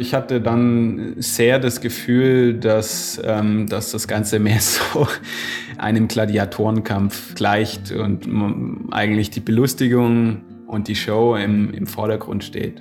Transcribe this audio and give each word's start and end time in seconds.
Ich 0.00 0.14
hatte 0.14 0.40
dann 0.40 1.16
sehr 1.18 1.58
das 1.58 1.82
Gefühl, 1.82 2.54
dass, 2.54 3.20
ähm, 3.22 3.66
dass 3.68 3.90
das 3.90 4.08
Ganze 4.08 4.38
mehr 4.38 4.58
so 4.60 5.06
einem 5.76 6.08
Gladiatorenkampf 6.08 7.34
gleicht 7.34 7.92
und 7.92 8.26
eigentlich 8.92 9.28
die 9.28 9.40
Belustigung 9.40 10.40
und 10.66 10.88
die 10.88 10.96
Show 10.96 11.36
im, 11.36 11.74
im 11.74 11.86
Vordergrund 11.86 12.44
steht. 12.44 12.80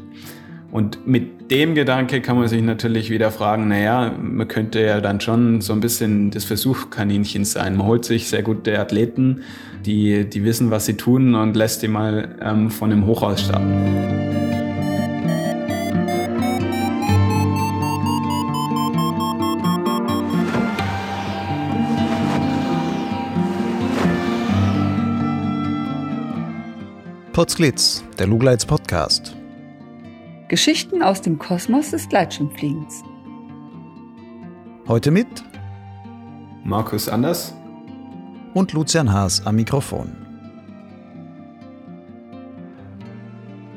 Und 0.72 1.06
mit 1.06 1.52
dem 1.52 1.76
Gedanke 1.76 2.22
kann 2.22 2.38
man 2.38 2.48
sich 2.48 2.62
natürlich 2.62 3.10
wieder 3.10 3.32
fragen, 3.32 3.68
naja, 3.68 4.14
man 4.18 4.48
könnte 4.48 4.80
ja 4.80 5.02
dann 5.02 5.20
schon 5.20 5.60
so 5.60 5.74
ein 5.74 5.82
bisschen 5.82 6.32
das 6.32 6.46
Versuchkaninchen 6.46 7.44
sein. 7.44 7.76
Man 7.76 7.86
holt 7.86 8.06
sich 8.06 8.30
sehr 8.30 8.44
gute 8.44 8.80
Athleten, 8.80 9.42
die, 9.86 10.30
die 10.30 10.46
wissen, 10.46 10.72
was 10.72 10.86
sie 10.86 10.94
tun 10.96 11.36
und 11.36 11.58
lässt 11.58 11.82
die 11.82 11.90
mal 11.90 12.38
ähm, 12.42 12.70
von 12.70 12.94
einem 12.94 13.06
Hochhaus 13.06 13.42
starten. 13.42 14.49
Potsglitz, 27.40 28.04
der 28.18 28.28
Lugleits 28.28 28.66
Podcast. 28.66 29.34
Geschichten 30.50 31.02
aus 31.02 31.22
dem 31.22 31.40
Kosmos 31.40 31.92
des 31.92 32.10
Gleitschirmfliegens. 32.10 33.02
Heute 34.90 35.10
mit 35.10 35.26
Markus 36.66 37.08
Anders 37.08 37.54
und 38.54 38.74
Lucian 38.74 39.14
Haas 39.14 39.48
am 39.48 39.56
Mikrofon. 39.56 40.12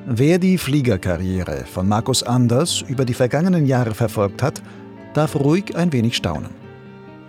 Wer 0.07 0.41
die 0.41 0.59
Fliegerkarriere 0.59 1.65
von 1.65 1.87
Markus 1.87 2.25
Anders 2.25 2.83
über 2.89 3.05
die 3.05 3.15
vergangenen 3.15 3.67
Jahre 3.67 3.95
verfolgt 3.95 4.43
hat, 4.43 4.61
darf 5.15 5.37
ruhig 5.37 5.77
ein 5.77 5.93
wenig 5.93 6.17
staunen. 6.17 6.51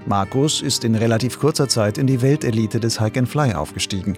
Markus 0.08 0.64
ist 0.64 0.84
in 0.84 0.96
relativ 0.96 1.38
kurzer 1.38 1.70
Zeit 1.70 2.00
in 2.00 2.08
die 2.08 2.24
Weltelite 2.24 2.80
des 2.80 3.00
Hike 3.00 3.20
and 3.20 3.30
Fly 3.30 3.54
aufgestiegen. 3.54 4.18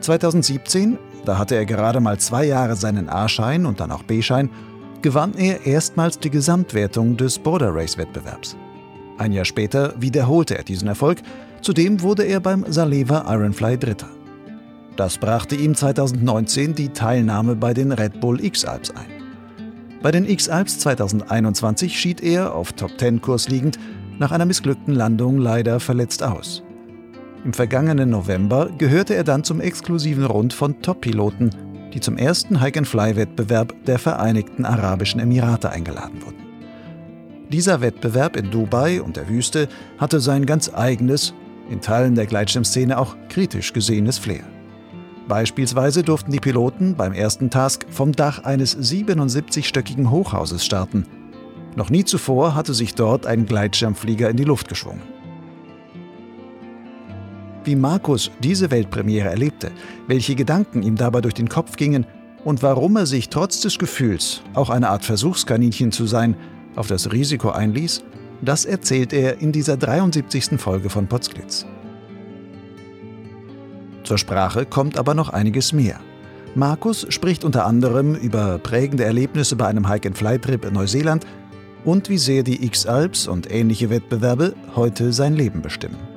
2017 0.00 0.98
da 1.24 1.38
hatte 1.38 1.54
er 1.54 1.66
gerade 1.66 2.00
mal 2.00 2.18
zwei 2.18 2.44
Jahre 2.44 2.76
seinen 2.76 3.08
A-Schein 3.08 3.66
und 3.66 3.80
dann 3.80 3.90
auch 3.90 4.02
B-Schein, 4.02 4.50
gewann 5.02 5.34
er 5.34 5.66
erstmals 5.66 6.18
die 6.18 6.30
Gesamtwertung 6.30 7.16
des 7.16 7.38
Border 7.38 7.74
Race-Wettbewerbs. 7.74 8.56
Ein 9.18 9.32
Jahr 9.32 9.44
später 9.44 9.94
wiederholte 10.00 10.56
er 10.56 10.64
diesen 10.64 10.88
Erfolg, 10.88 11.20
zudem 11.60 12.02
wurde 12.02 12.24
er 12.24 12.40
beim 12.40 12.64
Saleva 12.68 13.24
Ironfly 13.32 13.78
Dritter. 13.78 14.08
Das 14.96 15.18
brachte 15.18 15.56
ihm 15.56 15.74
2019 15.74 16.74
die 16.74 16.88
Teilnahme 16.88 17.54
bei 17.54 17.74
den 17.74 17.92
Red 17.92 18.20
Bull 18.20 18.44
X-Alps 18.44 18.90
ein. 18.90 19.14
Bei 20.02 20.10
den 20.10 20.28
X-Alps 20.28 20.78
2021 20.80 21.98
schied 21.98 22.22
er, 22.22 22.54
auf 22.54 22.72
Top-10-Kurs 22.72 23.48
liegend, 23.48 23.78
nach 24.18 24.32
einer 24.32 24.46
missglückten 24.46 24.94
Landung 24.94 25.38
leider 25.38 25.80
verletzt 25.80 26.22
aus. 26.22 26.63
Im 27.44 27.52
vergangenen 27.52 28.08
November 28.08 28.70
gehörte 28.78 29.14
er 29.14 29.22
dann 29.22 29.44
zum 29.44 29.60
exklusiven 29.60 30.24
Rund 30.24 30.54
von 30.54 30.80
Top-Piloten, 30.80 31.50
die 31.92 32.00
zum 32.00 32.16
ersten 32.16 32.62
Hike-and-Fly-Wettbewerb 32.62 33.74
der 33.84 33.98
Vereinigten 33.98 34.64
Arabischen 34.64 35.20
Emirate 35.20 35.68
eingeladen 35.68 36.24
wurden. 36.24 36.38
Dieser 37.50 37.82
Wettbewerb 37.82 38.36
in 38.36 38.50
Dubai 38.50 39.02
und 39.02 39.16
der 39.16 39.28
Wüste 39.28 39.68
hatte 39.98 40.20
sein 40.20 40.46
ganz 40.46 40.72
eigenes, 40.72 41.34
in 41.68 41.82
Teilen 41.82 42.14
der 42.14 42.26
Gleitschirmszene 42.26 42.98
auch 42.98 43.14
kritisch 43.28 43.74
gesehenes 43.74 44.18
Flair. 44.18 44.44
Beispielsweise 45.28 46.02
durften 46.02 46.32
die 46.32 46.40
Piloten 46.40 46.96
beim 46.96 47.12
ersten 47.12 47.50
Task 47.50 47.84
vom 47.90 48.12
Dach 48.12 48.44
eines 48.44 48.76
77-stöckigen 48.76 50.10
Hochhauses 50.10 50.64
starten. 50.64 51.06
Noch 51.76 51.90
nie 51.90 52.04
zuvor 52.04 52.54
hatte 52.54 52.72
sich 52.72 52.94
dort 52.94 53.26
ein 53.26 53.44
Gleitschirmflieger 53.44 54.30
in 54.30 54.36
die 54.36 54.44
Luft 54.44 54.68
geschwungen. 54.68 55.13
Wie 57.64 57.76
Markus 57.76 58.30
diese 58.40 58.70
Weltpremiere 58.70 59.30
erlebte, 59.30 59.72
welche 60.06 60.34
Gedanken 60.34 60.82
ihm 60.82 60.96
dabei 60.96 61.22
durch 61.22 61.32
den 61.32 61.48
Kopf 61.48 61.76
gingen 61.76 62.06
und 62.44 62.62
warum 62.62 62.96
er 62.96 63.06
sich 63.06 63.30
trotz 63.30 63.60
des 63.62 63.78
Gefühls, 63.78 64.42
auch 64.52 64.68
eine 64.68 64.90
Art 64.90 65.02
Versuchskaninchen 65.02 65.90
zu 65.90 66.04
sein, 66.04 66.36
auf 66.76 66.88
das 66.88 67.10
Risiko 67.10 67.50
einließ, 67.50 68.04
das 68.42 68.66
erzählt 68.66 69.14
er 69.14 69.40
in 69.40 69.50
dieser 69.50 69.78
73. 69.78 70.60
Folge 70.60 70.90
von 70.90 71.06
Potsglitz. 71.06 71.64
Zur 74.02 74.18
Sprache 74.18 74.66
kommt 74.66 74.98
aber 74.98 75.14
noch 75.14 75.30
einiges 75.30 75.72
mehr. 75.72 76.00
Markus 76.54 77.06
spricht 77.08 77.44
unter 77.44 77.64
anderem 77.64 78.14
über 78.14 78.58
prägende 78.58 79.04
Erlebnisse 79.04 79.56
bei 79.56 79.66
einem 79.66 79.88
Hike-and-Fly-Trip 79.88 80.66
in 80.66 80.74
Neuseeland 80.74 81.26
und 81.86 82.10
wie 82.10 82.18
sehr 82.18 82.42
die 82.42 82.66
X-Alps 82.66 83.26
und 83.26 83.50
ähnliche 83.50 83.88
Wettbewerbe 83.88 84.54
heute 84.76 85.14
sein 85.14 85.34
Leben 85.34 85.62
bestimmen. 85.62 86.13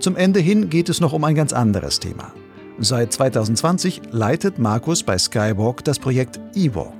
Zum 0.00 0.16
Ende 0.16 0.40
hin 0.40 0.70
geht 0.70 0.88
es 0.88 1.02
noch 1.02 1.12
um 1.12 1.24
ein 1.24 1.34
ganz 1.34 1.52
anderes 1.52 2.00
Thema. 2.00 2.32
Seit 2.78 3.12
2020 3.12 4.00
leitet 4.12 4.58
Markus 4.58 5.02
bei 5.02 5.18
Skywalk 5.18 5.84
das 5.84 5.98
Projekt 5.98 6.40
E-Walk. 6.54 6.94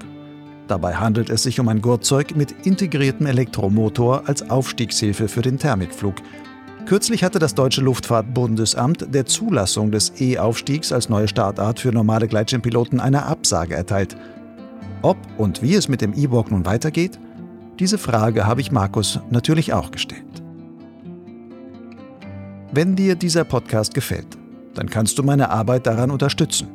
Dabei 0.68 0.94
handelt 0.96 1.30
es 1.30 1.42
sich 1.42 1.58
um 1.58 1.68
ein 1.68 1.80
Gurtzeug 1.80 2.36
mit 2.36 2.66
integriertem 2.66 3.24
Elektromotor 3.24 4.28
als 4.28 4.50
Aufstiegshilfe 4.50 5.28
für 5.28 5.40
den 5.40 5.58
Thermikflug. 5.58 6.16
Kürzlich 6.84 7.24
hatte 7.24 7.38
das 7.38 7.54
Deutsche 7.54 7.80
Luftfahrtbundesamt 7.80 9.14
der 9.14 9.24
Zulassung 9.24 9.90
des 9.90 10.20
E-Aufstiegs 10.20 10.92
als 10.92 11.08
neue 11.08 11.26
Startart 11.26 11.80
für 11.80 11.92
normale 11.92 12.28
Gleitschirmpiloten 12.28 13.00
eine 13.00 13.24
Absage 13.24 13.74
erteilt. 13.74 14.14
Ob 15.00 15.16
und 15.38 15.62
wie 15.62 15.74
es 15.74 15.88
mit 15.88 16.02
dem 16.02 16.12
E-Walk 16.12 16.50
nun 16.50 16.66
weitergeht? 16.66 17.18
Diese 17.78 17.96
Frage 17.96 18.46
habe 18.46 18.60
ich 18.60 18.70
Markus 18.70 19.20
natürlich 19.30 19.72
auch 19.72 19.90
gestellt. 19.90 20.42
Wenn 22.72 22.94
dir 22.94 23.16
dieser 23.16 23.42
Podcast 23.42 23.94
gefällt, 23.94 24.38
dann 24.74 24.88
kannst 24.88 25.18
du 25.18 25.24
meine 25.24 25.50
Arbeit 25.50 25.88
daran 25.88 26.12
unterstützen. 26.12 26.68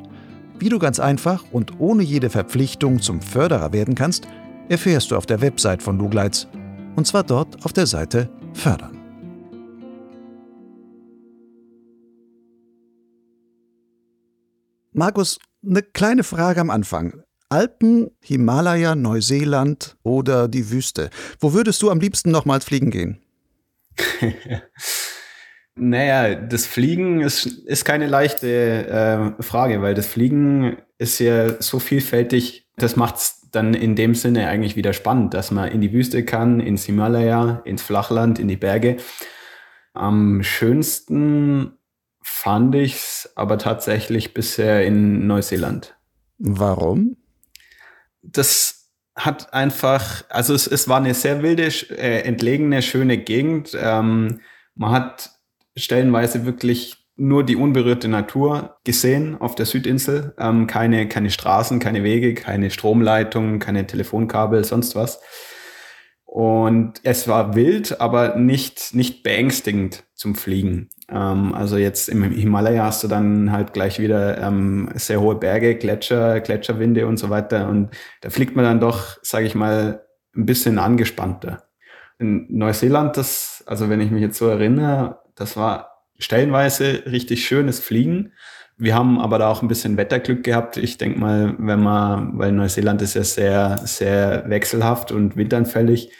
Wie 0.58 0.68
du 0.68 0.78
ganz 0.78 1.00
einfach 1.00 1.44
und 1.52 1.80
ohne 1.80 2.02
jede 2.02 2.28
Verpflichtung 2.28 3.00
zum 3.00 3.22
Förderer 3.22 3.72
werden 3.72 3.94
kannst, 3.94 4.28
erfährst 4.68 5.10
du 5.10 5.16
auf 5.16 5.24
der 5.24 5.40
Website 5.40 5.82
von 5.82 5.96
Lugleitz. 5.96 6.48
Und 6.96 7.06
zwar 7.06 7.24
dort 7.24 7.64
auf 7.64 7.72
der 7.72 7.86
Seite 7.86 8.28
Fördern. 8.52 8.98
Markus, 14.92 15.38
eine 15.66 15.82
kleine 15.82 16.24
Frage 16.24 16.60
am 16.60 16.68
Anfang. 16.68 17.22
Alpen, 17.48 18.10
Himalaya, 18.20 18.94
Neuseeland 18.94 19.96
oder 20.02 20.46
die 20.46 20.70
Wüste. 20.70 21.08
Wo 21.40 21.54
würdest 21.54 21.80
du 21.80 21.90
am 21.90 22.00
liebsten 22.00 22.30
nochmals 22.30 22.66
fliegen 22.66 22.90
gehen? 22.90 23.22
Naja, 25.78 26.34
das 26.34 26.66
Fliegen 26.66 27.20
ist, 27.20 27.44
ist 27.44 27.84
keine 27.84 28.06
leichte 28.06 29.36
äh, 29.38 29.42
Frage, 29.42 29.82
weil 29.82 29.94
das 29.94 30.06
Fliegen 30.06 30.78
ist 30.96 31.18
ja 31.18 31.60
so 31.60 31.78
vielfältig, 31.78 32.66
das 32.76 32.96
macht 32.96 33.16
es 33.16 33.48
dann 33.52 33.74
in 33.74 33.94
dem 33.94 34.14
Sinne 34.14 34.48
eigentlich 34.48 34.76
wieder 34.76 34.94
spannend, 34.94 35.34
dass 35.34 35.50
man 35.50 35.70
in 35.70 35.82
die 35.82 35.92
Wüste 35.92 36.24
kann, 36.24 36.60
ins 36.60 36.84
Himalaya, 36.84 37.60
ins 37.64 37.82
Flachland, 37.82 38.38
in 38.38 38.48
die 38.48 38.56
Berge. 38.56 38.96
Am 39.92 40.42
schönsten 40.42 41.72
fand 42.22 42.74
ich 42.74 42.94
es 42.94 43.32
aber 43.34 43.58
tatsächlich 43.58 44.32
bisher 44.32 44.84
in 44.84 45.26
Neuseeland. 45.26 45.94
Warum? 46.38 47.16
Das 48.22 48.90
hat 49.14 49.52
einfach, 49.52 50.24
also 50.30 50.54
es, 50.54 50.66
es 50.66 50.88
war 50.88 50.98
eine 50.98 51.14
sehr 51.14 51.42
wilde, 51.42 51.68
äh, 51.90 52.22
entlegene, 52.22 52.82
schöne 52.82 53.18
Gegend. 53.18 53.76
Ähm, 53.78 54.40
man 54.74 54.90
hat 54.90 55.35
stellenweise 55.76 56.46
wirklich 56.46 57.06
nur 57.16 57.44
die 57.44 57.56
unberührte 57.56 58.08
Natur 58.08 58.76
gesehen 58.84 59.40
auf 59.40 59.54
der 59.54 59.66
Südinsel. 59.66 60.34
Ähm, 60.38 60.66
keine, 60.66 61.08
keine 61.08 61.30
Straßen, 61.30 61.78
keine 61.78 62.04
Wege, 62.04 62.34
keine 62.34 62.70
Stromleitungen, 62.70 63.58
keine 63.58 63.86
Telefonkabel, 63.86 64.64
sonst 64.64 64.94
was. 64.94 65.20
Und 66.24 67.00
es 67.02 67.28
war 67.28 67.54
wild, 67.54 68.00
aber 68.00 68.36
nicht, 68.36 68.94
nicht 68.94 69.22
beängstigend 69.22 70.04
zum 70.14 70.34
Fliegen. 70.34 70.90
Ähm, 71.08 71.54
also 71.54 71.78
jetzt 71.78 72.10
im 72.10 72.22
Himalaya 72.24 72.84
hast 72.84 73.02
du 73.02 73.08
dann 73.08 73.52
halt 73.52 73.72
gleich 73.72 73.98
wieder 73.98 74.36
ähm, 74.38 74.90
sehr 74.94 75.20
hohe 75.22 75.36
Berge, 75.36 75.76
Gletscher, 75.76 76.40
Gletscherwinde 76.40 77.06
und 77.06 77.16
so 77.16 77.30
weiter. 77.30 77.68
Und 77.68 77.90
da 78.20 78.28
fliegt 78.28 78.54
man 78.54 78.66
dann 78.66 78.80
doch, 78.80 79.16
sage 79.22 79.46
ich 79.46 79.54
mal, 79.54 80.04
ein 80.36 80.44
bisschen 80.44 80.78
angespannter. 80.78 81.62
In 82.18 82.46
Neuseeland, 82.50 83.16
das, 83.16 83.64
also 83.66 83.88
wenn 83.88 84.02
ich 84.02 84.10
mich 84.10 84.20
jetzt 84.20 84.36
so 84.36 84.48
erinnere, 84.48 85.20
das 85.36 85.56
war 85.56 86.02
stellenweise 86.18 87.04
richtig 87.06 87.46
schönes 87.46 87.78
Fliegen. 87.78 88.32
Wir 88.78 88.94
haben 88.94 89.20
aber 89.20 89.38
da 89.38 89.48
auch 89.48 89.62
ein 89.62 89.68
bisschen 89.68 89.96
Wetterglück 89.96 90.44
gehabt. 90.44 90.76
Ich 90.76 90.98
denke 90.98 91.18
mal, 91.18 91.54
wenn 91.58 91.82
man, 91.82 92.38
weil 92.38 92.52
Neuseeland 92.52 93.00
ist 93.00 93.14
ja 93.14 93.24
sehr, 93.24 93.78
sehr 93.84 94.44
wechselhaft 94.48 95.12
und 95.12 95.36
windanfällig. 95.36 96.10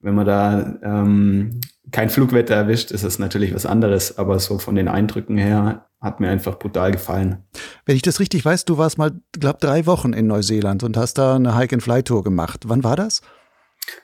Wenn 0.00 0.14
man 0.14 0.26
da 0.26 0.78
ähm, 0.82 1.60
kein 1.92 2.10
Flugwetter 2.10 2.54
erwischt, 2.54 2.90
ist 2.90 3.02
es 3.02 3.18
natürlich 3.18 3.54
was 3.54 3.64
anderes. 3.64 4.18
Aber 4.18 4.38
so 4.38 4.58
von 4.58 4.74
den 4.74 4.88
Eindrücken 4.88 5.38
her 5.38 5.86
hat 6.00 6.20
mir 6.20 6.28
einfach 6.28 6.58
brutal 6.58 6.92
gefallen. 6.92 7.44
Wenn 7.86 7.96
ich 7.96 8.02
das 8.02 8.20
richtig 8.20 8.44
weiß, 8.44 8.66
du 8.66 8.76
warst 8.76 8.98
mal, 8.98 9.12
glaube 9.32 9.58
drei 9.60 9.86
Wochen 9.86 10.12
in 10.12 10.26
Neuseeland 10.26 10.82
und 10.82 10.98
hast 10.98 11.14
da 11.14 11.36
eine 11.36 11.54
Hike-and-Fly-Tour 11.56 12.22
gemacht. 12.22 12.64
Wann 12.66 12.84
war 12.84 12.96
das? 12.96 13.22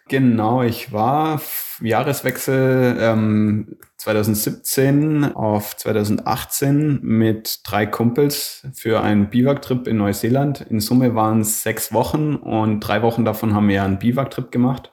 Genau, 0.09 0.63
ich 0.63 0.93
war 0.93 1.43
Jahreswechsel 1.81 2.97
ähm, 3.01 3.77
2017 4.03 5.33
auf 5.37 5.77
2018 5.77 6.99
mit 7.03 7.61
drei 7.63 7.87
Kumpels 7.87 8.67
für 8.75 9.01
einen 9.01 9.31
Biwak-Trip 9.31 9.87
in 9.87 9.99
Neuseeland. 9.99 10.61
In 10.63 10.81
Summe 10.81 11.15
waren 11.15 11.43
es 11.43 11.63
sechs 11.63 11.93
Wochen 11.93 12.35
und 12.35 12.81
drei 12.81 13.03
Wochen 13.03 13.25
davon 13.25 13.55
haben 13.55 13.69
wir 13.69 13.85
einen 13.85 14.01
Biwak-Trip 14.01 14.51
gemacht. 14.51 14.93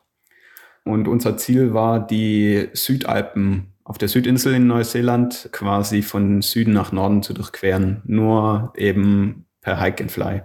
Und 0.86 1.08
unser 1.08 1.38
Ziel 1.38 1.74
war, 1.74 2.06
die 2.06 2.70
Südalpen 2.74 3.74
auf 3.84 3.98
der 3.98 4.10
Südinsel 4.10 4.54
in 4.54 4.68
Neuseeland 4.68 5.50
quasi 5.52 6.04
von 6.04 6.44
Süden 6.44 6.74
nach 6.74 6.92
Norden 6.92 7.24
zu 7.24 7.34
durchqueren. 7.34 8.04
Nur 8.06 8.74
eben 8.76 9.48
per 9.62 9.82
Hike 9.82 10.04
and 10.04 10.12
Fly. 10.12 10.44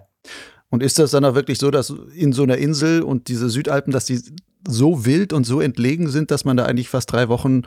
Und 0.70 0.82
ist 0.82 0.98
das 0.98 1.10
dann 1.10 1.26
auch 1.26 1.34
wirklich 1.34 1.58
so, 1.58 1.70
dass 1.70 1.94
in 2.14 2.32
so 2.32 2.44
einer 2.44 2.56
Insel 2.56 3.02
und 3.02 3.28
diese 3.28 3.50
Südalpen, 3.50 3.92
dass 3.92 4.06
die 4.06 4.22
so 4.66 5.04
wild 5.04 5.34
und 5.34 5.44
so 5.44 5.60
entlegen 5.60 6.08
sind, 6.08 6.30
dass 6.30 6.46
man 6.46 6.56
da 6.56 6.64
eigentlich 6.64 6.88
fast 6.88 7.12
drei 7.12 7.28
Wochen 7.28 7.64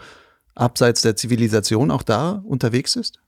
abseits 0.57 1.01
der 1.01 1.15
Zivilisation 1.15 1.91
auch 1.91 2.03
da 2.03 2.43
unterwegs 2.45 2.95
ist? 2.95 3.19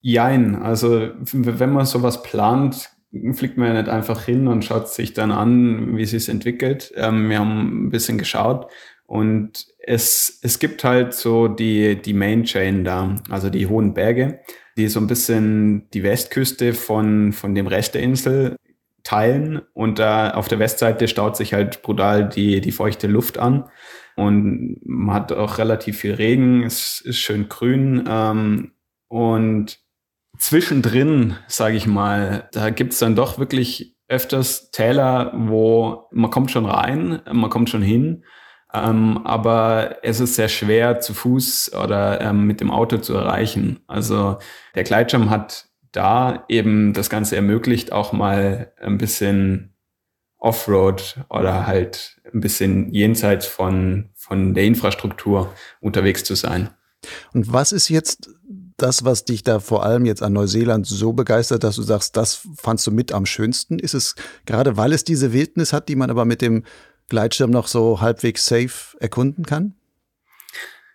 Jein, 0.00 0.54
also 0.56 1.10
wenn 1.32 1.72
man 1.72 1.84
sowas 1.84 2.22
plant, 2.22 2.90
fliegt 3.32 3.56
man 3.56 3.68
ja 3.68 3.82
nicht 3.82 3.88
einfach 3.88 4.24
hin 4.24 4.46
und 4.46 4.64
schaut 4.64 4.88
sich 4.88 5.12
dann 5.12 5.32
an, 5.32 5.96
wie 5.96 6.02
es 6.02 6.10
sich 6.10 6.28
entwickelt. 6.28 6.92
Ähm, 6.96 7.28
wir 7.28 7.40
haben 7.40 7.86
ein 7.86 7.90
bisschen 7.90 8.18
geschaut 8.18 8.70
und 9.06 9.66
es, 9.78 10.38
es 10.42 10.58
gibt 10.58 10.84
halt 10.84 11.14
so 11.14 11.48
die, 11.48 12.00
die 12.00 12.12
Main 12.12 12.44
Chain 12.44 12.84
da, 12.84 13.16
also 13.30 13.50
die 13.50 13.66
hohen 13.66 13.94
Berge, 13.94 14.40
die 14.76 14.88
so 14.88 15.00
ein 15.00 15.06
bisschen 15.06 15.88
die 15.94 16.02
Westküste 16.02 16.74
von, 16.74 17.32
von 17.32 17.54
dem 17.54 17.66
Rest 17.66 17.94
der 17.94 18.02
Insel 18.02 18.56
teilen 19.02 19.62
und 19.72 19.98
da 19.98 20.32
auf 20.32 20.48
der 20.48 20.58
Westseite 20.58 21.08
staut 21.08 21.36
sich 21.36 21.54
halt 21.54 21.82
brutal 21.82 22.28
die, 22.28 22.60
die 22.60 22.72
feuchte 22.72 23.06
Luft 23.06 23.38
an 23.38 23.64
und 24.18 24.80
man 24.84 25.14
hat 25.14 25.30
auch 25.30 25.58
relativ 25.58 25.98
viel 25.98 26.14
Regen, 26.14 26.64
es 26.64 27.00
ist 27.00 27.18
schön 27.18 27.48
grün. 27.48 28.04
Ähm, 28.08 28.72
und 29.06 29.78
zwischendrin, 30.36 31.36
sage 31.46 31.76
ich 31.76 31.86
mal, 31.86 32.48
da 32.50 32.70
gibt's 32.70 32.98
dann 32.98 33.14
doch 33.14 33.38
wirklich 33.38 33.94
öfters 34.08 34.72
Täler, 34.72 35.32
wo 35.36 36.08
man 36.10 36.32
kommt 36.32 36.50
schon 36.50 36.66
rein, 36.66 37.20
man 37.30 37.48
kommt 37.48 37.70
schon 37.70 37.82
hin, 37.82 38.24
ähm, 38.74 39.20
aber 39.24 39.98
es 40.02 40.18
ist 40.18 40.34
sehr 40.34 40.48
schwer 40.48 40.98
zu 40.98 41.14
Fuß 41.14 41.74
oder 41.80 42.20
ähm, 42.20 42.44
mit 42.44 42.60
dem 42.60 42.72
Auto 42.72 42.98
zu 42.98 43.14
erreichen. 43.14 43.84
Also 43.86 44.38
der 44.74 44.82
Gleitschirm 44.82 45.30
hat 45.30 45.66
da 45.92 46.44
eben 46.48 46.92
das 46.92 47.08
Ganze 47.08 47.36
ermöglicht, 47.36 47.92
auch 47.92 48.12
mal 48.12 48.72
ein 48.80 48.98
bisschen 48.98 49.77
Offroad 50.38 51.24
oder 51.28 51.66
halt 51.66 52.20
ein 52.32 52.40
bisschen 52.40 52.92
jenseits 52.92 53.46
von, 53.46 54.10
von 54.14 54.54
der 54.54 54.64
Infrastruktur 54.64 55.52
unterwegs 55.80 56.24
zu 56.24 56.34
sein. 56.34 56.70
Und 57.32 57.52
was 57.52 57.72
ist 57.72 57.88
jetzt 57.88 58.30
das, 58.76 59.04
was 59.04 59.24
dich 59.24 59.42
da 59.42 59.58
vor 59.58 59.84
allem 59.84 60.06
jetzt 60.06 60.22
an 60.22 60.32
Neuseeland 60.32 60.86
so 60.86 61.12
begeistert, 61.12 61.64
dass 61.64 61.76
du 61.76 61.82
sagst, 61.82 62.16
das 62.16 62.46
fandst 62.56 62.86
du 62.86 62.92
mit 62.92 63.12
am 63.12 63.26
schönsten? 63.26 63.78
Ist 63.78 63.94
es 63.94 64.14
gerade, 64.46 64.76
weil 64.76 64.92
es 64.92 65.04
diese 65.04 65.32
Wildnis 65.32 65.72
hat, 65.72 65.88
die 65.88 65.96
man 65.96 66.10
aber 66.10 66.24
mit 66.24 66.40
dem 66.40 66.64
Gleitschirm 67.08 67.50
noch 67.50 67.66
so 67.66 68.00
halbwegs 68.00 68.46
safe 68.46 68.96
erkunden 69.00 69.44
kann? 69.44 69.74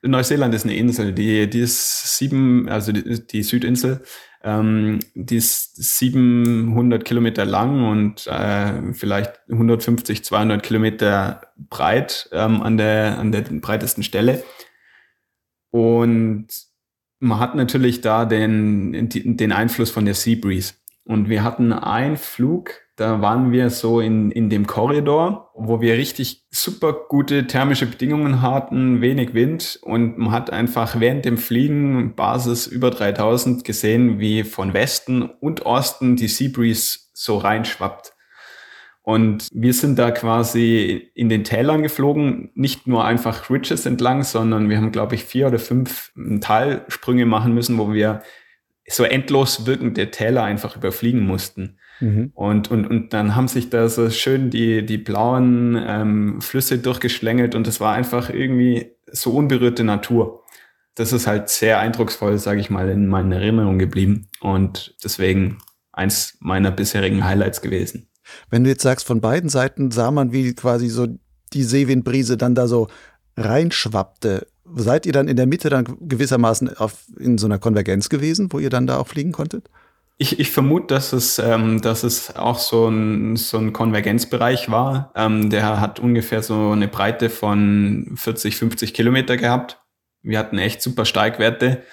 Neuseeland 0.02 0.54
ist 0.54 0.66
eine 0.66 0.76
Insel, 0.76 1.14
die, 1.14 1.50
die 1.50 1.62
ist 1.62 2.18
sieben, 2.18 2.68
also 2.68 2.92
die, 2.92 3.26
die 3.26 3.44
Südinsel, 3.44 4.02
ähm, 4.44 5.00
die 5.16 5.38
ist 5.38 5.76
700 5.76 7.06
Kilometer 7.06 7.46
lang 7.46 7.90
und 7.90 8.28
äh, 8.28 8.94
vielleicht 8.94 9.40
150, 9.50 10.24
200 10.24 10.62
Kilometer 10.62 11.42
breit 11.70 12.30
ähm, 12.34 12.62
an, 12.62 12.78
der, 12.78 13.18
an 13.18 13.32
der 13.32 13.42
breitesten 13.42 14.04
Stelle. 14.04 14.44
Und 15.72 16.48
man 17.20 17.40
hat 17.40 17.56
natürlich 17.56 18.02
da 18.02 18.26
den, 18.26 19.10
den 19.10 19.52
Einfluss 19.54 19.92
von 19.92 20.06
der 20.06 20.14
Sea 20.14 20.38
Breeze. 20.40 20.74
Und 21.06 21.30
wir 21.30 21.44
hatten 21.44 21.72
einen 21.72 22.18
Flug, 22.18 22.82
da 22.96 23.22
waren 23.22 23.52
wir 23.52 23.70
so 23.72 24.00
in, 24.00 24.30
in 24.30 24.50
dem 24.50 24.68
Korridor, 24.68 25.52
wo 25.56 25.82
wir 25.82 25.98
richtig 25.98 26.46
super 26.52 26.94
gute 27.10 27.48
thermische 27.48 27.88
Bedingungen 27.88 28.42
hatten, 28.42 29.02
wenig 29.02 29.34
Wind 29.34 29.80
und 29.82 30.18
man 30.20 30.32
hat 30.32 30.52
einfach 30.52 31.00
während 31.00 31.26
dem 31.26 31.38
Fliegen 31.38 32.16
Basis 32.16 32.68
über 32.68 32.92
3000 32.92 33.64
gesehen, 33.64 34.20
wie 34.20 34.44
von 34.44 34.74
Westen 34.74 35.24
und 35.24 35.66
Osten 35.66 36.16
die 36.16 36.28
Seabreeze 36.28 37.00
so 37.14 37.38
reinschwappt. 37.38 38.14
Und 39.02 39.50
wir 39.52 39.74
sind 39.74 40.00
da 40.00 40.12
quasi 40.12 41.12
in 41.14 41.28
den 41.28 41.44
Tälern 41.44 41.84
geflogen, 41.84 42.52
nicht 42.54 42.88
nur 42.88 43.04
einfach 43.04 43.50
Ridges 43.50 43.86
entlang, 43.86 44.24
sondern 44.24 44.70
wir 44.70 44.78
haben, 44.78 44.94
glaube 44.94 45.16
ich, 45.16 45.26
vier 45.26 45.48
oder 45.48 45.60
fünf 45.60 46.14
Talsprünge 46.40 47.26
machen 47.26 47.54
müssen, 47.54 47.78
wo 47.78 47.92
wir 47.92 48.22
so 48.88 49.04
endlos 49.04 49.66
wirkende 49.66 50.10
Täler 50.10 50.44
einfach 50.44 50.78
überfliegen 50.78 51.26
mussten. 51.26 51.80
Mhm. 52.04 52.32
Und, 52.36 52.70
und, 52.70 52.86
und 52.86 53.14
dann 53.14 53.34
haben 53.34 53.48
sich 53.48 53.70
da 53.70 53.88
so 53.88 54.10
schön 54.10 54.50
die, 54.50 54.86
die 54.86 54.98
blauen 54.98 55.82
ähm, 55.88 56.42
Flüsse 56.42 56.78
durchgeschlängelt 56.78 57.56
und 57.56 57.66
es 57.66 57.80
war 57.80 57.94
einfach 57.94 58.30
irgendwie 58.30 58.92
so 59.10 59.32
unberührte 59.32 59.86
Natur. 59.86 60.44
Das 60.96 61.14
ist 61.14 61.28
halt 61.28 61.48
sehr 61.48 61.80
eindrucksvoll, 61.80 62.38
sage 62.38 62.60
ich 62.60 62.70
mal, 62.70 62.90
in 62.90 63.08
meiner 63.08 63.38
Erinnerung 63.38 63.80
geblieben 63.80 64.28
und 64.42 64.96
deswegen 65.02 65.60
eins 65.94 66.38
meiner 66.42 66.72
bisherigen 66.72 67.24
Highlights 67.24 67.62
gewesen. 67.62 68.10
Wenn 68.50 68.66
du 68.66 68.70
jetzt 68.70 68.84
sagst, 68.84 69.08
von 69.08 69.22
beiden 69.22 69.50
Seiten 69.50 69.90
sah 69.92 70.12
man, 70.12 70.34
wie 70.34 70.54
quasi 70.54 70.90
so 70.90 71.08
die 71.54 71.64
Seewindbrise 71.64 72.36
dann 72.36 72.54
da 72.54 72.68
so 72.68 72.90
reinschwappte. 73.38 74.48
Seid 74.76 75.06
ihr 75.06 75.14
dann 75.14 75.28
in 75.28 75.38
der 75.38 75.48
Mitte 75.48 75.70
dann 75.70 75.86
gewissermaßen 76.02 76.78
auf, 76.78 77.06
in 77.18 77.38
so 77.38 77.48
einer 77.48 77.60
Konvergenz 77.60 78.10
gewesen, 78.10 78.52
wo 78.52 78.60
ihr 78.60 78.70
dann 78.70 78.88
da 78.88 78.98
auch 78.98 79.08
fliegen 79.08 79.32
konntet? 79.32 79.70
Ich, 80.24 80.40
ich 80.40 80.52
vermute, 80.52 80.88
dass 80.88 81.12
es, 81.12 81.38
ähm, 81.38 81.82
dass 81.82 82.04
es 82.04 82.34
auch 82.38 82.58
so 82.58 82.88
ein, 82.88 83.36
so 83.36 83.58
ein 83.58 83.74
Konvergenzbereich 83.74 84.72
war. 84.72 85.12
Ähm, 85.18 85.50
der 85.50 85.82
hat 85.82 86.00
ungefähr 86.00 86.42
so 86.42 86.72
eine 86.72 86.88
Breite 86.88 87.30
von 87.30 88.14
40, 88.16 88.56
50 88.56 88.94
Kilometer 88.94 89.36
gehabt. 89.36 89.84
Wir 90.22 90.40
hatten 90.40 90.60
echt 90.60 90.82
super 90.82 91.04
Steigwerte, 91.04 91.84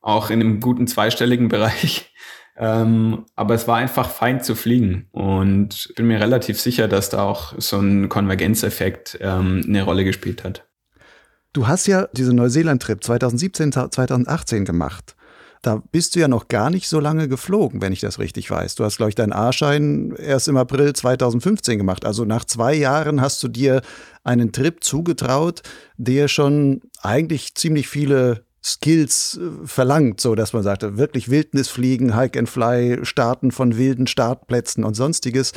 auch 0.00 0.30
in 0.30 0.40
einem 0.40 0.58
guten 0.58 0.88
zweistelligen 0.88 1.46
Bereich. 1.50 2.12
Ähm, 2.56 3.26
aber 3.36 3.54
es 3.54 3.68
war 3.68 3.76
einfach 3.76 4.10
fein 4.10 4.42
zu 4.42 4.56
fliegen 4.56 5.06
und 5.12 5.92
bin 5.94 6.08
mir 6.08 6.18
relativ 6.18 6.60
sicher, 6.60 6.88
dass 6.88 7.10
da 7.10 7.22
auch 7.22 7.54
so 7.58 7.78
ein 7.78 8.08
Konvergenzeffekt 8.08 9.18
ähm, 9.20 9.62
eine 9.68 9.84
Rolle 9.84 10.02
gespielt 10.02 10.42
hat. 10.42 10.66
Du 11.52 11.68
hast 11.68 11.86
ja 11.86 12.08
diesen 12.08 12.34
Neuseeland-Trip 12.34 13.04
2017, 13.04 13.70
2018 13.70 14.64
gemacht. 14.64 15.14
Da 15.62 15.80
bist 15.92 16.14
du 16.14 16.20
ja 16.20 16.26
noch 16.26 16.48
gar 16.48 16.70
nicht 16.70 16.88
so 16.88 16.98
lange 16.98 17.28
geflogen, 17.28 17.80
wenn 17.80 17.92
ich 17.92 18.00
das 18.00 18.18
richtig 18.18 18.50
weiß. 18.50 18.74
Du 18.74 18.84
hast, 18.84 18.96
glaube 18.96 19.10
ich, 19.10 19.14
deinen 19.14 19.32
A-Schein 19.32 20.12
erst 20.18 20.48
im 20.48 20.56
April 20.56 20.92
2015 20.92 21.78
gemacht. 21.78 22.04
Also 22.04 22.24
nach 22.24 22.44
zwei 22.44 22.74
Jahren 22.74 23.20
hast 23.20 23.40
du 23.44 23.48
dir 23.48 23.80
einen 24.24 24.50
Trip 24.50 24.82
zugetraut, 24.82 25.62
der 25.96 26.26
schon 26.26 26.80
eigentlich 27.00 27.54
ziemlich 27.54 27.88
viele 27.88 28.44
Skills 28.62 29.38
äh, 29.40 29.66
verlangt, 29.66 30.20
so 30.20 30.34
dass 30.34 30.52
man 30.52 30.62
sagte, 30.62 30.96
wirklich 30.96 31.30
Wildnisfliegen, 31.30 32.16
Hike 32.16 32.38
and 32.38 32.48
Fly, 32.48 33.04
Starten 33.04 33.50
von 33.50 33.76
wilden 33.76 34.06
Startplätzen 34.06 34.84
und 34.84 34.94
sonstiges. 34.94 35.52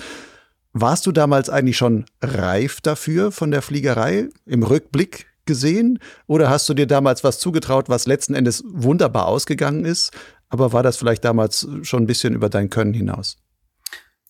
Warst 0.74 1.05
du 1.05 1.12
damals 1.12 1.50
eigentlich 1.50 1.77
schon 1.77 2.05
reif 2.21 2.81
dafür 2.81 3.31
von 3.31 3.50
der 3.51 3.62
Fliegerei 3.62 4.29
im 4.45 4.63
Rückblick 4.63 5.27
gesehen? 5.46 6.00
Oder 6.28 6.50
hast 6.50 6.68
du 6.70 6.74
dir 6.74 6.88
damals 6.88 7.24
was 7.24 7.40
zugetraut, 7.40 7.90
was 7.90 8.08
letzten 8.08 8.36
Endes 8.36 8.64
wunderbar 8.68 9.28
ausgegangen 9.28 9.86
ist? 9.86 10.12
Aber 10.50 10.74
war 10.74 10.84
das 10.84 10.98
vielleicht 10.98 11.25
damals 11.25 11.68
schon 11.82 12.04
ein 12.04 12.08
bisschen 12.08 12.34
über 12.34 12.50
dein 12.50 12.70
Können 12.70 12.94
hinaus? 12.94 13.38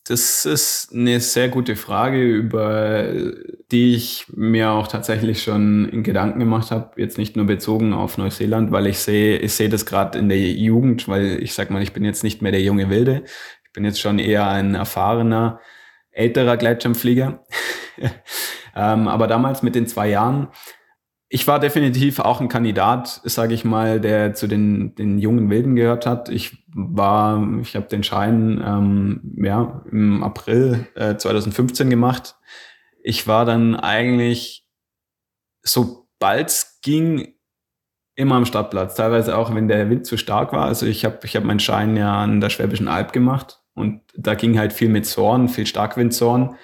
Das 0.07 0.45
ist 0.45 0.93
eine 0.93 1.19
sehr 1.19 1.49
gute 1.49 1.75
Frage, 1.75 2.21
über 2.21 3.11
die 3.71 3.95
ich 3.95 4.27
mir 4.35 4.69
auch 4.69 4.87
tatsächlich 4.87 5.41
schon 5.41 5.89
in 5.89 6.03
Gedanken 6.03 6.39
gemacht 6.39 6.69
habe. 6.69 6.91
Jetzt 7.01 7.17
nicht 7.17 7.35
nur 7.35 7.47
bezogen 7.47 7.91
auf 7.91 8.19
Neuseeland, 8.19 8.71
weil 8.71 8.85
ich 8.85 8.99
sehe, 8.99 9.39
ich 9.39 9.53
sehe 9.53 9.67
das 9.67 9.87
gerade 9.87 10.19
in 10.19 10.29
der 10.29 10.37
Jugend, 10.37 11.07
weil 11.07 11.41
ich 11.41 11.55
sag 11.55 11.71
mal, 11.71 11.81
ich 11.81 11.91
bin 11.91 12.05
jetzt 12.05 12.23
nicht 12.23 12.43
mehr 12.43 12.51
der 12.51 12.61
junge 12.61 12.91
Wilde. 12.91 13.23
Ich 13.65 13.71
bin 13.73 13.83
jetzt 13.83 13.99
schon 13.99 14.19
eher 14.19 14.47
ein 14.47 14.75
erfahrener, 14.75 15.59
älterer 16.11 16.57
Gleitschirmflieger. 16.57 17.43
ähm, 18.75 19.07
aber 19.07 19.25
damals 19.25 19.63
mit 19.63 19.73
den 19.73 19.87
zwei 19.87 20.09
Jahren 20.09 20.49
ich 21.27 21.47
war 21.47 21.59
definitiv 21.59 22.19
auch 22.19 22.39
ein 22.39 22.49
Kandidat, 22.49 23.21
sage 23.23 23.53
ich 23.53 23.65
mal, 23.65 23.99
der 23.99 24.33
zu 24.35 24.47
den, 24.47 24.93
den 24.95 25.17
jungen 25.17 25.49
Wilden 25.49 25.75
gehört 25.75 26.05
hat. 26.05 26.29
Ich 26.29 26.63
war, 26.67 27.59
ich 27.61 27.75
habe 27.75 27.87
den 27.87 28.03
Schein 28.03 28.63
ähm, 28.65 29.35
ja, 29.43 29.83
im 29.91 30.23
April 30.23 30.87
äh, 30.95 31.15
2015 31.15 31.89
gemacht. 31.89 32.35
Ich 33.03 33.27
war 33.27 33.45
dann 33.45 33.75
eigentlich, 33.75 34.67
sobald 35.63 36.49
es 36.49 36.79
ging, 36.81 37.33
immer 38.15 38.35
am 38.35 38.45
Stadtplatz. 38.45 38.95
Teilweise 38.95 39.35
auch, 39.37 39.53
wenn 39.53 39.67
der 39.67 39.89
Wind 39.89 40.05
zu 40.05 40.17
stark 40.17 40.53
war. 40.53 40.65
Also 40.65 40.85
ich 40.85 41.05
habe 41.05 41.19
ich 41.23 41.35
hab 41.35 41.43
meinen 41.43 41.59
Schein 41.59 41.97
ja 41.97 42.23
an 42.23 42.39
der 42.39 42.49
Schwäbischen 42.49 42.87
Alb 42.87 43.11
gemacht 43.11 43.61
und 43.73 44.01
da 44.15 44.35
ging 44.35 44.57
halt 44.57 44.73
viel 44.73 44.89
mit 44.89 45.05
Zorn, 45.05 45.49
viel 45.49 45.65
Starkwindzorn. 45.65 46.55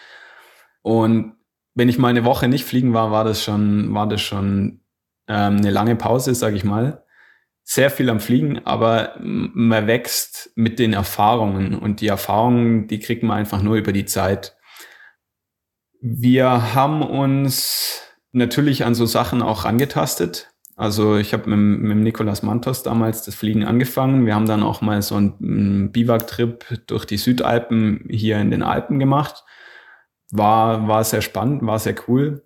Und 0.81 1.33
wenn 1.73 1.89
ich 1.89 1.97
mal 1.97 2.09
eine 2.09 2.25
Woche 2.25 2.47
nicht 2.47 2.65
fliegen 2.65 2.93
war, 2.93 3.11
war 3.11 3.23
das 3.23 3.43
schon, 3.43 3.93
war 3.93 4.07
das 4.07 4.21
schon 4.21 4.81
ähm, 5.27 5.57
eine 5.57 5.71
lange 5.71 5.95
Pause, 5.95 6.35
sage 6.35 6.55
ich 6.55 6.63
mal. 6.63 7.03
Sehr 7.63 7.89
viel 7.89 8.09
am 8.09 8.19
Fliegen, 8.19 8.65
aber 8.65 9.15
man 9.19 9.87
wächst 9.87 10.51
mit 10.55 10.79
den 10.79 10.93
Erfahrungen 10.93 11.75
und 11.75 12.01
die 12.01 12.07
Erfahrungen, 12.07 12.87
die 12.87 12.99
kriegt 12.99 13.23
man 13.23 13.37
einfach 13.37 13.61
nur 13.61 13.75
über 13.75 13.93
die 13.93 14.05
Zeit. 14.05 14.57
Wir 16.01 16.73
haben 16.73 17.03
uns 17.03 18.01
natürlich 18.31 18.83
an 18.83 18.95
so 18.95 19.05
Sachen 19.05 19.41
auch 19.41 19.65
rangetastet. 19.65 20.49
Also 20.75 21.17
ich 21.17 21.33
habe 21.33 21.49
mit, 21.55 21.81
mit 21.81 21.97
Nicolas 21.97 22.41
Mantos 22.41 22.81
damals 22.81 23.23
das 23.23 23.35
Fliegen 23.35 23.63
angefangen. 23.63 24.25
Wir 24.25 24.33
haben 24.33 24.47
dann 24.47 24.63
auch 24.63 24.81
mal 24.81 25.01
so 25.03 25.15
einen 25.15 25.91
Biwak-Trip 25.91 26.87
durch 26.87 27.05
die 27.05 27.17
Südalpen 27.17 28.05
hier 28.09 28.39
in 28.39 28.49
den 28.49 28.63
Alpen 28.63 28.97
gemacht. 28.97 29.43
War, 30.31 30.88
war 30.88 31.03
sehr 31.03 31.21
spannend, 31.21 31.65
war 31.65 31.79
sehr 31.79 31.95
cool. 32.07 32.43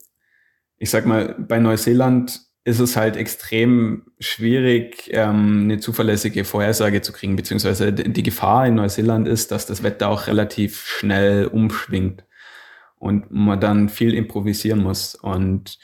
Ich 0.78 0.90
sag 0.90 1.06
mal, 1.06 1.36
bei 1.38 1.60
Neuseeland 1.60 2.42
ist 2.66 2.80
es 2.80 2.98
halt 2.98 3.16
extrem 3.16 4.08
schwierig, 4.20 5.10
ähm, 5.14 5.62
eine 5.64 5.78
zuverlässige 5.78 6.46
Vorhersage 6.46 7.02
zu 7.02 7.14
kriegen, 7.14 7.36
beziehungsweise 7.36 7.94
die 7.94 8.24
Gefahr 8.24 8.66
in 8.66 8.76
Neuseeland 8.76 9.28
ist, 9.28 9.52
dass 9.52 9.68
das 9.68 9.84
Wetter 9.84 10.10
auch 10.10 10.26
relativ 10.26 10.84
schnell 10.84 11.46
umschwingt 11.46 12.26
und 12.98 13.30
man 13.30 13.60
dann 13.60 13.88
viel 13.88 14.16
improvisieren 14.16 14.82
muss. 14.82 15.14
Und 15.14 15.78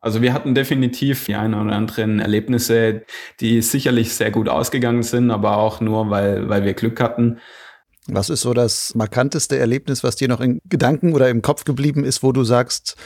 also 0.00 0.22
wir 0.22 0.32
hatten 0.32 0.54
definitiv 0.54 1.24
die 1.26 1.34
ein 1.34 1.54
oder 1.54 1.72
anderen 1.72 2.20
Erlebnisse, 2.20 3.02
die 3.40 3.60
sicherlich 3.60 4.14
sehr 4.14 4.30
gut 4.30 4.48
ausgegangen 4.48 5.02
sind, 5.02 5.32
aber 5.32 5.56
auch 5.56 5.80
nur, 5.80 6.08
weil, 6.08 6.48
weil 6.48 6.64
wir 6.64 6.74
Glück 6.74 7.00
hatten. 7.00 7.40
Was 8.08 8.30
ist 8.30 8.40
so 8.40 8.52
das 8.52 8.94
markanteste 8.94 9.58
Erlebnis, 9.58 10.02
was 10.02 10.16
dir 10.16 10.28
noch 10.28 10.40
in 10.40 10.60
Gedanken 10.64 11.14
oder 11.14 11.28
im 11.28 11.42
Kopf 11.42 11.64
geblieben 11.64 12.04
ist, 12.04 12.22
wo 12.22 12.32
du 12.32 12.42
sagst, 12.42 12.96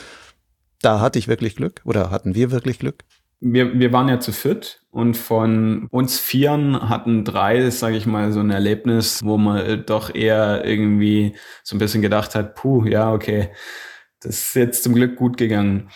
da 0.81 1.00
hatte 1.00 1.19
ich 1.19 1.29
wirklich 1.29 1.57
Glück 1.57 1.83
oder 1.85 2.11
hatten 2.11 2.35
wir 2.35 2.50
wirklich 2.50 2.79
Glück? 2.79 3.05
Wir, 3.41 3.79
wir 3.79 3.93
waren 3.93 4.09
ja 4.09 4.19
zu 4.19 4.33
viert 4.33 4.81
und 4.91 5.15
von 5.17 5.88
uns 5.91 6.19
Vieren 6.19 6.88
hatten 6.88 7.25
drei, 7.25 7.69
sage 7.69 7.97
ich 7.97 8.07
mal, 8.07 8.33
so 8.33 8.41
ein 8.41 8.50
Erlebnis, 8.50 9.23
wo 9.23 9.37
man 9.37 9.85
doch 9.85 10.15
eher 10.15 10.65
irgendwie 10.65 11.37
so 11.62 11.76
ein 11.76 11.79
bisschen 11.79 12.00
gedacht 12.00 12.35
hat, 12.35 12.55
puh, 12.55 12.87
ja, 12.87 13.12
okay, 13.12 13.50
das 14.21 14.38
ist 14.38 14.55
jetzt 14.55 14.83
zum 14.83 14.95
Glück 14.95 15.17
gut 15.17 15.37
gegangen. 15.37 15.91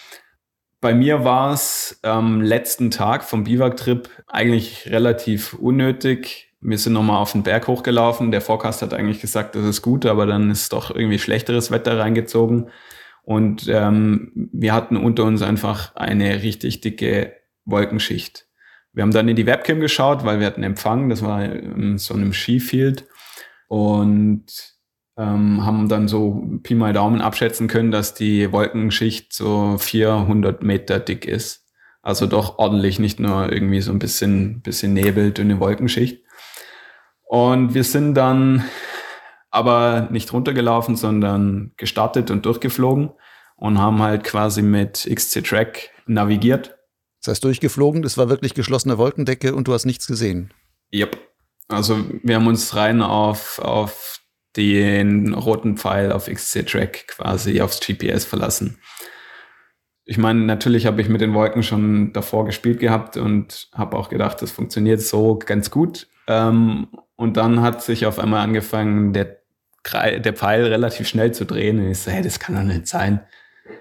Bei 0.83 0.95
mir 0.95 1.25
war 1.25 1.53
es 1.53 1.99
am 2.03 2.43
letzten 2.43 2.91
Tag 2.91 3.25
vom 3.25 3.45
Biwak-Trip 3.45 4.09
eigentlich 4.27 4.91
relativ 4.91 5.55
unnötig. 5.55 6.50
Wir 6.61 6.79
sind 6.79 6.93
nochmal 6.93 7.17
auf 7.17 7.33
den 7.33 7.43
Berg 7.43 7.69
hochgelaufen. 7.69 8.31
Der 8.31 8.41
Forecast 8.41 8.83
hat 8.83 8.93
eigentlich 8.93 9.21
gesagt, 9.21 9.55
das 9.55 9.65
ist 9.65 9.83
gut, 9.83 10.05
aber 10.05 10.27
dann 10.27 10.51
ist 10.51 10.73
doch 10.73 10.95
irgendwie 10.95 11.19
schlechteres 11.19 11.71
Wetter 11.71 11.99
reingezogen. 11.99 12.71
Und 13.23 13.67
ähm, 13.69 14.33
wir 14.53 14.75
hatten 14.75 14.97
unter 14.97 15.25
uns 15.25 15.43
einfach 15.43 15.95
eine 15.97 16.43
richtig 16.43 16.81
dicke 16.81 17.35
Wolkenschicht. 17.65 18.47
Wir 18.93 19.03
haben 19.03 19.13
dann 19.13 19.29
in 19.29 19.37
die 19.37 19.47
Webcam 19.47 19.81
geschaut, 19.81 20.25
weil 20.25 20.41
wir 20.41 20.47
hatten 20.47 20.63
Empfang, 20.63 21.09
das 21.09 21.23
war 21.23 21.45
in 21.45 21.97
so 21.99 22.15
einem 22.15 22.33
Skifield. 22.33 23.07
Und 23.69 24.47
ähm, 25.17 25.65
haben 25.65 25.89
dann 25.89 26.09
so 26.09 26.47
Pi 26.63 26.75
mal 26.75 26.93
Daumen 26.93 27.21
abschätzen 27.21 27.69
können, 27.69 27.91
dass 27.91 28.15
die 28.15 28.53
Wolkenschicht 28.53 29.33
so 29.33 29.77
400 29.79 30.63
Meter 30.63 30.99
dick 30.99 31.27
ist. 31.27 31.67
Also 32.03 32.27
doch 32.27 32.59
ordentlich, 32.59 32.99
nicht 32.99 33.21
nur 33.21 33.53
irgendwie 33.53 33.83
so 33.83 33.93
ein 33.93 33.99
bisschen, 33.99 34.63
bisschen 34.63 34.95
Nebel, 34.95 35.33
dünne 35.33 35.61
Wolkenschicht. 35.61 36.25
Und 37.31 37.75
wir 37.75 37.85
sind 37.85 38.15
dann 38.15 38.65
aber 39.53 40.09
nicht 40.11 40.33
runtergelaufen, 40.33 40.97
sondern 40.97 41.71
gestartet 41.77 42.29
und 42.33 42.45
durchgeflogen 42.45 43.11
und 43.55 43.79
haben 43.79 44.03
halt 44.03 44.25
quasi 44.25 44.63
mit 44.63 45.09
XC 45.09 45.45
Track 45.45 45.91
navigiert. 46.07 46.77
Das 47.23 47.31
heißt, 47.31 47.45
durchgeflogen, 47.45 48.03
das 48.03 48.19
war 48.19 48.29
wirklich 48.29 48.55
geschlossene 48.55 48.99
Wolkendecke 48.99 49.55
und 49.55 49.69
du 49.69 49.73
hast 49.73 49.85
nichts 49.85 50.09
gesehen. 50.09 50.53
Yep. 50.93 51.19
Also 51.69 52.05
wir 52.25 52.35
haben 52.35 52.49
uns 52.49 52.75
rein 52.75 53.01
auf, 53.01 53.61
auf 53.61 54.19
den 54.57 55.33
roten 55.33 55.77
Pfeil 55.77 56.11
auf 56.11 56.27
XC 56.27 56.67
Track 56.67 57.07
quasi 57.07 57.61
aufs 57.61 57.79
GPS 57.79 58.25
verlassen. 58.25 58.81
Ich 60.05 60.19
meine, 60.19 60.41
natürlich 60.41 60.85
habe 60.87 61.01
ich 61.01 61.09
mit 61.09 61.21
den 61.21 61.35
Wolken 61.35 61.63
schon 61.63 62.13
davor 62.13 62.45
gespielt 62.45 62.81
gehabt 62.81 63.17
und 63.17 63.69
habe 63.73 63.97
auch 63.97 64.09
gedacht, 64.09 64.43
das 64.43 64.51
funktioniert 64.51 65.01
so 65.01 65.39
ganz 65.39 65.71
gut. 65.71 66.09
Ähm, 66.27 66.89
und 67.21 67.37
dann 67.37 67.61
hat 67.61 67.83
sich 67.83 68.07
auf 68.07 68.19
einmal 68.19 68.43
angefangen, 68.43 69.13
der 69.13 69.37
der 69.95 70.33
Pfeil 70.35 70.65
relativ 70.65 71.07
schnell 71.07 71.33
zu 71.33 71.45
drehen. 71.45 71.79
Und 71.79 71.91
ich 71.91 71.99
so, 71.99 72.11
hey, 72.11 72.23
das 72.23 72.39
kann 72.39 72.55
doch 72.55 72.63
nicht 72.63 72.87
sein. 72.87 73.21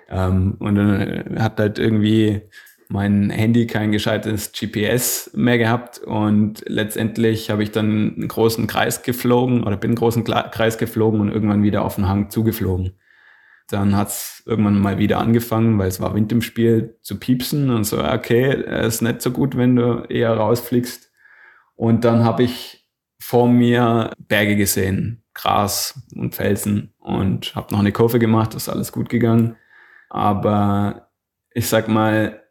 Ähm, 0.10 0.56
und 0.60 0.76
dann 0.76 1.38
hat 1.40 1.60
halt 1.60 1.80
irgendwie 1.80 2.42
mein 2.90 3.30
Handy 3.30 3.66
kein 3.66 3.92
gescheites 3.94 4.52
GPS 4.52 5.32
mehr 5.36 5.58
gehabt 5.58 6.00
und 6.00 6.64
letztendlich 6.68 7.50
habe 7.50 7.64
ich 7.64 7.72
dann 7.72 8.16
einen 8.16 8.28
großen 8.28 8.66
Kreis 8.66 9.04
geflogen 9.04 9.64
oder 9.64 9.78
bin 9.78 9.92
einen 9.92 9.96
großen 9.96 10.24
Kreis 10.24 10.78
geflogen 10.78 11.22
und 11.22 11.30
irgendwann 11.30 11.64
wieder 11.64 11.86
auf 11.86 11.96
den 11.96 12.08
Hang 12.08 12.30
zugeflogen. 12.30 12.98
Dann 13.70 13.96
hat 13.96 14.08
es 14.08 14.44
irgendwann 14.48 14.80
mal 14.80 14.98
wieder 14.98 15.20
angefangen, 15.20 15.78
weil 15.78 15.88
es 15.88 16.02
war 16.02 16.16
Wind 16.16 16.32
im 16.32 16.42
Spiel, 16.42 16.98
zu 17.04 17.20
piepsen 17.20 17.70
und 17.70 17.84
so, 17.84 18.04
okay, 18.04 18.64
ist 18.86 19.02
nicht 19.02 19.22
so 19.22 19.32
gut, 19.32 19.56
wenn 19.56 19.76
du 19.76 20.06
eher 20.10 20.34
rausfliegst. 20.34 21.12
Und 21.76 22.04
dann 22.04 22.24
habe 22.24 22.44
ich 22.44 22.79
vor 23.22 23.48
mir 23.48 24.12
Berge 24.18 24.56
gesehen, 24.56 25.24
Gras 25.34 26.02
und 26.16 26.36
Felsen 26.36 26.94
und 26.98 27.56
habe 27.56 27.72
noch 27.74 27.80
eine 27.80 27.92
Kurve 27.92 28.20
gemacht, 28.20 28.56
ist 28.56 28.70
alles 28.70 28.92
gut 28.92 29.10
gegangen. 29.10 29.56
Aber 30.10 31.10
ich 31.54 31.68
sag 31.68 31.88
mal, 31.88 32.44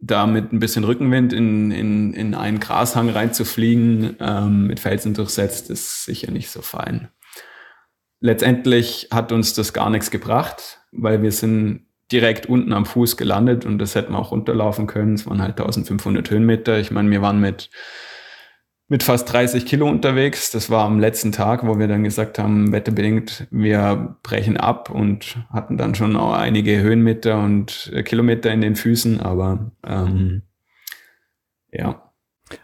da 0.00 0.26
mit 0.26 0.52
ein 0.52 0.60
bisschen 0.60 0.84
Rückenwind 0.84 1.32
in, 1.32 1.70
in, 1.70 2.12
in 2.14 2.34
einen 2.34 2.60
Grashang 2.60 3.10
reinzufliegen, 3.10 4.16
ähm, 4.20 4.66
mit 4.66 4.80
Felsen 4.80 5.14
durchsetzt, 5.14 5.70
ist 5.70 6.04
sicher 6.04 6.30
nicht 6.30 6.50
so 6.50 6.62
fein. 6.62 7.08
Letztendlich 8.20 9.08
hat 9.12 9.32
uns 9.32 9.54
das 9.54 9.72
gar 9.72 9.90
nichts 9.90 10.10
gebracht, 10.10 10.80
weil 10.92 11.22
wir 11.22 11.32
sind 11.32 11.86
direkt 12.10 12.46
unten 12.46 12.72
am 12.72 12.86
Fuß 12.86 13.16
gelandet 13.16 13.66
und 13.66 13.78
das 13.78 13.94
hätten 13.94 14.12
wir 14.12 14.18
auch 14.18 14.30
runterlaufen 14.30 14.86
können. 14.86 15.14
Es 15.14 15.26
waren 15.26 15.42
halt 15.42 15.60
1500 15.60 16.30
Höhenmeter. 16.30 16.78
Ich 16.78 16.90
meine, 16.90 17.10
wir 17.10 17.22
waren 17.22 17.40
mit 17.40 17.70
mit 18.88 19.02
fast 19.02 19.30
30 19.30 19.66
Kilo 19.66 19.86
unterwegs. 19.86 20.50
Das 20.50 20.70
war 20.70 20.84
am 20.84 20.98
letzten 20.98 21.30
Tag, 21.30 21.66
wo 21.66 21.78
wir 21.78 21.88
dann 21.88 22.04
gesagt 22.04 22.38
haben, 22.38 22.72
wetterbedingt, 22.72 23.46
wir 23.50 24.16
brechen 24.22 24.56
ab 24.56 24.90
und 24.90 25.36
hatten 25.50 25.76
dann 25.76 25.94
schon 25.94 26.16
auch 26.16 26.32
einige 26.32 26.80
Höhenmeter 26.80 27.38
und 27.38 27.90
äh, 27.94 28.02
Kilometer 28.02 28.50
in 28.50 28.62
den 28.62 28.76
Füßen, 28.76 29.20
aber 29.20 29.70
ähm, 29.86 30.42
ja. 31.70 32.10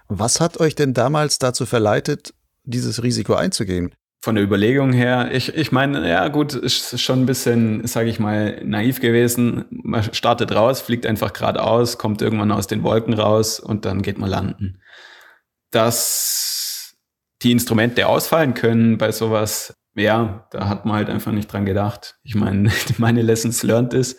Was 0.08 0.40
hat 0.40 0.58
euch 0.60 0.74
denn 0.74 0.94
damals 0.94 1.38
dazu 1.38 1.66
verleitet, 1.66 2.32
dieses 2.64 3.02
Risiko 3.02 3.34
einzugehen? 3.34 3.94
Von 4.22 4.36
der 4.36 4.44
Überlegung 4.44 4.94
her, 4.94 5.28
ich, 5.30 5.54
ich 5.54 5.70
meine, 5.70 6.08
ja 6.08 6.28
gut, 6.28 6.54
ist 6.54 6.98
schon 6.98 7.20
ein 7.20 7.26
bisschen, 7.26 7.86
sage 7.86 8.08
ich 8.08 8.18
mal, 8.18 8.64
naiv 8.64 9.02
gewesen. 9.02 9.66
Man 9.68 10.02
startet 10.14 10.54
raus, 10.54 10.80
fliegt 10.80 11.04
einfach 11.04 11.34
geradeaus, 11.34 11.98
kommt 11.98 12.22
irgendwann 12.22 12.50
aus 12.50 12.66
den 12.66 12.82
Wolken 12.82 13.12
raus 13.12 13.60
und 13.60 13.84
dann 13.84 14.00
geht 14.00 14.16
man 14.16 14.30
landen 14.30 14.78
dass 15.74 16.96
die 17.42 17.52
Instrumente 17.52 18.06
ausfallen 18.06 18.54
können 18.54 18.98
bei 18.98 19.12
sowas, 19.12 19.74
ja, 19.94 20.46
da 20.50 20.68
hat 20.68 20.86
man 20.86 20.96
halt 20.96 21.10
einfach 21.10 21.32
nicht 21.32 21.52
dran 21.52 21.66
gedacht. 21.66 22.16
Ich 22.22 22.34
meine, 22.34 22.70
meine 22.98 23.22
Lessons 23.22 23.62
learned 23.62 23.94
ist, 23.94 24.18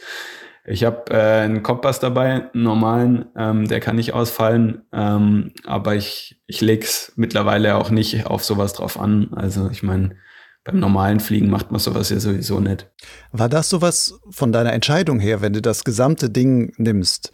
ich 0.67 0.83
habe 0.83 1.11
äh, 1.11 1.41
einen 1.41 1.61
Kompass 1.61 1.99
dabei, 1.99 2.49
einen 2.51 2.63
normalen, 2.63 3.25
ähm, 3.37 3.67
der 3.67 3.79
kann 3.79 3.97
nicht 3.97 4.13
ausfallen, 4.13 4.81
ähm, 4.91 5.51
aber 5.63 5.95
ich, 5.95 6.41
ich 6.47 6.59
leg's 6.61 7.13
mittlerweile 7.15 7.75
auch 7.75 7.91
nicht 7.91 8.25
auf 8.25 8.43
sowas 8.43 8.73
drauf 8.73 8.99
an. 8.99 9.29
Also 9.35 9.69
ich 9.69 9.83
meine, 9.83 10.15
beim 10.63 10.79
normalen 10.79 11.19
Fliegen 11.19 11.51
macht 11.51 11.71
man 11.71 11.79
sowas 11.79 12.09
ja 12.09 12.19
sowieso 12.19 12.59
nicht. 12.59 12.89
War 13.31 13.47
das 13.47 13.69
sowas 13.69 14.19
von 14.31 14.51
deiner 14.51 14.73
Entscheidung 14.73 15.19
her, 15.19 15.41
wenn 15.41 15.53
du 15.53 15.61
das 15.61 15.83
gesamte 15.83 16.31
Ding 16.31 16.73
nimmst? 16.77 17.31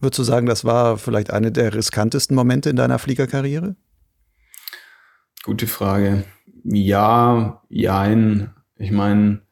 Würdest 0.00 0.18
du 0.18 0.22
sagen, 0.22 0.46
das 0.46 0.64
war 0.64 0.96
vielleicht 0.96 1.30
eine 1.30 1.50
der 1.50 1.74
riskantesten 1.74 2.36
Momente 2.36 2.70
in 2.70 2.76
deiner 2.76 2.98
Fliegerkarriere? 2.98 3.74
Gute 5.42 5.66
Frage. 5.66 6.24
Ja, 6.64 7.62
jein. 7.68 8.54
Ich 8.76 8.92
meine, 8.92 9.42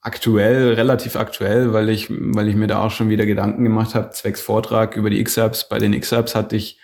aktuell, 0.00 0.74
relativ 0.74 1.16
aktuell, 1.16 1.72
weil 1.72 1.88
ich, 1.88 2.08
weil 2.10 2.48
ich 2.48 2.56
mir 2.56 2.66
da 2.66 2.82
auch 2.82 2.90
schon 2.90 3.10
wieder 3.10 3.26
Gedanken 3.26 3.64
gemacht 3.64 3.94
habe, 3.94 4.10
zwecks 4.10 4.40
Vortrag 4.40 4.96
über 4.96 5.10
die 5.10 5.20
X-Apps. 5.20 5.68
Bei 5.68 5.78
den 5.78 5.92
X-Apps 5.92 6.34
hatte 6.34 6.56
ich 6.56 6.80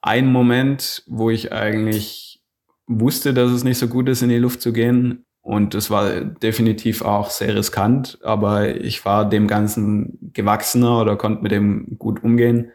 einen 0.00 0.32
Moment, 0.32 1.02
wo 1.06 1.30
ich 1.30 1.52
eigentlich 1.52 2.42
wusste, 2.86 3.34
dass 3.34 3.50
es 3.50 3.64
nicht 3.64 3.78
so 3.78 3.88
gut 3.88 4.08
ist, 4.08 4.22
in 4.22 4.28
die 4.30 4.38
Luft 4.38 4.62
zu 4.62 4.72
gehen. 4.72 5.26
Und 5.50 5.74
es 5.74 5.90
war 5.90 6.20
definitiv 6.20 7.02
auch 7.02 7.28
sehr 7.28 7.56
riskant, 7.56 8.20
aber 8.22 8.76
ich 8.76 9.04
war 9.04 9.28
dem 9.28 9.48
Ganzen 9.48 10.30
gewachsener 10.32 11.00
oder 11.00 11.16
konnte 11.16 11.42
mit 11.42 11.50
dem 11.50 11.98
gut 11.98 12.22
umgehen. 12.22 12.70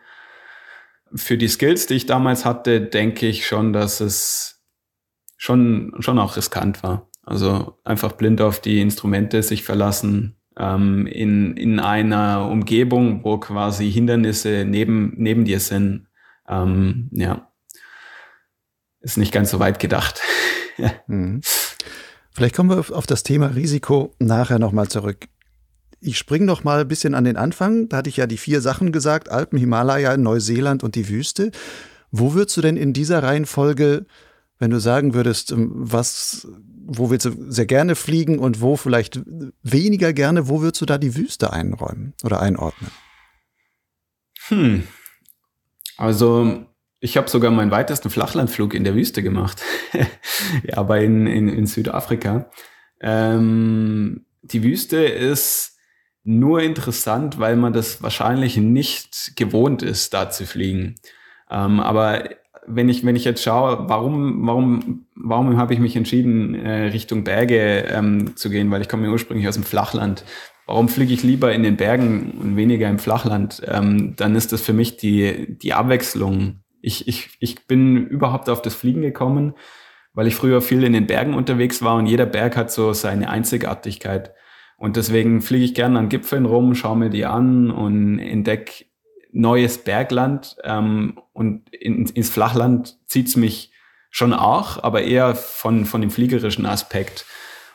Für 1.15 1.37
die 1.37 1.47
Skills, 1.47 1.87
die 1.87 1.93
ich 1.93 2.05
damals 2.05 2.43
hatte, 2.43 2.81
denke 2.81 3.27
ich 3.27 3.47
schon, 3.47 3.71
dass 3.71 4.01
es 4.01 4.61
schon, 5.37 5.95
schon 5.99 6.19
auch 6.19 6.35
riskant 6.35 6.83
war. 6.83 7.07
Also 7.23 7.79
einfach 7.85 8.11
blind 8.11 8.41
auf 8.41 8.59
die 8.59 8.81
Instrumente 8.81 9.41
sich 9.41 9.63
verlassen, 9.63 10.35
ähm, 10.59 11.07
in, 11.07 11.55
in 11.55 11.79
einer 11.79 12.49
Umgebung, 12.51 13.23
wo 13.23 13.37
quasi 13.37 13.89
Hindernisse 13.89 14.65
neben, 14.67 15.13
neben 15.15 15.45
dir 15.45 15.61
sind. 15.61 16.07
Ähm, 16.49 17.07
ja, 17.13 17.49
ist 18.99 19.17
nicht 19.17 19.31
ganz 19.31 19.49
so 19.51 19.61
weit 19.61 19.79
gedacht. 19.79 20.19
mhm. 21.07 21.39
Vielleicht 22.35 22.55
kommen 22.55 22.69
wir 22.69 22.95
auf 22.95 23.07
das 23.07 23.23
Thema 23.23 23.47
Risiko 23.47 24.13
nachher 24.19 24.59
nochmal 24.59 24.89
zurück. 24.89 25.29
Ich 26.01 26.17
springe 26.17 26.45
noch 26.45 26.65
mal 26.65 26.81
ein 26.81 26.87
bisschen 26.87 27.15
an 27.15 27.23
den 27.23 27.37
Anfang. 27.37 27.87
Da 27.87 27.97
hatte 27.97 28.09
ich 28.09 28.17
ja 28.17 28.27
die 28.27 28.37
vier 28.37 28.59
Sachen 28.59 28.91
gesagt: 28.91 29.29
Alpen, 29.29 29.57
Himalaya, 29.57 30.17
Neuseeland 30.17 30.83
und 30.83 30.95
die 30.95 31.07
Wüste. 31.07 31.51
Wo 32.11 32.33
würdest 32.33 32.57
du 32.57 32.61
denn 32.61 32.75
in 32.75 32.91
dieser 32.91 33.23
Reihenfolge, 33.23 34.05
wenn 34.59 34.69
du 34.69 34.79
sagen 34.81 35.13
würdest, 35.13 35.53
ähm, 35.53 35.71
was, 35.73 36.45
wo 36.85 37.09
willst 37.09 37.25
du 37.25 37.49
sehr 37.49 37.65
gerne 37.65 37.95
fliegen 37.95 38.37
und 38.37 38.59
wo 38.59 38.75
vielleicht 38.75 39.21
weniger 39.63 40.11
gerne, 40.11 40.49
wo 40.49 40.61
würdest 40.61 40.81
du 40.81 40.85
da 40.85 40.97
die 40.97 41.15
Wüste 41.15 41.53
einräumen 41.53 42.15
oder 42.21 42.41
einordnen? 42.41 42.91
Hm. 44.49 44.83
Also 45.95 46.65
ich 47.05 47.17
habe 47.17 47.29
sogar 47.29 47.51
meinen 47.51 47.69
weitesten 47.69 48.09
Flachlandflug 48.09 48.73
in 48.73 48.83
der 48.83 48.95
Wüste 48.95 49.21
gemacht. 49.21 49.61
ja, 50.63 50.77
aber 50.77 50.99
in, 51.01 51.27
in, 51.27 51.47
in 51.47 51.67
Südafrika. 51.67 52.49
Ähm, 52.99 54.25
die 54.41 54.63
Wüste 54.63 54.97
ist 54.97 55.77
nur 56.23 56.63
interessant, 56.63 57.39
weil 57.39 57.57
man 57.57 57.73
das 57.73 58.01
wahrscheinlich 58.01 58.57
nicht 58.57 59.33
gewohnt 59.35 59.83
ist, 59.83 60.15
da 60.15 60.31
zu 60.31 60.47
fliegen. 60.47 60.95
Ähm, 61.51 61.79
aber 61.79 62.27
wenn 62.65 62.89
ich, 62.89 63.05
wenn 63.05 63.15
ich 63.15 63.23
jetzt 63.23 63.43
schaue, 63.43 63.87
warum, 63.87 64.47
warum, 64.47 65.05
warum 65.15 65.57
habe 65.57 65.75
ich 65.75 65.79
mich 65.79 65.95
entschieden, 65.95 66.55
äh, 66.55 66.87
Richtung 66.87 67.23
Berge 67.23 67.85
ähm, 67.87 68.35
zu 68.35 68.49
gehen, 68.49 68.71
weil 68.71 68.81
ich 68.81 68.89
komme 68.89 69.05
ja 69.05 69.11
ursprünglich 69.11 69.47
aus 69.47 69.53
dem 69.53 69.63
Flachland. 69.63 70.25
Warum 70.65 70.89
fliege 70.89 71.13
ich 71.13 71.21
lieber 71.21 71.53
in 71.53 71.61
den 71.61 71.77
Bergen 71.77 72.31
und 72.41 72.55
weniger 72.55 72.89
im 72.89 72.97
Flachland? 72.97 73.61
Ähm, 73.67 74.15
dann 74.15 74.35
ist 74.35 74.51
das 74.51 74.61
für 74.61 74.73
mich 74.73 74.97
die, 74.97 75.55
die 75.59 75.73
Abwechslung. 75.73 76.61
Ich, 76.85 77.07
ich, 77.07 77.37
ich 77.39 77.67
bin 77.67 78.07
überhaupt 78.07 78.49
auf 78.49 78.61
das 78.61 78.75
Fliegen 78.75 79.01
gekommen, 79.01 79.55
weil 80.13 80.27
ich 80.27 80.35
früher 80.35 80.61
viel 80.61 80.83
in 80.83 80.93
den 80.93 81.07
Bergen 81.07 81.33
unterwegs 81.33 81.81
war 81.81 81.95
und 81.95 82.05
jeder 82.05 82.25
Berg 82.25 82.55
hat 82.55 82.71
so 82.71 82.93
seine 82.93 83.29
Einzigartigkeit. 83.29 84.33
Und 84.77 84.95
deswegen 84.95 85.41
fliege 85.41 85.65
ich 85.65 85.73
gerne 85.73 85.97
an 85.97 86.09
Gipfeln 86.09 86.45
rum, 86.45 86.75
schaue 86.75 86.97
mir 86.97 87.09
die 87.09 87.25
an 87.25 87.71
und 87.71 88.19
entdecke 88.19 88.85
neues 89.31 89.79
Bergland 89.79 90.55
ähm, 90.63 91.19
und 91.33 91.73
in, 91.73 92.05
ins 92.05 92.29
Flachland 92.29 92.97
zieht's 93.07 93.35
mich 93.35 93.71
schon 94.09 94.31
auch, 94.33 94.81
aber 94.81 95.01
eher 95.01 95.35
von, 95.35 95.85
von 95.85 96.01
dem 96.01 96.11
fliegerischen 96.11 96.65
Aspekt 96.65 97.25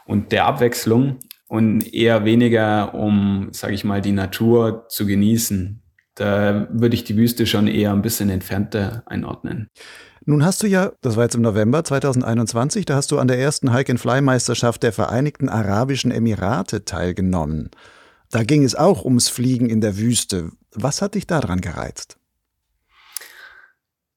und 0.06 0.32
der 0.32 0.46
Abwechslung 0.46 1.18
und 1.48 1.92
eher 1.92 2.24
weniger, 2.24 2.94
um, 2.94 3.48
sage 3.50 3.74
ich 3.74 3.84
mal, 3.84 4.00
die 4.00 4.12
Natur 4.12 4.86
zu 4.88 5.04
genießen. 5.04 5.82
Da 6.14 6.68
würde 6.70 6.94
ich 6.94 7.04
die 7.04 7.16
Wüste 7.16 7.46
schon 7.46 7.66
eher 7.66 7.92
ein 7.92 8.02
bisschen 8.02 8.30
entfernter 8.30 9.02
einordnen. 9.06 9.68
Nun 10.24 10.44
hast 10.44 10.62
du 10.62 10.66
ja, 10.66 10.92
das 11.00 11.16
war 11.16 11.24
jetzt 11.24 11.34
im 11.34 11.42
November 11.42 11.82
2021, 11.82 12.84
da 12.84 12.96
hast 12.96 13.10
du 13.10 13.18
an 13.18 13.28
der 13.28 13.38
ersten 13.38 13.72
Hike-and-Fly-Meisterschaft 13.72 14.82
der 14.82 14.92
Vereinigten 14.92 15.48
Arabischen 15.48 16.10
Emirate 16.10 16.84
teilgenommen. 16.84 17.70
Da 18.30 18.44
ging 18.44 18.62
es 18.62 18.74
auch 18.74 19.04
ums 19.04 19.28
Fliegen 19.28 19.68
in 19.68 19.80
der 19.80 19.96
Wüste. 19.96 20.50
Was 20.72 21.02
hat 21.02 21.14
dich 21.14 21.26
daran 21.26 21.60
gereizt? 21.60 22.18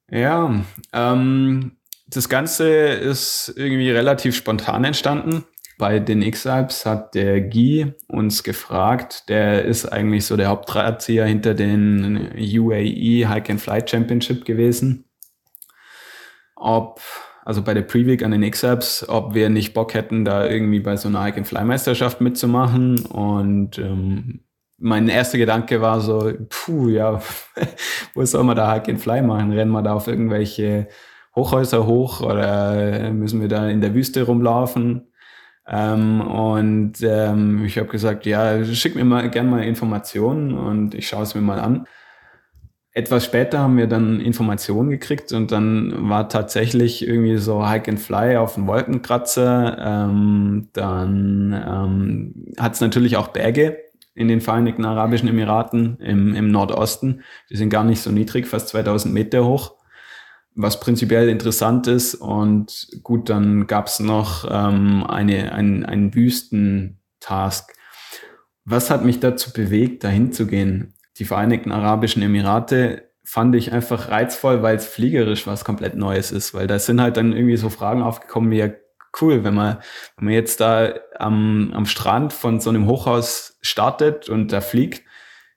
Ja, 0.09 0.63
ähm, 0.91 1.77
das 2.07 2.29
Ganze 2.29 2.67
ist 2.67 3.53
irgendwie 3.55 3.89
relativ 3.89 4.35
spontan 4.35 4.83
entstanden. 4.83 5.45
Bei 5.83 5.99
den 5.99 6.21
X-Alps 6.21 6.85
hat 6.85 7.13
der 7.13 7.41
Guy 7.41 7.93
uns 8.08 8.43
gefragt, 8.43 9.27
der 9.27 9.65
ist 9.65 9.86
eigentlich 9.86 10.25
so 10.25 10.38
der 10.38 10.47
Hauptdrahtzieher 10.47 11.25
hinter 11.25 11.55
den 11.55 12.31
UAE 12.38 13.27
Hike 13.27 13.51
and 13.51 13.60
Flight 13.60 13.89
Championship 13.89 14.45
gewesen, 14.45 15.03
ob, 16.55 17.01
also 17.43 17.63
bei 17.63 17.73
der 17.73 17.81
Preweek 17.81 18.23
an 18.23 18.31
den 18.31 18.43
X-Alps, 18.43 19.10
ob 19.10 19.34
wir 19.34 19.49
nicht 19.49 19.73
Bock 19.73 19.93
hätten, 19.93 20.23
da 20.23 20.47
irgendwie 20.47 20.79
bei 20.79 20.95
so 20.95 21.10
einer 21.10 21.21
Hike 21.21 21.39
and 21.39 21.47
Fly 21.49 21.65
Meisterschaft 21.65 22.21
mitzumachen 22.21 23.05
und 23.08 23.77
ähm, 23.77 24.39
mein 24.77 25.10
erster 25.10 25.38
Gedanke 25.38 25.81
war 25.81 25.99
so, 25.99 26.31
puh, 26.47 26.88
ja, 26.88 27.21
wo 28.13 28.23
soll 28.23 28.45
man 28.45 28.55
da 28.55 28.73
Hike 28.73 28.89
and 28.89 29.01
Fly 29.01 29.21
machen? 29.21 29.51
Rennen 29.51 29.71
wir 29.71 29.81
da 29.81 29.95
auf 29.95 30.08
irgendwelche 30.08 30.88
Hochhäuser 31.36 31.86
hoch 31.86 32.21
oder 32.21 33.12
müssen 33.12 33.41
wir 33.41 33.49
da 33.49 33.67
in 33.67 33.81
der 33.81 33.93
Wüste 33.93 34.23
rumlaufen? 34.23 35.10
Ähm, 35.67 36.21
und 36.21 36.93
ähm, 37.02 37.63
ich 37.65 37.78
habe 37.78 37.88
gesagt, 37.88 38.26
ja, 38.26 38.63
schick 38.65 38.95
mir 38.95 39.06
mal 39.06 39.30
gerne 39.30 39.49
mal 39.49 39.63
Informationen 39.63 40.54
und 40.54 40.93
ich 40.93 41.08
schaue 41.08 41.23
es 41.23 41.36
mir 41.36 41.41
mal 41.41 41.60
an. 41.60 41.88
Etwas 42.95 43.26
später 43.26 43.60
haben 43.60 43.78
wir 43.78 43.88
dann 43.88 44.19
Informationen 44.19 44.91
gekriegt 44.91 45.32
und 45.32 45.52
dann 45.52 46.10
war 46.10 46.30
tatsächlich 46.30 47.08
irgendwie 47.08 47.38
so 47.38 47.67
Hike 47.67 47.89
and 47.89 47.99
Fly 47.99 48.38
auf 48.38 48.54
dem 48.54 48.67
Wolkenkratzer. 48.67 49.78
Ähm, 49.80 50.69
dann 50.73 51.54
ähm, 51.67 52.54
hat 52.60 52.73
es 52.73 52.82
natürlich 52.82 53.17
auch 53.17 53.30
Berge 53.30 53.78
in 54.13 54.28
den 54.28 54.41
Vereinigten 54.41 54.86
Arabischen 54.86 55.28
Emiraten 55.28 55.97
im, 55.99 56.36
im 56.36 56.52
Nordosten. 56.52 57.23
Die 57.49 57.56
sind 57.56 57.69
gar 57.69 57.84
nicht 57.84 58.02
so 58.02 58.12
niedrig, 58.12 58.45
fast 58.45 58.67
2000 58.69 59.12
Meter 59.12 59.43
hoch, 59.43 59.76
was 60.55 60.79
prinzipiell 60.79 61.29
interessant 61.29 61.87
ist. 61.87 62.15
Und 62.15 62.87
gut, 63.03 63.29
dann 63.29 63.67
gab 63.67 63.87
es 63.87 63.99
noch 63.99 64.45
ähm, 64.49 65.05
eine, 65.05 65.53
ein, 65.53 65.85
einen 65.85 66.13
Wüstentask. 66.13 67.73
Was 68.65 68.89
hat 68.89 69.03
mich 69.03 69.19
dazu 69.19 69.51
bewegt, 69.51 70.03
dahin 70.03 70.31
zu 70.31 70.47
gehen? 70.47 70.93
Die 71.17 71.25
Vereinigten 71.25 71.71
Arabischen 71.71 72.23
Emirate 72.23 73.09
fand 73.23 73.55
ich 73.55 73.71
einfach 73.71 74.09
reizvoll, 74.09 74.61
weil 74.61 74.75
es 74.75 74.85
fliegerisch 74.85 75.47
was 75.47 75.63
komplett 75.63 75.95
Neues 75.95 76.31
ist, 76.31 76.53
weil 76.53 76.67
da 76.67 76.77
sind 76.79 77.01
halt 77.01 77.17
dann 77.17 77.33
irgendwie 77.33 77.57
so 77.57 77.69
Fragen 77.69 78.01
aufgekommen 78.01 78.51
wie, 78.51 78.73
cool, 79.21 79.43
wenn 79.43 79.53
man, 79.53 79.77
wenn 80.17 80.25
man 80.25 80.33
jetzt 80.33 80.59
da 80.59 80.93
am, 81.17 81.71
am 81.73 81.85
Strand 81.85 82.33
von 82.33 82.59
so 82.59 82.69
einem 82.69 82.87
Hochhaus 82.87 83.57
startet 83.61 84.29
und 84.29 84.51
da 84.51 84.61
fliegt, 84.61 85.03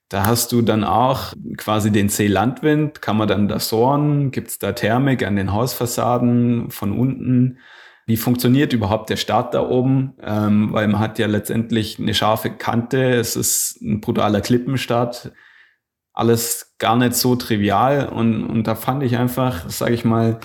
da 0.09 0.25
hast 0.25 0.51
du 0.51 0.61
dann 0.61 0.83
auch 0.83 1.33
quasi 1.57 1.91
den 1.91 2.09
Seelandwind, 2.09 3.01
kann 3.01 3.17
man 3.17 3.27
dann 3.27 3.47
da 3.47 3.59
sohren, 3.59 4.31
gibt 4.31 4.49
es 4.49 4.59
da 4.59 4.71
Thermik 4.71 5.25
an 5.25 5.35
den 5.35 5.51
Hausfassaden 5.51 6.71
von 6.71 6.97
unten. 6.97 7.59
Wie 8.05 8.15
funktioniert 8.15 8.71
überhaupt 8.71 9.09
der 9.09 9.17
Start 9.17 9.53
da 9.53 9.67
oben? 9.67 10.13
Ähm, 10.21 10.71
weil 10.71 10.87
man 10.87 11.01
hat 11.01 11.19
ja 11.19 11.27
letztendlich 11.27 11.99
eine 11.99 12.13
scharfe 12.13 12.51
Kante, 12.51 13.15
es 13.15 13.35
ist 13.35 13.81
ein 13.81 13.99
brutaler 13.99 14.39
Klippenstart, 14.39 15.33
alles 16.13 16.75
gar 16.77 16.95
nicht 16.95 17.13
so 17.13 17.35
trivial 17.35 18.07
und, 18.07 18.45
und 18.45 18.63
da 18.65 18.75
fand 18.75 19.03
ich 19.03 19.17
einfach, 19.17 19.69
sage 19.69 19.93
ich 19.93 20.05
mal, 20.05 20.39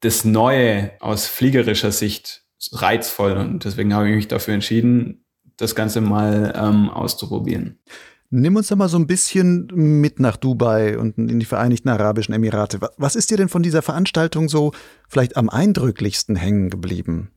das 0.00 0.24
Neue 0.24 0.92
aus 1.00 1.26
fliegerischer 1.26 1.90
Sicht 1.90 2.44
reizvoll 2.72 3.32
und 3.32 3.64
deswegen 3.64 3.94
habe 3.94 4.10
ich 4.10 4.14
mich 4.14 4.28
dafür 4.28 4.54
entschieden, 4.54 5.24
das 5.56 5.74
Ganze 5.74 6.02
mal 6.02 6.52
ähm, 6.54 6.90
auszuprobieren. 6.90 7.78
Nimm 8.32 8.54
uns 8.54 8.68
doch 8.68 8.76
mal 8.76 8.88
so 8.88 8.96
ein 8.96 9.08
bisschen 9.08 9.66
mit 9.74 10.20
nach 10.20 10.36
Dubai 10.36 10.96
und 10.96 11.18
in 11.18 11.40
die 11.40 11.46
Vereinigten 11.46 11.88
Arabischen 11.88 12.32
Emirate. 12.32 12.78
Was 12.96 13.16
ist 13.16 13.32
dir 13.32 13.36
denn 13.36 13.48
von 13.48 13.64
dieser 13.64 13.82
Veranstaltung 13.82 14.48
so 14.48 14.70
vielleicht 15.08 15.36
am 15.36 15.50
eindrücklichsten 15.50 16.36
hängen 16.36 16.70
geblieben? 16.70 17.32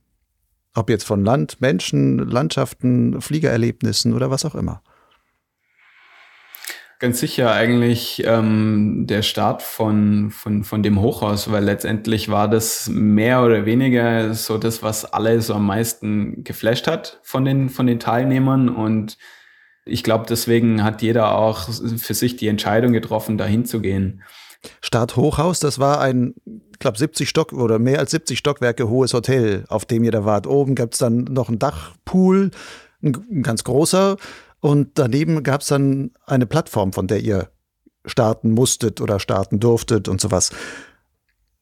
Ob 0.76 0.92
jetzt 0.92 1.06
von 1.06 1.26
Land, 1.26 1.60
Menschen, 1.62 2.20
Landschaften, 2.20 3.22
Fliegererlebnissen 3.22 4.14
oder 4.14 4.30
was 4.30 4.46
auch 4.46 4.54
immer. 4.54 4.84
Ganz 7.00 7.20
sicher 7.20 7.52
eigentlich 7.52 8.24
ähm, 8.26 9.08
der 9.08 9.24
Start 9.24 9.64
von, 9.64 10.30
von, 10.30 10.64
von 10.64 10.84
dem 10.84 11.02
Hochhaus, 11.02 11.52
weil 11.52 11.64
letztendlich 11.64 12.30
war 12.30 12.48
das 12.48 12.88
mehr 12.88 13.44
oder 13.44 13.66
weniger 13.66 14.36
so 14.36 14.60
das, 14.60 14.84
was 14.84 15.06
alle 15.06 15.42
so 15.42 15.56
am 15.56 15.66
meisten 15.66 16.44
geflasht 16.44 16.86
hat 16.86 17.20
von 17.24 17.46
den, 17.46 17.70
von 17.70 17.88
den 17.88 18.00
Teilnehmern. 18.00 18.70
Und 18.70 19.18
ich 19.86 20.04
glaube, 20.04 20.26
deswegen 20.28 20.84
hat 20.84 21.02
jeder 21.02 21.36
auch 21.36 21.70
für 21.98 22.14
sich 22.14 22.36
die 22.36 22.48
Entscheidung 22.48 22.94
getroffen, 22.94 23.38
dahin 23.38 23.66
zu 23.66 23.82
gehen. 23.82 24.24
Start 24.82 25.18
Hochhaus, 25.18 25.60
das 25.60 25.78
war 25.78 26.00
ein, 26.00 26.36
ich 26.72 26.80
glaube, 26.80 26.98
70 26.98 27.28
Stock 27.28 27.52
oder 27.52 27.80
mehr 27.80 28.00
als 28.00 28.12
70 28.12 28.38
Stockwerke 28.38 28.88
hohes 28.88 29.14
Hotel, 29.14 29.66
auf 29.68 29.86
dem 29.86 30.04
ihr 30.04 30.12
da 30.12 30.24
wart. 30.24 30.48
Oben 30.48 30.76
gab 30.76 30.94
es 30.94 31.00
dann 31.00 31.26
noch 31.26 31.50
einen 31.50 31.60
Dachpool, 31.60 32.52
ein 33.02 33.44
ganz 33.44 33.64
großer. 33.66 34.18
Und 34.62 34.92
daneben 34.98 35.44
gab 35.44 35.62
es 35.62 35.68
dann 35.68 36.12
eine 36.26 36.46
Plattform, 36.46 36.94
von 36.94 37.08
der 37.08 37.20
ihr 37.20 37.50
starten 38.06 38.52
musstet 38.52 39.02
oder 39.02 39.20
starten 39.20 39.60
durftet 39.60 40.08
und 40.08 40.22
sowas. 40.22 40.52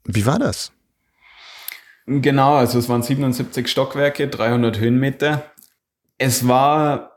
Wie 0.06 0.26
war 0.28 0.38
das? 0.38 0.72
Genau, 2.06 2.56
also 2.56 2.78
es 2.78 2.90
waren 2.90 3.04
77 3.04 3.68
Stockwerke, 3.68 4.28
300 4.28 4.80
Höhenmeter. 4.80 5.52
Es 6.18 6.48
war 6.48 7.11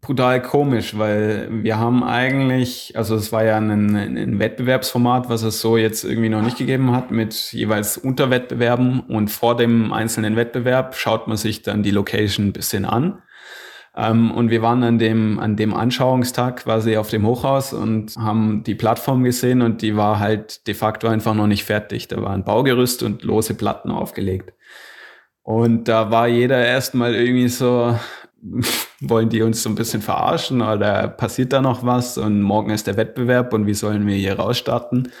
brutal 0.00 0.42
komisch, 0.42 0.96
weil 0.96 1.48
wir 1.62 1.78
haben 1.78 2.04
eigentlich, 2.04 2.92
also 2.96 3.16
es 3.16 3.32
war 3.32 3.44
ja 3.44 3.56
ein, 3.56 3.94
ein, 3.96 4.38
Wettbewerbsformat, 4.38 5.28
was 5.28 5.42
es 5.42 5.60
so 5.60 5.76
jetzt 5.76 6.04
irgendwie 6.04 6.28
noch 6.28 6.42
nicht 6.42 6.58
gegeben 6.58 6.92
hat, 6.92 7.10
mit 7.10 7.52
jeweils 7.52 7.98
Unterwettbewerben 7.98 9.00
und 9.00 9.30
vor 9.30 9.56
dem 9.56 9.92
einzelnen 9.92 10.36
Wettbewerb 10.36 10.94
schaut 10.94 11.26
man 11.26 11.36
sich 11.36 11.62
dann 11.62 11.82
die 11.82 11.90
Location 11.90 12.48
ein 12.48 12.52
bisschen 12.52 12.84
an. 12.84 13.22
Ähm, 13.96 14.30
und 14.30 14.50
wir 14.50 14.62
waren 14.62 14.82
an 14.84 14.98
dem, 14.98 15.40
an 15.40 15.56
dem 15.56 15.74
Anschauungstag 15.74 16.64
quasi 16.64 16.96
auf 16.96 17.10
dem 17.10 17.26
Hochhaus 17.26 17.72
und 17.72 18.16
haben 18.16 18.62
die 18.62 18.76
Plattform 18.76 19.24
gesehen 19.24 19.62
und 19.62 19.82
die 19.82 19.96
war 19.96 20.20
halt 20.20 20.66
de 20.68 20.74
facto 20.74 21.08
einfach 21.08 21.34
noch 21.34 21.48
nicht 21.48 21.64
fertig. 21.64 22.06
Da 22.08 22.22
war 22.22 22.30
ein 22.30 22.44
Baugerüst 22.44 23.02
und 23.02 23.24
lose 23.24 23.54
Platten 23.54 23.90
aufgelegt. 23.90 24.52
Und 25.42 25.88
da 25.88 26.10
war 26.10 26.28
jeder 26.28 26.64
erstmal 26.64 27.14
irgendwie 27.14 27.48
so, 27.48 27.98
wollen 29.00 29.28
die 29.28 29.42
uns 29.42 29.62
so 29.62 29.68
ein 29.68 29.74
bisschen 29.74 30.02
verarschen 30.02 30.62
oder 30.62 31.08
passiert 31.08 31.52
da 31.52 31.60
noch 31.60 31.84
was 31.84 32.18
und 32.18 32.42
morgen 32.42 32.70
ist 32.70 32.86
der 32.86 32.96
Wettbewerb 32.96 33.52
und 33.52 33.66
wie 33.66 33.74
sollen 33.74 34.06
wir 34.06 34.16
hier 34.16 34.38
rausstarten? 34.38 35.12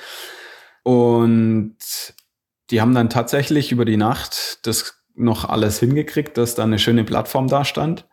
Und 0.82 1.76
die 2.70 2.80
haben 2.80 2.94
dann 2.94 3.10
tatsächlich 3.10 3.72
über 3.72 3.84
die 3.84 3.96
Nacht 3.96 4.66
das 4.66 5.02
noch 5.14 5.48
alles 5.48 5.80
hingekriegt, 5.80 6.36
dass 6.38 6.54
da 6.54 6.62
eine 6.62 6.78
schöne 6.78 7.04
Plattform 7.04 7.48
da 7.48 7.64
stand. 7.64 8.06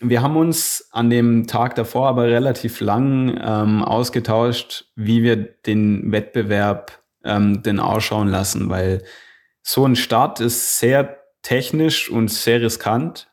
Wir 0.00 0.22
haben 0.22 0.36
uns 0.36 0.88
an 0.92 1.10
dem 1.10 1.46
Tag 1.46 1.74
davor 1.74 2.08
aber 2.08 2.24
relativ 2.24 2.80
lang 2.80 3.38
ähm, 3.42 3.82
ausgetauscht, 3.82 4.86
wie 4.94 5.22
wir 5.22 5.36
den 5.36 6.12
Wettbewerb 6.12 7.02
ähm, 7.24 7.62
denn 7.62 7.80
ausschauen 7.80 8.28
lassen, 8.28 8.70
weil 8.70 9.02
so 9.62 9.84
ein 9.84 9.96
Start 9.96 10.40
ist 10.40 10.78
sehr 10.78 11.18
technisch 11.42 12.10
und 12.10 12.28
sehr 12.28 12.62
riskant 12.62 13.28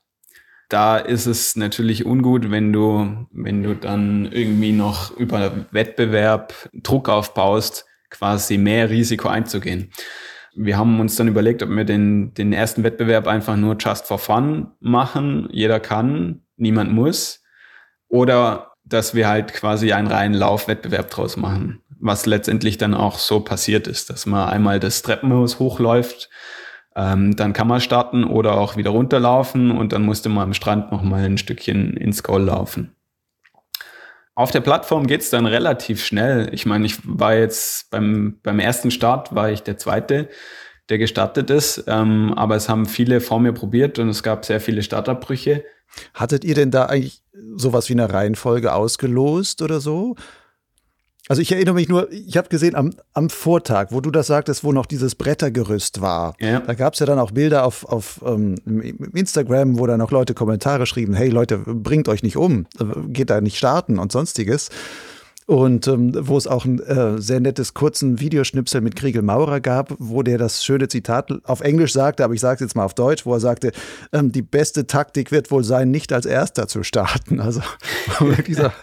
da 0.70 0.98
ist 0.98 1.26
es 1.26 1.56
natürlich 1.56 2.06
ungut, 2.06 2.52
wenn 2.52 2.74
du, 2.74 3.28
wenn 3.32 3.64
du 3.64 3.76
dann 3.76 4.32
irgendwie 4.32 4.72
noch 4.72 5.16
über 5.16 5.66
Wettbewerb 5.72 6.70
Druck 6.74 7.10
aufbaust, 7.10 7.86
quasi 8.10 8.58
mehr 8.58 8.90
Risiko 8.90 9.28
einzugehen. 9.28 9.92
Wir 10.56 10.78
haben 10.78 11.00
uns 11.00 11.16
dann 11.18 11.28
überlegt, 11.28 11.62
ob 11.64 11.70
wir 11.70 11.84
den, 11.84 12.34
den 12.34 12.54
ersten 12.54 12.84
Wettbewerb 12.84 13.28
einfach 13.28 13.58
nur 13.58 13.76
just 13.78 14.08
for 14.08 14.18
fun 14.18 14.72
machen. 14.80 15.50
Jeder 15.52 15.80
kann, 15.80 16.42
niemand 16.56 16.92
muss. 16.92 17.44
Oder 18.08 18.72
dass 18.86 19.16
wir 19.16 19.28
halt 19.28 19.54
quasi 19.54 19.92
einen 19.92 20.08
reinen 20.08 20.36
Laufwettbewerb 20.36 21.10
draus 21.10 21.38
machen. 21.38 21.82
Was 22.00 22.26
letztendlich 22.26 22.78
dann 22.78 22.94
auch 22.94 23.18
so 23.18 23.40
passiert 23.40 23.88
ist, 23.88 24.10
dass 24.10 24.26
man 24.26 24.48
einmal 24.48 24.80
das 24.80 25.02
Treppenhaus 25.02 25.60
hochläuft, 25.60 26.30
ähm, 26.96 27.36
dann 27.36 27.54
kann 27.54 27.68
man 27.68 27.82
starten 27.82 28.24
oder 28.24 28.58
auch 28.58 28.78
wieder 28.78 28.92
runterlaufen 28.92 29.72
und 29.72 29.92
dann 29.92 30.04
musste 30.04 30.30
man 30.30 30.44
am 30.44 30.54
Strand 30.54 30.92
noch 30.92 31.04
mal 31.04 31.24
ein 31.24 31.38
Stückchen 31.38 31.98
ins 31.98 32.24
Goal 32.24 32.44
laufen. 32.44 32.96
Auf 34.34 34.52
der 34.52 34.62
Plattform 34.62 35.08
geht's 35.08 35.30
dann 35.30 35.46
relativ 35.46 36.04
schnell. 36.06 36.50
Ich 36.54 36.66
meine, 36.66 36.86
ich 36.86 36.98
war 37.04 37.36
jetzt 37.36 37.90
beim, 37.90 38.40
beim 38.44 38.60
ersten 38.60 38.92
Start, 38.92 39.34
war 39.34 39.50
ich 39.50 39.64
der 39.64 39.78
Zweite, 39.78 40.30
der 40.90 40.98
gestartet 40.98 41.50
ist. 41.50 41.86
Ähm, 41.88 42.34
aber 42.36 42.56
es 42.56 42.68
haben 42.68 42.86
viele 42.86 43.22
vor 43.22 43.40
mir 43.40 43.54
probiert 43.54 43.98
und 43.98 44.10
es 44.10 44.24
gab 44.24 44.44
sehr 44.46 44.60
viele 44.60 44.84
Startabbrüche. 44.84 45.64
Hattet 46.14 46.44
ihr 46.44 46.56
denn 46.56 46.72
da 46.72 46.86
eigentlich 46.86 47.22
sowas 47.56 47.88
wie 47.90 47.94
eine 47.94 48.12
Reihenfolge 48.12 48.74
ausgelost 48.74 49.62
oder 49.62 49.80
so? 49.80 50.16
Also 51.28 51.42
ich 51.42 51.52
erinnere 51.52 51.74
mich 51.74 51.90
nur, 51.90 52.12
ich 52.12 52.38
habe 52.38 52.50
gesehen 52.50 52.76
am, 52.76 52.94
am 53.14 53.30
Vortag, 53.30 53.88
wo 53.90 54.00
du 54.00 54.12
das 54.12 54.28
sagtest, 54.28 54.64
wo 54.64 54.72
noch 54.72 54.86
dieses 54.86 55.16
Brettergerüst 55.16 56.02
war. 56.02 56.36
Ja. 56.40 56.60
Da 56.60 56.74
gab 56.76 56.94
es 56.94 57.00
ja 57.00 57.06
dann 57.08 57.18
auch 57.18 57.32
Bilder 57.32 57.66
auf, 57.66 57.84
auf 57.86 58.22
ähm, 58.26 58.56
Instagram, 59.14 59.80
wo 59.80 59.88
dann 59.88 60.02
auch 60.02 60.12
Leute 60.12 60.36
Kommentare 60.36 60.86
schrieben, 60.86 61.16
hey 61.16 61.30
Leute, 61.30 61.58
bringt 61.58 62.08
euch 62.10 62.22
nicht 62.22 62.38
um, 62.38 62.68
geht 63.08 63.32
da 63.32 63.42
nicht 63.42 63.58
starten 63.58 63.98
und 63.98 64.12
sonstiges 64.12 64.70
und 65.46 65.88
ähm, 65.88 66.12
wo 66.28 66.38
es 66.38 66.48
auch 66.48 66.66
ein 66.66 66.80
äh, 66.80 67.22
sehr 67.22 67.40
nettes 67.40 67.74
kurzen 67.74 68.20
Videoschnipsel 68.20 68.82
mit 68.82 68.96
Kriegel 68.96 69.22
Maurer 69.22 69.60
gab, 69.60 69.94
wo 70.00 70.24
der 70.24 70.38
das 70.38 70.66
schöne 70.66 70.88
Zitat 70.88 71.32
auf 71.44 71.62
Englisch 71.62 71.94
sagte, 71.94 72.24
aber 72.24 72.34
ich 72.34 72.42
sage 72.42 72.56
es 72.56 72.62
jetzt 72.62 72.76
mal 72.76 72.84
auf 72.84 72.96
Deutsch, 72.96 73.26
wo 73.26 73.34
er 73.34 73.40
sagte, 73.40 73.72
ähm, 74.12 74.32
die 74.32 74.42
beste 74.42 74.88
Taktik 74.88 75.32
wird 75.32 75.52
wohl 75.52 75.64
sein, 75.64 75.92
nicht 75.92 76.12
als 76.14 76.26
Erster 76.26 76.68
zu 76.68 76.84
starten. 76.84 77.40
Also 77.40 77.62
dieser, 78.48 78.74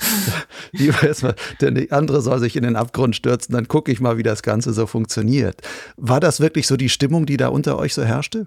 lieber 0.70 1.02
erstmal, 1.02 1.34
denn 1.60 1.74
die 1.74 1.90
andere 1.90 2.22
soll 2.22 2.38
sich 2.38 2.54
in 2.54 2.62
den 2.62 2.76
Abgrund 2.76 3.16
stürzen, 3.16 3.54
dann 3.54 3.66
gucke 3.66 3.90
ich 3.90 4.00
mal, 4.00 4.16
wie 4.16 4.22
das 4.22 4.42
Ganze 4.42 4.72
so 4.72 4.86
funktioniert. 4.86 5.62
War 5.96 6.20
das 6.20 6.40
wirklich 6.40 6.68
so 6.68 6.76
die 6.76 6.88
Stimmung, 6.88 7.26
die 7.26 7.36
da 7.36 7.48
unter 7.48 7.76
euch 7.76 7.94
so 7.94 8.04
herrschte? 8.04 8.46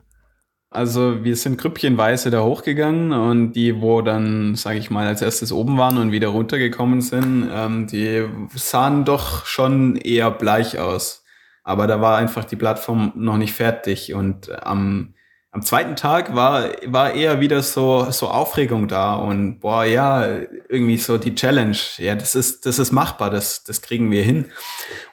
Also 0.75 1.23
wir 1.23 1.35
sind 1.35 1.57
grüppchenweise 1.57 2.29
da 2.31 2.43
hochgegangen 2.43 3.13
und 3.13 3.53
die, 3.53 3.81
wo 3.81 4.01
dann, 4.01 4.55
sage 4.55 4.77
ich 4.77 4.89
mal, 4.89 5.07
als 5.07 5.21
erstes 5.21 5.51
oben 5.51 5.77
waren 5.77 5.97
und 5.97 6.11
wieder 6.11 6.27
runtergekommen 6.27 7.01
sind, 7.01 7.49
ähm, 7.51 7.87
die 7.87 8.25
sahen 8.53 9.05
doch 9.05 9.45
schon 9.45 9.95
eher 9.95 10.31
bleich 10.31 10.77
aus. 10.77 11.23
Aber 11.63 11.87
da 11.87 12.01
war 12.01 12.17
einfach 12.17 12.43
die 12.43 12.57
Plattform 12.57 13.13
noch 13.15 13.37
nicht 13.37 13.53
fertig 13.53 14.13
und 14.13 14.51
am 14.63 15.15
am 15.55 15.61
zweiten 15.61 15.95
Tag 15.95 16.35
war, 16.35 16.69
war 16.85 17.13
eher 17.13 17.39
wieder 17.39 17.63
so, 17.63 18.11
so 18.11 18.27
Aufregung 18.27 18.89
da 18.89 19.15
und 19.15 19.61
boah, 19.61 19.85
ja, 19.85 20.27
irgendwie 20.67 20.97
so 20.97 21.17
die 21.17 21.33
Challenge. 21.33 21.77
Ja, 21.95 22.15
das 22.15 22.35
ist, 22.35 22.65
das 22.65 22.77
ist 22.77 22.91
machbar, 22.91 23.29
das, 23.29 23.63
das 23.63 23.81
kriegen 23.81 24.11
wir 24.11 24.21
hin. 24.21 24.51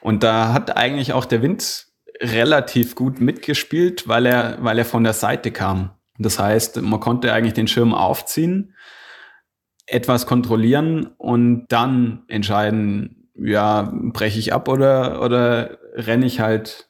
Und 0.01 0.21
da 0.21 0.51
hat 0.51 0.75
eigentlich 0.75 1.13
auch 1.13 1.23
der 1.23 1.41
Wind 1.41 1.87
relativ 2.19 2.95
gut 2.95 3.19
mitgespielt, 3.19 4.07
weil 4.07 4.25
er, 4.25 4.57
weil 4.61 4.77
er 4.77 4.85
von 4.85 5.03
der 5.03 5.13
Seite 5.13 5.51
kam. 5.51 5.91
Das 6.19 6.39
heißt, 6.39 6.81
man 6.81 6.99
konnte 6.99 7.33
eigentlich 7.33 7.53
den 7.53 7.67
Schirm 7.67 7.93
aufziehen, 7.93 8.75
etwas 9.85 10.25
kontrollieren 10.25 11.07
und 11.17 11.65
dann 11.69 12.23
entscheiden, 12.27 13.29
ja, 13.35 13.91
breche 13.91 14.39
ich 14.39 14.53
ab 14.53 14.67
oder, 14.67 15.21
oder 15.21 15.77
renne 15.95 16.25
ich 16.25 16.39
halt 16.39 16.89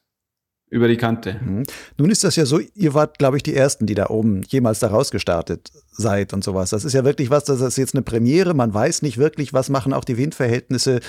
über 0.70 0.88
die 0.88 0.96
Kante. 0.96 1.40
Mhm. 1.40 1.62
Nun 1.98 2.10
ist 2.10 2.24
das 2.24 2.36
ja 2.36 2.44
so, 2.44 2.58
ihr 2.58 2.94
wart, 2.94 3.18
glaube 3.18 3.36
ich, 3.36 3.42
die 3.42 3.54
Ersten, 3.54 3.86
die 3.86 3.94
da 3.94 4.08
oben 4.08 4.42
jemals 4.48 4.80
da 4.80 4.88
rausgestartet 4.88 5.70
seid 5.92 6.32
und 6.32 6.42
sowas. 6.42 6.70
Das 6.70 6.84
ist 6.84 6.94
ja 6.94 7.04
wirklich 7.04 7.30
was, 7.30 7.44
das 7.44 7.60
ist 7.60 7.76
jetzt 7.76 7.94
eine 7.94 8.02
Premiere. 8.02 8.54
Man 8.54 8.74
weiß 8.74 9.02
nicht 9.02 9.16
wirklich, 9.16 9.52
was 9.52 9.70
machen 9.70 9.92
auch 9.92 10.04
die 10.04 10.18
Windverhältnisse 10.18 11.00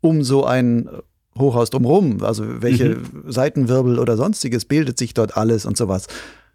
um 0.00 0.24
so 0.24 0.44
ein 0.44 0.90
Hochhaus 1.38 1.70
drumherum. 1.70 2.22
Also 2.22 2.62
welche 2.62 2.96
mhm. 2.96 3.24
Seitenwirbel 3.26 3.98
oder 3.98 4.16
sonstiges 4.16 4.64
bildet 4.64 4.98
sich 4.98 5.14
dort 5.14 5.36
alles 5.36 5.66
und 5.66 5.76
sowas. 5.76 6.06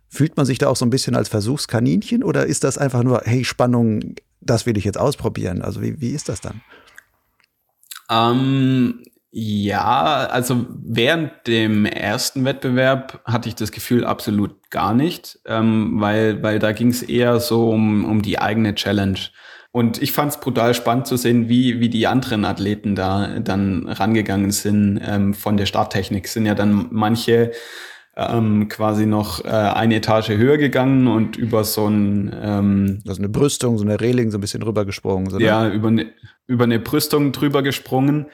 Fühlt 0.10 0.38
man 0.38 0.46
sich 0.46 0.58
da 0.58 0.68
auch 0.70 0.76
so 0.76 0.86
ein 0.86 0.90
bisschen 0.90 1.16
als 1.16 1.30
Versuchskaninchen 1.30 2.24
oder 2.24 2.46
ist 2.46 2.64
das 2.64 2.78
einfach 2.78 3.04
nur, 3.04 3.22
hey, 3.26 3.44
Spannung, 3.44 4.16
das 4.40 4.66
will 4.66 4.78
ich 4.78 4.86
jetzt 4.86 4.98
ausprobieren? 4.98 5.62
Also 5.62 5.82
wie, 5.82 6.00
wie 6.00 6.12
ist 6.12 6.30
das 6.30 6.42
dann? 6.42 6.62
Ähm, 8.10 9.04
ja, 9.32 10.28
also 10.32 10.66
während 10.70 11.46
dem 11.46 11.86
ersten 11.86 12.46
Wettbewerb 12.46 13.22
hatte 13.26 13.50
ich 13.50 13.56
das 13.56 13.72
Gefühl 13.72 14.06
absolut 14.06 14.56
gar 14.70 14.94
nicht, 14.94 15.40
ähm, 15.46 16.00
weil, 16.00 16.42
weil 16.42 16.60
da 16.60 16.72
ging 16.72 16.90
es 16.90 17.04
eher 17.04 17.40
so 17.40 17.70
um, 17.70 18.06
um 18.06 18.22
die 18.22 18.40
eigene 18.40 18.76
Challenge. 18.76 19.20
Und 19.78 20.02
ich 20.02 20.12
fand 20.12 20.32
es 20.32 20.40
brutal 20.40 20.74
spannend 20.74 21.06
zu 21.06 21.18
sehen, 21.18 21.50
wie, 21.50 21.80
wie 21.80 21.90
die 21.90 22.08
anderen 22.08 22.46
Athleten 22.46 22.96
da 22.96 23.38
dann 23.38 23.88
rangegangen 23.88 24.50
sind 24.50 25.00
ähm, 25.06 25.36
von 25.36 25.56
der 25.56 25.68
Starttechnik. 25.68 26.28
Sind 26.28 26.48
ja 26.48 26.56
dann 26.56 26.88
manche 26.90 27.52
ähm, 28.16 28.70
quasi 28.70 29.06
noch 29.06 29.46
äh, 29.46 29.50
eine 29.50 29.98
Etage 29.98 30.30
höher 30.30 30.58
gegangen 30.58 31.06
und 31.06 31.38
über 31.38 31.64
so 31.64 31.86
ein 31.86 32.36
ähm, 32.42 33.04
also 33.08 33.22
eine 33.22 33.30
Brüstung, 33.30 33.78
so 33.78 33.84
eine 33.84 34.02
Reling 34.02 34.32
so 34.32 34.40
ein 34.40 34.42
bisschen 34.42 34.64
rübergesprungen. 34.64 35.30
So, 35.30 35.38
ne? 35.38 35.46
Ja, 35.46 35.70
über 35.70 35.90
eine, 35.90 36.08
über 36.48 36.64
eine 36.64 36.80
Brüstung 36.80 37.32
drüber 37.32 37.62
gesprungen. 37.62 38.26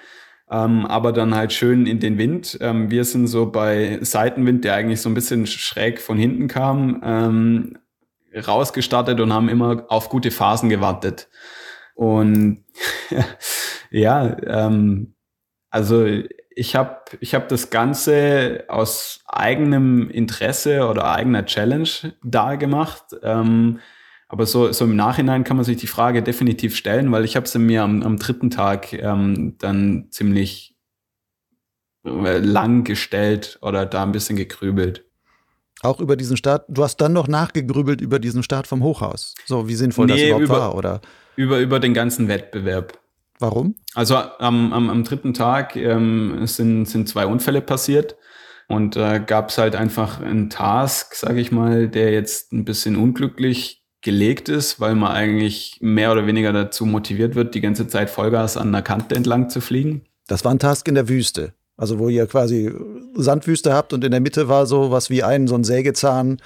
Ähm, 0.50 0.86
aber 0.86 1.12
dann 1.12 1.36
halt 1.36 1.52
schön 1.52 1.88
in 1.88 2.00
den 2.00 2.18
Wind. 2.18 2.58
Ähm, 2.62 2.90
wir 2.90 3.04
sind 3.04 3.28
so 3.28 3.52
bei 3.52 4.00
Seitenwind, 4.00 4.64
der 4.64 4.76
eigentlich 4.76 5.02
so 5.02 5.10
ein 5.10 5.14
bisschen 5.14 5.46
schräg 5.46 6.00
von 6.00 6.18
hinten 6.18 6.48
kam, 6.48 7.02
ähm, 7.04 7.78
rausgestartet 8.36 9.20
und 9.20 9.34
haben 9.34 9.50
immer 9.50 9.86
auf 9.90 10.10
gute 10.10 10.32
Phasen 10.32 10.70
gewartet. 10.70 11.30
Und 11.96 12.64
ja, 13.92 14.38
ähm, 14.46 15.16
also 15.70 16.06
ich 16.56 16.76
habe 16.76 17.02
ich 17.20 17.36
hab 17.36 17.50
das 17.50 17.70
Ganze 17.70 18.66
aus 18.68 19.22
eigenem 19.26 20.10
Interesse 20.10 20.88
oder 20.88 21.12
eigener 21.12 21.46
Challenge 21.46 21.90
da 22.24 22.56
gemacht. 22.56 23.04
Ähm, 23.24 23.80
aber 24.28 24.46
so, 24.46 24.72
so 24.72 24.86
im 24.86 24.96
Nachhinein 24.96 25.44
kann 25.44 25.58
man 25.58 25.66
sich 25.66 25.78
die 25.78 25.88
Frage 25.88 26.24
definitiv 26.24 26.76
stellen, 26.76 27.12
weil 27.12 27.26
ich 27.26 27.36
habe 27.36 27.48
sie 27.48 27.60
mir 27.60 27.84
am, 27.84 28.02
am 28.02 28.18
dritten 28.18 28.50
Tag 28.50 28.94
ähm, 28.94 29.56
dann 29.60 30.08
ziemlich 30.10 30.76
äh, 32.06 32.40
lang 32.40 32.84
gestellt 32.84 33.60
oder 33.62 33.86
da 33.86 34.04
ein 34.04 34.12
bisschen 34.12 34.36
gegrübelt. 34.36 35.06
Auch 35.84 36.00
über 36.00 36.16
diesen 36.16 36.38
Start, 36.38 36.66
du 36.70 36.84
hast 36.84 36.98
dann 36.98 37.14
noch 37.14 37.28
nachgegrübelt 37.28 38.00
über 38.00 38.18
diesen 38.18 38.42
Start 38.42 38.68
vom 38.68 38.84
Hochhaus. 38.84 39.36
So, 39.46 39.68
wie 39.68 39.76
sinnvoll 39.76 40.06
nee, 40.08 40.14
das 40.14 40.22
überhaupt 40.22 40.44
über, 40.44 40.58
war, 40.58 40.76
oder? 40.76 41.02
Über, 41.36 41.60
über 41.60 41.80
den 41.80 41.94
ganzen 41.94 42.30
Wettbewerb. 42.30 42.98
Warum? 43.40 43.76
Also 43.94 44.16
am, 44.16 44.72
am, 44.72 44.90
am 44.90 45.04
dritten 45.04 45.34
Tag 45.34 45.76
ähm, 45.76 46.48
sind, 46.48 46.86
sind 46.86 47.10
zwei 47.10 47.26
Unfälle 47.26 47.62
passiert. 47.62 48.16
Und 48.70 48.96
da 48.96 49.16
äh, 49.16 49.20
gab 49.20 49.50
es 49.50 49.58
halt 49.58 49.76
einfach 49.76 50.22
einen 50.22 50.50
Task, 50.50 51.16
sage 51.16 51.42
ich 51.42 51.52
mal, 51.52 51.90
der 51.90 52.14
jetzt 52.14 52.54
ein 52.54 52.64
bisschen 52.64 52.96
unglücklich 52.96 53.84
gelegt 54.02 54.48
ist, 54.48 54.80
weil 54.80 54.96
man 54.96 55.12
eigentlich 55.12 55.80
mehr 55.82 56.12
oder 56.12 56.28
weniger 56.28 56.54
dazu 56.54 56.86
motiviert 56.86 57.36
wird, 57.36 57.56
die 57.56 57.62
ganze 57.62 57.88
Zeit 57.88 58.10
Vollgas 58.10 58.56
an 58.56 58.72
der 58.72 58.82
Kante 58.82 59.16
entlang 59.16 59.50
zu 59.50 59.60
fliegen. 59.60 60.06
Das 60.28 60.46
war 60.46 60.52
ein 60.54 60.60
Task 60.60 60.88
in 60.88 60.96
der 60.96 61.10
Wüste. 61.10 61.54
Also 61.76 62.00
wo 62.00 62.10
ihr 62.10 62.28
quasi 62.28 62.72
Sandwüste 63.16 63.74
habt 63.74 63.94
und 63.94 64.04
in 64.04 64.12
der 64.12 64.20
Mitte 64.20 64.48
war 64.48 64.66
so 64.66 64.92
was 64.92 65.10
wie 65.10 65.24
ein, 65.24 65.48
so 65.48 65.56
ein 65.56 65.64
Sägezahn, 65.64 66.38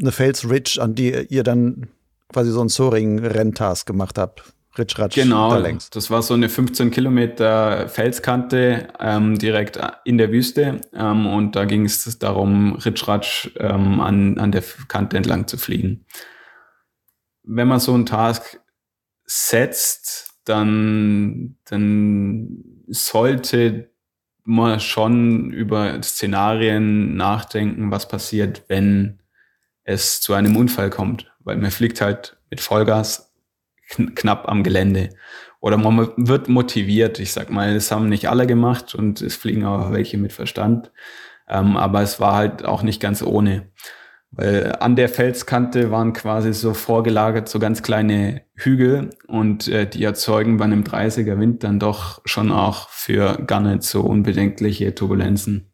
eine 0.00 0.12
Felsridge, 0.12 0.80
an 0.80 0.94
die 0.94 1.10
ihr 1.28 1.44
dann 1.44 1.88
quasi 2.32 2.50
so 2.50 2.60
ein 2.62 2.68
Soaring-Renntask 2.68 3.86
gemacht 3.86 4.18
habt. 4.18 4.42
Ritschratsch 4.78 5.14
genau, 5.14 5.50
da 5.50 5.58
längs. 5.58 5.90
das 5.90 6.10
war 6.10 6.22
so 6.22 6.32
eine 6.32 6.48
15 6.48 6.90
Kilometer 6.90 7.88
Felskante 7.88 8.88
ähm, 8.98 9.38
direkt 9.38 9.78
in 10.04 10.16
der 10.16 10.32
Wüste 10.32 10.80
ähm, 10.94 11.26
und 11.26 11.56
da 11.56 11.66
ging 11.66 11.84
es 11.84 12.18
darum, 12.18 12.76
Ritschratsch 12.76 13.50
ähm, 13.58 14.00
an, 14.00 14.38
an 14.38 14.50
der 14.50 14.64
Kante 14.88 15.18
entlang 15.18 15.46
zu 15.46 15.58
fliegen. 15.58 16.06
Wenn 17.42 17.68
man 17.68 17.80
so 17.80 17.92
einen 17.92 18.06
Task 18.06 18.60
setzt, 19.26 20.38
dann, 20.44 21.56
dann 21.66 22.64
sollte 22.88 23.91
man 24.44 24.80
schon 24.80 25.52
über 25.52 26.02
Szenarien 26.02 27.16
nachdenken, 27.16 27.90
was 27.90 28.08
passiert, 28.08 28.64
wenn 28.68 29.20
es 29.84 30.20
zu 30.20 30.34
einem 30.34 30.56
Unfall 30.56 30.90
kommt, 30.90 31.32
weil 31.40 31.56
man 31.56 31.70
fliegt 31.70 32.00
halt 32.00 32.36
mit 32.50 32.60
Vollgas 32.60 33.32
knapp 34.14 34.48
am 34.48 34.62
Gelände. 34.62 35.10
Oder 35.60 35.76
man 35.76 36.12
wird 36.16 36.48
motiviert. 36.48 37.20
Ich 37.20 37.32
sag 37.32 37.50
mal, 37.50 37.74
das 37.74 37.90
haben 37.92 38.08
nicht 38.08 38.28
alle 38.28 38.46
gemacht 38.46 38.94
und 38.94 39.20
es 39.22 39.36
fliegen 39.36 39.64
auch 39.64 39.92
welche 39.92 40.18
mit 40.18 40.32
Verstand. 40.32 40.90
Ähm, 41.48 41.76
aber 41.76 42.02
es 42.02 42.18
war 42.18 42.34
halt 42.34 42.64
auch 42.64 42.82
nicht 42.82 43.00
ganz 43.00 43.22
ohne. 43.22 43.70
Weil 44.34 44.76
an 44.80 44.96
der 44.96 45.10
Felskante 45.10 45.90
waren 45.90 46.14
quasi 46.14 46.54
so 46.54 46.72
vorgelagert 46.72 47.48
so 47.48 47.58
ganz 47.58 47.82
kleine 47.82 48.42
Hügel 48.54 49.10
und 49.26 49.68
äh, 49.68 49.86
die 49.86 50.02
erzeugen 50.02 50.56
bei 50.56 50.64
einem 50.64 50.84
30er 50.84 51.38
Wind 51.38 51.62
dann 51.64 51.78
doch 51.78 52.22
schon 52.24 52.50
auch 52.50 52.88
für 52.88 53.42
gar 53.46 53.60
nicht 53.60 53.82
so 53.82 54.00
unbedenkliche 54.00 54.94
Turbulenzen. 54.94 55.72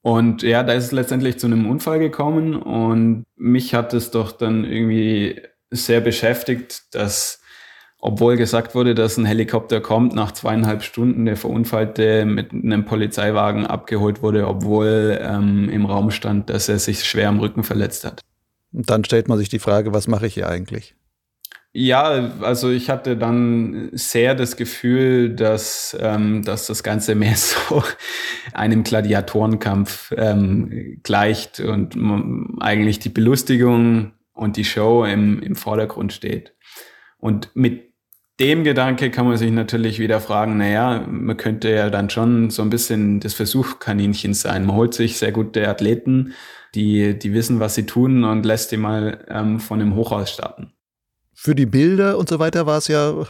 Und 0.00 0.42
ja, 0.42 0.62
da 0.62 0.72
ist 0.72 0.84
es 0.84 0.92
letztendlich 0.92 1.38
zu 1.38 1.46
einem 1.48 1.68
Unfall 1.68 1.98
gekommen 1.98 2.56
und 2.56 3.24
mich 3.36 3.74
hat 3.74 3.92
es 3.92 4.10
doch 4.10 4.32
dann 4.32 4.64
irgendwie 4.64 5.42
sehr 5.70 6.00
beschäftigt, 6.00 6.94
dass 6.94 7.42
obwohl 8.00 8.36
gesagt 8.36 8.74
wurde, 8.74 8.94
dass 8.94 9.16
ein 9.16 9.24
Helikopter 9.24 9.80
kommt, 9.80 10.14
nach 10.14 10.32
zweieinhalb 10.32 10.82
Stunden 10.82 11.24
der 11.24 11.36
Verunfallte 11.36 12.24
mit 12.24 12.52
einem 12.52 12.84
Polizeiwagen 12.84 13.66
abgeholt 13.66 14.22
wurde, 14.22 14.46
obwohl 14.46 15.18
ähm, 15.20 15.68
im 15.68 15.84
Raum 15.84 16.10
stand, 16.10 16.48
dass 16.48 16.68
er 16.68 16.78
sich 16.78 17.04
schwer 17.04 17.28
am 17.28 17.40
Rücken 17.40 17.64
verletzt 17.64 18.04
hat. 18.04 18.20
Und 18.72 18.88
dann 18.88 19.04
stellt 19.04 19.28
man 19.28 19.38
sich 19.38 19.48
die 19.48 19.58
Frage, 19.58 19.92
was 19.92 20.06
mache 20.06 20.26
ich 20.26 20.34
hier 20.34 20.48
eigentlich? 20.48 20.94
Ja, 21.72 22.32
also 22.40 22.70
ich 22.70 22.88
hatte 22.88 23.16
dann 23.16 23.90
sehr 23.92 24.34
das 24.34 24.56
Gefühl, 24.56 25.34
dass, 25.34 25.96
ähm, 26.00 26.42
dass 26.42 26.66
das 26.66 26.82
Ganze 26.82 27.14
mehr 27.16 27.36
so 27.36 27.82
einem 28.52 28.84
Gladiatorenkampf 28.84 30.14
ähm, 30.16 31.00
gleicht 31.02 31.60
und 31.60 31.96
eigentlich 32.60 33.00
die 33.00 33.10
Belustigung 33.10 34.12
und 34.32 34.56
die 34.56 34.64
Show 34.64 35.04
im, 35.04 35.42
im 35.42 35.56
Vordergrund 35.56 36.12
steht. 36.12 36.54
Und 37.18 37.50
mit 37.54 37.87
dem 38.40 38.62
Gedanke 38.62 39.10
kann 39.10 39.26
man 39.26 39.36
sich 39.36 39.50
natürlich 39.50 39.98
wieder 39.98 40.20
fragen, 40.20 40.58
naja, 40.58 41.04
man 41.08 41.36
könnte 41.36 41.70
ja 41.70 41.90
dann 41.90 42.08
schon 42.08 42.50
so 42.50 42.62
ein 42.62 42.70
bisschen 42.70 43.20
das 43.20 43.34
Versuchkaninchen 43.34 44.34
sein. 44.34 44.64
Man 44.64 44.76
holt 44.76 44.94
sich 44.94 45.18
sehr 45.18 45.32
gute 45.32 45.68
Athleten, 45.68 46.34
die, 46.74 47.18
die 47.18 47.32
wissen, 47.32 47.58
was 47.58 47.74
sie 47.74 47.86
tun 47.86 48.24
und 48.24 48.46
lässt 48.46 48.70
die 48.70 48.76
mal 48.76 49.24
ähm, 49.28 49.58
von 49.58 49.80
dem 49.80 49.94
Hochhaus 49.96 50.30
starten. 50.30 50.72
Für 51.34 51.54
die 51.54 51.66
Bilder 51.66 52.18
und 52.18 52.28
so 52.28 52.38
weiter 52.38 52.66
war 52.66 52.78
es 52.78 52.88
ja 52.88 53.26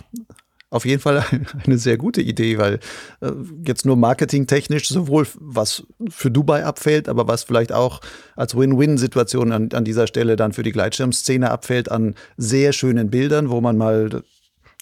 auf 0.70 0.84
jeden 0.84 1.00
Fall 1.00 1.24
eine 1.64 1.78
sehr 1.78 1.96
gute 1.96 2.20
Idee, 2.20 2.58
weil 2.58 2.78
äh, 3.20 3.30
jetzt 3.66 3.86
nur 3.86 3.96
marketingtechnisch 3.96 4.88
sowohl 4.88 5.26
was 5.38 5.86
für 6.10 6.30
Dubai 6.30 6.64
abfällt, 6.64 7.08
aber 7.08 7.26
was 7.28 7.44
vielleicht 7.44 7.72
auch 7.72 8.00
als 8.36 8.54
Win-Win-Situation 8.54 9.52
an, 9.52 9.70
an 9.72 9.84
dieser 9.84 10.06
Stelle 10.06 10.36
dann 10.36 10.52
für 10.52 10.62
die 10.62 10.72
Gleitschirmszene 10.72 11.50
abfällt, 11.50 11.90
an 11.90 12.14
sehr 12.36 12.74
schönen 12.74 13.08
Bildern, 13.08 13.48
wo 13.48 13.62
man 13.62 13.78
mal 13.78 14.22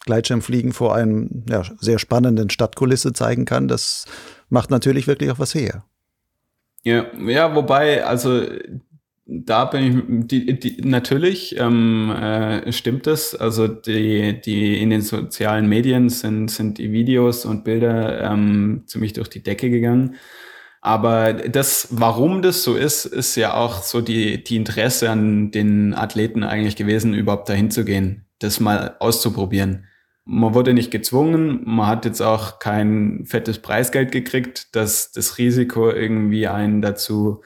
Gleitschirmfliegen 0.07 0.73
vor 0.73 0.95
einem 0.95 1.45
ja, 1.49 1.63
sehr 1.79 1.99
spannenden 1.99 2.49
Stadtkulisse 2.49 3.13
zeigen 3.13 3.45
kann, 3.45 3.69
das 3.69 4.07
macht 4.49 4.71
natürlich 4.71 5.07
wirklich 5.07 5.31
auch 5.31 5.39
was 5.39 5.55
her. 5.55 5.85
Ja, 6.83 7.07
ja, 7.27 7.55
wobei, 7.55 8.05
also 8.05 8.43
da 9.27 9.65
bin 9.65 9.83
ich, 9.83 10.29
die, 10.29 10.59
die, 10.59 10.89
natürlich 10.89 11.59
ähm, 11.59 12.13
äh, 12.13 12.71
stimmt 12.73 13.09
es. 13.09 13.35
Also 13.35 13.67
die, 13.67 14.41
die 14.41 14.81
in 14.81 14.91
den 14.91 15.03
sozialen 15.03 15.69
Medien 15.69 16.09
sind, 16.09 16.49
sind 16.49 16.79
die 16.79 16.93
Videos 16.93 17.45
und 17.45 17.65
Bilder 17.65 18.23
ähm, 18.23 18.85
ziemlich 18.87 19.15
durch 19.15 19.29
die 19.29 19.43
Decke 19.43 19.69
gegangen. 19.69 20.15
Aber 20.81 21.33
das, 21.33 21.89
warum 21.91 22.41
das 22.43 22.63
so 22.63 22.77
ist, 22.77 23.05
ist 23.05 23.35
ja 23.35 23.55
auch 23.55 23.83
so 23.83 24.01
die, 24.01 24.45
die 24.45 24.55
Interesse 24.55 25.11
an 25.11 25.51
den 25.51 25.93
Athleten 25.93 26.45
eigentlich 26.45 26.77
gewesen, 26.77 27.13
überhaupt 27.13 27.49
dahin 27.49 27.73
zu 27.73 27.85
gehen, 27.85 28.27
das 28.39 28.61
mal 28.61 28.95
auszuprobieren 29.01 29.87
man 30.27 30.55
wurde 30.55 30.75
nicht 30.75 30.91
gezwungen, 30.91 31.63
man 31.65 31.87
hat 31.87 32.05
jetzt 32.05 32.21
auch 32.21 32.59
kein 32.59 33.25
fettes 33.27 33.61
Preisgeld 33.61 34.11
gekriegt, 34.11 34.75
dass 34.75 35.13
das 35.13 35.39
Risiko 35.39 35.89
irgendwie 35.89 36.49
einen 36.49 36.83
dazu 36.83 37.43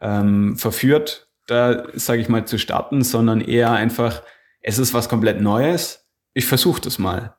ähm, 0.00 0.56
verführt, 0.56 1.30
da 1.46 1.84
sage 1.94 2.20
ich 2.20 2.28
mal 2.28 2.44
zu 2.44 2.58
starten, 2.58 3.02
sondern 3.02 3.40
eher 3.40 3.72
einfach, 3.72 4.22
es 4.60 4.78
ist 4.78 4.92
was 4.92 5.08
komplett 5.08 5.40
Neues, 5.40 6.06
ich 6.34 6.44
versuche 6.44 6.82
das 6.82 6.98
mal. 6.98 7.34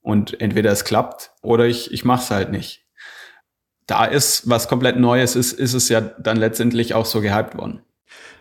Und 0.00 0.40
entweder 0.40 0.72
es 0.72 0.84
klappt 0.84 1.30
oder 1.42 1.66
ich, 1.66 1.92
ich 1.92 2.04
mache 2.04 2.22
es 2.22 2.30
halt 2.32 2.50
nicht. 2.50 2.84
Da 3.86 4.04
ist 4.04 4.48
was 4.48 4.66
komplett 4.66 4.98
Neues, 4.98 5.36
ist, 5.36 5.52
ist 5.52 5.74
es 5.74 5.88
ja 5.88 6.00
dann 6.00 6.36
letztendlich 6.36 6.94
auch 6.94 7.06
so 7.06 7.20
gehypt 7.20 7.56
worden. 7.56 7.82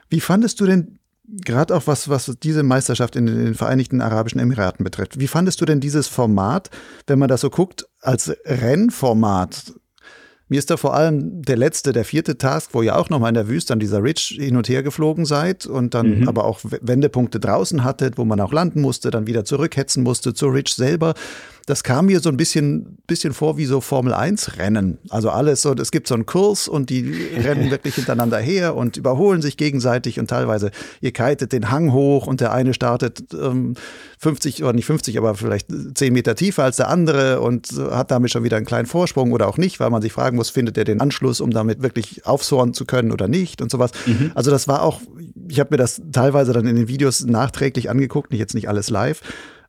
Wie 0.10 0.20
fandest 0.20 0.60
du 0.60 0.66
denn 0.66 0.98
gerade 1.46 1.76
auch 1.76 1.88
was, 1.88 2.10
was 2.10 2.36
diese 2.44 2.64
Meisterschaft 2.64 3.16
in 3.16 3.26
den 3.26 3.54
Vereinigten 3.54 4.02
Arabischen 4.02 4.40
Emiraten 4.40 4.84
betrifft. 4.84 5.20
Wie 5.20 5.28
fandest 5.28 5.62
du 5.62 5.66
denn 5.66 5.80
dieses 5.80 6.08
Format, 6.08 6.70
wenn 7.08 7.20
man 7.20 7.30
das 7.30 7.42
so 7.42 7.50
guckt, 7.50 7.88
als 8.02 8.36
Rennformat? 8.46 9.74
Mir 10.52 10.60
ist 10.60 10.70
da 10.70 10.76
vor 10.76 10.94
allem 10.94 11.42
der 11.44 11.56
letzte, 11.56 11.94
der 11.94 12.04
vierte 12.04 12.38
Task, 12.38 12.74
wo 12.74 12.82
ihr 12.82 12.98
auch 12.98 13.10
nochmal 13.10 13.30
in 13.30 13.36
der 13.36 13.48
Wüste 13.48 13.72
an 13.72 13.80
dieser 13.80 14.04
Ridge 14.04 14.36
hin 14.38 14.58
und 14.58 14.68
her 14.68 14.84
geflogen 14.84 15.24
seid 15.24 15.66
und 15.66 15.94
dann 15.94 16.20
mhm. 16.20 16.28
aber 16.28 16.44
auch 16.44 16.60
Wendepunkte 16.64 17.40
draußen 17.40 17.86
hattet, 17.86 18.18
wo 18.18 18.26
man 18.26 18.42
auch 18.42 18.52
landen 18.52 18.82
musste, 18.82 19.12
dann 19.12 19.28
wieder 19.28 19.46
zurückhetzen 19.46 20.04
musste 20.04 20.34
zur 20.34 20.54
Ridge 20.54 20.74
selber 20.76 21.14
das 21.72 21.84
kam 21.84 22.08
mir 22.08 22.20
so 22.20 22.28
ein 22.28 22.36
bisschen, 22.36 22.98
bisschen 23.08 23.32
vor 23.32 23.58
wie 23.58 23.64
so 23.64 23.80
Formel 23.80 24.14
1 24.14 24.58
Rennen. 24.58 24.98
Also 25.10 25.30
alles 25.30 25.62
so, 25.62 25.74
es 25.74 25.92
gibt 25.92 26.06
so 26.06 26.16
einen 26.16 26.26
Kurs 26.26 26.68
und 26.68 26.90
die 26.90 27.02
rennen 27.38 27.72
wirklich 27.72 27.96
hintereinander 27.96 28.40
her 28.40 28.76
und 28.76 28.98
überholen 28.98 29.42
sich 29.42 29.56
gegenseitig 29.56 30.20
und 30.20 30.30
teilweise 30.30 30.72
ihr 31.00 31.14
kitet 31.14 31.54
den 31.54 31.72
Hang 31.72 31.94
hoch 31.94 32.28
und 32.28 32.42
der 32.42 32.52
eine 32.52 32.74
startet 32.74 33.24
ähm, 33.34 33.76
50 34.20 34.64
oder 34.64 34.74
nicht 34.74 34.86
50, 34.86 35.18
aber 35.18 35.34
vielleicht 35.36 35.70
10 35.96 36.12
Meter 36.12 36.36
tiefer 36.36 36.66
als 36.66 36.76
der 36.76 36.90
andere 36.90 37.40
und 37.40 37.70
hat 37.92 38.12
damit 38.12 38.32
schon 38.32 38.44
wieder 38.44 38.58
einen 38.58 38.66
kleinen 38.66 38.86
Vorsprung 38.86 39.32
oder 39.32 39.48
auch 39.48 39.58
nicht, 39.58 39.80
weil 39.80 39.90
man 39.90 40.02
sich 40.02 40.12
fragen 40.12 40.36
muss, 40.36 40.50
findet 40.50 40.78
er 40.78 40.84
den 40.84 41.00
Anschluss, 41.00 41.40
um 41.40 41.52
damit 41.52 41.82
wirklich 41.82 42.26
aufsohren 42.26 42.74
zu 42.74 42.84
können 42.84 43.14
oder 43.14 43.30
nicht 43.30 43.62
und 43.62 43.72
sowas. 43.72 43.92
Mhm. 44.06 44.32
Also 44.36 44.52
das 44.52 44.68
war 44.68 44.84
auch, 44.84 45.00
ich 45.48 45.62
habe 45.62 45.70
mir 45.72 45.78
das 45.78 46.02
teilweise 46.12 46.52
dann 46.52 46.68
in 46.68 46.76
den 46.76 46.90
Videos 46.90 47.24
nachträglich 47.24 47.90
angeguckt, 47.90 48.32
nicht 48.32 48.42
jetzt 48.42 48.56
nicht 48.56 48.68
alles 48.68 48.90
live 48.90 49.22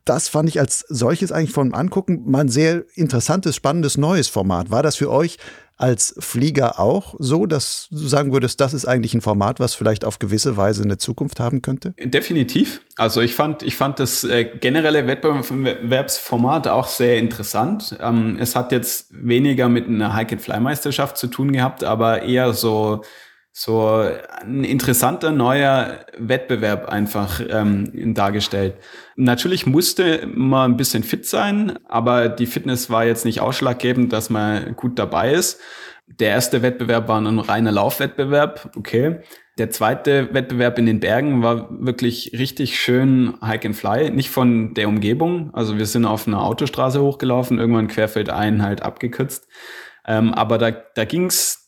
das 0.05 0.27
fand 0.27 0.49
ich 0.49 0.59
als 0.59 0.85
solches 0.89 1.31
eigentlich 1.31 1.51
vom 1.51 1.73
Angucken 1.73 2.23
mal 2.29 2.41
ein 2.41 2.49
sehr 2.49 2.83
interessantes, 2.95 3.55
spannendes, 3.55 3.97
neues 3.97 4.27
Format. 4.27 4.71
War 4.71 4.83
das 4.83 4.95
für 4.95 5.09
euch 5.09 5.37
als 5.75 6.15
Flieger 6.19 6.79
auch 6.79 7.15
so, 7.17 7.45
dass 7.45 7.87
du 7.89 8.07
sagen 8.07 8.31
würdest, 8.31 8.61
das 8.61 8.73
ist 8.73 8.85
eigentlich 8.85 9.15
ein 9.15 9.21
Format, 9.21 9.59
was 9.59 9.73
vielleicht 9.73 10.05
auf 10.05 10.19
gewisse 10.19 10.55
Weise 10.55 10.83
eine 10.83 10.97
Zukunft 10.97 11.39
haben 11.39 11.61
könnte? 11.61 11.93
Definitiv. 11.97 12.81
Also 12.95 13.21
ich 13.21 13.33
fand, 13.33 13.63
ich 13.63 13.75
fand 13.75 13.99
das 13.99 14.23
äh, 14.23 14.45
generelle 14.45 15.07
Wettbewerbsformat 15.07 16.67
auch 16.67 16.87
sehr 16.87 17.17
interessant. 17.17 17.97
Ähm, 17.99 18.37
es 18.39 18.55
hat 18.55 18.71
jetzt 18.71 19.07
weniger 19.11 19.67
mit 19.67 19.87
einer 19.87 20.13
Hike-and-Fly-Meisterschaft 20.13 21.17
zu 21.17 21.27
tun 21.27 21.51
gehabt, 21.51 21.83
aber 21.83 22.21
eher 22.21 22.53
so 22.53 23.01
so 23.55 24.03
ein 24.41 24.63
interessanter 24.63 25.31
neuer 25.31 25.99
Wettbewerb 26.17 26.89
einfach 26.89 27.39
ähm, 27.47 28.15
dargestellt. 28.15 28.73
Natürlich 29.15 29.65
musste 29.65 30.27
man 30.33 30.71
ein 30.71 30.77
bisschen 30.77 31.03
fit 31.03 31.25
sein, 31.25 31.77
aber 31.87 32.29
die 32.29 32.45
Fitness 32.45 32.89
war 32.89 33.05
jetzt 33.05 33.25
nicht 33.25 33.41
ausschlaggebend, 33.41 34.11
dass 34.11 34.29
man 34.29 34.75
gut 34.75 34.97
dabei 34.97 35.33
ist. 35.33 35.59
Der 36.07 36.29
erste 36.29 36.61
Wettbewerb 36.61 37.07
war 37.07 37.19
ein 37.21 37.39
reiner 37.39 37.71
Laufwettbewerb, 37.71 38.71
okay. 38.75 39.21
Der 39.59 39.69
zweite 39.69 40.33
Wettbewerb 40.33 40.79
in 40.79 40.87
den 40.87 40.99
Bergen 40.99 41.43
war 41.43 41.69
wirklich 41.69 42.31
richtig 42.33 42.79
schön 42.79 43.35
Hike 43.41 43.67
and 43.67 43.75
Fly, 43.75 44.09
nicht 44.09 44.31
von 44.31 44.73
der 44.73 44.87
Umgebung. 44.87 45.53
Also 45.53 45.77
wir 45.77 45.85
sind 45.85 46.05
auf 46.05 46.27
einer 46.27 46.43
Autostraße 46.43 46.99
hochgelaufen, 47.01 47.59
irgendwann 47.59 47.87
querfeldein 47.87 48.63
halt 48.63 48.81
abgekürzt. 48.81 49.47
Ähm, 50.07 50.33
aber 50.33 50.57
da, 50.57 50.71
da 50.71 51.05
ging's 51.05 51.67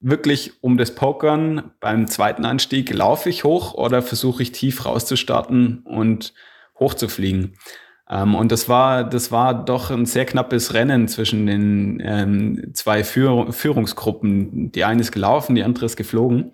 wirklich 0.00 0.62
um 0.62 0.76
das 0.76 0.94
Pokern 0.94 1.72
beim 1.80 2.06
zweiten 2.06 2.44
Anstieg 2.44 2.92
laufe 2.92 3.30
ich 3.30 3.42
hoch 3.42 3.72
oder 3.72 4.02
versuche 4.02 4.42
ich 4.42 4.52
tief 4.52 4.84
rauszustarten 4.84 5.82
und 5.86 6.34
hochzufliegen. 6.78 7.56
Ähm, 8.08 8.34
und 8.34 8.52
das 8.52 8.68
war, 8.68 9.04
das 9.04 9.32
war 9.32 9.64
doch 9.64 9.90
ein 9.90 10.06
sehr 10.06 10.26
knappes 10.26 10.74
Rennen 10.74 11.08
zwischen 11.08 11.46
den 11.46 12.02
ähm, 12.04 12.70
zwei 12.74 13.04
Führ 13.04 13.52
Führungsgruppen. 13.52 14.72
Die 14.72 14.84
eine 14.84 15.00
ist 15.00 15.12
gelaufen, 15.12 15.54
die 15.54 15.62
andere 15.62 15.86
ist 15.86 15.96
geflogen. 15.96 16.52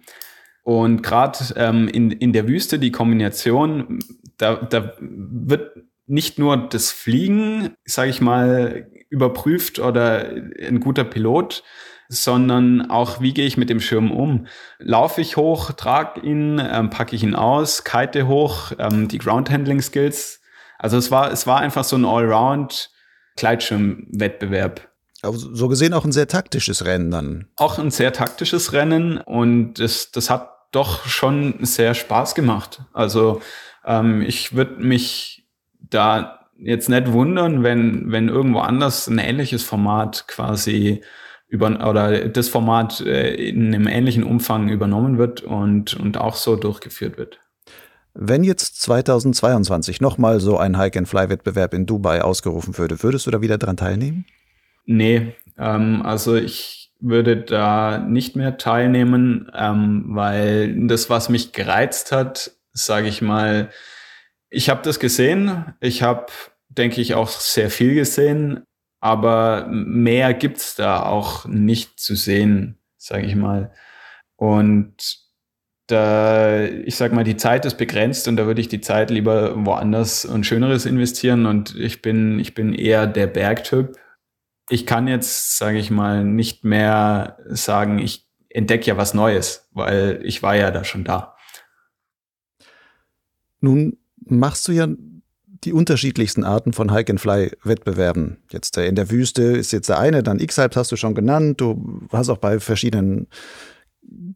Und 0.62 1.02
gerade 1.02 1.38
ähm, 1.56 1.88
in, 1.88 2.11
in 2.11 2.33
der 2.33 2.46
Wüste 2.46 2.78
die 2.78 2.92
Kombination, 2.92 3.98
da, 4.37 4.56
da 4.56 4.94
wird 5.00 5.72
nicht 6.06 6.38
nur 6.38 6.56
das 6.56 6.90
Fliegen, 6.90 7.74
sage 7.85 8.11
ich 8.11 8.20
mal, 8.20 8.90
überprüft 9.09 9.78
oder 9.78 10.28
ein 10.28 10.80
guter 10.80 11.04
Pilot, 11.04 11.62
sondern 12.12 12.90
auch, 12.90 13.20
wie 13.20 13.33
gehe 13.33 13.46
ich 13.46 13.57
mit 13.57 13.70
dem 13.70 13.79
Schirm 13.79 14.11
um? 14.11 14.49
Laufe 14.81 15.20
ich 15.20 15.37
hoch, 15.37 15.70
trage 15.73 16.20
ihn, 16.20 16.61
ähm, 16.61 16.90
packe 16.90 17.14
ich 17.14 17.23
ihn 17.23 17.37
aus, 17.37 17.85
kite 17.85 18.27
hoch, 18.27 18.73
ähm, 18.81 19.07
die 19.07 19.18
Ground 19.18 19.49
Handling 19.49 19.81
Skills. 19.81 20.40
Also 20.77 20.96
es 20.96 21.12
war, 21.12 21.31
es 21.31 21.46
war 21.46 21.61
einfach 21.61 21.85
so 21.85 21.96
ein 21.96 22.05
Allround 22.05 22.90
Gleitschirmwettbewerb. 23.37 24.88
Also 25.23 25.55
so 25.55 25.68
gesehen 25.68 25.94
auch 25.94 26.05
ein 26.05 26.11
sehr 26.11 26.27
taktisches 26.27 26.85
Rennen 26.85 27.12
dann. 27.12 27.46
Auch 27.57 27.79
ein 27.79 27.92
sehr 27.92 28.12
taktisches 28.12 28.73
Rennen 28.73 29.18
und 29.18 29.75
das, 29.75 30.11
das 30.11 30.31
hat 30.31 30.51
doch 30.73 31.07
schon 31.07 31.64
sehr 31.64 31.94
Spaß 31.94 32.35
gemacht. 32.35 32.81
Also 32.92 33.40
ähm, 33.85 34.20
ich 34.23 34.57
würde 34.57 34.83
mich 34.83 35.46
da 35.79 36.49
jetzt 36.59 36.88
nicht 36.88 37.12
wundern, 37.12 37.62
wenn, 37.62 38.11
wenn 38.11 38.29
irgendwo 38.29 38.59
anders 38.59 39.07
ein 39.07 39.18
ähnliches 39.18 39.62
Format 39.62 40.27
quasi 40.27 41.03
über 41.51 41.87
oder 41.89 42.29
das 42.29 42.49
Format 42.49 43.01
äh, 43.01 43.35
in 43.35 43.75
einem 43.75 43.87
ähnlichen 43.87 44.23
Umfang 44.23 44.69
übernommen 44.69 45.19
wird 45.19 45.43
und, 45.43 45.95
und 45.95 46.17
auch 46.17 46.37
so 46.37 46.57
durchgeführt 46.57 47.19
wird. 47.19 47.41
Wenn 48.15 48.45
jetzt 48.45 48.81
2022 48.83 50.01
nochmal 50.01 50.41
so 50.41 50.57
ein 50.59 50.79
Hike-and-Fly-Wettbewerb 50.79 51.75
in 51.75 51.87
Dubai 51.87 52.23
ausgerufen 52.23 52.79
würde, 52.79 53.03
würdest 53.03 53.27
du 53.27 53.31
da 53.31 53.41
wieder 53.41 53.59
dran 53.59 53.77
teilnehmen? 53.77 54.25
Nee, 54.87 55.35
ähm, 55.59 56.03
also 56.03 56.37
ich 56.37 56.93
würde 57.01 57.37
da 57.37 57.99
nicht 57.99 58.37
mehr 58.37 58.57
teilnehmen, 58.57 59.51
ähm, 59.55 60.05
weil 60.09 60.87
das, 60.87 61.11
was 61.11 61.29
mich 61.29 61.53
gereizt 61.53 62.13
hat, 62.13 62.53
sage 62.73 63.09
ich 63.09 63.23
mal, 63.23 63.71
ich 64.51 64.69
habe 64.69 64.83
das 64.83 64.99
gesehen. 64.99 65.75
Ich 65.81 66.03
habe, 66.03 66.27
denke 66.69 67.01
ich, 67.01 67.15
auch 67.15 67.29
sehr 67.29 67.71
viel 67.71 67.95
gesehen. 67.95 68.65
Aber 69.01 69.67
mehr 69.71 70.35
gibt's 70.35 70.75
da 70.75 71.03
auch 71.03 71.47
nicht 71.47 71.99
zu 71.99 72.15
sehen, 72.15 72.79
sage 72.99 73.27
ich 73.27 73.35
mal. 73.35 73.73
Und 74.37 75.19
da, 75.87 76.65
ich 76.65 76.97
sag 76.97 77.13
mal, 77.13 77.25
die 77.25 77.37
Zeit 77.37 77.65
ist 77.65 77.79
begrenzt 77.79 78.29
und 78.29 78.37
da 78.37 78.47
würde 78.47 78.61
ich 78.61 78.69
die 78.69 78.81
Zeit 78.81 79.11
lieber 79.11 79.67
woanders 79.67 80.25
und 80.25 80.47
Schöneres 80.47 80.87
investieren. 80.87 81.47
Und 81.47 81.75
ich 81.75 82.03
bin, 82.03 82.39
ich 82.39 82.55
bin 82.55 82.75
eher 82.75 83.07
der 83.07 83.27
Bergtyp. 83.27 83.97
Ich 84.69 84.87
kann 84.87 85.09
jetzt, 85.09 85.59
sage 85.59 85.79
ich 85.79 85.91
mal, 85.91 86.25
nicht 86.25 86.65
mehr 86.65 87.39
sagen, 87.49 87.99
ich 87.99 88.29
entdecke 88.51 88.87
ja 88.87 88.97
was 88.97 89.15
Neues, 89.15 89.69
weil 89.73 90.21
ich 90.25 90.43
war 90.43 90.55
ja 90.55 90.71
da 90.71 90.85
schon 90.85 91.05
da. 91.05 91.37
Nun 93.61 93.99
machst 94.25 94.69
du 94.69 94.73
ja 94.73 94.87
die 95.64 95.73
unterschiedlichsten 95.73 96.44
Arten 96.44 96.73
von 96.73 96.92
Hike-and-Fly-Wettbewerben. 96.92 98.38
Jetzt 98.51 98.77
äh, 98.79 98.87
in 98.87 98.94
der 98.94 99.11
Wüste 99.11 99.42
ist 99.42 99.73
jetzt 99.73 99.88
der 99.88 99.99
eine, 99.99 100.23
dann 100.23 100.40
X-Alps 100.40 100.77
hast 100.77 100.92
du 100.92 100.96
schon 100.96 101.14
genannt. 101.14 101.61
Du 101.61 102.07
hast 102.12 102.29
auch 102.29 102.38
bei 102.38 102.61
verschiedenen 102.61 103.29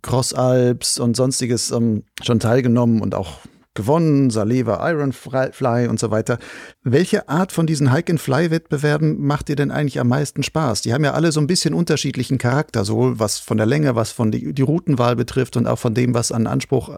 Cross-Alps 0.03 0.99
und 0.99 1.17
sonstiges 1.17 1.71
ähm, 1.71 2.05
schon 2.23 2.41
teilgenommen 2.41 3.01
und 3.01 3.15
auch 3.15 3.39
gewonnen, 3.75 4.31
Saleva, 4.31 4.89
Ironfly 4.89 5.89
und 5.89 5.99
so 5.99 6.11
weiter. 6.11 6.39
Welche 6.83 7.29
Art 7.29 7.51
von 7.51 7.67
diesen 7.67 7.93
Hike-and-Fly-Wettbewerben 7.93 9.21
macht 9.21 9.49
dir 9.49 9.57
denn 9.57 9.73
eigentlich 9.73 9.99
am 9.99 10.09
meisten 10.09 10.43
Spaß? 10.45 10.83
Die 10.83 10.95
haben 10.95 11.05
ja 11.05 11.13
alle 11.13 11.33
so 11.33 11.41
ein 11.41 11.49
bisschen 11.49 11.75
unterschiedlichen 11.75 12.39
Charakter, 12.39 12.85
sowohl 12.85 13.19
was 13.19 13.41
von 13.41 13.57
der 13.57 13.67
Länge, 13.67 13.97
was 13.97 14.13
von 14.13 14.31
die, 14.31 14.53
die 14.53 14.63
Routenwahl 14.63 15.17
betrifft 15.17 15.57
und 15.57 15.67
auch 15.67 15.79
von 15.79 15.93
dem, 15.93 16.15
was 16.15 16.31
an 16.31 16.47
Anspruch 16.47 16.97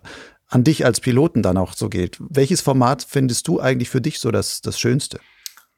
an 0.49 0.65
dich 0.65 0.85
als 0.85 1.01
Piloten 1.01 1.43
dann 1.43 1.57
auch 1.57 1.73
so 1.73 1.89
geht. 1.89 2.19
Welches 2.21 2.61
Format 2.61 3.07
findest 3.09 3.49
du 3.49 3.61
eigentlich 3.61 3.91
für 3.91 4.01
dich 4.01 4.19
so 4.21 4.31
das, 4.31 4.61
das 4.61 4.79
Schönste? 4.79 5.19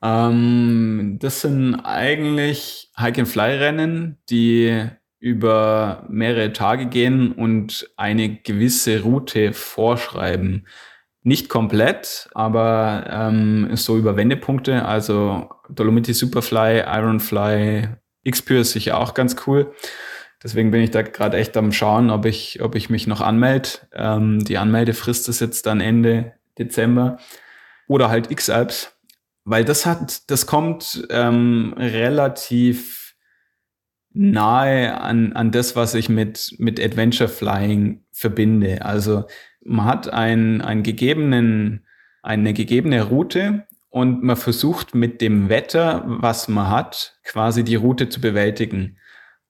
Ähm, 0.02 1.18
das 1.20 1.40
sind 1.40 1.74
eigentlich 1.76 2.90
Hike-and-Fly-Rennen, 2.96 4.18
die 4.30 4.88
über 5.20 6.04
mehrere 6.08 6.52
Tage 6.52 6.86
gehen 6.86 7.32
und 7.32 7.90
eine 7.96 8.36
gewisse 8.36 9.02
Route 9.02 9.52
vorschreiben. 9.52 10.66
Nicht 11.22 11.48
komplett, 11.48 12.28
aber 12.34 13.06
ähm, 13.10 13.70
so 13.74 13.96
über 13.98 14.16
Wendepunkte, 14.16 14.84
also 14.84 15.50
Dolomiti 15.68 16.14
Superfly, 16.14 16.84
Ironfly, 16.86 17.88
Xpure 18.30 18.60
ist 18.60 18.72
sicher 18.72 18.98
auch 18.98 19.14
ganz 19.14 19.36
cool. 19.46 19.74
Deswegen 20.42 20.70
bin 20.70 20.82
ich 20.82 20.90
da 20.90 21.02
gerade 21.02 21.36
echt 21.36 21.56
am 21.56 21.72
Schauen, 21.72 22.10
ob 22.10 22.24
ich, 22.24 22.62
ob 22.62 22.74
ich 22.74 22.90
mich 22.90 23.06
noch 23.06 23.20
anmelde. 23.20 23.70
Ähm, 23.92 24.44
die 24.44 24.58
Anmeldefrist 24.58 25.28
ist 25.28 25.40
jetzt 25.40 25.66
dann 25.66 25.80
Ende 25.80 26.34
Dezember. 26.58 27.18
Oder 27.88 28.10
halt 28.10 28.30
X-Alps, 28.30 28.96
weil 29.44 29.64
das 29.64 29.86
hat, 29.86 30.30
das 30.30 30.46
kommt 30.46 31.06
ähm, 31.10 31.74
relativ 31.76 33.14
nahe 34.12 35.00
an, 35.00 35.32
an 35.32 35.50
das, 35.50 35.74
was 35.74 35.94
ich 35.94 36.08
mit, 36.08 36.54
mit 36.58 36.80
Adventure 36.80 37.28
Flying 37.28 38.04
verbinde. 38.12 38.84
Also 38.84 39.24
man 39.64 39.86
hat 39.86 40.12
ein, 40.12 40.60
einen 40.60 40.82
gegebenen, 40.82 41.86
eine 42.22 42.52
gegebene 42.52 43.04
Route 43.04 43.66
und 43.90 44.22
man 44.22 44.36
versucht 44.36 44.94
mit 44.94 45.20
dem 45.20 45.48
Wetter, 45.48 46.04
was 46.06 46.48
man 46.48 46.68
hat, 46.68 47.18
quasi 47.24 47.64
die 47.64 47.76
Route 47.76 48.08
zu 48.08 48.20
bewältigen. 48.20 48.98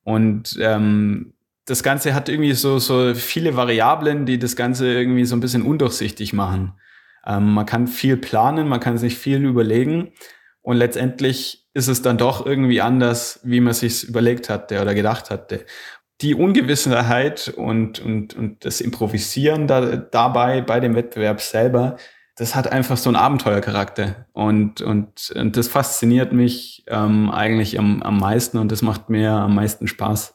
Und 0.08 0.58
ähm, 0.58 1.34
das 1.66 1.82
Ganze 1.82 2.14
hat 2.14 2.30
irgendwie 2.30 2.54
so, 2.54 2.78
so 2.78 3.12
viele 3.14 3.56
Variablen, 3.56 4.24
die 4.24 4.38
das 4.38 4.56
Ganze 4.56 4.90
irgendwie 4.90 5.26
so 5.26 5.36
ein 5.36 5.40
bisschen 5.40 5.60
undurchsichtig 5.60 6.32
machen. 6.32 6.72
Ähm, 7.26 7.52
man 7.52 7.66
kann 7.66 7.86
viel 7.86 8.16
planen, 8.16 8.68
man 8.68 8.80
kann 8.80 8.96
sich 8.96 9.18
viel 9.18 9.44
überlegen 9.44 10.12
und 10.62 10.78
letztendlich 10.78 11.68
ist 11.74 11.88
es 11.88 12.00
dann 12.00 12.16
doch 12.16 12.46
irgendwie 12.46 12.80
anders, 12.80 13.40
wie 13.42 13.60
man 13.60 13.74
sich 13.74 14.08
überlegt 14.08 14.48
hatte 14.48 14.80
oder 14.80 14.94
gedacht 14.94 15.28
hatte. 15.28 15.66
Die 16.22 16.34
Ungewissheit 16.34 17.52
und, 17.54 18.00
und, 18.00 18.34
und 18.34 18.64
das 18.64 18.80
Improvisieren 18.80 19.66
da, 19.66 19.94
dabei 19.96 20.62
bei 20.62 20.80
dem 20.80 20.94
Wettbewerb 20.94 21.42
selber, 21.42 21.98
das 22.38 22.54
hat 22.54 22.70
einfach 22.70 22.96
so 22.96 23.10
einen 23.10 23.16
Abenteuercharakter 23.16 24.26
und, 24.32 24.80
und, 24.80 25.32
und 25.34 25.56
das 25.56 25.66
fasziniert 25.66 26.32
mich 26.32 26.84
ähm, 26.86 27.30
eigentlich 27.30 27.78
am, 27.78 28.00
am 28.02 28.18
meisten 28.18 28.58
und 28.58 28.70
das 28.70 28.80
macht 28.80 29.10
mir 29.10 29.32
am 29.32 29.56
meisten 29.56 29.88
Spaß. 29.88 30.34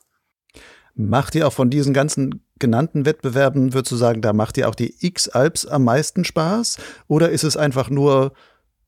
Macht 0.96 1.34
dir 1.34 1.48
auch 1.48 1.54
von 1.54 1.70
diesen 1.70 1.94
ganzen 1.94 2.44
genannten 2.60 3.06
Wettbewerben, 3.06 3.74
würdest 3.74 3.92
du 3.94 3.96
sagen, 3.96 4.22
da 4.22 4.34
macht 4.34 4.58
dir 4.58 4.68
auch 4.68 4.76
die 4.76 4.94
X-Alps 5.00 5.66
am 5.66 5.86
meisten 5.86 6.26
Spaß? 6.26 6.78
Oder 7.08 7.30
ist 7.30 7.44
es 7.44 7.56
einfach 7.56 7.90
nur 7.90 8.34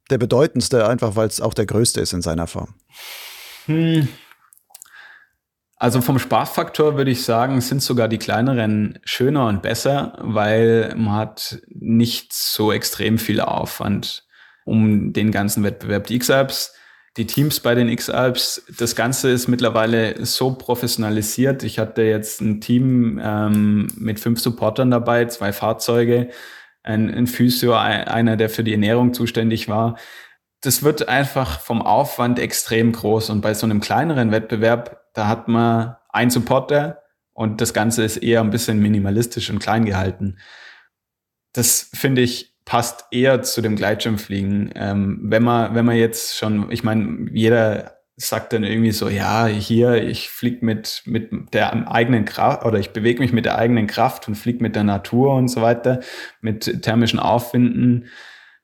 der 0.10 0.17
bedeutendste, 0.17 0.88
einfach 0.88 1.15
weil 1.15 1.28
es 1.28 1.41
auch 1.41 1.54
der 1.54 1.65
größte 1.65 2.01
ist 2.01 2.13
in 2.13 2.21
seiner 2.21 2.47
Form? 2.47 2.75
Hm, 3.65 4.08
also 5.77 6.01
vom 6.01 6.19
Spaßfaktor 6.19 6.97
würde 6.97 7.11
ich 7.11 7.23
sagen, 7.23 7.59
sind 7.59 7.81
sogar 7.81 8.07
die 8.07 8.17
kleineren 8.17 8.99
schöner 9.03 9.47
und 9.47 9.61
besser, 9.61 10.17
weil 10.21 10.93
man 10.95 11.13
hat 11.13 11.59
nicht 11.67 12.31
so 12.33 12.71
extrem 12.71 13.17
viel 13.17 13.41
Aufwand 13.41 14.25
um 14.63 15.11
den 15.11 15.31
ganzen 15.31 15.63
Wettbewerb. 15.63 16.07
Die 16.07 16.15
X-Alps, 16.15 16.73
die 17.17 17.27
Teams 17.27 17.59
bei 17.59 17.75
den 17.75 17.89
X-Alps, 17.89 18.65
das 18.77 18.95
Ganze 18.95 19.29
ist 19.29 19.47
mittlerweile 19.47 20.25
so 20.25 20.53
professionalisiert. 20.53 21.63
Ich 21.63 21.77
hatte 21.77 22.03
jetzt 22.03 22.41
ein 22.41 22.61
Team 22.61 23.19
ähm, 23.21 23.88
mit 23.97 24.19
fünf 24.19 24.39
Supportern 24.39 24.91
dabei, 24.91 25.25
zwei 25.25 25.51
Fahrzeuge, 25.51 26.29
ein, 26.83 27.13
ein 27.13 27.27
Physio, 27.27 27.73
einer, 27.73 28.38
der 28.38 28.49
für 28.49 28.63
die 28.63 28.73
Ernährung 28.73 29.13
zuständig 29.13 29.67
war 29.67 29.97
das 30.65 30.81
wird 30.81 31.07
einfach 31.07 31.59
vom 31.59 31.81
Aufwand 31.81 32.39
extrem 32.39 32.91
groß. 32.91 33.29
Und 33.29 33.41
bei 33.41 33.53
so 33.53 33.65
einem 33.65 33.81
kleineren 33.81 34.31
Wettbewerb, 34.31 35.04
da 35.15 35.28
hat 35.28 35.47
man 35.47 35.95
einen 36.09 36.30
Supporter 36.30 37.01
und 37.34 37.61
das 37.61 37.74
Ganze 37.74 38.03
ist 38.03 38.18
eher 38.18 38.41
ein 38.41 38.51
bisschen 38.51 38.80
minimalistisch 38.80 39.49
und 39.49 39.59
klein 39.59 39.86
gehalten. 39.86 40.38
Das 41.53 41.89
finde 41.93 42.22
ich 42.22 42.55
passt 42.66 43.05
eher 43.11 43.43
zu 43.43 43.61
dem 43.61 43.76
Gleitschirmfliegen. 43.76 44.72
Ähm, 44.76 45.20
wenn 45.24 45.43
man, 45.43 45.76
wenn 45.76 45.86
man 45.86 45.95
jetzt 45.95 46.36
schon, 46.38 46.72
ich 46.72 46.84
meine, 46.84 47.30
jeder 47.32 47.99
sagt 48.18 48.53
dann 48.53 48.63
irgendwie 48.63 48.91
so, 48.91 49.07
ja, 49.09 49.45
hier, 49.45 50.03
ich 50.03 50.30
fliege 50.30 50.66
mit, 50.66 51.03
mit 51.05 51.53
der 51.53 51.91
eigenen 51.91 52.26
Kraft 52.26 52.66
oder 52.66 52.80
ich 52.80 52.91
bewege 52.91 53.20
mich 53.20 53.34
mit 53.34 53.45
der 53.45 53.57
eigenen 53.57 53.88
Kraft 53.88 54.28
und 54.28 54.36
fliege 54.36 54.63
mit 54.63 54.76
der 54.76 54.84
Natur 54.84 55.36
und 55.36 55.49
so 55.49 55.61
weiter, 55.61 55.99
mit 56.41 56.82
thermischen 56.82 57.20
Aufwinden 57.20 58.05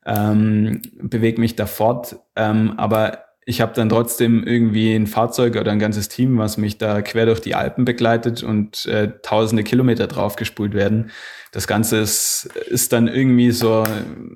ähm, 0.04 0.82
bewege 1.00 1.40
mich 1.40 1.56
da 1.56 1.66
fort. 1.66 2.16
Ähm, 2.34 2.74
aber 2.76 3.21
ich 3.44 3.60
habe 3.60 3.72
dann 3.74 3.88
trotzdem 3.88 4.44
irgendwie 4.44 4.94
ein 4.94 5.06
Fahrzeug 5.06 5.56
oder 5.56 5.72
ein 5.72 5.80
ganzes 5.80 6.08
Team, 6.08 6.38
was 6.38 6.58
mich 6.58 6.78
da 6.78 7.02
quer 7.02 7.26
durch 7.26 7.40
die 7.40 7.54
Alpen 7.54 7.84
begleitet 7.84 8.42
und 8.42 8.86
äh, 8.86 9.12
tausende 9.22 9.64
Kilometer 9.64 10.06
draufgespult 10.06 10.74
werden. 10.74 11.10
Das 11.50 11.66
Ganze 11.66 11.98
ist, 11.98 12.48
ist 12.68 12.92
dann 12.92 13.08
irgendwie 13.08 13.50
so 13.50 13.82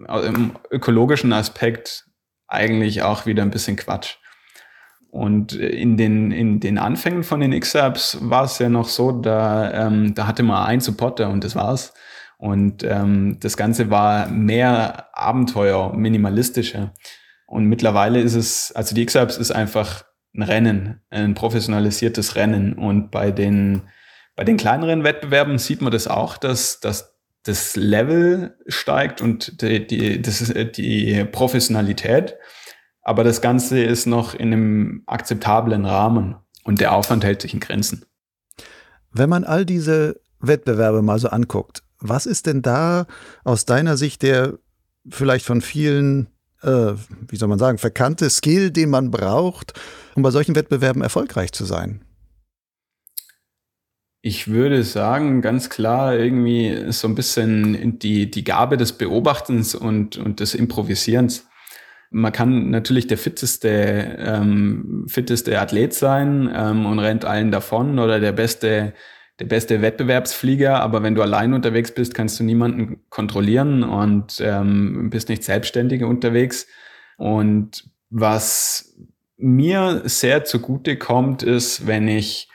äh, 0.09 0.27
im 0.27 0.53
ökologischen 0.71 1.33
Aspekt 1.33 2.05
eigentlich 2.49 3.03
auch 3.03 3.27
wieder 3.27 3.43
ein 3.43 3.51
bisschen 3.51 3.77
Quatsch. 3.77 4.17
Und 5.11 5.55
in 5.55 5.97
den, 5.97 6.31
in 6.31 6.61
den 6.61 6.77
Anfängen 6.77 7.23
von 7.23 7.41
den 7.41 7.53
X-Apps 7.53 8.19
war 8.21 8.45
es 8.45 8.59
ja 8.59 8.69
noch 8.69 8.89
so, 8.89 9.13
da, 9.13 9.87
ähm, 9.87 10.15
da 10.15 10.27
hatte 10.27 10.43
man 10.43 10.67
einen 10.67 10.81
Supporter 10.81 11.31
und 11.31 11.43
das 11.45 11.55
war's. 11.55 11.95
Und 12.39 12.83
ähm, 12.83 13.39
das 13.41 13.57
Ganze 13.57 13.89
war 13.89 14.29
mehr 14.29 15.09
Abenteuer, 15.17 15.95
minimalistischer. 15.97 16.93
Und 17.47 17.66
mittlerweile 17.66 18.20
ist 18.20 18.34
es, 18.34 18.72
also 18.72 18.94
die 18.94 19.03
X-Apps 19.03 19.36
ist 19.36 19.53
einfach 19.53 20.05
ein 20.34 20.42
Rennen, 20.42 21.01
ein 21.11 21.34
professionalisiertes 21.34 22.36
Rennen. 22.36 22.74
Und 22.74 23.11
bei 23.11 23.30
den, 23.30 23.82
bei 24.34 24.44
den 24.44 24.57
kleineren 24.57 25.05
Wettbewerben 25.05 25.59
sieht 25.59 25.80
man 25.80 25.92
das 25.92 26.09
auch, 26.09 26.36
dass, 26.36 26.80
dass 26.80 27.16
das 27.44 27.76
Level 27.76 28.57
steigt 28.66 29.20
und 29.22 29.62
die, 29.62 29.86
die, 29.86 30.20
das 30.20 30.40
ist 30.40 30.76
die 30.76 31.24
Professionalität. 31.30 32.36
Aber 33.03 33.22
das 33.22 33.40
Ganze 33.40 33.82
ist 33.82 34.07
noch 34.07 34.34
in 34.34 34.53
einem 34.53 35.03
akzeptablen 35.07 35.84
Rahmen 35.84 36.36
und 36.64 36.80
der 36.80 36.92
Aufwand 36.92 37.24
hält 37.24 37.42
sich 37.42 37.55
in 37.55 37.61
Grenzen. 37.61 38.05
Wenn 39.12 39.30
man 39.30 39.44
all 39.44 39.64
diese 39.64 40.20
Wettbewerbe 40.40 41.03
mal 41.03 41.20
so 41.20 41.28
anguckt, 41.28 41.84
was 42.01 42.26
ist 42.26 42.47
denn 42.47 42.62
da 42.62 43.07
aus 43.44 43.64
deiner 43.64 43.97
Sicht 43.97 44.22
der 44.22 44.59
vielleicht 45.09 45.47
von 45.47 45.61
vielen, 45.61 46.26
äh, 46.63 46.95
wie 47.29 47.37
soll 47.37 47.49
man 47.49 47.59
sagen, 47.59 47.79
verkannte 47.79 48.31
Skill, 48.31 48.71
den 48.71 48.91
man 48.91 49.11
braucht, 49.11 49.75
um 50.15 50.23
bei 50.23 50.31
solchen 50.31 50.55
Wettbewerben 50.55 51.03
erfolgreich 51.03 51.53
zu 51.53 51.65
sein? 51.65 52.03
Ich 54.23 54.49
würde 54.49 54.83
sagen, 54.83 55.41
ganz 55.41 55.71
klar 55.71 56.17
irgendwie 56.17 56.91
so 56.91 57.07
ein 57.07 57.15
bisschen 57.15 57.99
die, 57.99 58.31
die 58.31 58.45
Gabe 58.45 58.77
des 58.77 58.93
Beobachtens 58.93 59.75
und, 59.75 60.17
und 60.17 60.41
des 60.41 60.55
Improvisierens 60.55 61.47
man 62.11 62.33
kann 62.33 62.71
natürlich 62.71 63.07
der 63.07 63.19
fitteste, 63.19 63.69
ähm, 64.19 65.07
fitteste 65.09 65.61
Athlet 65.61 65.93
sein 65.93 66.51
ähm, 66.55 66.87
und 66.87 66.99
rennt 66.99 67.25
allen 67.25 67.51
davon 67.51 67.99
oder 67.99 68.21
der 68.21 68.33
beste, 68.33 68.95
der 69.39 69.47
beste 69.47 69.82
Wettbewerbsflieger, 69.82 70.80
aber 70.80 71.03
wenn 71.03 71.14
du 71.14 71.22
allein 71.22 71.53
unterwegs 71.53 71.93
bist, 71.93 72.14
kannst 72.14 72.41
du 72.41 72.45
niemanden 72.45 73.01
kontrollieren 73.11 73.82
und 73.82 74.41
ähm, 74.41 75.11
bist 75.11 75.28
nicht 75.28 75.45
selbstständig 75.45 76.05
unterwegs. 76.05 76.66
Und 77.18 77.91
was 78.09 78.97
mir 79.37 80.03
sehr 80.05 80.45
zugute 80.45 80.97
kommt, 80.97 81.43
ist, 81.43 81.87
wenn 81.87 82.09
ich, 82.09 82.49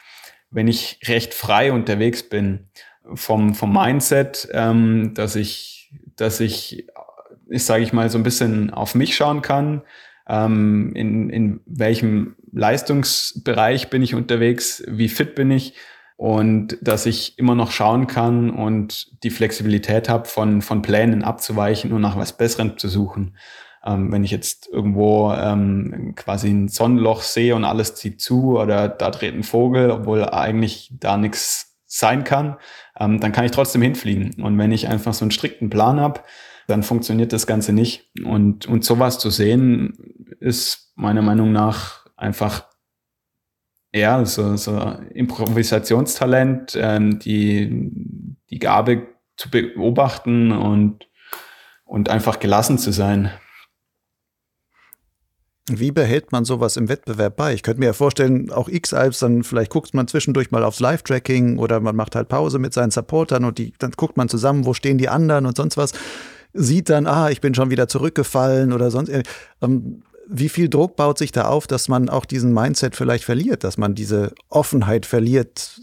wenn 0.49 0.67
ich 0.67 0.99
recht 1.05 1.33
frei 1.33 1.71
unterwegs 1.71 2.23
bin 2.23 2.69
vom, 3.13 3.53
vom 3.53 3.73
Mindset, 3.73 4.47
ähm, 4.53 5.13
dass 5.13 5.35
ich, 5.35 5.91
dass 6.15 6.39
ich 6.39 6.87
ich 7.51 7.65
sage 7.65 7.83
ich 7.83 7.93
mal, 7.93 8.09
so 8.09 8.17
ein 8.17 8.23
bisschen 8.23 8.71
auf 8.71 8.95
mich 8.95 9.15
schauen 9.15 9.41
kann, 9.41 9.81
ähm, 10.27 10.93
in, 10.95 11.29
in 11.29 11.59
welchem 11.65 12.35
Leistungsbereich 12.53 13.89
bin 13.89 14.01
ich 14.01 14.15
unterwegs, 14.15 14.83
wie 14.87 15.09
fit 15.09 15.35
bin 15.35 15.51
ich 15.51 15.73
und 16.21 16.77
dass 16.83 17.07
ich 17.07 17.39
immer 17.39 17.55
noch 17.55 17.71
schauen 17.71 18.05
kann 18.05 18.51
und 18.51 19.23
die 19.23 19.31
Flexibilität 19.31 20.07
habe, 20.07 20.27
von, 20.27 20.61
von 20.61 20.83
Plänen 20.83 21.23
abzuweichen 21.23 21.91
und 21.91 22.01
nach 22.01 22.15
was 22.15 22.37
Besserem 22.37 22.77
zu 22.77 22.89
suchen. 22.89 23.35
Ähm, 23.83 24.11
wenn 24.11 24.23
ich 24.23 24.29
jetzt 24.29 24.69
irgendwo 24.71 25.33
ähm, 25.33 26.13
quasi 26.15 26.51
ein 26.51 26.67
Sonnenloch 26.67 27.23
sehe 27.23 27.55
und 27.55 27.65
alles 27.65 27.95
zieht 27.95 28.21
zu 28.21 28.59
oder 28.59 28.87
da 28.87 29.09
dreht 29.09 29.33
ein 29.33 29.41
Vogel, 29.41 29.89
obwohl 29.89 30.23
eigentlich 30.29 30.93
da 30.99 31.17
nichts 31.17 31.79
sein 31.87 32.23
kann, 32.23 32.57
ähm, 32.99 33.19
dann 33.19 33.31
kann 33.31 33.45
ich 33.45 33.51
trotzdem 33.51 33.81
hinfliegen. 33.81 34.43
Und 34.43 34.59
wenn 34.59 34.71
ich 34.71 34.89
einfach 34.89 35.15
so 35.15 35.25
einen 35.25 35.31
strikten 35.31 35.71
Plan 35.71 35.99
habe, 35.99 36.21
dann 36.67 36.83
funktioniert 36.83 37.33
das 37.33 37.47
Ganze 37.47 37.73
nicht. 37.73 38.11
Und, 38.23 38.67
und 38.67 38.85
sowas 38.85 39.17
zu 39.17 39.31
sehen, 39.31 39.97
ist 40.39 40.93
meiner 40.93 41.23
Meinung 41.23 41.51
nach 41.51 42.05
einfach 42.15 42.70
ja, 43.93 44.23
so, 44.25 44.55
so 44.55 44.77
Improvisationstalent, 45.13 46.77
ähm, 46.79 47.19
die, 47.19 48.35
die 48.49 48.59
Gabe 48.59 49.07
zu 49.37 49.49
beobachten 49.49 50.51
und, 50.51 51.07
und 51.83 52.09
einfach 52.09 52.39
gelassen 52.39 52.77
zu 52.77 52.91
sein. 52.91 53.31
Wie 55.69 55.91
behält 55.91 56.31
man 56.31 56.43
sowas 56.43 56.75
im 56.75 56.89
Wettbewerb 56.89 57.35
bei? 57.35 57.53
Ich 57.53 57.63
könnte 57.63 57.79
mir 57.79 57.87
ja 57.87 57.93
vorstellen, 57.93 58.51
auch 58.51 58.67
X-Alps, 58.67 59.19
dann 59.19 59.43
vielleicht 59.43 59.71
guckt 59.71 59.93
man 59.93 60.07
zwischendurch 60.07 60.51
mal 60.51 60.63
aufs 60.63 60.79
Live-Tracking 60.79 61.59
oder 61.59 61.79
man 61.79 61.95
macht 61.95 62.15
halt 62.15 62.29
Pause 62.29 62.59
mit 62.59 62.73
seinen 62.73 62.91
Supportern 62.91 63.45
und 63.45 63.57
die, 63.57 63.73
dann 63.77 63.91
guckt 63.91 64.17
man 64.17 64.27
zusammen, 64.27 64.65
wo 64.65 64.73
stehen 64.73 64.97
die 64.97 65.09
anderen 65.09 65.45
und 65.45 65.55
sonst 65.55 65.77
was 65.77 65.93
sieht 66.53 66.89
dann, 66.89 67.07
ah, 67.07 67.29
ich 67.29 67.41
bin 67.41 67.55
schon 67.55 67.69
wieder 67.69 67.87
zurückgefallen 67.87 68.73
oder 68.73 68.91
sonst. 68.91 69.11
Ähm, 69.61 70.03
wie 70.33 70.49
viel 70.49 70.69
Druck 70.69 70.95
baut 70.95 71.17
sich 71.17 71.31
da 71.31 71.45
auf, 71.45 71.67
dass 71.67 71.89
man 71.89 72.07
auch 72.09 72.25
diesen 72.25 72.53
Mindset 72.53 72.95
vielleicht 72.95 73.25
verliert, 73.25 73.63
dass 73.63 73.77
man 73.77 73.95
diese 73.95 74.33
Offenheit 74.49 75.05
verliert, 75.05 75.81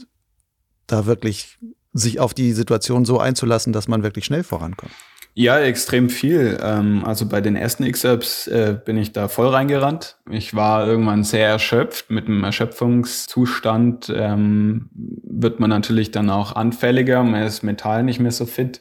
da 0.86 1.04
wirklich 1.04 1.58
sich 1.92 2.18
auf 2.18 2.32
die 2.32 2.52
Situation 2.52 3.04
so 3.04 3.18
einzulassen, 3.18 3.72
dass 3.72 3.88
man 3.88 4.02
wirklich 4.02 4.24
schnell 4.24 4.42
vorankommt? 4.42 4.92
Ja, 5.34 5.60
extrem 5.60 6.08
viel. 6.08 6.58
Ähm, 6.62 7.04
also 7.04 7.28
bei 7.28 7.40
den 7.40 7.54
ersten 7.54 7.84
X-Apps 7.84 8.48
äh, 8.48 8.76
bin 8.82 8.96
ich 8.96 9.12
da 9.12 9.28
voll 9.28 9.48
reingerannt. 9.48 10.16
Ich 10.30 10.54
war 10.54 10.86
irgendwann 10.86 11.22
sehr 11.22 11.46
erschöpft. 11.46 12.10
Mit 12.10 12.26
einem 12.26 12.42
Erschöpfungszustand 12.42 14.12
ähm, 14.14 14.88
wird 14.94 15.60
man 15.60 15.70
natürlich 15.70 16.10
dann 16.10 16.30
auch 16.30 16.56
anfälliger. 16.56 17.22
Man 17.22 17.42
ist 17.42 17.62
mental 17.62 18.02
nicht 18.02 18.18
mehr 18.18 18.32
so 18.32 18.46
fit. 18.46 18.80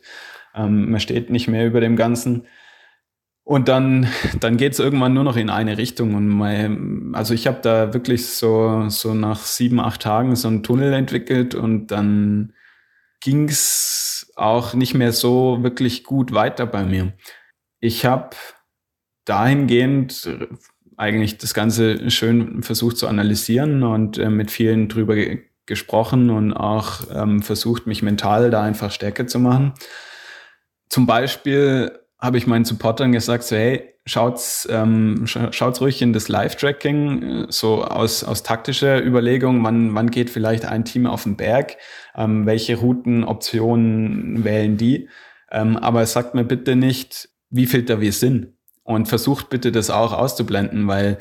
Ähm, 0.56 0.90
man 0.90 1.00
steht 1.00 1.30
nicht 1.30 1.48
mehr 1.48 1.68
über 1.68 1.82
dem 1.82 1.96
Ganzen. 1.96 2.48
Und 3.48 3.70
dann, 3.70 4.10
dann 4.42 4.58
geht 4.58 4.74
es 4.74 4.80
irgendwann 4.80 5.14
nur 5.14 5.24
noch 5.24 5.38
in 5.38 5.50
eine 5.50 5.78
Richtung. 5.78 6.16
Und 6.16 6.28
mein, 6.28 7.12
also 7.16 7.34
ich 7.34 7.48
habe 7.48 7.60
da 7.62 7.94
wirklich 7.94 8.28
so, 8.28 8.90
so 8.90 9.14
nach 9.14 9.40
sieben, 9.40 9.80
acht 9.80 10.02
Tagen 10.02 10.36
so 10.36 10.50
einen 10.50 10.64
Tunnel 10.64 10.92
entwickelt 10.92 11.56
und 11.56 11.88
dann 11.88 12.52
ging 13.22 13.48
es 13.48 14.34
auch 14.36 14.74
nicht 14.74 14.96
mehr 14.96 15.14
so 15.14 15.64
wirklich 15.64 16.04
gut 16.04 16.34
weiter 16.34 16.66
bei 16.66 16.84
mir. 16.84 17.14
Ich 17.80 18.04
habe 18.06 18.32
dahingehend 19.24 20.30
eigentlich 20.98 21.38
das 21.38 21.54
Ganze 21.54 22.12
schön 22.12 22.64
versucht 22.64 22.98
zu 22.98 23.08
analysieren 23.08 23.82
und 23.84 24.18
äh, 24.18 24.30
mit 24.30 24.52
vielen 24.52 24.90
drüber 24.90 25.16
ge 25.16 25.46
gesprochen 25.66 26.30
und 26.30 26.54
auch 26.54 27.02
ähm, 27.14 27.42
versucht, 27.42 27.88
mich 27.88 28.02
mental 28.02 28.52
da 28.52 28.64
einfach 28.64 28.92
stärker 28.92 29.28
zu 29.28 29.38
machen 29.40 29.74
zum 30.90 31.06
Beispiel 31.06 32.00
habe 32.20 32.38
ich 32.38 32.48
meinen 32.48 32.66
Supportern 32.66 33.12
gesagt, 33.12 33.44
so 33.44 33.56
hey, 33.56 33.94
schaut's, 34.06 34.68
ähm, 34.72 35.26
schaut's 35.28 35.82
ruhig 35.82 36.02
in 36.02 36.14
das 36.14 36.30
Live-Tracking, 36.30 37.24
äh, 37.24 37.46
so 37.50 37.84
aus, 37.84 38.24
aus 38.24 38.44
taktischer 38.44 39.04
Überlegung, 39.04 39.64
wann, 39.64 39.94
wann 39.94 40.10
geht 40.10 40.30
vielleicht 40.30 40.66
ein 40.66 40.86
Team 40.86 41.06
auf 41.06 41.24
den 41.24 41.36
Berg, 41.36 41.78
ähm, 42.16 42.46
welche 42.46 42.78
Routenoptionen 42.78 44.44
wählen 44.44 44.78
die. 44.78 45.10
Ähm, 45.52 45.78
aber 45.78 46.06
sagt 46.06 46.34
mir 46.34 46.44
bitte 46.44 46.76
nicht, 46.76 47.30
wie 47.50 47.68
viel 47.68 47.84
da 47.84 48.02
wir 48.02 48.12
sind. 48.12 48.54
Und 48.84 49.08
versucht 49.08 49.50
bitte 49.50 49.72
das 49.72 49.90
auch 49.90 50.14
auszublenden, 50.14 50.88
weil 50.88 51.18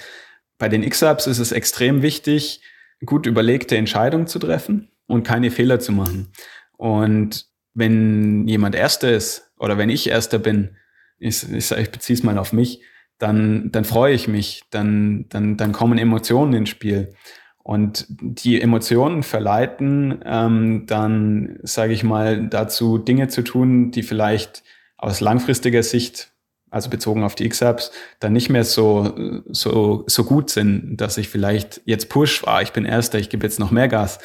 bei 0.59 0.69
den 0.69 0.83
X-Apps 0.83 1.27
ist 1.27 1.39
es 1.39 1.53
extrem 1.53 2.01
wichtig, 2.01 2.63
gut 3.05 3.27
überlegte 3.27 3.77
Entscheidungen 3.77 4.27
zu 4.27 4.39
treffen 4.39 4.91
und 5.07 5.25
keine 5.25 5.51
Fehler 5.51 5.81
zu 5.81 5.93
machen. 5.93 6.33
Und 6.77 7.47
wenn 7.75 8.47
jemand 8.47 8.75
Erster 8.75 9.13
ist 9.13 9.53
oder 9.59 9.79
wenn 9.79 9.91
ich 9.91 10.09
Erster 10.09 10.39
bin, 10.39 10.77
ich, 11.19 11.51
ich, 11.53 11.71
ich 11.71 11.91
beziehe 11.91 12.17
es 12.17 12.23
mal 12.23 12.39
auf 12.39 12.53
mich, 12.53 12.81
dann, 13.19 13.71
dann 13.73 13.85
freue 13.85 14.15
ich 14.15 14.29
mich, 14.29 14.63
dann, 14.71 15.27
dann, 15.29 15.57
dann 15.57 15.73
kommen 15.73 15.99
Emotionen 15.99 16.53
ins 16.53 16.69
Spiel. 16.69 17.15
Und 17.63 18.07
die 18.09 18.61
Emotionen 18.61 19.25
verleiten 19.25 20.21
ähm, 20.25 20.85
dann, 20.87 21.59
sage 21.63 21.93
ich 21.93 22.05
mal, 22.05 22.47
dazu 22.47 22.99
Dinge 22.99 23.27
zu 23.27 23.43
tun, 23.43 23.91
die 23.91 24.05
vielleicht 24.05 24.63
aus 24.97 25.21
langfristiger 25.21 25.83
Sicht, 25.83 26.31
also 26.71 26.91
bezogen 26.91 27.25
auf 27.25 27.35
die 27.35 27.45
X-Apps, 27.47 27.91
dann 28.21 28.33
nicht 28.33 28.51
mehr 28.51 28.65
so, 28.65 29.43
so, 29.49 30.05
so 30.07 30.25
gut 30.25 30.51
sind, 30.51 30.97
dass 30.99 31.19
ich 31.19 31.29
vielleicht 31.29 31.81
jetzt 31.87 32.09
push, 32.09 32.45
ah, 32.47 32.61
ich 32.61 32.73
bin 32.73 32.85
Erster, 32.85 33.19
ich 33.19 33.31
gebe 33.31 33.45
jetzt 33.45 33.59
noch 33.59 33.73
mehr 33.73 33.89
Gas. 33.89 34.21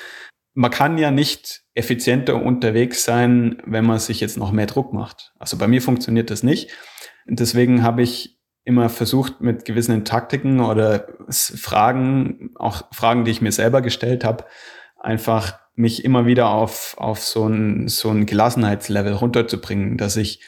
Man 0.54 0.72
kann 0.72 0.98
ja 0.98 1.12
nicht 1.12 1.64
effizienter 1.74 2.42
unterwegs 2.42 3.04
sein, 3.04 3.62
wenn 3.66 3.86
man 3.86 4.00
sich 4.00 4.20
jetzt 4.20 4.38
noch 4.38 4.52
mehr 4.52 4.66
Druck 4.66 4.94
macht. 4.94 5.34
Also 5.40 5.58
bei 5.58 5.68
mir 5.68 5.82
funktioniert 5.82 6.30
das 6.30 6.44
nicht. 6.44 6.72
Deswegen 7.26 7.84
habe 7.84 8.02
ich 8.02 8.38
immer 8.64 8.90
versucht, 8.90 9.42
mit 9.42 9.66
gewissen 9.66 10.06
Taktiken 10.06 10.60
oder 10.60 11.08
Fragen, 11.30 12.52
auch 12.56 12.84
Fragen, 12.94 13.26
die 13.26 13.32
ich 13.32 13.42
mir 13.42 13.52
selber 13.52 13.82
gestellt 13.82 14.24
habe, 14.24 14.46
einfach 15.00 15.60
mich 15.74 16.04
immer 16.04 16.26
wieder 16.26 16.50
auf, 16.50 16.96
auf 16.98 17.24
so 17.24 17.48
ein, 17.48 17.88
so 17.88 18.10
ein 18.10 18.26
Gelassenheitslevel 18.26 19.14
runterzubringen, 19.14 19.98
dass 19.98 20.18
ich 20.18 20.42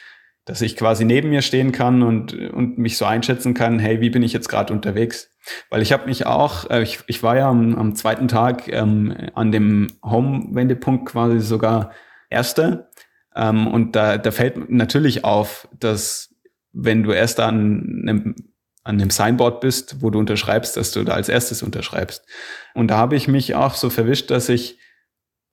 dass 0.44 0.60
ich 0.60 0.76
quasi 0.76 1.04
neben 1.04 1.30
mir 1.30 1.42
stehen 1.42 1.72
kann 1.72 2.02
und, 2.02 2.34
und 2.34 2.76
mich 2.76 2.98
so 2.98 3.06
einschätzen 3.06 3.54
kann, 3.54 3.78
hey, 3.78 4.00
wie 4.00 4.10
bin 4.10 4.22
ich 4.22 4.32
jetzt 4.32 4.48
gerade 4.48 4.72
unterwegs? 4.72 5.30
Weil 5.70 5.82
ich 5.82 5.92
habe 5.92 6.06
mich 6.06 6.26
auch, 6.26 6.70
äh, 6.70 6.82
ich, 6.82 7.00
ich 7.06 7.22
war 7.22 7.36
ja 7.36 7.48
am, 7.48 7.74
am 7.76 7.94
zweiten 7.94 8.28
Tag 8.28 8.68
ähm, 8.68 9.14
an 9.34 9.52
dem 9.52 9.88
Home-Wendepunkt 10.04 11.06
quasi 11.06 11.40
sogar 11.40 11.92
Erster. 12.28 12.90
Ähm, 13.34 13.66
und 13.66 13.96
da, 13.96 14.18
da 14.18 14.30
fällt 14.30 14.70
natürlich 14.70 15.24
auf, 15.24 15.68
dass 15.78 16.34
wenn 16.72 17.02
du 17.02 17.12
erst 17.12 17.40
an 17.40 18.02
einem, 18.02 18.34
an 18.82 19.00
einem 19.00 19.10
Signboard 19.10 19.60
bist, 19.60 20.02
wo 20.02 20.10
du 20.10 20.18
unterschreibst, 20.18 20.76
dass 20.76 20.92
du 20.92 21.04
da 21.04 21.12
als 21.12 21.28
erstes 21.28 21.62
unterschreibst. 21.62 22.26
Und 22.74 22.88
da 22.88 22.98
habe 22.98 23.16
ich 23.16 23.28
mich 23.28 23.54
auch 23.54 23.74
so 23.74 23.88
verwischt, 23.88 24.30
dass 24.30 24.48
ich, 24.48 24.78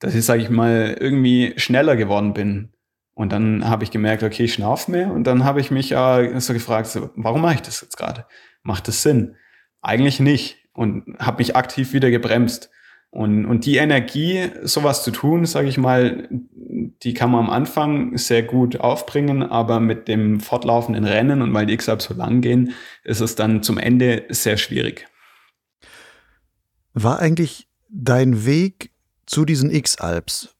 dass 0.00 0.14
ich, 0.14 0.24
sage 0.24 0.42
ich 0.42 0.50
mal, 0.50 0.96
irgendwie 0.98 1.54
schneller 1.56 1.96
geworden 1.96 2.34
bin 2.34 2.72
und 3.14 3.32
dann 3.32 3.68
habe 3.68 3.84
ich 3.84 3.90
gemerkt, 3.90 4.22
okay, 4.22 4.44
ich 4.44 4.54
schnaufe 4.54 4.90
mehr. 4.90 5.12
Und 5.12 5.24
dann 5.24 5.44
habe 5.44 5.60
ich 5.60 5.70
mich 5.70 5.92
äh, 5.92 6.40
so 6.40 6.52
gefragt, 6.52 6.86
so, 6.86 7.10
warum 7.14 7.42
mache 7.42 7.54
ich 7.54 7.62
das 7.62 7.80
jetzt 7.80 7.96
gerade? 7.96 8.26
Macht 8.62 8.88
das 8.88 9.02
Sinn? 9.02 9.36
Eigentlich 9.82 10.18
nicht. 10.18 10.58
Und 10.72 11.04
habe 11.18 11.38
mich 11.38 11.54
aktiv 11.54 11.92
wieder 11.92 12.10
gebremst. 12.10 12.70
Und, 13.10 13.44
und 13.44 13.66
die 13.66 13.76
Energie, 13.76 14.50
sowas 14.62 15.04
zu 15.04 15.10
tun, 15.10 15.44
sage 15.44 15.68
ich 15.68 15.76
mal, 15.76 16.28
die 17.02 17.12
kann 17.12 17.30
man 17.30 17.40
am 17.40 17.50
Anfang 17.50 18.16
sehr 18.16 18.42
gut 18.42 18.80
aufbringen, 18.80 19.42
aber 19.42 19.80
mit 19.80 20.08
dem 20.08 20.40
fortlaufenden 20.40 21.04
Rennen 21.04 21.42
und 21.42 21.52
weil 21.52 21.66
die 21.66 21.74
X-Alps 21.74 22.06
so 22.06 22.14
lang 22.14 22.40
gehen, 22.40 22.72
ist 23.04 23.20
es 23.20 23.34
dann 23.34 23.62
zum 23.62 23.76
Ende 23.76 24.24
sehr 24.30 24.56
schwierig. 24.56 25.06
War 26.94 27.18
eigentlich 27.18 27.68
dein 27.90 28.46
Weg 28.46 28.92
zu 29.26 29.44
diesen 29.44 29.70
X-Alps 29.70 30.56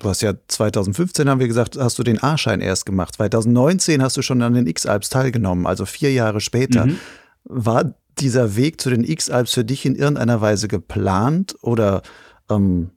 Du 0.00 0.08
hast 0.08 0.22
ja 0.22 0.32
2015, 0.48 1.28
haben 1.28 1.40
wir 1.40 1.46
gesagt, 1.46 1.76
hast 1.76 1.98
du 1.98 2.02
den 2.02 2.22
A-Schein 2.22 2.60
erst 2.60 2.86
gemacht. 2.86 3.16
2019 3.16 4.02
hast 4.02 4.16
du 4.16 4.22
schon 4.22 4.40
an 4.40 4.54
den 4.54 4.66
X-Alps 4.66 5.10
teilgenommen, 5.10 5.66
also 5.66 5.84
vier 5.84 6.10
Jahre 6.10 6.40
später. 6.40 6.86
Mhm. 6.86 6.98
War 7.44 7.94
dieser 8.18 8.56
Weg 8.56 8.80
zu 8.80 8.88
den 8.88 9.04
X-Alps 9.04 9.52
für 9.52 9.64
dich 9.64 9.84
in 9.84 9.94
irgendeiner 9.94 10.40
Weise 10.40 10.68
geplant 10.68 11.54
oder 11.60 12.00
ähm, 12.48 12.90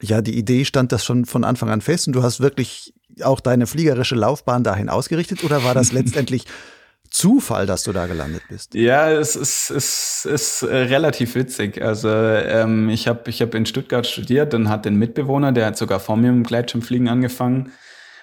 ja, 0.00 0.22
die 0.22 0.38
Idee 0.38 0.64
stand 0.64 0.90
das 0.90 1.04
schon 1.04 1.26
von 1.26 1.44
Anfang 1.44 1.68
an 1.68 1.82
fest 1.82 2.06
und 2.06 2.14
du 2.14 2.22
hast 2.22 2.40
wirklich 2.40 2.94
auch 3.22 3.40
deine 3.40 3.66
fliegerische 3.66 4.14
Laufbahn 4.14 4.64
dahin 4.64 4.88
ausgerichtet 4.88 5.44
oder 5.44 5.64
war 5.64 5.74
das 5.74 5.92
letztendlich 5.92 6.46
Zufall, 7.10 7.66
dass 7.66 7.84
du 7.84 7.92
da 7.92 8.06
gelandet 8.06 8.42
bist. 8.48 8.74
Ja, 8.74 9.10
es 9.10 9.36
ist, 9.36 9.70
es 9.70 10.24
ist 10.24 10.62
äh, 10.62 10.76
relativ 10.76 11.34
witzig. 11.34 11.82
Also 11.82 12.08
ähm, 12.08 12.88
ich 12.88 13.08
habe 13.08 13.28
ich 13.30 13.42
hab 13.42 13.54
in 13.54 13.66
Stuttgart 13.66 14.06
studiert 14.06 14.54
und 14.54 14.68
hat 14.68 14.84
den 14.84 14.96
Mitbewohner, 14.96 15.52
der 15.52 15.66
hat 15.66 15.76
sogar 15.76 16.00
vor 16.00 16.16
mir 16.16 16.28
im 16.28 16.42
Gleitschirmfliegen 16.42 17.08
angefangen 17.08 17.72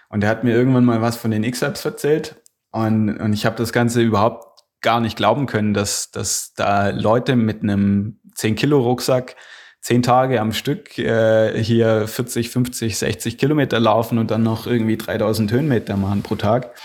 und 0.09 0.21
der 0.21 0.29
hat 0.29 0.43
mir 0.43 0.55
irgendwann 0.55 0.85
mal 0.85 1.01
was 1.01 1.17
von 1.17 1.31
den 1.31 1.43
X-Apps 1.43 1.85
erzählt 1.85 2.35
und, 2.71 3.17
und 3.19 3.33
ich 3.33 3.45
habe 3.45 3.55
das 3.55 3.71
Ganze 3.71 4.01
überhaupt 4.01 4.55
gar 4.81 4.99
nicht 4.99 5.17
glauben 5.17 5.45
können, 5.47 5.73
dass, 5.73 6.11
dass 6.11 6.53
da 6.53 6.89
Leute 6.89 7.35
mit 7.35 7.63
einem 7.63 8.19
10-Kilo-Rucksack 8.35 9.35
zehn 9.81 10.03
Tage 10.03 10.41
am 10.41 10.51
Stück 10.51 10.97
äh, 10.97 11.63
hier 11.63 12.07
40, 12.07 12.49
50, 12.49 12.97
60 12.97 13.37
Kilometer 13.37 13.79
laufen 13.79 14.17
und 14.17 14.31
dann 14.31 14.43
noch 14.43 14.67
irgendwie 14.67 14.97
3000 14.97 15.51
Höhenmeter 15.51 15.95
machen 15.95 16.21
pro 16.21 16.35
Tag. 16.35 16.75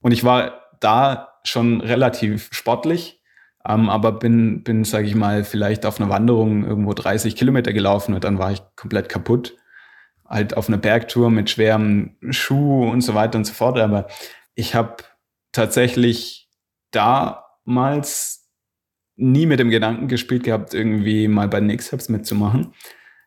Und 0.00 0.12
ich 0.12 0.24
war 0.24 0.63
da 0.84 1.38
schon 1.44 1.80
relativ 1.80 2.48
sportlich, 2.52 3.22
ähm, 3.66 3.88
aber 3.88 4.12
bin, 4.12 4.62
bin 4.62 4.84
sage 4.84 5.06
ich 5.06 5.14
mal, 5.14 5.44
vielleicht 5.44 5.86
auf 5.86 6.00
einer 6.00 6.10
Wanderung 6.10 6.64
irgendwo 6.64 6.92
30 6.92 7.36
Kilometer 7.36 7.72
gelaufen 7.72 8.14
und 8.14 8.24
dann 8.24 8.38
war 8.38 8.52
ich 8.52 8.62
komplett 8.76 9.08
kaputt. 9.08 9.56
Halt 10.26 10.56
auf 10.56 10.68
einer 10.68 10.78
Bergtour 10.78 11.30
mit 11.30 11.50
schwerem 11.50 12.16
Schuh 12.30 12.88
und 12.88 13.02
so 13.02 13.14
weiter 13.14 13.38
und 13.38 13.44
so 13.44 13.52
fort. 13.52 13.78
Aber 13.78 14.06
ich 14.54 14.74
habe 14.74 14.96
tatsächlich 15.52 16.48
damals 16.90 18.50
nie 19.16 19.46
mit 19.46 19.60
dem 19.60 19.70
Gedanken 19.70 20.08
gespielt 20.08 20.44
gehabt, 20.44 20.74
irgendwie 20.74 21.28
mal 21.28 21.48
bei 21.48 21.60
den 21.60 21.70
X-Hubs 21.70 22.08
mitzumachen. 22.08 22.72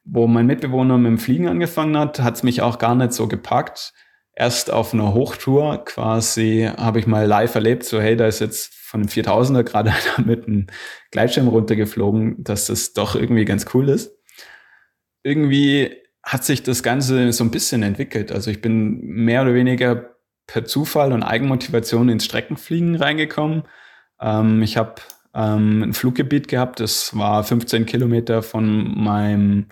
Wo 0.03 0.27
mein 0.27 0.47
Mitbewohner 0.47 0.97
mit 0.97 1.11
dem 1.11 1.17
Fliegen 1.19 1.47
angefangen 1.47 1.97
hat, 1.97 2.19
hat 2.19 2.35
es 2.35 2.43
mich 2.43 2.61
auch 2.61 2.79
gar 2.79 2.95
nicht 2.95 3.13
so 3.13 3.27
gepackt 3.27 3.93
erst 4.37 4.71
auf 4.71 4.93
einer 4.93 5.13
Hochtour 5.13 5.83
quasi 5.83 6.69
habe 6.77 6.99
ich 6.99 7.07
mal 7.07 7.25
live 7.25 7.55
erlebt, 7.55 7.83
so 7.83 7.99
hey, 7.99 8.15
da 8.15 8.27
ist 8.27 8.39
jetzt 8.39 8.73
von 8.73 9.01
einem 9.01 9.09
4000er 9.09 9.63
gerade 9.63 9.91
mit 10.25 10.47
einem 10.47 10.67
Gleitschirm 11.11 11.47
runtergeflogen, 11.47 12.43
dass 12.43 12.67
das 12.67 12.93
doch 12.93 13.15
irgendwie 13.15 13.45
ganz 13.45 13.65
cool 13.73 13.89
ist. 13.89 14.15
Irgendwie 15.23 15.91
hat 16.23 16.45
sich 16.45 16.61
das 16.61 16.83
Ganze 16.83 17.33
so 17.33 17.43
ein 17.43 17.51
bisschen 17.51 17.83
entwickelt. 17.83 18.31
Also 18.31 18.51
ich 18.51 18.61
bin 18.61 18.99
mehr 19.01 19.41
oder 19.41 19.53
weniger 19.53 20.15
per 20.45 20.65
Zufall 20.65 21.11
und 21.13 21.23
Eigenmotivation 21.23 22.07
ins 22.07 22.25
Streckenfliegen 22.25 22.95
reingekommen. 22.95 23.63
Ähm, 24.21 24.61
ich 24.61 24.77
habe 24.77 25.01
ähm, 25.33 25.81
ein 25.81 25.93
Fluggebiet 25.93 26.47
gehabt, 26.47 26.79
das 26.79 27.17
war 27.17 27.43
15 27.43 27.85
Kilometer 27.85 28.43
von 28.43 29.01
meinem 29.01 29.67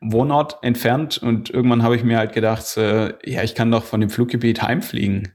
Wohnort 0.00 0.58
entfernt 0.62 1.18
und 1.18 1.50
irgendwann 1.50 1.82
habe 1.82 1.96
ich 1.96 2.04
mir 2.04 2.18
halt 2.18 2.32
gedacht, 2.32 2.76
äh, 2.76 3.14
ja, 3.24 3.42
ich 3.42 3.54
kann 3.54 3.70
doch 3.70 3.84
von 3.84 4.00
dem 4.00 4.10
Fluggebiet 4.10 4.62
heimfliegen. 4.62 5.34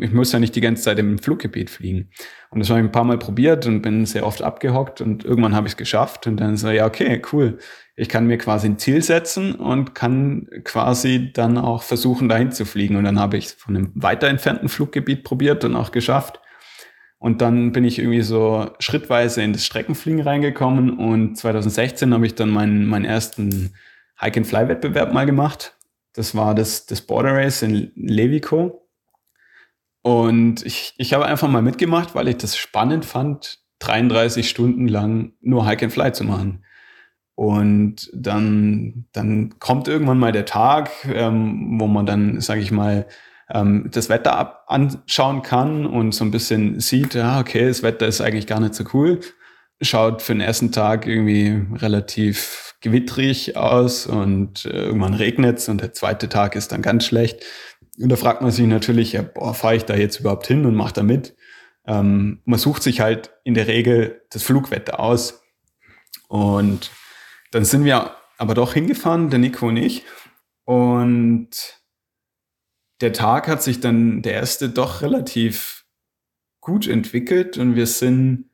Ich 0.00 0.12
muss 0.12 0.32
ja 0.32 0.40
nicht 0.40 0.56
die 0.56 0.60
ganze 0.60 0.82
Zeit 0.82 0.98
im 0.98 1.18
Fluggebiet 1.18 1.70
fliegen. 1.70 2.10
Und 2.50 2.58
das 2.58 2.68
habe 2.68 2.80
ich 2.80 2.84
ein 2.84 2.92
paar 2.92 3.04
Mal 3.04 3.18
probiert 3.18 3.66
und 3.66 3.82
bin 3.82 4.06
sehr 4.06 4.26
oft 4.26 4.42
abgehockt 4.42 5.00
und 5.00 5.24
irgendwann 5.24 5.54
habe 5.54 5.66
ich 5.66 5.74
es 5.74 5.76
geschafft 5.76 6.26
und 6.26 6.36
dann 6.38 6.56
so, 6.56 6.70
ja, 6.70 6.86
okay, 6.86 7.22
cool. 7.32 7.58
Ich 7.96 8.08
kann 8.08 8.26
mir 8.26 8.38
quasi 8.38 8.66
ein 8.66 8.78
Ziel 8.78 9.02
setzen 9.02 9.54
und 9.54 9.94
kann 9.94 10.48
quasi 10.64 11.32
dann 11.32 11.58
auch 11.58 11.84
versuchen, 11.84 12.28
dahin 12.28 12.50
zu 12.50 12.64
fliegen. 12.64 12.96
Und 12.96 13.04
dann 13.04 13.20
habe 13.20 13.36
ich 13.36 13.50
von 13.50 13.76
einem 13.76 13.92
weiter 13.94 14.26
entfernten 14.26 14.68
Fluggebiet 14.68 15.22
probiert 15.22 15.64
und 15.64 15.76
auch 15.76 15.92
geschafft. 15.92 16.40
Und 17.18 17.40
dann 17.40 17.72
bin 17.72 17.84
ich 17.84 17.98
irgendwie 17.98 18.22
so 18.22 18.70
schrittweise 18.80 19.42
in 19.42 19.52
das 19.52 19.64
Streckenfliegen 19.64 20.20
reingekommen 20.20 20.98
und 20.98 21.38
2016 21.38 22.12
habe 22.12 22.26
ich 22.26 22.34
dann 22.34 22.50
meinen, 22.50 22.84
meinen 22.84 23.04
ersten 23.04 23.74
Hike-and-Fly-Wettbewerb 24.20 25.12
mal 25.12 25.26
gemacht. 25.26 25.76
Das 26.12 26.34
war 26.34 26.54
das, 26.54 26.86
das 26.86 27.00
Border 27.00 27.34
Race 27.34 27.62
in 27.62 27.90
Levico. 27.94 28.88
Und 30.02 30.64
ich, 30.64 30.94
ich 30.98 31.14
habe 31.14 31.26
einfach 31.26 31.48
mal 31.48 31.62
mitgemacht, 31.62 32.14
weil 32.14 32.28
ich 32.28 32.36
das 32.36 32.56
spannend 32.56 33.04
fand, 33.04 33.60
33 33.80 34.48
Stunden 34.48 34.86
lang 34.86 35.32
nur 35.40 35.66
Hike 35.66 35.86
and 35.86 35.92
Fly 35.92 36.12
zu 36.12 36.24
machen. 36.24 36.64
Und 37.34 38.10
dann, 38.14 39.06
dann 39.12 39.58
kommt 39.58 39.88
irgendwann 39.88 40.18
mal 40.18 40.30
der 40.30 40.44
Tag, 40.44 40.90
ähm, 41.06 41.80
wo 41.80 41.86
man 41.86 42.06
dann, 42.06 42.40
sage 42.40 42.60
ich 42.60 42.70
mal, 42.70 43.06
ähm, 43.50 43.88
das 43.90 44.08
Wetter 44.08 44.36
ab 44.36 44.64
anschauen 44.68 45.42
kann 45.42 45.84
und 45.86 46.12
so 46.12 46.24
ein 46.24 46.30
bisschen 46.30 46.80
sieht, 46.80 47.14
ja, 47.14 47.40
okay, 47.40 47.66
das 47.66 47.82
Wetter 47.82 48.06
ist 48.06 48.20
eigentlich 48.20 48.46
gar 48.46 48.60
nicht 48.60 48.74
so 48.74 48.84
cool. 48.92 49.20
Schaut 49.80 50.22
für 50.22 50.32
den 50.32 50.40
ersten 50.40 50.70
Tag 50.70 51.06
irgendwie 51.06 51.66
relativ 51.76 52.73
gewittrig 52.84 53.56
aus 53.56 54.06
und 54.06 54.66
äh, 54.66 54.84
irgendwann 54.84 55.14
regnet 55.14 55.58
es 55.58 55.68
und 55.70 55.80
der 55.80 55.94
zweite 55.94 56.28
Tag 56.28 56.54
ist 56.54 56.70
dann 56.70 56.82
ganz 56.82 57.06
schlecht. 57.06 57.42
Und 57.98 58.10
da 58.10 58.16
fragt 58.16 58.42
man 58.42 58.50
sich 58.50 58.66
natürlich, 58.66 59.12
ja, 59.12 59.22
boah, 59.22 59.54
fahre 59.54 59.76
ich 59.76 59.84
da 59.84 59.96
jetzt 59.96 60.20
überhaupt 60.20 60.46
hin 60.46 60.66
und 60.66 60.74
mache 60.74 60.92
da 60.92 61.02
mit? 61.02 61.34
Ähm, 61.86 62.42
man 62.44 62.58
sucht 62.58 62.82
sich 62.82 63.00
halt 63.00 63.32
in 63.42 63.54
der 63.54 63.68
Regel 63.68 64.22
das 64.30 64.42
Flugwetter 64.42 65.00
aus. 65.00 65.42
Und 66.28 66.90
dann 67.52 67.64
sind 67.64 67.84
wir 67.84 68.16
aber 68.36 68.54
doch 68.54 68.74
hingefahren, 68.74 69.30
der 69.30 69.38
Nico 69.38 69.68
und 69.68 69.78
ich. 69.78 70.04
Und 70.64 71.48
der 73.00 73.14
Tag 73.14 73.48
hat 73.48 73.62
sich 73.62 73.80
dann, 73.80 74.20
der 74.20 74.34
erste, 74.34 74.68
doch 74.68 75.00
relativ 75.00 75.86
gut 76.60 76.86
entwickelt 76.86 77.56
und 77.56 77.76
wir 77.76 77.86
sind 77.86 78.50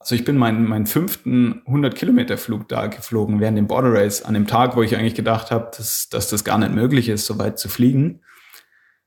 also 0.00 0.14
ich 0.14 0.24
bin 0.24 0.38
meinen, 0.38 0.66
meinen 0.66 0.86
fünften 0.86 1.62
100-Kilometer-Flug 1.66 2.68
da 2.68 2.86
geflogen 2.86 3.38
während 3.38 3.58
dem 3.58 3.66
Border 3.66 3.92
Race, 3.92 4.22
an 4.22 4.32
dem 4.32 4.46
Tag, 4.46 4.74
wo 4.74 4.82
ich 4.82 4.96
eigentlich 4.96 5.14
gedacht 5.14 5.50
habe, 5.50 5.70
dass, 5.76 6.08
dass 6.08 6.30
das 6.30 6.42
gar 6.42 6.56
nicht 6.56 6.72
möglich 6.72 7.10
ist, 7.10 7.26
so 7.26 7.38
weit 7.38 7.58
zu 7.58 7.68
fliegen. 7.68 8.22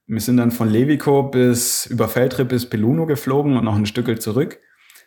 Wir 0.06 0.22
sind 0.22 0.38
dann 0.38 0.52
von 0.52 0.70
Levico 0.70 1.24
bis 1.24 1.88
über 1.88 2.08
Feldtrip 2.08 2.50
bis 2.50 2.70
Peluno 2.70 3.08
geflogen 3.08 3.58
und 3.58 3.66
noch 3.66 3.76
ein 3.76 3.88
Stückel 3.88 4.20
zurück. 4.20 4.60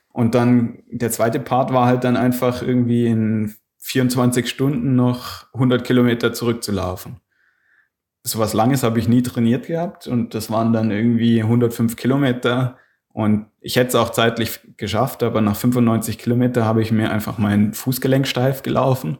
Und 0.08 0.34
dann 0.34 0.82
der 0.90 1.12
zweite 1.12 1.38
Part 1.38 1.72
war 1.72 1.86
halt 1.86 2.02
dann 2.02 2.16
einfach 2.16 2.62
irgendwie 2.62 3.06
in 3.06 3.54
24 3.78 4.48
Stunden 4.48 4.96
noch 4.96 5.52
100 5.54 5.84
Kilometer 5.84 6.32
zurückzulaufen. 6.32 7.20
So 8.24 8.40
was 8.40 8.54
Langes 8.54 8.82
habe 8.82 8.98
ich 8.98 9.06
nie 9.06 9.22
trainiert 9.22 9.66
gehabt 9.66 10.08
und 10.08 10.34
das 10.34 10.50
waren 10.50 10.72
dann 10.72 10.90
irgendwie 10.90 11.42
105 11.42 11.94
Kilometer 11.94 12.76
und 13.16 13.46
ich 13.60 13.76
hätte 13.76 13.88
es 13.88 13.94
auch 13.94 14.10
zeitlich 14.10 14.60
geschafft, 14.76 15.22
aber 15.22 15.40
nach 15.40 15.56
95 15.56 16.18
Kilometer 16.18 16.66
habe 16.66 16.82
ich 16.82 16.92
mir 16.92 17.10
einfach 17.10 17.38
mein 17.38 17.72
Fußgelenk 17.72 18.26
steif 18.26 18.62
gelaufen 18.62 19.16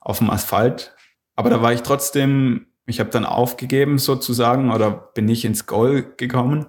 auf 0.00 0.18
dem 0.18 0.28
Asphalt. 0.28 0.94
Aber 1.34 1.48
da 1.48 1.62
war 1.62 1.72
ich 1.72 1.80
trotzdem, 1.80 2.66
ich 2.84 3.00
habe 3.00 3.08
dann 3.08 3.24
aufgegeben 3.24 3.96
sozusagen 3.96 4.70
oder 4.70 4.90
bin 4.90 5.24
nicht 5.24 5.46
ins 5.46 5.64
Goal 5.64 6.12
gekommen. 6.18 6.66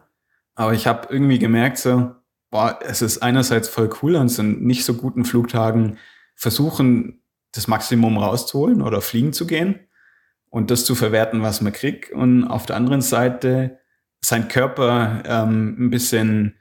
Aber 0.56 0.72
ich 0.72 0.88
habe 0.88 1.10
irgendwie 1.12 1.38
gemerkt, 1.38 1.80
so, 1.80 2.12
boah, 2.50 2.80
es 2.82 3.02
ist 3.02 3.18
einerseits 3.18 3.68
voll 3.68 3.90
cool 4.02 4.16
an 4.16 4.30
so 4.30 4.42
nicht 4.42 4.86
so 4.86 4.94
guten 4.94 5.26
Flugtagen 5.26 5.98
versuchen, 6.36 7.22
das 7.52 7.68
Maximum 7.68 8.18
rauszuholen 8.18 8.82
oder 8.82 9.02
fliegen 9.02 9.34
zu 9.34 9.48
gehen 9.48 9.82
und 10.50 10.72
das 10.72 10.86
zu 10.86 10.96
verwerten, 10.96 11.42
was 11.42 11.60
man 11.60 11.74
kriegt. 11.74 12.14
Und 12.14 12.46
auf 12.46 12.66
der 12.66 12.78
anderen 12.78 13.02
Seite 13.02 13.80
seinen 14.22 14.48
Körper 14.48 15.24
ähm, 15.26 15.76
ein 15.78 15.90
bisschen 15.90 16.56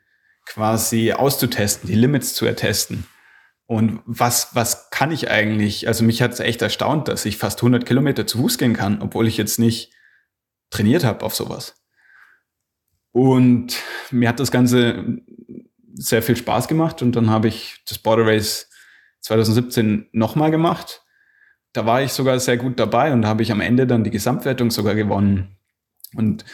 quasi 0.49 1.13
auszutesten, 1.13 1.89
die 1.89 1.95
Limits 1.95 2.35
zu 2.35 2.47
ertesten. 2.47 3.07
Und 3.67 4.01
was, 4.07 4.55
was 4.55 4.89
kann 4.91 5.13
ich 5.13 5.31
eigentlich? 5.31 5.87
Also 5.87 6.03
mich 6.03 6.23
hat 6.23 6.33
es 6.33 6.41
echt 6.41 6.63
erstaunt, 6.63 7.07
dass 7.07 7.27
ich 7.27 7.37
fast 7.37 7.59
100 7.59 7.85
Kilometer 7.85 8.27
zu 8.27 8.39
Fuß 8.39 8.57
gehen 8.57 8.73
kann, 8.73 9.03
obwohl 9.03 9.29
ich 9.29 9.37
jetzt 9.37 9.59
nicht 9.59 9.93
trainiert 10.71 11.05
habe 11.05 11.25
auf 11.25 11.35
sowas. 11.35 11.75
Und 13.13 13.77
mir 14.11 14.29
hat 14.29 14.41
das 14.41 14.51
Ganze 14.51 15.19
sehr 15.95 16.23
viel 16.23 16.37
Spaß 16.37 16.67
gemacht 16.67 17.03
und 17.03 17.15
dann 17.15 17.29
habe 17.29 17.49
ich 17.49 17.83
das 17.87 17.99
Border 17.99 18.27
Race 18.27 18.71
2017 19.21 20.09
nochmal 20.13 20.51
gemacht. 20.51 21.03
Da 21.73 21.85
war 21.85 22.03
ich 22.03 22.13
sogar 22.13 22.41
sehr 22.41 22.57
gut 22.57 22.79
dabei 22.79 23.13
und 23.13 23.27
habe 23.27 23.43
ich 23.43 23.53
am 23.53 23.61
Ende 23.61 23.87
dann 23.87 24.05
die 24.05 24.11
Gesamtwertung 24.11 24.71
sogar 24.71 24.95
gewonnen. 24.95 25.59
Und 26.15 26.45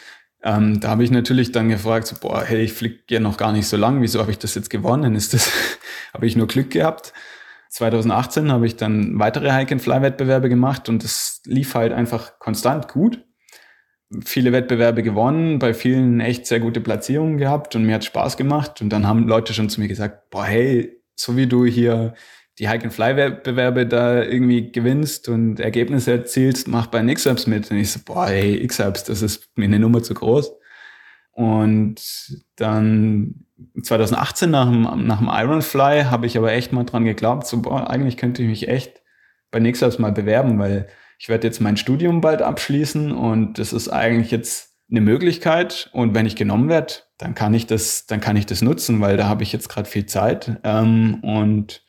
ähm, 0.45 0.78
da 0.78 0.90
habe 0.90 1.03
ich 1.03 1.11
natürlich 1.11 1.53
dann 1.53 1.70
gefragt, 1.70 2.07
so, 2.07 2.16
boah, 2.20 2.45
hey, 2.45 2.62
ich 2.62 2.74
fliege 2.74 3.01
ja 3.09 3.18
noch 3.18 3.38
gar 3.38 3.51
nicht 3.51 3.66
so 3.66 3.78
lang, 3.78 4.03
wieso 4.03 4.20
habe 4.20 4.30
ich 4.30 4.38
das 4.38 4.55
jetzt 4.55 4.68
gewonnen? 4.68 5.14
Ist 5.14 5.32
das, 5.32 5.51
habe 6.12 6.26
ich 6.26 6.36
nur 6.36 6.47
Glück 6.47 6.70
gehabt? 6.70 7.14
2018 7.70 8.53
habe 8.53 8.66
ich 8.66 8.76
dann 8.76 9.18
weitere 9.18 9.51
Hike-and-Fly-Wettbewerbe 9.51 10.51
gemacht 10.51 10.90
und 10.90 11.03
es 11.03 11.40
lief 11.47 11.74
halt 11.74 11.92
einfach 11.95 12.38
konstant 12.38 12.88
gut. 12.88 13.24
Viele 14.22 14.53
Wettbewerbe 14.53 15.03
gewonnen, 15.03 15.59
bei 15.59 15.72
vielen 15.72 16.20
echt 16.20 16.47
sehr 16.47 16.61
gute 16.61 16.82
Platzierungen 16.82 17.38
gehabt 17.38 17.74
und 17.74 17.84
mir 17.84 17.95
hat 17.95 18.05
Spaß 18.05 18.36
gemacht. 18.36 18.82
Und 18.82 18.90
dann 18.90 19.09
haben 19.09 19.26
Leute 19.26 19.55
schon 19.55 19.70
zu 19.70 19.80
mir 19.80 19.88
gesagt, 19.88 20.30
boah, 20.30 20.45
hey, 20.45 21.01
so 21.16 21.36
wie 21.38 21.47
du 21.47 21.64
hier 21.64 22.14
die 22.59 22.68
Hike-and-Fly-Wettbewerbe 22.68 23.86
da 23.86 24.22
irgendwie 24.22 24.70
gewinnst 24.70 25.28
und 25.28 25.59
Ergebnisse 25.59 26.12
erzielst, 26.12 26.68
mach 26.68 26.86
bei 26.86 27.02
X-Ups 27.02 27.46
mit. 27.46 27.70
Und 27.70 27.78
ich 27.78 27.90
so, 27.90 28.00
boah, 28.05 28.28
ey, 28.28 28.62
X-Ups, 28.62 29.05
das 29.05 29.22
ist 29.22 29.48
mir 29.57 29.64
eine 29.64 29.80
Nummer 29.80 30.02
zu 30.02 30.14
groß. 30.14 30.52
Und 31.32 32.00
dann 32.57 33.46
2018 33.82 34.50
nach 34.50 34.70
dem, 34.70 35.07
nach 35.07 35.18
dem 35.18 35.28
Ironfly 35.28 36.05
habe 36.05 36.26
ich 36.26 36.38
aber 36.38 36.52
echt 36.52 36.72
mal 36.72 36.84
dran 36.84 37.05
geglaubt, 37.05 37.46
so, 37.46 37.61
boah, 37.61 37.90
eigentlich 37.90 38.16
könnte 38.16 38.42
ich 38.42 38.48
mich 38.48 38.68
echt 38.68 39.02
bei 39.50 39.59
X-Ups 39.59 39.98
mal 39.98 40.12
bewerben, 40.12 40.59
weil 40.59 40.86
ich 41.18 41.28
werde 41.28 41.46
jetzt 41.46 41.61
mein 41.61 41.76
Studium 41.76 42.20
bald 42.20 42.42
abschließen 42.42 43.12
und 43.12 43.59
das 43.59 43.72
ist 43.72 43.88
eigentlich 43.88 44.30
jetzt 44.30 44.74
eine 44.90 45.00
Möglichkeit. 45.00 45.90
Und 45.92 46.14
wenn 46.14 46.26
ich 46.26 46.36
genommen 46.36 46.68
werde, 46.68 46.94
dann 47.18 47.34
kann 47.34 47.55
ich 47.55 47.66
das, 47.66 48.07
dann 48.07 48.20
kann 48.20 48.36
ich 48.36 48.46
das 48.46 48.62
nutzen, 48.62 49.00
weil 49.00 49.16
da 49.16 49.26
habe 49.28 49.42
ich 49.42 49.52
jetzt 49.52 49.68
gerade 49.68 49.88
viel 49.88 50.07
Zeit. 50.07 50.61
Ähm, 50.64 51.20
und 51.22 51.84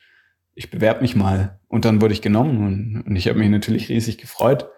ich 0.56 0.70
bewerbe 0.70 1.02
mich 1.02 1.14
mal. 1.14 1.60
Und 1.68 1.84
dann 1.84 2.00
wurde 2.00 2.14
ich 2.14 2.22
genommen 2.22 2.66
und, 2.66 3.04
und 3.06 3.14
ich 3.14 3.28
habe 3.28 3.38
mich 3.38 3.50
natürlich 3.50 3.88
riesig 3.88 4.18
gefreut. 4.18 4.68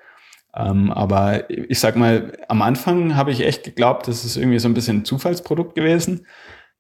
Ähm, 0.55 0.91
aber 0.91 1.49
ich 1.49 1.79
sag 1.79 1.97
mal, 1.97 2.37
am 2.49 2.62
Anfang 2.62 3.14
habe 3.14 3.31
ich 3.31 3.47
echt 3.47 3.62
geglaubt, 3.64 4.09
das 4.09 4.24
ist 4.24 4.37
irgendwie 4.37 4.59
so 4.59 4.68
ein 4.68 4.74
bisschen 4.74 4.99
ein 4.99 5.05
Zufallsprodukt 5.05 5.74
gewesen. 5.74 6.26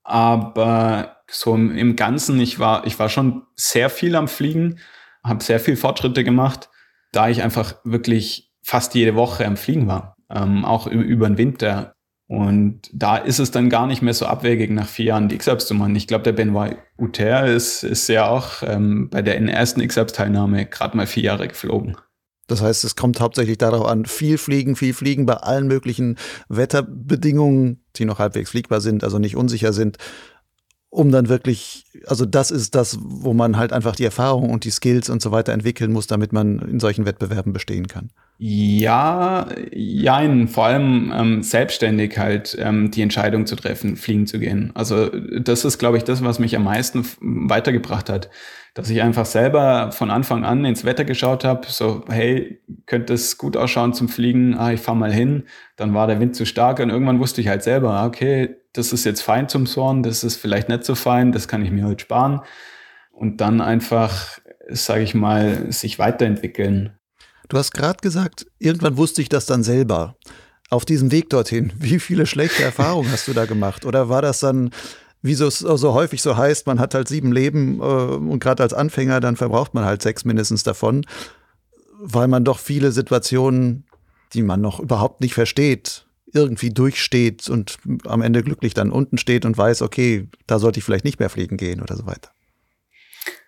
Aber 0.02 1.18
so 1.30 1.54
im, 1.54 1.94
Ganzen, 1.94 2.40
ich 2.40 2.58
war, 2.58 2.86
ich 2.86 2.98
war 2.98 3.08
schon 3.08 3.42
sehr 3.54 3.88
viel 3.88 4.16
am 4.16 4.26
Fliegen, 4.26 4.80
habe 5.22 5.44
sehr 5.44 5.60
viel 5.60 5.76
Fortschritte 5.76 6.24
gemacht, 6.24 6.70
da 7.12 7.28
ich 7.28 7.42
einfach 7.42 7.76
wirklich 7.84 8.50
fast 8.62 8.94
jede 8.94 9.14
Woche 9.14 9.46
am 9.46 9.56
Fliegen 9.56 9.86
war. 9.86 10.16
Ähm, 10.30 10.64
auch 10.64 10.86
über 10.86 11.28
den 11.28 11.38
Winter. 11.38 11.94
Und 12.28 12.82
da 12.92 13.16
ist 13.16 13.38
es 13.38 13.50
dann 13.50 13.70
gar 13.70 13.86
nicht 13.86 14.02
mehr 14.02 14.12
so 14.12 14.26
abwegig, 14.26 14.70
nach 14.70 14.86
vier 14.86 15.06
Jahren 15.06 15.28
die 15.30 15.36
X-Ups 15.36 15.66
zu 15.66 15.74
machen. 15.74 15.96
Ich 15.96 16.06
glaube, 16.06 16.24
der 16.24 16.32
Benoit 16.32 16.76
Uter 16.98 17.46
ist, 17.46 17.84
ist 17.84 18.06
ja 18.08 18.28
auch 18.28 18.62
ähm, 18.62 19.08
bei 19.10 19.22
der 19.22 19.40
ersten 19.40 19.80
X-Ups-Teilnahme 19.80 20.66
gerade 20.66 20.96
mal 20.96 21.06
vier 21.06 21.22
Jahre 21.22 21.48
geflogen. 21.48 21.96
Das 22.46 22.62
heißt, 22.62 22.84
es 22.84 22.96
kommt 22.96 23.20
hauptsächlich 23.20 23.58
darauf 23.58 23.86
an, 23.86 24.04
viel 24.04 24.36
fliegen, 24.36 24.76
viel 24.76 24.92
fliegen 24.92 25.26
bei 25.26 25.34
allen 25.34 25.68
möglichen 25.68 26.16
Wetterbedingungen, 26.48 27.82
die 27.96 28.04
noch 28.04 28.18
halbwegs 28.18 28.50
fliegbar 28.50 28.80
sind, 28.80 29.04
also 29.04 29.18
nicht 29.18 29.36
unsicher 29.36 29.72
sind, 29.72 29.96
um 30.90 31.12
dann 31.12 31.28
wirklich, 31.28 31.84
also 32.06 32.24
das 32.24 32.50
ist 32.50 32.74
das, 32.74 32.98
wo 33.00 33.34
man 33.34 33.56
halt 33.56 33.72
einfach 33.72 33.94
die 33.94 34.04
Erfahrung 34.04 34.50
und 34.50 34.64
die 34.64 34.70
Skills 34.70 35.10
und 35.10 35.20
so 35.20 35.32
weiter 35.32 35.52
entwickeln 35.52 35.92
muss, 35.92 36.06
damit 36.06 36.32
man 36.32 36.58
in 36.60 36.80
solchen 36.80 37.04
Wettbewerben 37.04 37.52
bestehen 37.52 37.88
kann. 37.88 38.10
Ja, 38.38 39.48
jein, 39.72 40.48
vor 40.48 40.66
allem 40.66 41.12
ähm, 41.14 41.42
selbstständig 41.42 42.16
halt 42.18 42.56
ähm, 42.58 42.90
die 42.90 43.02
Entscheidung 43.02 43.46
zu 43.46 43.56
treffen, 43.56 43.96
fliegen 43.96 44.26
zu 44.26 44.38
gehen. 44.38 44.70
Also 44.74 45.08
das 45.40 45.64
ist, 45.64 45.78
glaube 45.78 45.96
ich, 45.96 46.04
das, 46.04 46.22
was 46.22 46.38
mich 46.38 46.56
am 46.56 46.64
meisten 46.64 47.04
weitergebracht 47.20 48.08
hat. 48.08 48.30
Dass 48.74 48.90
ich 48.90 49.02
einfach 49.02 49.26
selber 49.26 49.90
von 49.92 50.10
Anfang 50.10 50.44
an 50.44 50.64
ins 50.64 50.84
Wetter 50.84 51.04
geschaut 51.04 51.44
habe, 51.44 51.66
so, 51.68 52.04
hey, 52.08 52.60
könnte 52.86 53.14
es 53.14 53.38
gut 53.38 53.56
ausschauen 53.56 53.94
zum 53.94 54.08
Fliegen, 54.08 54.56
ah, 54.56 54.72
ich 54.72 54.80
fahr 54.80 54.94
mal 54.94 55.12
hin. 55.12 55.44
Dann 55.76 55.94
war 55.94 56.06
der 56.06 56.20
Wind 56.20 56.36
zu 56.36 56.46
stark 56.46 56.80
und 56.80 56.90
irgendwann 56.90 57.18
wusste 57.20 57.40
ich 57.40 57.48
halt 57.48 57.62
selber, 57.62 57.92
ah, 57.94 58.06
okay, 58.06 58.56
das 58.72 58.92
ist 58.92 59.04
jetzt 59.04 59.22
fein 59.22 59.48
zum 59.48 59.66
Soren, 59.66 60.02
das 60.02 60.22
ist 60.22 60.36
vielleicht 60.36 60.68
nicht 60.68 60.84
so 60.84 60.94
fein, 60.94 61.32
das 61.32 61.48
kann 61.48 61.64
ich 61.64 61.70
mir 61.70 61.84
halt 61.84 62.00
sparen. 62.00 62.40
Und 63.10 63.40
dann 63.40 63.60
einfach, 63.60 64.38
sage 64.68 65.02
ich 65.02 65.14
mal, 65.14 65.72
sich 65.72 65.98
weiterentwickeln 65.98 66.98
Du 67.48 67.56
hast 67.56 67.72
gerade 67.72 67.98
gesagt, 68.02 68.46
irgendwann 68.58 68.98
wusste 68.98 69.22
ich 69.22 69.30
das 69.30 69.46
dann 69.46 69.62
selber. 69.62 70.16
Auf 70.70 70.84
diesem 70.84 71.10
Weg 71.10 71.30
dorthin, 71.30 71.72
wie 71.78 71.98
viele 71.98 72.26
schlechte 72.26 72.62
Erfahrungen 72.62 73.10
hast 73.10 73.26
du 73.26 73.32
da 73.32 73.46
gemacht? 73.46 73.86
Oder 73.86 74.08
war 74.08 74.22
das 74.22 74.40
dann, 74.40 74.70
wie 75.22 75.34
so, 75.34 75.50
so 75.50 75.94
häufig 75.94 76.22
so 76.22 76.36
heißt, 76.36 76.66
man 76.66 76.78
hat 76.78 76.94
halt 76.94 77.08
sieben 77.08 77.32
Leben 77.32 77.80
äh, 77.80 77.82
und 77.82 78.38
gerade 78.40 78.62
als 78.62 78.72
Anfänger, 78.72 79.20
dann 79.20 79.36
verbraucht 79.36 79.74
man 79.74 79.84
halt 79.84 80.02
sechs 80.02 80.24
mindestens 80.24 80.62
davon, 80.62 81.04
weil 82.00 82.28
man 82.28 82.44
doch 82.44 82.58
viele 82.58 82.92
Situationen, 82.92 83.84
die 84.32 84.42
man 84.42 84.60
noch 84.60 84.80
überhaupt 84.80 85.20
nicht 85.20 85.34
versteht, 85.34 86.06
irgendwie 86.32 86.70
durchsteht 86.70 87.48
und 87.48 87.78
am 88.04 88.22
Ende 88.22 88.42
glücklich 88.42 88.74
dann 88.74 88.90
unten 88.90 89.18
steht 89.18 89.44
und 89.44 89.56
weiß, 89.56 89.82
okay, 89.82 90.28
da 90.46 90.58
sollte 90.58 90.78
ich 90.78 90.84
vielleicht 90.84 91.04
nicht 91.04 91.18
mehr 91.18 91.30
fliegen 91.30 91.56
gehen 91.56 91.80
oder 91.82 91.96
so 91.96 92.06
weiter. 92.06 92.30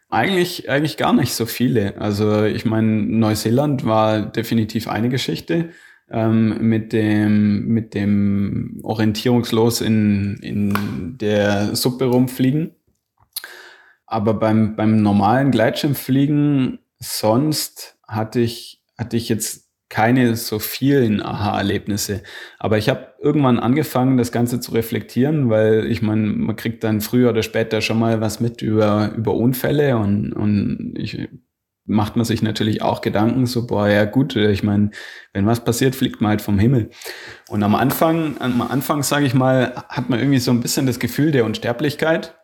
Eigentlich, 0.09 0.69
eigentlich 0.69 0.97
gar 0.97 1.13
nicht 1.13 1.35
so 1.35 1.47
viele. 1.47 2.01
Also 2.01 2.45
ich 2.45 2.65
meine, 2.65 2.89
Neuseeland 2.89 3.85
war 3.85 4.23
definitiv 4.23 4.89
eine 4.89 5.09
Geschichte 5.09 5.71
ähm, 6.11 6.69
mit 6.69 6.93
dem 6.93 7.67
mit 7.69 7.95
dem 7.95 8.81
orientierungslos 8.83 9.81
in, 9.81 10.37
in 10.43 11.17
der 11.19 11.75
Suppe 11.77 12.07
rumfliegen. 12.07 12.73
Aber 14.07 14.35
beim, 14.35 14.75
beim 14.75 15.03
normalen 15.03 15.53
Gleitschirmfliegen 15.53 16.81
sonst 16.99 17.97
hatte 18.09 18.41
ich, 18.41 18.83
hatte 18.99 19.17
ich 19.17 19.29
jetzt 19.29 19.71
keine 19.89 20.35
so 20.35 20.59
vielen 20.59 21.23
Aha-Erlebnisse. 21.23 22.23
Aber 22.59 22.77
ich 22.77 22.89
habe 22.89 23.15
irgendwann 23.21 23.61
angefangen, 23.61 24.17
das 24.17 24.33
Ganze 24.33 24.59
zu 24.61 24.73
reflektieren, 24.73 25.49
weil 25.49 25.87
ich 25.87 26.03
meine, 26.03 26.23
man 26.23 26.57
kriegt 26.57 26.83
dann 26.83 27.01
früher 27.01 27.31
oder 27.31 27.45
später 27.45 27.81
schon 27.81 28.01
mal 28.01 28.21
was 28.21 28.41
mit 28.41 28.63
über, 28.63 29.13
über 29.17 29.35
Unfälle 29.35 29.97
und, 29.97 30.33
und 30.33 30.95
ich 30.97 31.29
macht 31.91 32.17
man 32.17 32.25
sich 32.25 32.43
natürlich 32.43 32.83
auch 32.83 33.01
Gedanken, 33.01 33.47
so, 33.47 33.67
boah, 33.67 33.89
ja 33.89 34.05
gut, 34.05 34.37
ich 34.37 34.63
meine, 34.63 34.91
wenn 35.33 35.47
was 35.47 35.65
passiert, 35.65 35.95
fliegt 35.95 36.21
man 36.21 36.31
halt 36.31 36.43
vom 36.43 36.59
Himmel. 36.59 36.91
Und 37.49 37.63
am 37.63 37.75
Anfang, 37.75 38.37
am 38.41 38.63
Anfang, 38.63 39.03
sage 39.03 39.27
ich 39.27 39.35
mal, 39.35 39.85
hat 39.89 40.09
man 40.09 40.19
irgendwie 40.19 40.39
so 40.39 40.51
ein 40.51 40.61
bisschen 40.61 40.87
das 40.87 40.99
Gefühl 40.99 41.33
der 41.33 41.45
Unsterblichkeit. 41.45 42.37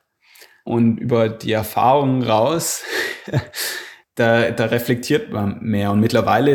Und 0.64 0.98
über 0.98 1.28
die 1.28 1.52
Erfahrungen 1.52 2.24
raus 2.24 2.82
da, 4.16 4.50
da 4.50 4.64
reflektiert 4.64 5.30
man 5.30 5.58
mehr. 5.60 5.92
Und 5.92 6.00
mittlerweile 6.00 6.54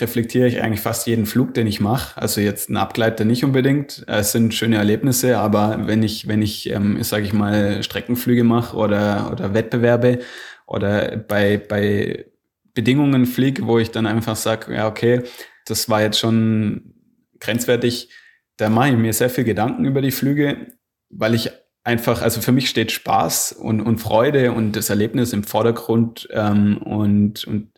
reflektiere 0.00 0.48
ich 0.48 0.62
eigentlich 0.62 0.80
fast 0.80 1.06
jeden 1.06 1.26
Flug, 1.26 1.52
den 1.52 1.66
ich 1.66 1.78
mache. 1.78 2.20
Also 2.20 2.40
jetzt 2.40 2.70
ein 2.70 2.78
Abgleiter 2.78 3.26
nicht 3.26 3.44
unbedingt. 3.44 4.04
Es 4.08 4.32
sind 4.32 4.54
schöne 4.54 4.76
Erlebnisse, 4.76 5.38
aber 5.38 5.86
wenn 5.86 6.02
ich, 6.02 6.26
wenn 6.26 6.40
ich, 6.40 6.70
ähm, 6.70 7.02
sage 7.02 7.24
ich 7.24 7.34
mal, 7.34 7.82
Streckenflüge 7.82 8.44
mache 8.44 8.76
oder, 8.76 9.30
oder 9.30 9.52
Wettbewerbe 9.52 10.20
oder 10.66 11.16
bei, 11.16 11.56
bei 11.58 12.26
Bedingungen 12.74 13.26
fliege, 13.26 13.66
wo 13.66 13.78
ich 13.78 13.90
dann 13.90 14.06
einfach 14.06 14.36
sage, 14.36 14.74
ja, 14.74 14.86
okay, 14.86 15.22
das 15.64 15.88
war 15.88 16.02
jetzt 16.02 16.18
schon 16.18 16.94
grenzwertig, 17.40 18.10
da 18.56 18.68
mache 18.68 18.90
ich 18.90 18.96
mir 18.96 19.12
sehr 19.12 19.30
viel 19.30 19.44
Gedanken 19.44 19.84
über 19.84 20.02
die 20.02 20.10
Flüge, 20.10 20.68
weil 21.08 21.34
ich 21.34 21.50
einfach, 21.84 22.22
also 22.22 22.40
für 22.40 22.52
mich 22.52 22.68
steht 22.68 22.90
Spaß 22.90 23.52
und, 23.52 23.80
und 23.80 23.98
Freude 23.98 24.52
und 24.52 24.72
das 24.72 24.90
Erlebnis 24.90 25.32
im 25.32 25.44
Vordergrund. 25.44 26.28
Ähm, 26.32 26.78
und, 26.78 27.44
und 27.46 27.70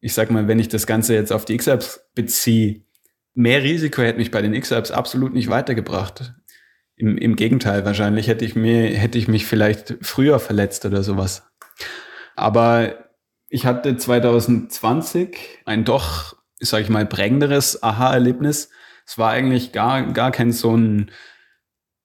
ich 0.00 0.14
sag 0.14 0.30
mal, 0.30 0.48
wenn 0.48 0.60
ich 0.60 0.68
das 0.68 0.86
Ganze 0.86 1.14
jetzt 1.14 1.32
auf 1.32 1.44
die 1.44 1.54
X-Apps 1.54 2.08
beziehe, 2.14 2.82
mehr 3.34 3.62
Risiko 3.62 4.02
hätte 4.02 4.18
mich 4.18 4.30
bei 4.30 4.42
den 4.42 4.54
X-Apps 4.54 4.90
absolut 4.90 5.34
nicht 5.34 5.48
weitergebracht. 5.48 6.34
Im, 6.96 7.18
Im 7.18 7.36
Gegenteil, 7.36 7.84
wahrscheinlich 7.84 8.28
hätte 8.28 8.44
ich 8.44 8.54
mir, 8.54 8.90
hätte 8.90 9.18
ich 9.18 9.26
mich 9.26 9.46
vielleicht 9.46 9.96
früher 10.02 10.38
verletzt 10.38 10.84
oder 10.84 11.02
sowas. 11.02 11.42
Aber 12.36 13.08
ich 13.48 13.66
hatte 13.66 13.96
2020 13.96 15.36
ein 15.64 15.84
doch, 15.84 16.36
sag 16.58 16.82
ich 16.82 16.88
mal, 16.88 17.06
prägenderes 17.06 17.82
Aha-Erlebnis. 17.82 18.70
Es 19.06 19.18
war 19.18 19.30
eigentlich 19.30 19.72
gar, 19.72 20.12
gar 20.12 20.30
kein 20.30 20.52
so 20.52 20.76
ein 20.76 21.10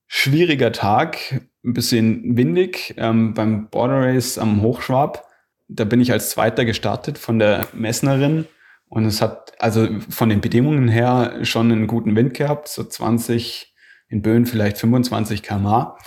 schwieriger 0.08 0.72
Tag, 0.72 1.42
ein 1.64 1.74
bisschen 1.74 2.38
windig 2.38 2.96
ähm, 2.98 3.34
beim 3.34 3.70
Border 3.70 4.02
Race 4.02 4.38
am 4.38 4.62
Hochschwab. 4.62 5.26
Da 5.68 5.84
bin 5.84 6.00
ich 6.02 6.12
als 6.12 6.30
Zweiter 6.30 6.66
gestartet 6.66 7.18
von 7.18 7.40
der 7.40 7.68
Messnerin 7.74 8.46
und 8.90 9.06
es 9.06 9.22
hat 9.22 9.54
also 9.60 9.88
von 10.10 10.30
den 10.30 10.42
Bedingungen 10.42 10.88
her 10.88 11.40
schon 11.44 11.72
einen 11.72 11.88
guten 11.88 12.16
Wind 12.16 12.34
gehabt, 12.34 12.70
so 12.70 12.84
20, 12.84 13.74
in 14.08 14.22
Böen 14.22 14.46
vielleicht 14.46 14.78
25 14.78 15.44
km/h. 15.44 15.98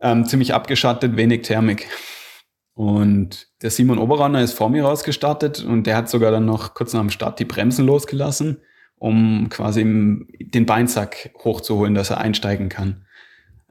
Ähm, 0.00 0.26
ziemlich 0.26 0.54
abgeschattet, 0.54 1.16
wenig 1.16 1.42
Thermik. 1.42 1.88
Und 2.78 3.48
der 3.60 3.70
Simon 3.70 3.98
Oberranner 3.98 4.40
ist 4.40 4.52
vor 4.52 4.70
mir 4.70 4.84
rausgestartet 4.84 5.64
und 5.64 5.88
der 5.88 5.96
hat 5.96 6.08
sogar 6.08 6.30
dann 6.30 6.44
noch 6.44 6.74
kurz 6.74 6.92
nach 6.92 7.00
dem 7.00 7.10
Start 7.10 7.40
die 7.40 7.44
Bremsen 7.44 7.84
losgelassen, 7.84 8.58
um 9.00 9.48
quasi 9.50 9.82
den 9.82 10.64
Beinsack 10.64 11.32
hochzuholen, 11.42 11.96
dass 11.96 12.10
er 12.10 12.18
einsteigen 12.18 12.68
kann. 12.68 13.04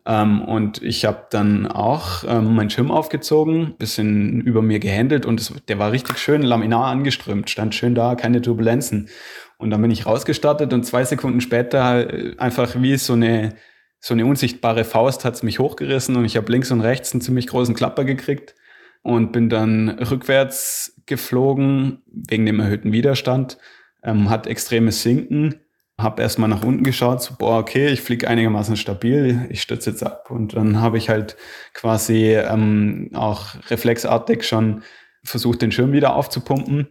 Ähm, 0.05 0.41
und 0.41 0.83
ich 0.83 1.05
habe 1.05 1.25
dann 1.29 1.67
auch 1.67 2.25
ähm, 2.27 2.53
meinen 2.53 2.69
Schirm 2.69 2.91
aufgezogen, 2.91 3.75
bisschen 3.77 4.41
über 4.41 4.61
mir 4.61 4.79
gehandelt 4.79 5.25
und 5.25 5.39
es, 5.39 5.53
der 5.69 5.79
war 5.79 5.93
richtig 5.93 6.17
schön 6.17 6.41
laminar 6.41 6.87
angeströmt, 6.87 7.49
stand 7.49 7.75
schön 7.75 7.95
da, 7.95 8.15
keine 8.15 8.41
Turbulenzen. 8.41 9.07
Und 9.57 9.69
dann 9.69 9.81
bin 9.81 9.89
ich 9.89 10.05
rausgestartet 10.05 10.73
und 10.73 10.85
zwei 10.85 11.05
Sekunden 11.05 11.39
später 11.39 12.13
äh, 12.13 12.35
einfach 12.39 12.75
wie 12.81 12.97
so 12.97 13.13
eine 13.13 13.55
so 14.01 14.13
eine 14.13 14.25
unsichtbare 14.25 14.83
Faust 14.83 15.23
hat's 15.23 15.43
mich 15.43 15.59
hochgerissen 15.59 16.17
und 16.17 16.25
ich 16.25 16.35
habe 16.35 16.51
links 16.51 16.71
und 16.71 16.81
rechts 16.81 17.13
einen 17.13 17.21
ziemlich 17.21 17.47
großen 17.47 17.73
Klapper 17.73 18.03
gekriegt 18.03 18.53
und 19.07 19.31
bin 19.31 19.47
dann 19.47 19.87
rückwärts 19.87 21.01
geflogen 21.05 22.01
wegen 22.07 22.45
dem 22.45 22.59
erhöhten 22.59 22.91
Widerstand, 22.91 23.57
ähm, 24.03 24.29
hat 24.29 24.47
extremes 24.47 25.01
Sinken, 25.01 25.61
habe 25.97 26.21
erstmal 26.21 26.49
nach 26.49 26.61
unten 26.61 26.83
geschaut, 26.83 27.23
so, 27.23 27.35
boah, 27.39 27.59
okay, 27.59 27.87
ich 27.87 28.01
fliege 28.01 28.27
einigermaßen 28.27 28.75
stabil, 28.75 29.47
ich 29.49 29.61
stütze 29.61 29.91
jetzt 29.91 30.03
ab. 30.03 30.29
Und 30.29 30.57
dann 30.57 30.81
habe 30.81 30.97
ich 30.97 31.07
halt 31.07 31.37
quasi 31.73 32.35
ähm, 32.35 33.11
auch 33.13 33.55
reflexartig 33.69 34.45
schon 34.45 34.83
versucht, 35.23 35.61
den 35.61 35.71
Schirm 35.71 35.93
wieder 35.93 36.13
aufzupumpen, 36.13 36.87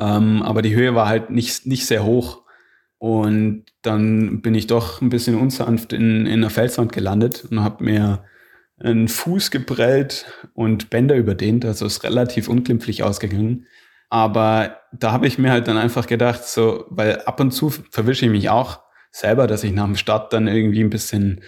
ähm, 0.00 0.42
aber 0.42 0.60
die 0.60 0.74
Höhe 0.74 0.96
war 0.96 1.06
halt 1.06 1.30
nicht, 1.30 1.66
nicht 1.66 1.86
sehr 1.86 2.02
hoch. 2.04 2.42
Und 2.98 3.66
dann 3.82 4.42
bin 4.42 4.56
ich 4.56 4.66
doch 4.66 5.00
ein 5.00 5.08
bisschen 5.08 5.36
unsanft 5.36 5.92
in, 5.92 6.26
in 6.26 6.40
der 6.40 6.50
Felswand 6.50 6.90
gelandet 6.90 7.46
und 7.48 7.62
habe 7.62 7.84
mir 7.84 8.24
einen 8.80 9.08
Fuß 9.08 9.50
geprellt 9.50 10.26
und 10.54 10.90
Bänder 10.90 11.16
überdehnt, 11.16 11.64
also 11.64 11.86
ist 11.86 12.04
relativ 12.04 12.48
unglimpflich 12.48 13.02
ausgegangen. 13.02 13.66
Aber 14.10 14.80
da 14.92 15.12
habe 15.12 15.26
ich 15.26 15.38
mir 15.38 15.50
halt 15.50 15.68
dann 15.68 15.76
einfach 15.76 16.06
gedacht, 16.06 16.44
so, 16.44 16.86
weil 16.88 17.20
ab 17.22 17.40
und 17.40 17.50
zu 17.50 17.70
verwische 17.70 18.26
ich 18.26 18.30
mich 18.30 18.48
auch 18.48 18.80
selber, 19.10 19.46
dass 19.46 19.64
ich 19.64 19.72
nach 19.72 19.84
dem 19.84 19.96
Start 19.96 20.32
dann 20.32 20.48
irgendwie 20.48 20.82
ein 20.82 20.90
bisschen, 20.90 21.42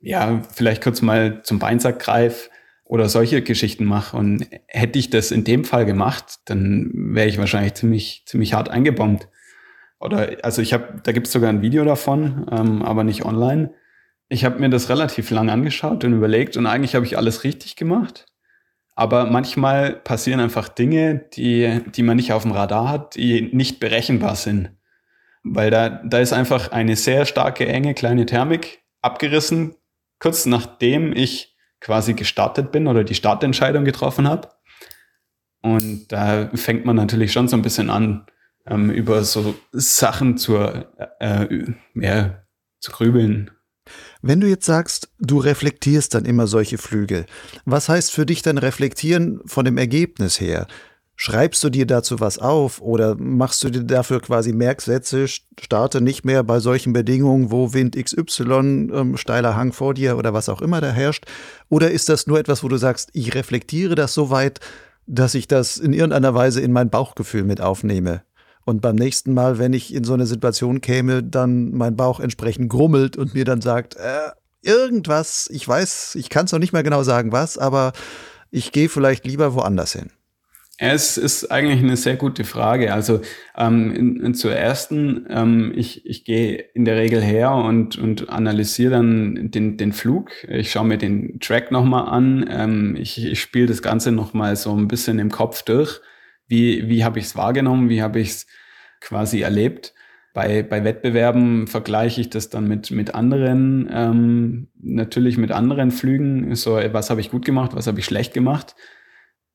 ja, 0.00 0.42
vielleicht 0.54 0.82
kurz 0.82 1.02
mal 1.02 1.42
zum 1.42 1.58
Beinsack 1.58 1.98
greife 1.98 2.48
oder 2.84 3.08
solche 3.08 3.42
Geschichten 3.42 3.84
mache. 3.84 4.16
Und 4.16 4.46
hätte 4.68 4.98
ich 4.98 5.10
das 5.10 5.30
in 5.30 5.44
dem 5.44 5.64
Fall 5.64 5.84
gemacht, 5.84 6.36
dann 6.46 6.90
wäre 6.94 7.28
ich 7.28 7.38
wahrscheinlich 7.38 7.74
ziemlich, 7.74 8.22
ziemlich 8.26 8.54
hart 8.54 8.70
eingebombt. 8.70 9.28
Oder, 9.98 10.36
also 10.42 10.62
ich 10.62 10.72
habe, 10.72 11.00
da 11.02 11.12
gibt 11.12 11.26
es 11.26 11.32
sogar 11.32 11.50
ein 11.50 11.62
Video 11.62 11.84
davon, 11.84 12.46
ähm, 12.50 12.82
aber 12.82 13.02
nicht 13.02 13.24
online 13.24 13.70
ich 14.28 14.44
habe 14.44 14.58
mir 14.58 14.70
das 14.70 14.88
relativ 14.88 15.30
lang 15.30 15.50
angeschaut 15.50 16.04
und 16.04 16.12
überlegt 16.12 16.56
und 16.56 16.66
eigentlich 16.66 16.94
habe 16.94 17.06
ich 17.06 17.16
alles 17.16 17.44
richtig 17.44 17.76
gemacht. 17.76 18.26
Aber 18.94 19.26
manchmal 19.26 19.92
passieren 19.92 20.40
einfach 20.40 20.68
Dinge, 20.68 21.26
die, 21.34 21.82
die 21.94 22.02
man 22.02 22.16
nicht 22.16 22.32
auf 22.32 22.42
dem 22.42 22.52
Radar 22.52 22.88
hat, 22.88 23.14
die 23.14 23.50
nicht 23.52 23.78
berechenbar 23.78 24.36
sind. 24.36 24.70
Weil 25.44 25.70
da, 25.70 25.88
da 26.04 26.18
ist 26.18 26.32
einfach 26.32 26.72
eine 26.72 26.96
sehr 26.96 27.26
starke, 27.26 27.68
enge 27.68 27.94
kleine 27.94 28.26
Thermik 28.26 28.82
abgerissen, 29.02 29.76
kurz 30.18 30.46
nachdem 30.46 31.12
ich 31.12 31.56
quasi 31.80 32.14
gestartet 32.14 32.72
bin 32.72 32.88
oder 32.88 33.04
die 33.04 33.14
Startentscheidung 33.14 33.84
getroffen 33.84 34.26
habe. 34.26 34.48
Und 35.60 36.10
da 36.10 36.48
fängt 36.54 36.84
man 36.84 36.96
natürlich 36.96 37.32
schon 37.32 37.48
so 37.48 37.56
ein 37.56 37.62
bisschen 37.62 37.90
an, 37.90 38.26
ähm, 38.66 38.90
über 38.90 39.22
so 39.24 39.54
Sachen 39.72 40.38
zu, 40.38 40.56
äh, 41.20 41.64
ja, 41.94 42.42
zu 42.80 42.92
grübeln 42.92 43.50
wenn 44.26 44.40
du 44.40 44.48
jetzt 44.48 44.66
sagst, 44.66 45.08
du 45.18 45.38
reflektierst 45.38 46.14
dann 46.14 46.24
immer 46.24 46.46
solche 46.46 46.78
Flüge, 46.78 47.26
was 47.64 47.88
heißt 47.88 48.12
für 48.12 48.26
dich 48.26 48.42
dann 48.42 48.58
reflektieren 48.58 49.40
von 49.46 49.64
dem 49.64 49.78
Ergebnis 49.78 50.40
her? 50.40 50.66
Schreibst 51.18 51.64
du 51.64 51.70
dir 51.70 51.86
dazu 51.86 52.20
was 52.20 52.38
auf 52.38 52.82
oder 52.82 53.14
machst 53.14 53.64
du 53.64 53.70
dir 53.70 53.84
dafür 53.84 54.20
quasi 54.20 54.52
Merksätze, 54.52 55.26
starte 55.28 56.02
nicht 56.02 56.26
mehr 56.26 56.42
bei 56.42 56.60
solchen 56.60 56.92
Bedingungen, 56.92 57.50
wo 57.50 57.72
Wind 57.72 57.96
XY, 57.96 58.90
ähm, 58.92 59.16
steiler 59.16 59.56
Hang 59.56 59.72
vor 59.72 59.94
dir 59.94 60.18
oder 60.18 60.34
was 60.34 60.50
auch 60.50 60.60
immer 60.60 60.82
da 60.82 60.90
herrscht? 60.90 61.24
Oder 61.70 61.90
ist 61.90 62.10
das 62.10 62.26
nur 62.26 62.38
etwas, 62.38 62.62
wo 62.62 62.68
du 62.68 62.76
sagst, 62.76 63.08
ich 63.14 63.34
reflektiere 63.34 63.94
das 63.94 64.12
so 64.12 64.28
weit, 64.28 64.60
dass 65.06 65.34
ich 65.34 65.48
das 65.48 65.78
in 65.78 65.94
irgendeiner 65.94 66.34
Weise 66.34 66.60
in 66.60 66.72
mein 66.72 66.90
Bauchgefühl 66.90 67.44
mit 67.44 67.62
aufnehme? 67.62 68.25
Und 68.66 68.82
beim 68.82 68.96
nächsten 68.96 69.32
Mal, 69.32 69.60
wenn 69.60 69.72
ich 69.72 69.94
in 69.94 70.02
so 70.02 70.12
eine 70.12 70.26
Situation 70.26 70.80
käme, 70.80 71.22
dann 71.22 71.70
mein 71.70 71.94
Bauch 71.94 72.18
entsprechend 72.18 72.68
grummelt 72.68 73.16
und 73.16 73.32
mir 73.32 73.44
dann 73.44 73.60
sagt, 73.60 73.94
äh, 73.94 74.30
irgendwas, 74.60 75.48
ich 75.52 75.66
weiß, 75.66 76.16
ich 76.16 76.30
kann 76.30 76.46
es 76.46 76.52
noch 76.52 76.58
nicht 76.58 76.72
mehr 76.72 76.82
genau 76.82 77.04
sagen, 77.04 77.30
was, 77.30 77.58
aber 77.58 77.92
ich 78.50 78.72
gehe 78.72 78.88
vielleicht 78.88 79.24
lieber 79.24 79.54
woanders 79.54 79.92
hin. 79.92 80.10
Es 80.78 81.16
ist 81.16 81.48
eigentlich 81.52 81.78
eine 81.78 81.96
sehr 81.96 82.16
gute 82.16 82.42
Frage. 82.42 82.92
Also 82.92 83.20
ähm, 83.56 83.94
in, 83.94 84.20
in 84.20 84.34
zur 84.34 84.52
ersten, 84.52 85.26
ähm, 85.30 85.72
ich, 85.76 86.04
ich 86.04 86.24
gehe 86.24 86.56
in 86.74 86.84
der 86.84 86.96
Regel 86.96 87.22
her 87.22 87.52
und, 87.52 87.96
und 87.96 88.28
analysiere 88.30 88.90
dann 88.90 89.52
den, 89.52 89.76
den 89.76 89.92
Flug. 89.92 90.32
Ich 90.48 90.72
schaue 90.72 90.86
mir 90.86 90.98
den 90.98 91.38
Track 91.38 91.70
nochmal 91.70 92.08
an. 92.08 92.44
Ähm, 92.50 92.96
ich 92.96 93.24
ich 93.24 93.40
spiele 93.40 93.66
das 93.66 93.80
Ganze 93.80 94.10
nochmal 94.10 94.56
so 94.56 94.76
ein 94.76 94.88
bisschen 94.88 95.20
im 95.20 95.30
Kopf 95.30 95.62
durch 95.62 96.00
wie, 96.46 96.88
wie 96.88 97.04
habe 97.04 97.18
ich 97.18 97.26
es 97.26 97.36
wahrgenommen, 97.36 97.88
wie 97.88 98.02
habe 98.02 98.20
ich 98.20 98.28
es 98.28 98.46
quasi 99.00 99.40
erlebt. 99.40 99.94
Bei, 100.32 100.62
bei 100.62 100.84
Wettbewerben 100.84 101.66
vergleiche 101.66 102.20
ich 102.20 102.28
das 102.28 102.50
dann 102.50 102.68
mit, 102.68 102.90
mit 102.90 103.14
anderen, 103.14 103.88
ähm, 103.90 104.68
natürlich 104.78 105.38
mit 105.38 105.50
anderen 105.50 105.90
Flügen. 105.90 106.54
So, 106.54 106.72
was 106.92 107.08
habe 107.08 107.22
ich 107.22 107.30
gut 107.30 107.44
gemacht, 107.44 107.74
was 107.74 107.86
habe 107.86 108.00
ich 108.00 108.04
schlecht 108.04 108.34
gemacht? 108.34 108.74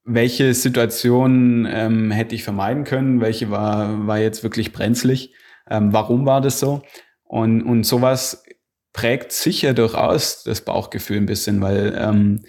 Welche 0.03 0.55
Situation 0.55 1.67
ähm, 1.69 2.09
hätte 2.09 2.33
ich 2.33 2.43
vermeiden 2.43 2.83
können? 2.83 3.21
Welche 3.21 3.51
war, 3.51 4.07
war 4.07 4.17
jetzt 4.17 4.41
wirklich 4.41 4.73
brenzlig? 4.73 5.35
Ähm, 5.69 5.93
warum 5.93 6.25
war 6.25 6.41
das 6.41 6.59
so? 6.59 6.81
Und, 7.23 7.61
und 7.61 7.83
sowas 7.83 8.43
prägt 8.91 9.31
sicher 9.31 9.73
durchaus 9.75 10.43
das 10.43 10.61
Bauchgefühl 10.61 11.17
ein 11.17 11.27
bisschen, 11.27 11.61
weil 11.61 11.95
ähm, 11.95 12.41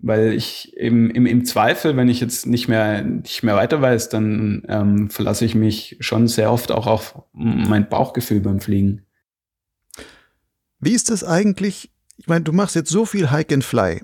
weil 0.00 0.32
ich 0.32 0.76
im, 0.76 1.10
im, 1.10 1.26
im 1.26 1.44
Zweifel, 1.44 1.96
wenn 1.96 2.08
ich 2.08 2.20
jetzt 2.20 2.46
nicht 2.46 2.68
mehr, 2.68 3.02
nicht 3.02 3.42
mehr 3.42 3.56
weiter 3.56 3.82
weiß, 3.82 4.08
dann 4.08 4.62
ähm, 4.68 5.10
verlasse 5.10 5.44
ich 5.44 5.54
mich 5.54 5.96
schon 6.00 6.28
sehr 6.28 6.52
oft 6.52 6.70
auch 6.70 6.86
auf 6.86 7.22
mein 7.32 7.88
Bauchgefühl 7.88 8.40
beim 8.40 8.60
Fliegen. 8.60 9.06
Wie 10.80 10.92
ist 10.92 11.10
das 11.10 11.24
eigentlich? 11.24 11.90
Ich 12.16 12.28
meine, 12.28 12.44
du 12.44 12.52
machst 12.52 12.76
jetzt 12.76 12.90
so 12.90 13.04
viel 13.04 13.30
Hike 13.30 13.54
and 13.54 13.64
Fly 13.64 14.02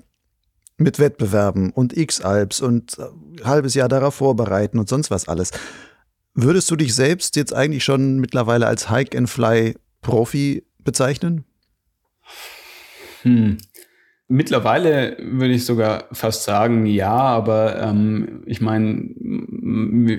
mit 0.77 0.99
Wettbewerben 0.99 1.71
und 1.71 1.95
X-Alps 1.95 2.59
und 2.59 2.97
äh, 2.99 3.43
halbes 3.45 3.73
Jahr 3.75 3.87
darauf 3.87 4.15
vorbereiten 4.15 4.77
und 4.79 4.89
sonst 4.89 5.09
was 5.09 5.29
alles. 5.29 5.51
Würdest 6.33 6.69
du 6.69 6.75
dich 6.75 6.93
selbst 6.93 7.37
jetzt 7.37 7.53
eigentlich 7.53 7.85
schon 7.85 8.19
mittlerweile 8.19 8.67
als 8.67 8.89
Hike 8.89 9.17
and 9.17 9.29
Fly 9.29 9.75
Profi 10.01 10.65
bezeichnen? 10.79 11.45
Hm. 13.21 13.57
Mittlerweile 14.27 15.17
würde 15.19 15.53
ich 15.53 15.65
sogar 15.65 16.05
fast 16.11 16.43
sagen, 16.43 16.87
ja, 16.87 17.13
aber 17.13 17.79
ähm, 17.79 18.41
ich 18.47 18.59
meine, 18.59 19.11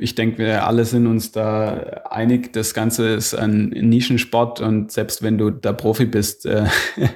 ich 0.00 0.14
denke, 0.14 0.38
wir 0.38 0.64
alle 0.64 0.84
sind 0.84 1.08
uns 1.08 1.32
da 1.32 2.04
einig, 2.08 2.52
das 2.52 2.72
Ganze 2.72 3.14
ist 3.14 3.34
ein 3.34 3.70
Nischensport 3.70 4.60
und 4.60 4.92
selbst 4.92 5.24
wenn 5.24 5.38
du 5.38 5.50
da 5.50 5.72
Profi 5.72 6.04
bist, 6.04 6.46
äh, 6.46 6.66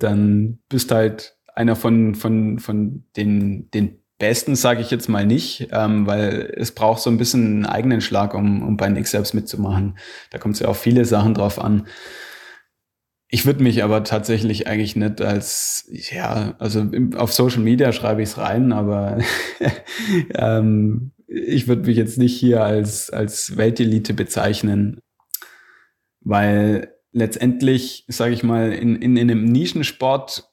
dann 0.00 0.58
bist 0.68 0.90
halt 0.90 1.36
einer 1.54 1.74
von, 1.74 2.14
von, 2.14 2.58
von 2.58 3.04
den, 3.16 3.70
den 3.70 4.02
Besten, 4.18 4.56
sage 4.56 4.80
ich 4.80 4.90
jetzt 4.90 5.08
mal 5.08 5.26
nicht, 5.26 5.68
ähm, 5.72 6.06
weil 6.06 6.52
es 6.56 6.72
braucht 6.72 7.02
so 7.02 7.10
ein 7.10 7.18
bisschen 7.18 7.46
einen 7.46 7.66
eigenen 7.66 8.00
Schlag, 8.00 8.34
um, 8.34 8.62
um 8.62 8.76
bei 8.76 8.88
Nix 8.88 9.10
selbst 9.10 9.34
mitzumachen. 9.34 9.98
Da 10.30 10.38
kommt 10.38 10.54
es 10.54 10.60
ja 10.60 10.68
auch 10.68 10.76
viele 10.76 11.04
Sachen 11.04 11.34
drauf 11.34 11.58
an. 11.58 11.86
Ich 13.28 13.44
würde 13.44 13.62
mich 13.62 13.82
aber 13.82 14.04
tatsächlich 14.04 14.68
eigentlich 14.68 14.94
nicht 14.94 15.20
als, 15.20 15.88
ja, 15.90 16.54
also 16.58 16.86
auf 17.16 17.32
Social 17.32 17.60
Media 17.60 17.92
schreibe 17.92 18.22
ich 18.22 18.30
es 18.30 18.38
rein, 18.38 18.72
aber 18.72 19.18
ähm, 20.34 21.12
ich 21.26 21.66
würde 21.66 21.82
mich 21.82 21.96
jetzt 21.96 22.18
nicht 22.18 22.38
hier 22.38 22.62
als, 22.62 23.10
als 23.10 23.56
Weltelite 23.56 24.14
bezeichnen, 24.14 25.00
weil 26.20 26.94
letztendlich, 27.10 28.04
sage 28.08 28.32
ich 28.32 28.44
mal, 28.44 28.72
in, 28.72 28.94
in, 28.96 29.16
in 29.16 29.30
einem 29.30 29.44
Nischensport 29.44 30.48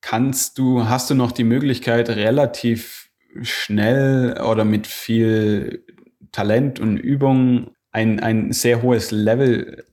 kannst 0.00 0.58
du, 0.58 0.88
hast 0.88 1.10
du 1.10 1.14
noch 1.14 1.32
die 1.32 1.44
Möglichkeit, 1.44 2.08
relativ 2.08 3.10
schnell 3.42 4.40
oder 4.40 4.64
mit 4.64 4.86
viel 4.86 5.84
Talent 6.32 6.80
und 6.80 6.96
Übung 6.96 7.72
ein, 7.90 8.20
ein 8.20 8.52
sehr 8.52 8.82
hohes 8.82 9.10
Level 9.10 9.84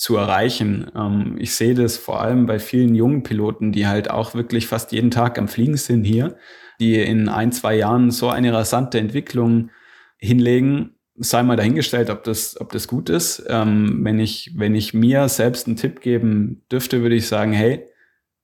zu 0.00 0.16
erreichen. 0.16 0.90
Ähm, 0.96 1.36
ich 1.38 1.54
sehe 1.54 1.74
das 1.74 1.98
vor 1.98 2.22
allem 2.22 2.46
bei 2.46 2.58
vielen 2.58 2.94
jungen 2.94 3.22
Piloten, 3.22 3.70
die 3.70 3.86
halt 3.86 4.10
auch 4.10 4.34
wirklich 4.34 4.66
fast 4.66 4.92
jeden 4.92 5.10
Tag 5.10 5.38
am 5.38 5.46
Fliegen 5.46 5.76
sind 5.76 6.04
hier, 6.04 6.36
die 6.80 6.98
in 6.98 7.28
ein, 7.28 7.52
zwei 7.52 7.76
Jahren 7.76 8.10
so 8.10 8.30
eine 8.30 8.50
rasante 8.50 8.98
Entwicklung 8.98 9.68
hinlegen. 10.16 10.94
Sei 11.16 11.42
mal 11.42 11.56
dahingestellt, 11.56 12.08
ob 12.08 12.24
das, 12.24 12.58
ob 12.58 12.72
das 12.72 12.88
gut 12.88 13.10
ist. 13.10 13.44
Ähm, 13.48 14.00
wenn 14.02 14.18
ich, 14.18 14.54
wenn 14.56 14.74
ich 14.74 14.94
mir 14.94 15.28
selbst 15.28 15.66
einen 15.66 15.76
Tipp 15.76 16.00
geben 16.00 16.64
dürfte, 16.72 17.02
würde 17.02 17.16
ich 17.16 17.28
sagen, 17.28 17.52
hey, 17.52 17.86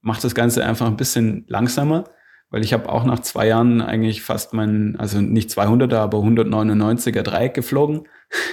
mache 0.01 0.21
das 0.21 0.35
Ganze 0.35 0.63
einfach 0.63 0.85
ein 0.85 0.95
bisschen 0.95 1.43
langsamer, 1.47 2.03
weil 2.51 2.63
ich 2.63 2.71
habe 2.71 2.87
auch 2.87 3.03
nach 3.03 3.21
zwei 3.21 3.47
Jahren 3.47 3.81
eigentlich 3.81 4.21
fast 4.21 4.53
mein, 4.53 4.95
also 4.99 5.21
nicht 5.21 5.49
200er, 5.49 5.97
aber 5.97 6.19
199er 6.19 7.23
Dreieck 7.23 7.55
geflogen. 7.55 8.07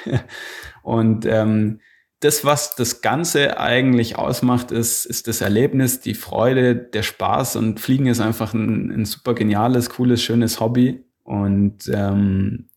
und 0.83 1.27
ähm, 1.27 1.81
das, 2.25 2.43
was 2.45 2.75
das 2.75 3.03
Ganze 3.03 3.59
eigentlich 3.61 4.17
ausmacht, 4.17 4.71
ist, 4.71 5.05
ist 5.05 5.29
das 5.29 5.43
Erlebnis, 5.43 6.01
die 6.01 6.15
Freude, 6.15 6.75
der 6.75 7.03
Spaß 7.03 7.57
und 7.57 7.81
Fliegen 7.81 8.07
ist 8.07 8.21
einfach 8.21 8.55
ein, 8.55 8.91
ein 8.91 9.05
super 9.05 9.35
geniales, 9.35 9.91
cooles, 9.91 10.23
schönes 10.23 10.59
Hobby. 10.59 11.05
Und 11.23 11.91
ähm, 11.93 12.69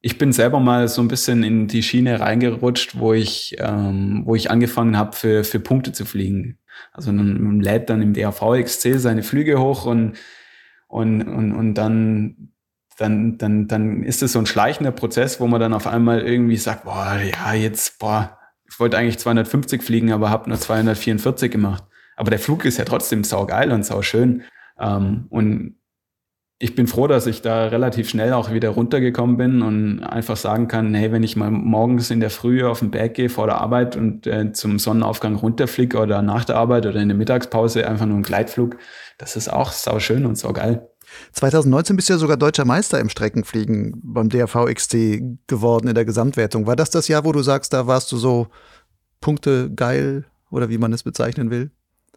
ich 0.00 0.18
bin 0.18 0.32
selber 0.32 0.58
mal 0.58 0.88
so 0.88 1.00
ein 1.02 1.08
bisschen 1.08 1.44
in 1.44 1.68
die 1.68 1.84
Schiene 1.84 2.18
reingerutscht, 2.18 2.98
wo 2.98 3.12
ich, 3.12 3.56
ähm, 3.60 4.22
wo 4.24 4.34
ich 4.34 4.50
angefangen 4.50 4.96
habe, 4.96 5.14
für, 5.14 5.44
für 5.44 5.60
Punkte 5.60 5.92
zu 5.92 6.04
fliegen. 6.04 6.58
Also 6.92 7.12
man 7.12 7.60
lädt 7.60 7.90
dann 7.90 8.02
im 8.02 8.12
DAV-XC 8.12 8.98
seine 8.98 9.22
Flüge 9.22 9.60
hoch 9.60 9.86
und, 9.86 10.14
und, 10.88 11.22
und, 11.22 11.52
und 11.52 11.74
dann, 11.74 12.52
dann, 12.96 13.38
dann, 13.38 13.68
dann 13.68 14.02
ist 14.02 14.22
es 14.22 14.32
so 14.32 14.40
ein 14.40 14.46
schleichender 14.46 14.92
Prozess, 14.92 15.38
wo 15.40 15.46
man 15.46 15.60
dann 15.60 15.74
auf 15.74 15.86
einmal 15.86 16.22
irgendwie 16.22 16.56
sagt, 16.56 16.84
boah, 16.84 17.20
ja, 17.20 17.54
jetzt, 17.54 18.00
boah, 18.00 18.37
ich 18.68 18.78
wollte 18.78 18.98
eigentlich 18.98 19.18
250 19.18 19.82
fliegen, 19.82 20.12
aber 20.12 20.30
habe 20.30 20.48
nur 20.48 20.58
244 20.58 21.50
gemacht. 21.50 21.84
Aber 22.16 22.30
der 22.30 22.38
Flug 22.38 22.64
ist 22.64 22.78
ja 22.78 22.84
trotzdem 22.84 23.24
saugeil 23.24 23.72
und 23.72 23.84
sauschön. 23.84 24.42
Ähm, 24.78 25.26
und 25.30 25.78
ich 26.60 26.74
bin 26.74 26.88
froh, 26.88 27.06
dass 27.06 27.26
ich 27.28 27.40
da 27.40 27.68
relativ 27.68 28.08
schnell 28.10 28.32
auch 28.32 28.52
wieder 28.52 28.70
runtergekommen 28.70 29.36
bin 29.36 29.62
und 29.62 30.02
einfach 30.02 30.36
sagen 30.36 30.66
kann, 30.66 30.92
hey, 30.92 31.12
wenn 31.12 31.22
ich 31.22 31.36
mal 31.36 31.52
morgens 31.52 32.10
in 32.10 32.18
der 32.18 32.30
Früh 32.30 32.64
auf 32.64 32.80
den 32.80 32.90
Berg 32.90 33.14
gehe 33.14 33.28
vor 33.28 33.46
der 33.46 33.60
Arbeit 33.60 33.94
und 33.94 34.26
äh, 34.26 34.52
zum 34.52 34.80
Sonnenaufgang 34.80 35.36
runterfliege 35.36 35.98
oder 35.98 36.20
nach 36.20 36.44
der 36.44 36.56
Arbeit 36.56 36.86
oder 36.86 37.00
in 37.00 37.08
der 37.08 37.16
Mittagspause 37.16 37.86
einfach 37.86 38.06
nur 38.06 38.16
einen 38.16 38.24
Gleitflug, 38.24 38.76
das 39.18 39.36
ist 39.36 39.48
auch 39.48 39.70
sau 39.70 40.00
schön 40.00 40.26
und 40.26 40.36
sau 40.36 40.52
geil. 40.52 40.87
2019 41.32 41.96
bist 41.96 42.08
du 42.08 42.14
ja 42.14 42.18
sogar 42.18 42.36
deutscher 42.36 42.64
Meister 42.64 43.00
im 43.00 43.08
Streckenfliegen 43.08 44.00
beim 44.02 44.28
DRV 44.28 44.66
XT 44.72 44.96
geworden 45.46 45.88
in 45.88 45.94
der 45.94 46.04
Gesamtwertung. 46.04 46.66
War 46.66 46.76
das 46.76 46.90
das 46.90 47.08
Jahr, 47.08 47.24
wo 47.24 47.32
du 47.32 47.42
sagst, 47.42 47.72
da 47.72 47.86
warst 47.86 48.10
du 48.12 48.16
so 48.16 48.48
Punkte 49.20 49.70
geil 49.74 50.24
oder 50.50 50.68
wie 50.68 50.78
man 50.78 50.92
es 50.92 51.02
bezeichnen 51.02 51.50
will? 51.50 51.70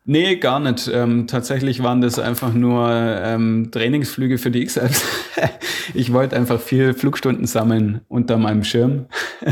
Nee, 0.04 0.38
gar 0.38 0.60
nicht. 0.60 0.90
Ähm, 0.92 1.28
tatsächlich 1.28 1.84
waren 1.84 2.02
das 2.02 2.18
einfach 2.18 2.54
nur 2.54 2.90
ähm, 2.90 3.70
Trainingsflüge 3.72 4.40
für 4.40 4.50
die 4.50 4.64
X-Apps. 4.64 5.06
ich 5.94 6.12
wollte 6.12 6.36
einfach 6.36 6.60
viel 6.60 6.96
Flugstunden 6.96 7.46
sammeln 7.46 8.02
unter 8.08 8.38
meinem 8.38 8.64
Schirm 8.64 9.06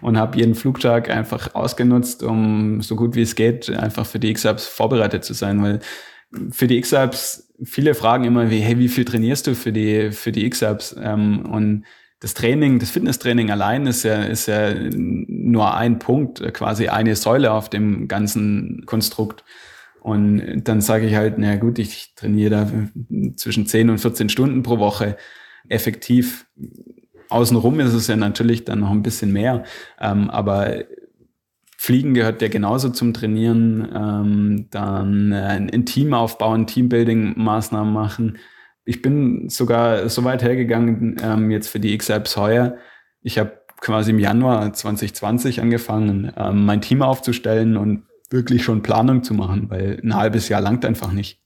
und 0.00 0.16
habe 0.16 0.38
jeden 0.38 0.54
Flugtag 0.54 1.10
einfach 1.10 1.56
ausgenutzt, 1.56 2.22
um 2.22 2.80
so 2.82 2.94
gut 2.94 3.16
wie 3.16 3.22
es 3.22 3.34
geht 3.34 3.68
einfach 3.68 4.06
für 4.06 4.20
die 4.20 4.30
X-Apps 4.30 4.68
vorbereitet 4.68 5.24
zu 5.24 5.34
sein, 5.34 5.60
weil 5.60 5.80
für 6.52 6.68
die 6.68 6.78
X-Apps 6.78 7.49
viele 7.64 7.94
fragen 7.94 8.24
immer 8.24 8.50
wie, 8.50 8.60
hey, 8.60 8.78
wie 8.78 8.88
viel 8.88 9.04
trainierst 9.04 9.46
du 9.46 9.54
für 9.54 9.72
die 9.72 10.12
für 10.12 10.32
die 10.32 10.46
X-Apps? 10.46 10.96
Ähm, 11.00 11.46
und 11.46 11.84
das 12.20 12.34
Training, 12.34 12.78
das 12.78 12.90
Fitnesstraining 12.90 13.50
allein 13.50 13.86
ist 13.86 14.02
ja, 14.02 14.22
ist 14.22 14.46
ja 14.46 14.74
nur 14.90 15.74
ein 15.74 15.98
Punkt, 15.98 16.42
quasi 16.52 16.88
eine 16.88 17.16
Säule 17.16 17.52
auf 17.52 17.70
dem 17.70 18.08
ganzen 18.08 18.84
Konstrukt. 18.84 19.42
Und 20.00 20.62
dann 20.64 20.80
sage 20.80 21.06
ich 21.06 21.14
halt, 21.14 21.38
na 21.38 21.56
gut, 21.56 21.78
ich 21.78 22.14
trainiere 22.14 22.50
da 22.50 22.70
zwischen 23.36 23.66
10 23.66 23.90
und 23.90 23.98
14 23.98 24.28
Stunden 24.28 24.62
pro 24.62 24.78
Woche 24.78 25.16
effektiv. 25.68 26.46
Außenrum 27.30 27.80
ist 27.80 27.94
es 27.94 28.06
ja 28.06 28.16
natürlich 28.16 28.64
dann 28.64 28.80
noch 28.80 28.90
ein 28.90 29.02
bisschen 29.02 29.32
mehr. 29.32 29.64
Ähm, 29.98 30.28
aber 30.30 30.84
Fliegen 31.82 32.12
gehört 32.12 32.42
ja 32.42 32.48
genauso 32.48 32.90
zum 32.90 33.14
Trainieren. 33.14 33.90
Ähm, 33.94 34.66
dann 34.70 35.32
äh, 35.32 35.66
ein 35.72 35.86
Team 35.86 36.12
aufbauen, 36.12 36.66
Teambuilding-Maßnahmen 36.66 37.90
machen. 37.90 38.36
Ich 38.84 39.00
bin 39.00 39.48
sogar 39.48 40.10
so 40.10 40.22
weit 40.24 40.42
hergegangen, 40.42 41.16
ähm, 41.22 41.50
jetzt 41.50 41.68
für 41.68 41.80
die 41.80 41.94
X-Apps 41.94 42.36
heuer. 42.36 42.76
Ich 43.22 43.38
habe 43.38 43.62
quasi 43.80 44.10
im 44.10 44.18
Januar 44.18 44.74
2020 44.74 45.62
angefangen, 45.62 46.30
ähm, 46.36 46.66
mein 46.66 46.82
Team 46.82 47.00
aufzustellen 47.00 47.78
und 47.78 48.02
wirklich 48.28 48.62
schon 48.62 48.82
Planung 48.82 49.22
zu 49.22 49.32
machen, 49.32 49.70
weil 49.70 50.02
ein 50.04 50.14
halbes 50.14 50.50
Jahr 50.50 50.60
langt 50.60 50.84
einfach 50.84 51.12
nicht. 51.12 51.40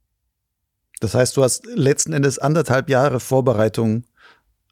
Das 0.99 1.15
heißt, 1.15 1.37
du 1.37 1.45
hast 1.45 1.65
letzten 1.77 2.13
Endes 2.13 2.41
anderthalb 2.41 2.91
Jahre 2.91 3.21
Vorbereitung 3.21 4.03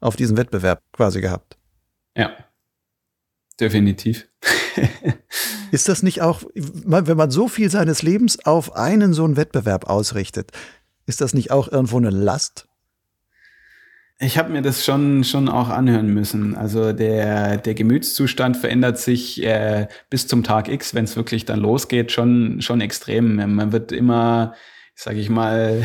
auf 0.01 0.17
diesen 0.17 0.35
Wettbewerb 0.35 0.81
quasi 0.91 1.21
gehabt. 1.21 1.57
Ja, 2.17 2.31
definitiv. 3.61 4.27
Ist 5.71 5.89
das 5.89 6.03
nicht 6.03 6.21
auch, 6.21 6.43
wenn 6.53 7.17
man 7.17 7.31
so 7.31 7.47
viel 7.47 7.69
seines 7.69 8.03
Lebens 8.03 8.45
auf 8.45 8.75
einen 8.75 9.13
so 9.13 9.23
einen 9.25 9.37
Wettbewerb 9.37 9.89
ausrichtet, 9.89 10.51
ist 11.05 11.21
das 11.21 11.33
nicht 11.33 11.51
auch 11.51 11.71
irgendwo 11.71 11.97
eine 11.97 12.11
Last? 12.11 12.67
Ich 14.19 14.37
habe 14.37 14.51
mir 14.51 14.61
das 14.61 14.85
schon, 14.85 15.23
schon 15.23 15.49
auch 15.49 15.69
anhören 15.69 16.07
müssen. 16.07 16.55
Also 16.55 16.93
der, 16.93 17.57
der 17.57 17.73
Gemütszustand 17.73 18.55
verändert 18.55 18.99
sich 18.99 19.43
äh, 19.43 19.87
bis 20.09 20.27
zum 20.27 20.43
Tag 20.43 20.69
X, 20.69 20.93
wenn 20.93 21.03
es 21.05 21.15
wirklich 21.15 21.45
dann 21.45 21.59
losgeht, 21.59 22.11
schon, 22.11 22.61
schon 22.61 22.79
extrem. 22.79 23.35
Man 23.35 23.71
wird 23.71 23.91
immer, 23.91 24.53
sage 24.95 25.19
ich 25.19 25.29
mal, 25.29 25.83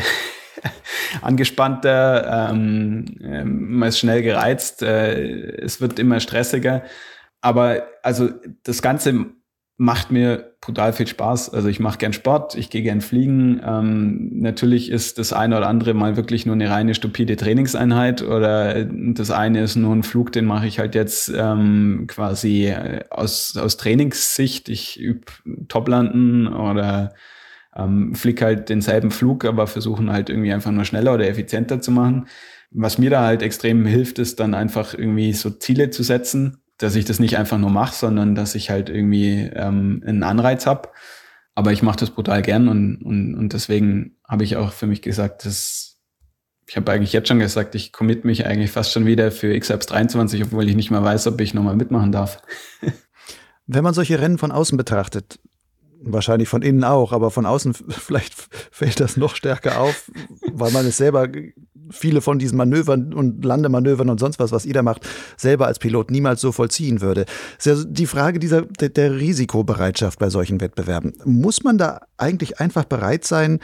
angespannter, 1.21 2.49
ähm, 2.51 3.05
ähm, 3.21 3.77
man 3.77 3.89
ist 3.89 3.99
schnell 3.99 4.21
gereizt, 4.21 4.83
äh, 4.83 5.57
es 5.61 5.81
wird 5.81 5.99
immer 5.99 6.19
stressiger. 6.19 6.83
Aber 7.41 7.83
also 8.03 8.29
das 8.63 8.81
Ganze 8.81 9.27
macht 9.81 10.11
mir 10.11 10.57
brutal 10.59 10.91
viel 10.91 11.07
Spaß. 11.07 11.53
Also 11.53 11.69
ich 11.69 11.79
mache 11.79 11.97
gern 11.97 12.11
Sport, 12.11 12.53
ich 12.55 12.69
gehe 12.69 12.83
gern 12.83 12.99
fliegen. 12.99 13.61
Ähm, 13.65 14.41
natürlich 14.41 14.91
ist 14.91 15.17
das 15.17 15.31
eine 15.31 15.55
oder 15.57 15.69
andere 15.69 15.93
mal 15.93 16.17
wirklich 16.17 16.45
nur 16.45 16.55
eine 16.55 16.69
reine 16.69 16.93
stupide 16.93 17.37
Trainingseinheit 17.37 18.21
oder 18.21 18.83
das 18.83 19.31
eine 19.31 19.61
ist 19.61 19.77
nur 19.77 19.95
ein 19.95 20.03
Flug, 20.03 20.33
den 20.33 20.43
mache 20.43 20.67
ich 20.67 20.79
halt 20.79 20.95
jetzt 20.95 21.31
ähm, 21.33 22.05
quasi 22.07 22.67
äh, 22.67 23.05
aus, 23.09 23.55
aus 23.55 23.77
Trainingssicht. 23.77 24.67
Ich 24.67 24.99
übe 24.99 25.31
Toplanden 25.69 26.47
oder 26.47 27.13
ähm, 27.73 28.15
flieg 28.15 28.41
halt 28.41 28.67
denselben 28.67 29.11
Flug, 29.11 29.45
aber 29.45 29.65
versuchen 29.65 30.11
halt 30.11 30.29
irgendwie 30.29 30.51
einfach 30.51 30.71
nur 30.71 30.83
schneller 30.83 31.13
oder 31.13 31.29
effizienter 31.29 31.79
zu 31.79 31.91
machen. 31.91 32.27
Was 32.71 32.97
mir 32.97 33.09
da 33.09 33.25
halt 33.25 33.41
extrem 33.41 33.85
hilft, 33.85 34.19
ist 34.19 34.41
dann 34.41 34.53
einfach 34.53 34.93
irgendwie 34.93 35.31
so 35.31 35.49
Ziele 35.51 35.89
zu 35.89 36.03
setzen 36.03 36.58
dass 36.79 36.95
ich 36.95 37.05
das 37.05 37.19
nicht 37.19 37.37
einfach 37.37 37.57
nur 37.57 37.69
mache, 37.69 37.93
sondern 37.93 38.33
dass 38.35 38.55
ich 38.55 38.69
halt 38.69 38.89
irgendwie 38.89 39.49
ähm, 39.53 40.01
einen 40.05 40.23
Anreiz 40.23 40.65
habe. 40.65 40.89
Aber 41.53 41.71
ich 41.71 41.83
mache 41.83 41.99
das 41.99 42.11
brutal 42.11 42.41
gern 42.41 42.67
und, 42.67 43.01
und, 43.03 43.35
und 43.35 43.53
deswegen 43.53 44.17
habe 44.27 44.45
ich 44.45 44.55
auch 44.55 44.71
für 44.71 44.87
mich 44.87 45.01
gesagt, 45.01 45.45
dass 45.45 45.89
ich 46.69 46.77
habe 46.77 46.91
eigentlich 46.91 47.13
jetzt 47.13 47.27
schon 47.27 47.39
gesagt, 47.39 47.73
ich 47.73 47.91
commit 47.91 48.25
mich 48.25 48.45
eigentlich 48.45 48.71
fast 48.71 48.91
schon 48.91 49.05
wieder 49.05 49.31
für 49.31 49.57
XApps 49.59 49.87
23, 49.87 50.43
obwohl 50.43 50.69
ich 50.69 50.75
nicht 50.75 50.91
mehr 50.91 51.03
weiß, 51.03 51.25
ob 51.27 51.41
ich 51.41 51.55
nochmal 51.55 51.75
mitmachen 51.75 52.11
darf. 52.11 52.41
Wenn 53.67 53.83
man 53.83 53.95
solche 53.95 54.19
Rennen 54.19 54.37
von 54.37 54.51
außen 54.51 54.77
betrachtet, 54.77 55.39
wahrscheinlich 56.01 56.47
von 56.47 56.61
innen 56.61 56.83
auch, 56.83 57.11
aber 57.11 57.31
von 57.31 57.45
außen 57.45 57.73
vielleicht 57.89 58.35
fällt 58.71 58.99
das 58.99 59.17
noch 59.17 59.35
stärker 59.35 59.81
auf, 59.81 60.11
weil 60.53 60.71
man 60.71 60.85
es 60.85 60.97
selber 60.97 61.27
viele 61.91 62.21
von 62.21 62.39
diesen 62.39 62.57
Manövern 62.57 63.13
und 63.13 63.43
Landemanövern 63.43 64.09
und 64.09 64.19
sonst 64.19 64.39
was, 64.39 64.51
was 64.51 64.65
ihr 64.65 64.73
da 64.73 64.81
macht, 64.81 65.07
selber 65.37 65.67
als 65.67 65.79
Pilot 65.79 66.11
niemals 66.11 66.41
so 66.41 66.51
vollziehen 66.51 67.01
würde. 67.01 67.25
Das 67.57 67.65
ist 67.65 67.85
ja 67.85 67.89
die 67.89 68.05
Frage 68.05 68.39
dieser, 68.39 68.63
der, 68.63 68.89
der 68.89 69.15
Risikobereitschaft 69.15 70.19
bei 70.19 70.29
solchen 70.29 70.61
Wettbewerben. 70.61 71.13
Muss 71.25 71.63
man 71.63 71.77
da 71.77 72.01
eigentlich 72.17 72.59
einfach 72.59 72.85
bereit 72.85 73.25
sein, 73.25 73.59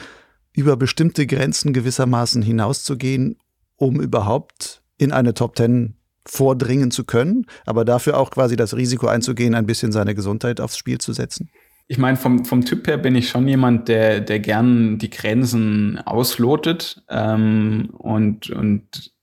über 0.53 0.77
bestimmte 0.77 1.27
Grenzen 1.27 1.73
gewissermaßen 1.73 2.41
hinauszugehen, 2.41 3.37
um 3.75 3.99
überhaupt 3.99 4.81
in 4.97 5.11
eine 5.11 5.33
Top 5.33 5.55
Ten 5.55 5.95
vordringen 6.27 6.91
zu 6.91 7.03
können, 7.03 7.45
aber 7.65 7.85
dafür 7.85 8.17
auch 8.17 8.31
quasi 8.31 8.55
das 8.55 8.75
Risiko 8.75 9.07
einzugehen, 9.07 9.53
ein 9.53 9.65
bisschen 9.65 9.91
seine 9.91 10.15
Gesundheit 10.15 10.59
aufs 10.59 10.77
Spiel 10.77 10.97
zu 10.97 11.13
setzen? 11.13 11.49
Ich 11.87 11.97
meine, 11.97 12.17
vom, 12.17 12.45
vom 12.45 12.65
Typ 12.65 12.87
her 12.87 12.97
bin 12.97 13.15
ich 13.15 13.29
schon 13.29 13.47
jemand, 13.47 13.87
der, 13.87 14.19
der 14.19 14.39
gern 14.39 14.97
die 14.97 15.09
Grenzen 15.09 15.99
auslotet 15.99 17.03
ähm, 17.09 17.89
und, 17.93 18.49
und 18.49 19.13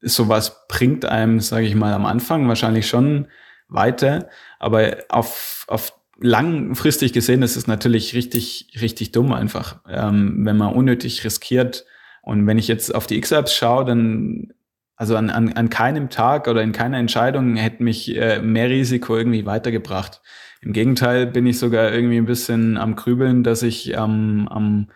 sowas 0.00 0.66
bringt 0.68 1.04
einem, 1.04 1.40
sage 1.40 1.66
ich 1.66 1.74
mal, 1.74 1.92
am 1.92 2.06
Anfang 2.06 2.46
wahrscheinlich 2.48 2.86
schon 2.86 3.26
weiter. 3.68 4.28
Aber 4.60 4.98
auf, 5.08 5.64
auf 5.68 5.94
langfristig 6.18 7.12
gesehen 7.12 7.42
ist 7.42 7.56
es 7.56 7.66
natürlich 7.66 8.14
richtig, 8.14 8.78
richtig 8.80 9.12
dumm 9.12 9.32
einfach, 9.32 9.80
ähm, 9.88 10.44
wenn 10.44 10.56
man 10.56 10.74
unnötig 10.74 11.24
riskiert. 11.24 11.84
Und 12.22 12.46
wenn 12.46 12.58
ich 12.58 12.68
jetzt 12.68 12.94
auf 12.94 13.06
die 13.06 13.16
X-Apps 13.16 13.54
schaue, 13.54 13.84
dann 13.84 14.52
also 14.94 15.16
an, 15.16 15.30
an, 15.30 15.52
an 15.54 15.68
keinem 15.68 16.10
Tag 16.10 16.46
oder 16.46 16.62
in 16.62 16.70
keiner 16.70 16.98
Entscheidung 16.98 17.56
hätte 17.56 17.82
mich 17.82 18.14
äh, 18.16 18.40
mehr 18.40 18.68
Risiko 18.68 19.16
irgendwie 19.16 19.46
weitergebracht. 19.46 20.20
Im 20.62 20.72
Gegenteil 20.72 21.26
bin 21.26 21.46
ich 21.46 21.58
sogar 21.58 21.92
irgendwie 21.92 22.16
ein 22.16 22.26
bisschen 22.26 22.76
am 22.78 22.96
Grübeln, 22.96 23.42
dass 23.42 23.62
ich 23.62 23.92
ähm, 23.92 24.48
am 24.48 24.88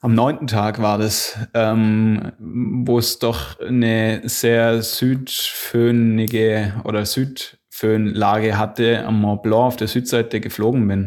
am 0.00 0.14
neunten 0.14 0.46
Tag 0.46 0.80
war 0.80 0.96
das, 0.98 1.36
ähm, 1.54 2.32
wo 2.38 2.98
es 2.98 3.18
doch 3.18 3.58
eine 3.58 4.22
sehr 4.24 4.82
südföhnige 4.82 6.74
oder 6.84 7.04
Südföhnlage 7.04 8.56
hatte 8.56 9.04
am 9.04 9.20
Mont 9.20 9.42
Blanc 9.42 9.66
auf 9.66 9.76
der 9.76 9.88
Südseite 9.88 10.40
geflogen 10.40 10.86
bin. 10.86 11.06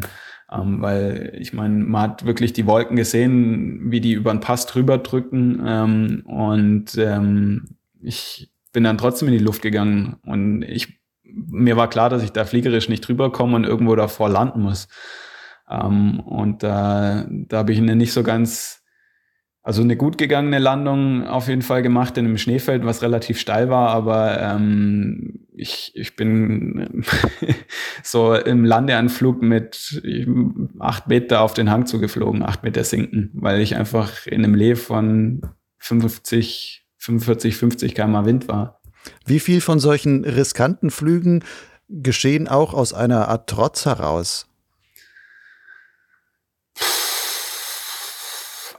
Ähm, 0.52 0.82
weil 0.82 1.34
ich 1.38 1.54
meine, 1.54 1.82
man 1.84 2.02
hat 2.02 2.26
wirklich 2.26 2.52
die 2.52 2.66
Wolken 2.66 2.96
gesehen, 2.96 3.90
wie 3.90 4.02
die 4.02 4.12
über 4.12 4.30
den 4.30 4.40
Pass 4.40 4.66
drüber 4.66 4.98
drücken. 4.98 5.62
Ähm, 5.66 6.22
und 6.26 6.94
ähm, 6.98 7.78
ich 8.02 8.52
bin 8.74 8.84
dann 8.84 8.98
trotzdem 8.98 9.28
in 9.28 9.38
die 9.38 9.44
Luft 9.44 9.62
gegangen. 9.62 10.16
Und 10.26 10.62
ich, 10.62 11.00
mir 11.34 11.76
war 11.76 11.88
klar, 11.88 12.10
dass 12.10 12.22
ich 12.22 12.32
da 12.32 12.44
fliegerisch 12.44 12.88
nicht 12.88 13.06
drüber 13.06 13.32
komme 13.32 13.56
und 13.56 13.64
irgendwo 13.64 13.94
davor 13.96 14.28
landen 14.28 14.62
muss. 14.62 14.88
Ähm, 15.70 16.20
und 16.20 16.62
da, 16.62 17.26
da 17.30 17.58
habe 17.58 17.72
ich 17.72 17.78
eine 17.78 17.96
nicht 17.96 18.12
so 18.12 18.22
ganz 18.22 18.82
also 19.64 19.80
eine 19.82 19.96
gut 19.96 20.18
gegangene 20.18 20.58
Landung 20.58 21.24
auf 21.26 21.46
jeden 21.46 21.62
Fall 21.62 21.82
gemacht 21.82 22.18
in 22.18 22.26
einem 22.26 22.36
Schneefeld, 22.36 22.84
was 22.84 23.02
relativ 23.02 23.38
steil 23.38 23.70
war, 23.70 23.90
aber 23.90 24.40
ähm, 24.40 25.46
ich, 25.54 25.92
ich 25.94 26.16
bin 26.16 27.04
so 28.02 28.34
im 28.34 28.64
Landeanflug 28.64 29.40
mit 29.40 30.02
acht 30.80 31.06
Meter 31.06 31.42
auf 31.42 31.54
den 31.54 31.70
Hang 31.70 31.86
zugeflogen, 31.86 32.42
acht 32.42 32.64
Meter 32.64 32.82
sinken, 32.82 33.30
weil 33.34 33.60
ich 33.60 33.76
einfach 33.76 34.26
in 34.26 34.44
einem 34.44 34.56
Lee 34.56 34.74
von 34.74 35.42
50, 35.78 36.84
45, 36.98 37.56
50 37.56 37.94
km 37.94 38.24
Wind 38.24 38.48
war. 38.48 38.81
Wie 39.24 39.40
viel 39.40 39.60
von 39.60 39.78
solchen 39.78 40.24
riskanten 40.24 40.90
Flügen 40.90 41.44
geschehen 41.88 42.48
auch 42.48 42.74
aus 42.74 42.92
einer 42.92 43.28
Art 43.28 43.48
Trotz 43.48 43.86
heraus? 43.86 44.46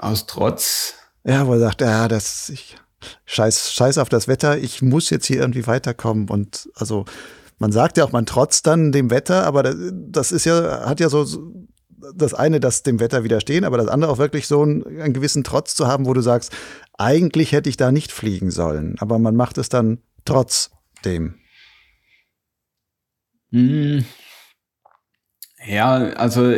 aus 0.04 0.26
Trotz. 0.26 0.96
Ja, 1.24 1.48
wo 1.48 1.54
er 1.54 1.60
sagt, 1.60 1.82
ja, 1.82 2.08
das, 2.08 2.50
ich, 2.50 2.76
scheiß, 3.26 3.74
scheiß 3.74 3.98
auf 3.98 4.10
das 4.10 4.28
Wetter, 4.28 4.58
ich 4.58 4.82
muss 4.82 5.10
jetzt 5.10 5.26
hier 5.26 5.40
irgendwie 5.40 5.66
weiterkommen. 5.66 6.28
Und 6.30 6.70
also, 6.76 7.06
man 7.60 7.72
sagt 7.72 7.98
ja 7.98 8.04
auch, 8.04 8.12
man 8.12 8.26
trotzt 8.26 8.68
dann 8.68 8.92
dem 8.92 9.10
Wetter, 9.10 9.46
aber 9.46 9.64
das, 9.64 9.76
das 9.92 10.32
ist 10.32 10.46
ja, 10.46 10.86
hat 10.86 11.00
ja 11.00 11.10
so 11.10 11.26
das 12.16 12.34
eine, 12.34 12.60
das 12.60 12.84
dem 12.84 13.00
Wetter 13.00 13.24
widerstehen, 13.24 13.64
aber 13.64 13.78
das 13.78 13.88
andere 13.88 14.12
auch 14.12 14.18
wirklich 14.18 14.46
so 14.48 14.62
einen, 14.62 14.86
einen 15.00 15.14
gewissen 15.14 15.46
Trotz 15.46 15.74
zu 15.74 15.88
haben, 15.88 16.06
wo 16.06 16.14
du 16.14 16.20
sagst, 16.20 16.52
eigentlich 16.98 17.54
hätte 17.54 17.70
ich 17.70 17.78
da 17.78 17.94
nicht 17.94 18.12
fliegen 18.12 18.52
sollen, 18.52 18.98
aber 19.00 19.20
man 19.20 19.38
macht 19.38 19.58
es 19.58 19.70
dann 19.70 20.00
trotzdem. 20.26 21.40
Hm. 23.52 24.06
Ja, 25.66 25.96
also 26.14 26.54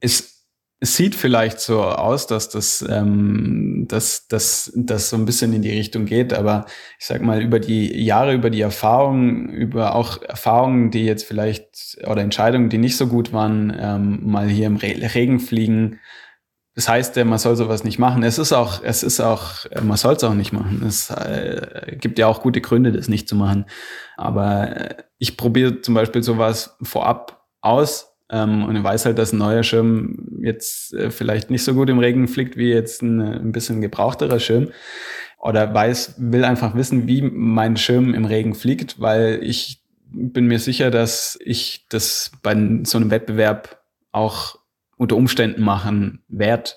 es, 0.00 0.44
es 0.80 0.96
sieht 0.96 1.14
vielleicht 1.14 1.60
so 1.60 1.82
aus, 1.82 2.26
dass 2.26 2.50
das, 2.50 2.84
ähm, 2.88 3.86
dass, 3.88 4.28
dass, 4.28 4.72
dass 4.74 5.10
so 5.10 5.16
ein 5.16 5.24
bisschen 5.24 5.52
in 5.52 5.62
die 5.62 5.70
Richtung 5.70 6.04
geht, 6.04 6.32
aber 6.32 6.66
ich 6.98 7.06
sag 7.06 7.22
mal, 7.22 7.42
über 7.42 7.58
die 7.58 8.04
Jahre, 8.04 8.34
über 8.34 8.50
die 8.50 8.60
Erfahrungen, 8.60 9.48
über 9.48 9.94
auch 9.94 10.22
Erfahrungen, 10.22 10.90
die 10.90 11.04
jetzt 11.04 11.24
vielleicht 11.24 11.98
oder 12.06 12.22
Entscheidungen, 12.22 12.68
die 12.68 12.78
nicht 12.78 12.96
so 12.96 13.06
gut 13.06 13.32
waren, 13.32 13.74
ähm, 13.78 14.20
mal 14.30 14.48
hier 14.48 14.66
im 14.66 14.76
Re 14.76 15.14
Regen 15.14 15.40
fliegen. 15.40 16.00
Das 16.78 16.88
heißt 16.88 17.16
ja, 17.16 17.24
man 17.24 17.40
soll 17.40 17.56
sowas 17.56 17.82
nicht 17.82 17.98
machen. 17.98 18.22
Es 18.22 18.38
ist 18.38 18.52
auch, 18.52 18.84
es 18.84 19.02
ist 19.02 19.18
auch, 19.18 19.66
man 19.82 19.96
soll 19.96 20.14
es 20.14 20.22
auch 20.22 20.34
nicht 20.34 20.52
machen. 20.52 20.84
Es 20.86 21.10
äh, 21.10 21.96
gibt 22.00 22.20
ja 22.20 22.28
auch 22.28 22.40
gute 22.40 22.60
Gründe, 22.60 22.92
das 22.92 23.08
nicht 23.08 23.28
zu 23.28 23.34
machen. 23.34 23.64
Aber 24.16 24.76
äh, 24.76 24.94
ich 25.18 25.36
probiere 25.36 25.80
zum 25.80 25.94
Beispiel 25.94 26.22
sowas 26.22 26.76
vorab 26.80 27.44
aus, 27.62 28.14
ähm, 28.30 28.62
und 28.62 28.76
ich 28.76 28.84
weiß 28.84 29.06
halt, 29.06 29.18
dass 29.18 29.32
ein 29.32 29.38
neuer 29.38 29.64
Schirm 29.64 30.38
jetzt 30.40 30.94
äh, 30.94 31.10
vielleicht 31.10 31.50
nicht 31.50 31.64
so 31.64 31.74
gut 31.74 31.90
im 31.90 31.98
Regen 31.98 32.28
fliegt 32.28 32.56
wie 32.56 32.68
jetzt 32.68 33.02
ein, 33.02 33.20
äh, 33.20 33.40
ein 33.40 33.50
bisschen 33.50 33.80
gebrauchterer 33.80 34.38
Schirm. 34.38 34.68
Oder 35.40 35.74
weiß, 35.74 36.14
will 36.18 36.44
einfach 36.44 36.76
wissen, 36.76 37.08
wie 37.08 37.22
mein 37.22 37.76
Schirm 37.76 38.14
im 38.14 38.24
Regen 38.24 38.54
fliegt, 38.54 39.00
weil 39.00 39.40
ich 39.42 39.82
bin 40.12 40.46
mir 40.46 40.60
sicher, 40.60 40.92
dass 40.92 41.36
ich 41.44 41.86
das 41.88 42.30
bei 42.44 42.54
so 42.84 42.98
einem 42.98 43.10
Wettbewerb 43.10 43.82
auch 44.12 44.57
unter 44.98 45.16
Umständen 45.16 45.62
machen 45.62 46.22
werde, 46.28 46.72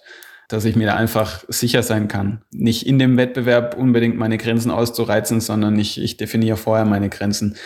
dass 0.48 0.66
ich 0.66 0.76
mir 0.76 0.88
da 0.88 0.96
einfach 0.96 1.44
sicher 1.50 1.84
sein 1.84 2.08
kann. 2.08 2.44
Nicht 2.52 2.88
in 2.88 3.00
dem 3.00 3.18
Wettbewerb 3.18 3.76
unbedingt 3.78 4.18
meine 4.18 4.38
Grenzen 4.38 4.72
auszureizen, 4.72 5.42
sondern 5.42 5.78
ich, 5.78 6.02
ich 6.02 6.18
definiere 6.18 6.58
vorher 6.58 6.86
meine 6.86 7.10
Grenzen 7.10 7.58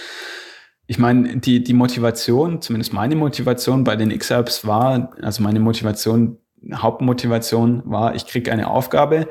ich 0.87 0.99
meine, 0.99 1.37
die, 1.37 1.63
die 1.63 1.73
Motivation, 1.73 2.61
zumindest 2.61 2.93
meine 2.93 3.15
Motivation 3.15 3.83
bei 3.83 3.95
den 3.95 4.11
X-Apps 4.11 4.65
war, 4.65 5.13
also 5.21 5.41
meine 5.41 5.59
Motivation, 5.59 6.37
Hauptmotivation 6.73 7.83
war, 7.85 8.15
ich 8.15 8.27
kriege 8.27 8.51
eine 8.51 8.69
Aufgabe, 8.69 9.27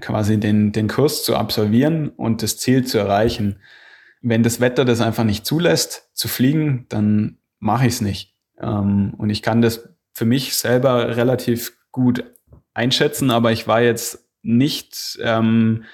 quasi 0.00 0.38
den, 0.38 0.72
den 0.72 0.88
Kurs 0.88 1.24
zu 1.24 1.36
absolvieren 1.36 2.08
und 2.08 2.42
das 2.42 2.58
Ziel 2.58 2.84
zu 2.84 2.98
erreichen. 2.98 3.60
Wenn 4.20 4.42
das 4.42 4.60
Wetter 4.60 4.84
das 4.84 5.00
einfach 5.00 5.24
nicht 5.24 5.46
zulässt, 5.46 6.10
zu 6.14 6.26
fliegen, 6.26 6.86
dann 6.88 7.38
mache 7.60 7.86
ich 7.86 7.94
es 7.94 8.00
nicht. 8.00 8.34
Ähm, 8.60 9.14
und 9.16 9.30
ich 9.30 9.42
kann 9.42 9.62
das 9.62 9.88
für 10.14 10.24
mich 10.24 10.56
selber 10.56 11.16
relativ 11.16 11.76
gut 11.92 12.24
einschätzen, 12.72 13.30
aber 13.30 13.52
ich 13.52 13.66
war 13.66 13.82
jetzt 13.82 14.26
nicht 14.42 15.18
ähm, 15.22 15.84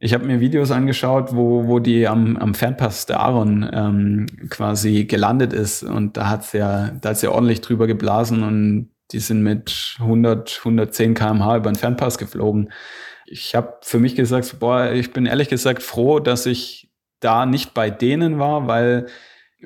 ich 0.00 0.14
habe 0.14 0.26
mir 0.26 0.38
Videos 0.38 0.70
angeschaut, 0.70 1.34
wo, 1.34 1.66
wo 1.66 1.80
die 1.80 2.06
am, 2.06 2.36
am 2.36 2.54
Fernpass 2.54 3.06
der 3.06 3.18
Aaron 3.18 3.68
ähm, 3.72 4.26
quasi 4.48 5.04
gelandet 5.04 5.52
ist 5.52 5.82
und 5.82 6.16
da 6.16 6.28
hat's 6.28 6.52
ja, 6.52 6.90
da 7.00 7.10
hat's 7.10 7.22
ja 7.22 7.30
ordentlich 7.30 7.62
drüber 7.62 7.88
geblasen 7.88 8.44
und 8.44 8.90
die 9.10 9.18
sind 9.18 9.42
mit 9.42 9.96
100, 9.98 10.58
110 10.58 11.14
kmh 11.14 11.56
über 11.56 11.72
den 11.72 11.76
Fernpass 11.76 12.18
geflogen. 12.18 12.70
Ich 13.26 13.54
habe 13.54 13.78
für 13.82 13.98
mich 13.98 14.14
gesagt, 14.14 14.60
boah, 14.60 14.92
ich 14.92 15.12
bin 15.12 15.26
ehrlich 15.26 15.48
gesagt 15.48 15.82
froh, 15.82 16.20
dass 16.20 16.46
ich 16.46 16.90
da 17.20 17.44
nicht 17.44 17.74
bei 17.74 17.90
denen 17.90 18.38
war, 18.38 18.68
weil 18.68 19.06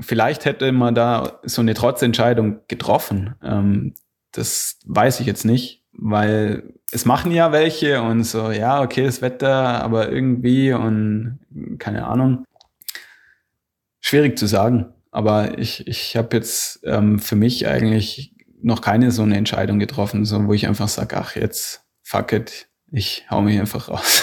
vielleicht 0.00 0.44
hätte 0.44 0.70
man 0.72 0.94
da 0.94 1.40
so 1.42 1.60
eine 1.60 1.74
Trotzentscheidung 1.74 2.60
getroffen. 2.68 3.34
Ähm, 3.42 3.94
das 4.32 4.78
weiß 4.86 5.20
ich 5.20 5.26
jetzt 5.26 5.44
nicht, 5.44 5.84
weil 5.92 6.74
es 6.90 7.04
machen 7.04 7.32
ja 7.32 7.52
welche 7.52 8.02
und 8.02 8.24
so, 8.24 8.50
ja, 8.50 8.82
okay, 8.82 9.04
das 9.04 9.22
Wetter, 9.22 9.82
aber 9.82 10.10
irgendwie 10.10 10.72
und 10.72 11.38
keine 11.78 12.06
Ahnung. 12.06 12.44
Schwierig 14.00 14.38
zu 14.38 14.46
sagen, 14.46 14.92
aber 15.10 15.58
ich, 15.58 15.86
ich 15.86 16.16
habe 16.16 16.36
jetzt 16.36 16.80
ähm, 16.84 17.18
für 17.18 17.36
mich 17.36 17.66
eigentlich 17.66 18.34
noch 18.62 18.80
keine 18.80 19.10
so 19.10 19.22
eine 19.22 19.36
Entscheidung 19.36 19.78
getroffen, 19.78 20.24
so 20.24 20.46
wo 20.46 20.52
ich 20.52 20.66
einfach 20.66 20.88
sage, 20.88 21.16
ach 21.16 21.36
jetzt, 21.36 21.84
fuck 22.02 22.32
it, 22.32 22.68
ich 22.90 23.26
hau 23.30 23.42
mich 23.42 23.58
einfach 23.58 23.88
raus. 23.88 24.22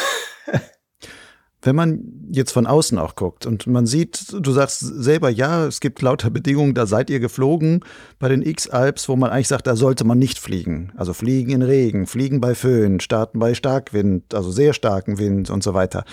Wenn 1.61 1.75
man 1.75 2.29
jetzt 2.31 2.53
von 2.53 2.65
außen 2.65 2.97
auch 2.97 3.15
guckt 3.15 3.45
und 3.45 3.67
man 3.67 3.85
sieht, 3.85 4.31
du 4.31 4.51
sagst 4.51 4.79
selber, 4.79 5.29
ja, 5.29 5.65
es 5.65 5.81
gibt 5.81 6.01
lauter 6.01 6.29
Bedingungen, 6.29 6.73
da 6.73 6.85
seid 6.85 7.09
ihr 7.09 7.19
geflogen 7.19 7.81
bei 8.17 8.29
den 8.29 8.41
X-Alps, 8.41 9.09
wo 9.09 9.17
man 9.17 9.29
eigentlich 9.29 9.49
sagt, 9.49 9.67
da 9.67 9.75
sollte 9.75 10.05
man 10.05 10.17
nicht 10.17 10.39
fliegen. 10.39 10.93
Also 10.95 11.13
fliegen 11.13 11.51
in 11.51 11.61
Regen, 11.61 12.07
fliegen 12.07 12.39
bei 12.39 12.55
Föhn, 12.55 13.01
starten 13.01 13.39
bei 13.39 13.55
Starkwind, 13.55 14.33
also 14.33 14.51
sehr 14.51 14.73
starken 14.73 15.17
Wind 15.17 15.49
und 15.49 15.61
so 15.61 15.73
weiter. 15.73 16.05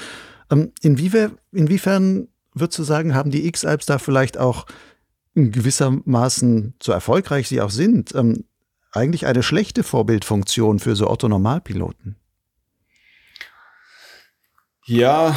Ähm, 0.50 0.72
inwiefern 0.82 2.28
würdest 2.52 2.78
du 2.78 2.82
sagen, 2.82 3.14
haben 3.14 3.30
die 3.30 3.46
X-Alps 3.46 3.86
da 3.86 3.98
vielleicht 3.98 4.38
auch 4.38 4.66
in 5.34 5.52
gewissermaßen, 5.52 6.74
so 6.82 6.90
erfolgreich 6.90 7.46
sie 7.46 7.60
auch 7.60 7.70
sind, 7.70 8.14
ähm, 8.16 8.44
eigentlich 8.90 9.26
eine 9.26 9.42
schlechte 9.42 9.82
Vorbildfunktion 9.84 10.80
für 10.80 10.96
so 10.96 11.08
Otto-Normalpiloten? 11.08 12.16
Ja, 14.88 15.34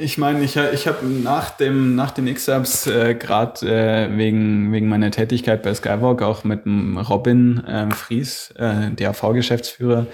ich 0.00 0.18
meine, 0.18 0.42
ich, 0.42 0.56
ich 0.56 0.88
habe 0.88 1.06
nach 1.06 1.50
dem 1.50 1.94
nach 1.94 2.10
den 2.10 2.26
X-Ups 2.26 2.88
äh, 2.88 3.14
gerade 3.14 3.64
äh, 3.64 4.16
wegen 4.16 4.72
wegen 4.72 4.88
meiner 4.88 5.12
Tätigkeit 5.12 5.62
bei 5.62 5.72
Skywalk 5.72 6.20
auch 6.20 6.42
mit 6.42 6.64
dem 6.64 6.98
Robin 6.98 7.64
äh, 7.64 7.88
Fries, 7.92 8.52
äh, 8.56 8.90
DAV-Geschäftsführer, 8.90 10.06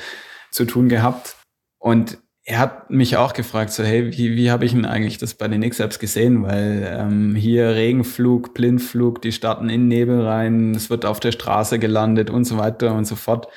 zu 0.50 0.66
tun 0.66 0.90
gehabt. 0.90 1.36
Und 1.78 2.18
er 2.44 2.58
hat 2.58 2.90
mich 2.90 3.16
auch 3.16 3.32
gefragt, 3.32 3.70
so 3.72 3.82
hey, 3.82 4.12
wie, 4.18 4.36
wie 4.36 4.50
habe 4.50 4.66
ich 4.66 4.72
denn 4.72 4.84
eigentlich 4.84 5.16
das 5.16 5.32
bei 5.32 5.48
den 5.48 5.62
X-Ups 5.62 5.98
gesehen? 5.98 6.42
Weil 6.42 6.86
ähm, 6.94 7.34
hier 7.36 7.70
Regenflug, 7.70 8.52
Blindflug, 8.52 9.22
die 9.22 9.32
starten 9.32 9.70
in 9.70 9.88
Nebel 9.88 10.20
rein, 10.20 10.74
es 10.74 10.90
wird 10.90 11.06
auf 11.06 11.20
der 11.20 11.32
Straße 11.32 11.78
gelandet 11.78 12.28
und 12.28 12.44
so 12.44 12.58
weiter 12.58 12.94
und 12.94 13.06
so 13.06 13.16
fort. 13.16 13.48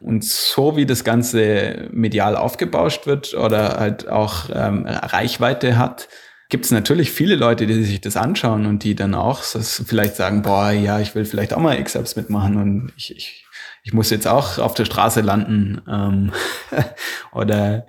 Und 0.00 0.24
so 0.24 0.76
wie 0.76 0.86
das 0.86 1.04
Ganze 1.04 1.88
medial 1.90 2.36
aufgebauscht 2.36 3.06
wird 3.06 3.34
oder 3.34 3.78
halt 3.78 4.08
auch 4.08 4.48
ähm, 4.52 4.86
Reichweite 4.86 5.76
hat, 5.76 6.08
gibt 6.48 6.64
es 6.64 6.70
natürlich 6.70 7.10
viele 7.10 7.36
Leute, 7.36 7.66
die 7.66 7.82
sich 7.84 8.00
das 8.00 8.16
anschauen 8.16 8.66
und 8.66 8.84
die 8.84 8.94
dann 8.94 9.14
auch 9.14 9.42
vielleicht 9.42 10.16
sagen, 10.16 10.42
boah, 10.42 10.70
ja, 10.70 11.00
ich 11.00 11.14
will 11.14 11.24
vielleicht 11.24 11.52
auch 11.52 11.60
mal 11.60 11.78
X-Apps 11.78 12.16
mitmachen 12.16 12.56
und 12.56 12.92
ich, 12.96 13.14
ich, 13.14 13.44
ich 13.82 13.92
muss 13.92 14.10
jetzt 14.10 14.26
auch 14.26 14.58
auf 14.58 14.74
der 14.74 14.86
Straße 14.86 15.20
landen 15.20 15.82
ähm, 15.88 16.32
oder 17.32 17.86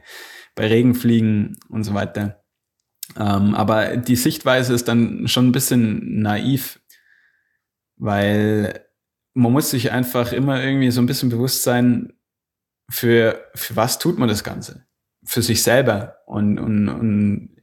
bei 0.56 0.68
Regen 0.68 0.96
fliegen 0.96 1.58
und 1.70 1.84
so 1.84 1.94
weiter. 1.94 2.44
Ähm, 3.18 3.56
aber 3.56 3.98
die 3.98 4.18
Sichtweise 4.18 4.74
ist 4.74 4.88
dann 4.88 5.28
schon 5.28 5.48
ein 5.48 5.52
bisschen 5.52 6.22
naiv, 6.22 6.80
weil 7.96 8.89
man 9.40 9.54
muss 9.54 9.70
sich 9.70 9.92
einfach 9.92 10.34
immer 10.34 10.62
irgendwie 10.62 10.92
so 10.92 11.02
ein 11.02 11.06
bisschen 11.06 11.30
bewusst 11.30 11.64
sein, 11.64 12.12
für, 12.90 13.46
für 13.56 13.76
was 13.76 13.98
tut 13.98 14.20
man 14.20 14.28
das 14.28 14.44
Ganze? 14.44 14.86
Für 15.24 15.42
sich 15.42 15.64
selber. 15.64 16.18
Und, 16.26 16.60
und, 16.60 16.90
und 16.90 17.56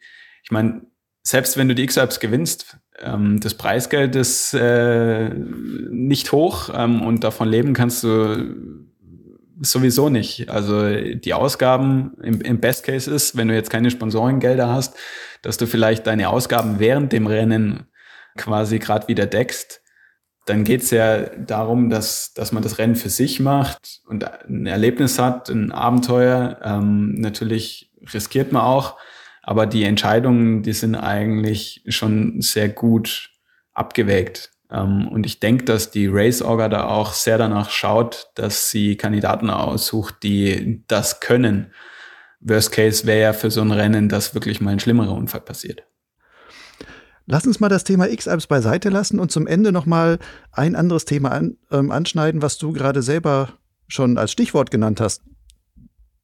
ich 0.43 0.51
meine, 0.51 0.87
selbst 1.22 1.59
wenn 1.59 1.68
du 1.68 1.74
die 1.74 1.83
X-Alps 1.83 2.18
gewinnst, 2.18 2.79
ähm, 2.99 3.41
das 3.41 3.55
Preisgeld 3.55 4.16
ist 4.16 4.55
äh, 4.55 5.29
nicht 5.29 6.33
hoch 6.33 6.70
ähm, 6.74 7.03
und 7.03 7.24
davon 7.24 7.49
leben 7.49 7.74
kannst 7.74 8.05
du 8.05 8.87
sowieso 9.61 10.09
nicht. 10.09 10.49
Also 10.49 10.89
die 10.89 11.35
Ausgaben 11.35 12.16
im, 12.22 12.41
im 12.41 12.61
Best 12.61 12.85
Case 12.85 13.11
ist, 13.11 13.37
wenn 13.37 13.49
du 13.49 13.55
jetzt 13.55 13.70
keine 13.70 13.91
Sponsorengelder 13.91 14.68
hast, 14.68 14.97
dass 15.43 15.59
du 15.59 15.66
vielleicht 15.66 16.07
deine 16.07 16.31
Ausgaben 16.31 16.79
während 16.79 17.12
dem 17.12 17.27
Rennen 17.27 17.87
quasi 18.37 18.79
gerade 18.79 19.09
wieder 19.09 19.27
deckst. 19.27 19.83
Dann 20.47 20.63
geht's 20.63 20.91
ja 20.91 21.23
darum, 21.37 21.91
dass, 21.91 22.33
dass 22.33 22.53
man 22.53 22.63
das 22.63 22.79
Rennen 22.79 22.95
für 22.95 23.11
sich 23.11 23.41
macht 23.41 24.01
und 24.07 24.25
ein 24.49 24.67
Erlebnis 24.67 25.19
hat, 25.19 25.49
ein 25.49 25.73
Abenteuer. 25.73 26.61
Ähm, 26.63 27.15
natürlich 27.15 27.93
riskiert 28.15 28.53
man 28.53 28.63
auch, 28.63 28.97
aber 29.43 29.67
die 29.67 29.83
Entscheidungen, 29.83 30.63
die 30.63 30.73
sind 30.73 30.95
eigentlich 30.95 31.83
schon 31.89 32.41
sehr 32.41 32.69
gut 32.69 33.31
abgewägt. 33.75 34.53
Ähm, 34.71 35.09
und 35.09 35.27
ich 35.27 35.41
denke, 35.41 35.65
dass 35.65 35.91
die 35.91 36.07
Race 36.07 36.43
Orga 36.43 36.69
da 36.69 36.87
auch 36.87 37.13
sehr 37.13 37.39
danach 37.39 37.71
schaut, 37.71 38.29
dass 38.37 38.71
sie 38.71 38.97
Kandidaten 38.97 39.51
aussucht, 39.51 40.23
die 40.23 40.85
das 40.87 41.19
können. 41.19 41.73
Worst 42.41 42.71
Case 42.71 43.05
wäre 43.05 43.21
ja 43.21 43.33
für 43.33 43.51
so 43.51 43.63
ein 43.63 43.73
Rennen, 43.73 44.09
dass 44.09 44.35
wirklich 44.35 44.61
mal 44.61 44.71
ein 44.71 44.81
schlimmerer 44.81 45.13
Unfall 45.13 45.41
passiert. 45.41 45.85
Lass 47.27 47.47
uns 47.47 47.59
mal 47.59 47.68
das 47.68 47.83
Thema 47.83 48.09
X-Alps 48.09 48.47
beiseite 48.47 48.89
lassen 48.89 49.18
und 49.18 49.33
zum 49.33 49.49
Ende 49.49 49.72
nochmal 49.72 50.18
ein 50.53 50.77
anderes 50.77 51.05
Thema 51.05 51.33
an, 51.33 51.57
ähm, 51.72 51.91
anschneiden, 51.91 52.41
was 52.41 52.57
du 52.57 52.72
gerade 52.72 53.03
selber 53.03 53.51
schon 53.89 54.16
als 54.16 54.31
Stichwort 54.31 54.70
genannt 54.70 55.01
hast. 55.01 55.22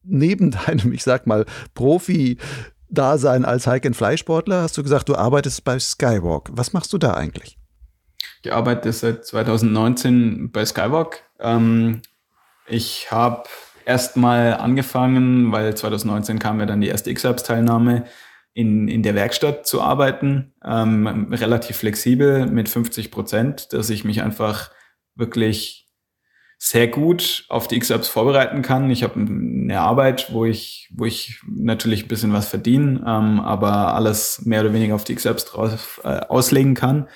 Neben 0.05 0.51
deinem, 0.67 0.93
ich 0.93 1.03
sag 1.03 1.27
mal, 1.27 1.45
Profi-Dasein 1.75 3.45
als 3.45 3.67
Hike-and-Fly-Sportler 3.67 4.63
hast 4.63 4.79
du 4.79 4.85
gesagt, 4.85 5.09
du 5.09 5.17
arbeitest 5.17 5.65
bei 5.65 5.79
Skywalk. 5.79 6.51
Was 6.53 6.73
machst 6.73 6.93
du 6.93 6.99
da 6.99 7.15
eigentlich? 7.15 7.59
Ich 8.45 8.53
arbeite 8.53 8.93
seit 8.93 9.25
2019 9.27 10.53
bei 10.53 10.65
Skywalk. 10.65 11.25
Ähm, 11.41 12.03
ich 12.67 13.11
habe 13.11 13.49
erst 13.85 14.17
mal 14.17 14.55
angefangen, 14.55 15.51
weil 15.51 15.77
2019 15.77 16.39
kam 16.39 16.61
ja 16.61 16.67
dann 16.67 16.81
die 16.81 16.89
erste 16.89 17.11
X-Apps-Teilnahme, 17.11 18.05
in, 18.55 18.89
in 18.89 19.03
der 19.03 19.15
Werkstatt 19.15 19.67
zu 19.67 19.81
arbeiten, 19.81 20.53
ähm, 20.65 21.33
relativ 21.33 21.77
flexibel 21.77 22.47
mit 22.47 22.69
50 22.69 23.11
Prozent, 23.11 23.73
dass 23.73 23.91
ich 23.91 24.05
mich 24.05 24.23
einfach 24.23 24.71
wirklich 25.15 25.83
sehr 26.59 26.87
gut 26.87 27.45
auf 27.49 27.67
die 27.67 27.77
X-Apps 27.77 28.09
vorbereiten 28.09 28.63
kann. 28.63 28.89
Ich 28.91 29.03
habe 29.03 29.19
eine 29.19 29.81
Arbeit, 29.81 30.33
wo 30.33 30.45
ich, 30.45 30.89
wo 30.95 31.07
ich 31.07 31.41
natürlich 31.49 32.05
ein 32.05 32.09
bisschen 32.09 32.33
was 32.33 32.47
verdiene, 32.47 33.03
ähm, 33.05 33.41
aber 33.41 33.95
alles 33.95 34.43
mehr 34.45 34.61
oder 34.61 34.73
weniger 34.73 34.95
auf 34.95 35.03
die 35.03 35.15
X-Apps 35.15 35.47
drauf 35.47 36.01
äh, 36.05 36.21
auslegen 36.29 36.75
kann. 36.75 37.09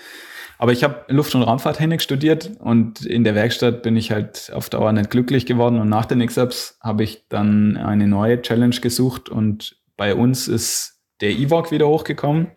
Aber 0.59 0.73
ich 0.73 0.83
habe 0.83 1.05
Luft- 1.09 1.35
und 1.35 1.43
Raumfahrttechnik 1.43 2.03
studiert 2.03 2.51
und 2.59 3.05
in 3.05 3.25
der 3.25 3.35
Werkstatt 3.35 3.83
bin 3.83 3.97
ich 3.97 4.11
halt 4.11 4.51
auf 4.53 4.71
Dauer 4.71 4.91
nicht 4.93 5.11
glücklich 5.11 5.47
geworden. 5.47 5.79
Und 5.79 5.91
nach 5.91 6.07
den 6.07 6.21
X-Ups 6.23 6.79
habe 6.83 7.05
ich 7.05 7.29
dann 7.29 7.77
eine 7.77 8.09
neue 8.09 8.43
Challenge 8.43 8.75
gesucht 8.75 9.29
und 9.29 9.77
bei 9.97 10.15
uns 10.15 10.49
ist 10.49 10.96
der 11.21 11.31
E-Walk 11.31 11.71
wieder 11.71 11.89
hochgekommen. 11.89 12.53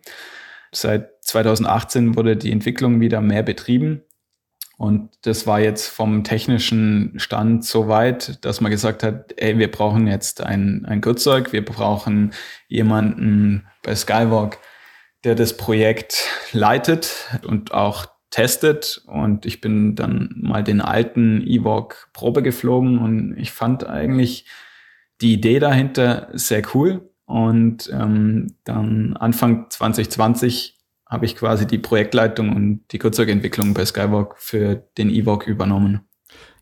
Seit 0.72 1.24
2018 1.24 2.16
wurde 2.16 2.36
die 2.36 2.52
Entwicklung 2.52 3.00
wieder 3.00 3.20
mehr 3.20 3.42
betrieben. 3.42 4.02
Und 4.80 5.10
das 5.22 5.46
war 5.46 5.60
jetzt 5.60 5.88
vom 5.88 6.24
technischen 6.24 7.12
Stand 7.18 7.66
so 7.66 7.88
weit, 7.88 8.42
dass 8.46 8.62
man 8.62 8.70
gesagt 8.70 9.02
hat, 9.02 9.34
ey, 9.36 9.58
wir 9.58 9.70
brauchen 9.70 10.06
jetzt 10.06 10.40
ein, 10.40 10.86
ein 10.86 11.02
Gurtzeug, 11.02 11.52
wir 11.52 11.62
brauchen 11.62 12.32
jemanden 12.66 13.66
bei 13.82 13.94
Skywalk, 13.94 14.58
der 15.22 15.34
das 15.34 15.56
Projekt 15.58 16.24
leitet 16.52 17.28
und 17.46 17.74
auch 17.74 18.06
testet. 18.30 19.02
Und 19.06 19.44
ich 19.44 19.60
bin 19.60 19.96
dann 19.96 20.30
mal 20.34 20.64
den 20.64 20.80
alten 20.80 21.46
Ewok 21.46 22.08
Probe 22.14 22.42
geflogen 22.42 22.98
und 22.98 23.36
ich 23.36 23.50
fand 23.50 23.86
eigentlich 23.86 24.46
die 25.20 25.34
Idee 25.34 25.58
dahinter 25.58 26.30
sehr 26.32 26.62
cool. 26.74 27.09
Und 27.30 27.88
ähm, 27.92 28.56
dann 28.64 29.16
Anfang 29.16 29.70
2020 29.70 30.76
habe 31.06 31.26
ich 31.26 31.36
quasi 31.36 31.64
die 31.64 31.78
Projektleitung 31.78 32.54
und 32.56 32.80
die 32.90 32.98
Kurzzeugentwicklung 32.98 33.72
bei 33.72 33.84
Skywalk 33.84 34.34
für 34.36 34.82
den 34.98 35.10
Ewok 35.10 35.46
übernommen. 35.46 36.00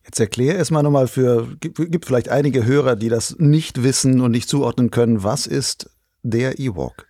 Jetzt 0.04 0.20
erkläre 0.20 0.58
es 0.58 0.70
mal 0.70 0.82
nochmal 0.82 1.06
für, 1.06 1.48
gibt 1.58 2.04
vielleicht 2.04 2.28
einige 2.28 2.66
Hörer, 2.66 2.96
die 2.96 3.08
das 3.08 3.36
nicht 3.38 3.82
wissen 3.82 4.20
und 4.20 4.30
nicht 4.30 4.50
zuordnen 4.50 4.90
können. 4.90 5.22
Was 5.22 5.46
ist 5.46 5.88
der 6.22 6.58
Ewok? 6.58 7.06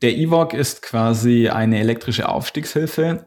Der 0.00 0.16
Ewok 0.16 0.54
ist 0.54 0.80
quasi 0.80 1.50
eine 1.50 1.80
elektrische 1.80 2.28
Aufstiegshilfe, 2.30 3.26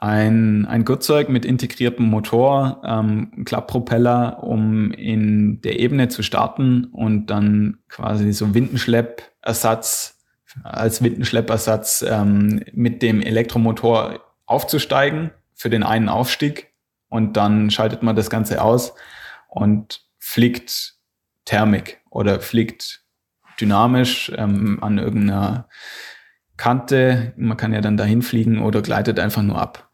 ein, 0.00 0.64
ein 0.66 0.84
Gurtzeug 0.84 1.28
mit 1.28 1.44
integriertem 1.44 2.06
Motor, 2.06 2.82
ähm, 2.84 3.44
Klapppropeller, 3.44 4.44
um 4.44 4.92
in 4.92 5.60
der 5.62 5.80
Ebene 5.80 6.08
zu 6.08 6.22
starten 6.22 6.84
und 6.84 7.26
dann 7.26 7.78
quasi 7.88 8.32
so 8.32 8.54
Windenschleppersatz, 8.54 10.16
als 10.62 11.02
Windenschleppersatz 11.02 12.04
ähm, 12.08 12.62
mit 12.72 13.02
dem 13.02 13.20
Elektromotor 13.20 14.20
aufzusteigen 14.46 15.32
für 15.54 15.68
den 15.68 15.82
einen 15.82 16.08
Aufstieg 16.08 16.72
und 17.08 17.36
dann 17.36 17.70
schaltet 17.70 18.02
man 18.04 18.14
das 18.14 18.30
Ganze 18.30 18.62
aus 18.62 18.94
und 19.48 20.06
fliegt 20.18 20.94
Thermik 21.44 22.00
oder 22.08 22.40
fliegt 22.40 23.02
dynamisch 23.60 24.30
ähm, 24.36 24.78
an 24.80 24.98
irgendeiner 24.98 25.68
Kante. 26.56 27.32
Man 27.36 27.56
kann 27.56 27.72
ja 27.72 27.80
dann 27.80 27.96
dahin 27.96 28.22
fliegen 28.22 28.62
oder 28.62 28.80
gleitet 28.80 29.18
einfach 29.18 29.42
nur 29.42 29.60
ab. 29.60 29.87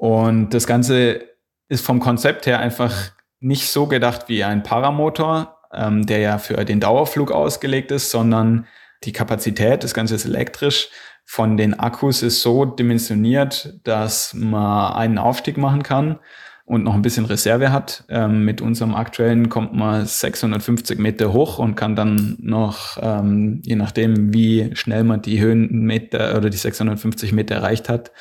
Und 0.00 0.54
das 0.54 0.66
Ganze 0.66 1.20
ist 1.68 1.84
vom 1.84 2.00
Konzept 2.00 2.46
her 2.46 2.58
einfach 2.58 3.10
nicht 3.38 3.68
so 3.68 3.86
gedacht 3.86 4.30
wie 4.30 4.42
ein 4.42 4.62
Paramotor, 4.62 5.58
ähm, 5.74 6.06
der 6.06 6.20
ja 6.20 6.38
für 6.38 6.64
den 6.64 6.80
Dauerflug 6.80 7.30
ausgelegt 7.30 7.90
ist, 7.90 8.10
sondern 8.10 8.66
die 9.04 9.12
Kapazität, 9.12 9.84
das 9.84 9.92
Ganze 9.92 10.14
ist 10.14 10.24
elektrisch, 10.24 10.88
von 11.26 11.58
den 11.58 11.78
Akkus 11.78 12.22
ist 12.22 12.40
so 12.40 12.64
dimensioniert, 12.64 13.78
dass 13.84 14.32
man 14.32 14.94
einen 14.94 15.18
Aufstieg 15.18 15.58
machen 15.58 15.82
kann 15.82 16.18
und 16.64 16.82
noch 16.82 16.94
ein 16.94 17.02
bisschen 17.02 17.26
Reserve 17.26 17.70
hat. 17.70 18.04
Ähm, 18.08 18.46
mit 18.46 18.62
unserem 18.62 18.94
aktuellen 18.94 19.50
kommt 19.50 19.74
man 19.74 20.06
650 20.06 20.98
Meter 20.98 21.34
hoch 21.34 21.58
und 21.58 21.74
kann 21.74 21.94
dann 21.94 22.38
noch, 22.40 22.96
ähm, 23.02 23.60
je 23.66 23.76
nachdem, 23.76 24.32
wie 24.32 24.70
schnell 24.72 25.04
man 25.04 25.20
die 25.20 25.42
Höhenmeter 25.42 26.38
oder 26.38 26.48
die 26.48 26.56
650 26.56 27.32
Meter 27.32 27.56
erreicht 27.56 27.90
hat, 27.90 28.12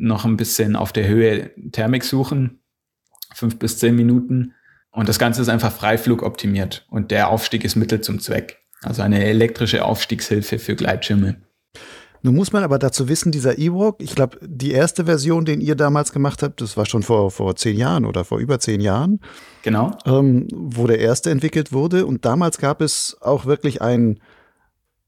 noch 0.00 0.24
ein 0.24 0.36
bisschen 0.36 0.76
auf 0.76 0.92
der 0.92 1.06
Höhe 1.06 1.50
Thermik 1.72 2.04
suchen. 2.04 2.60
Fünf 3.34 3.58
bis 3.58 3.78
zehn 3.78 3.94
Minuten. 3.94 4.54
Und 4.90 5.08
das 5.08 5.18
Ganze 5.18 5.40
ist 5.42 5.48
einfach 5.48 5.72
Freiflug 5.72 6.22
optimiert. 6.22 6.86
Und 6.90 7.10
der 7.10 7.28
Aufstieg 7.28 7.64
ist 7.64 7.76
Mittel 7.76 8.00
zum 8.00 8.18
Zweck. 8.18 8.58
Also 8.82 9.02
eine 9.02 9.24
elektrische 9.24 9.84
Aufstiegshilfe 9.84 10.58
für 10.58 10.74
Gleitschirme. 10.74 11.36
Nun 12.22 12.34
muss 12.34 12.52
man 12.52 12.64
aber 12.64 12.78
dazu 12.78 13.08
wissen, 13.08 13.32
dieser 13.32 13.58
Ewok, 13.58 14.02
ich 14.02 14.14
glaube, 14.14 14.38
die 14.42 14.72
erste 14.72 15.06
Version, 15.06 15.46
den 15.46 15.60
ihr 15.60 15.74
damals 15.74 16.12
gemacht 16.12 16.42
habt, 16.42 16.60
das 16.60 16.76
war 16.76 16.84
schon 16.84 17.02
vor, 17.02 17.30
vor 17.30 17.56
zehn 17.56 17.76
Jahren 17.76 18.04
oder 18.04 18.24
vor 18.24 18.38
über 18.38 18.58
zehn 18.58 18.80
Jahren. 18.80 19.20
Genau. 19.62 19.96
Ähm, 20.04 20.46
wo 20.52 20.86
der 20.86 20.98
erste 20.98 21.30
entwickelt 21.30 21.72
wurde. 21.72 22.04
Und 22.04 22.24
damals 22.24 22.58
gab 22.58 22.82
es 22.82 23.16
auch 23.20 23.46
wirklich 23.46 23.80
ein 23.80 24.20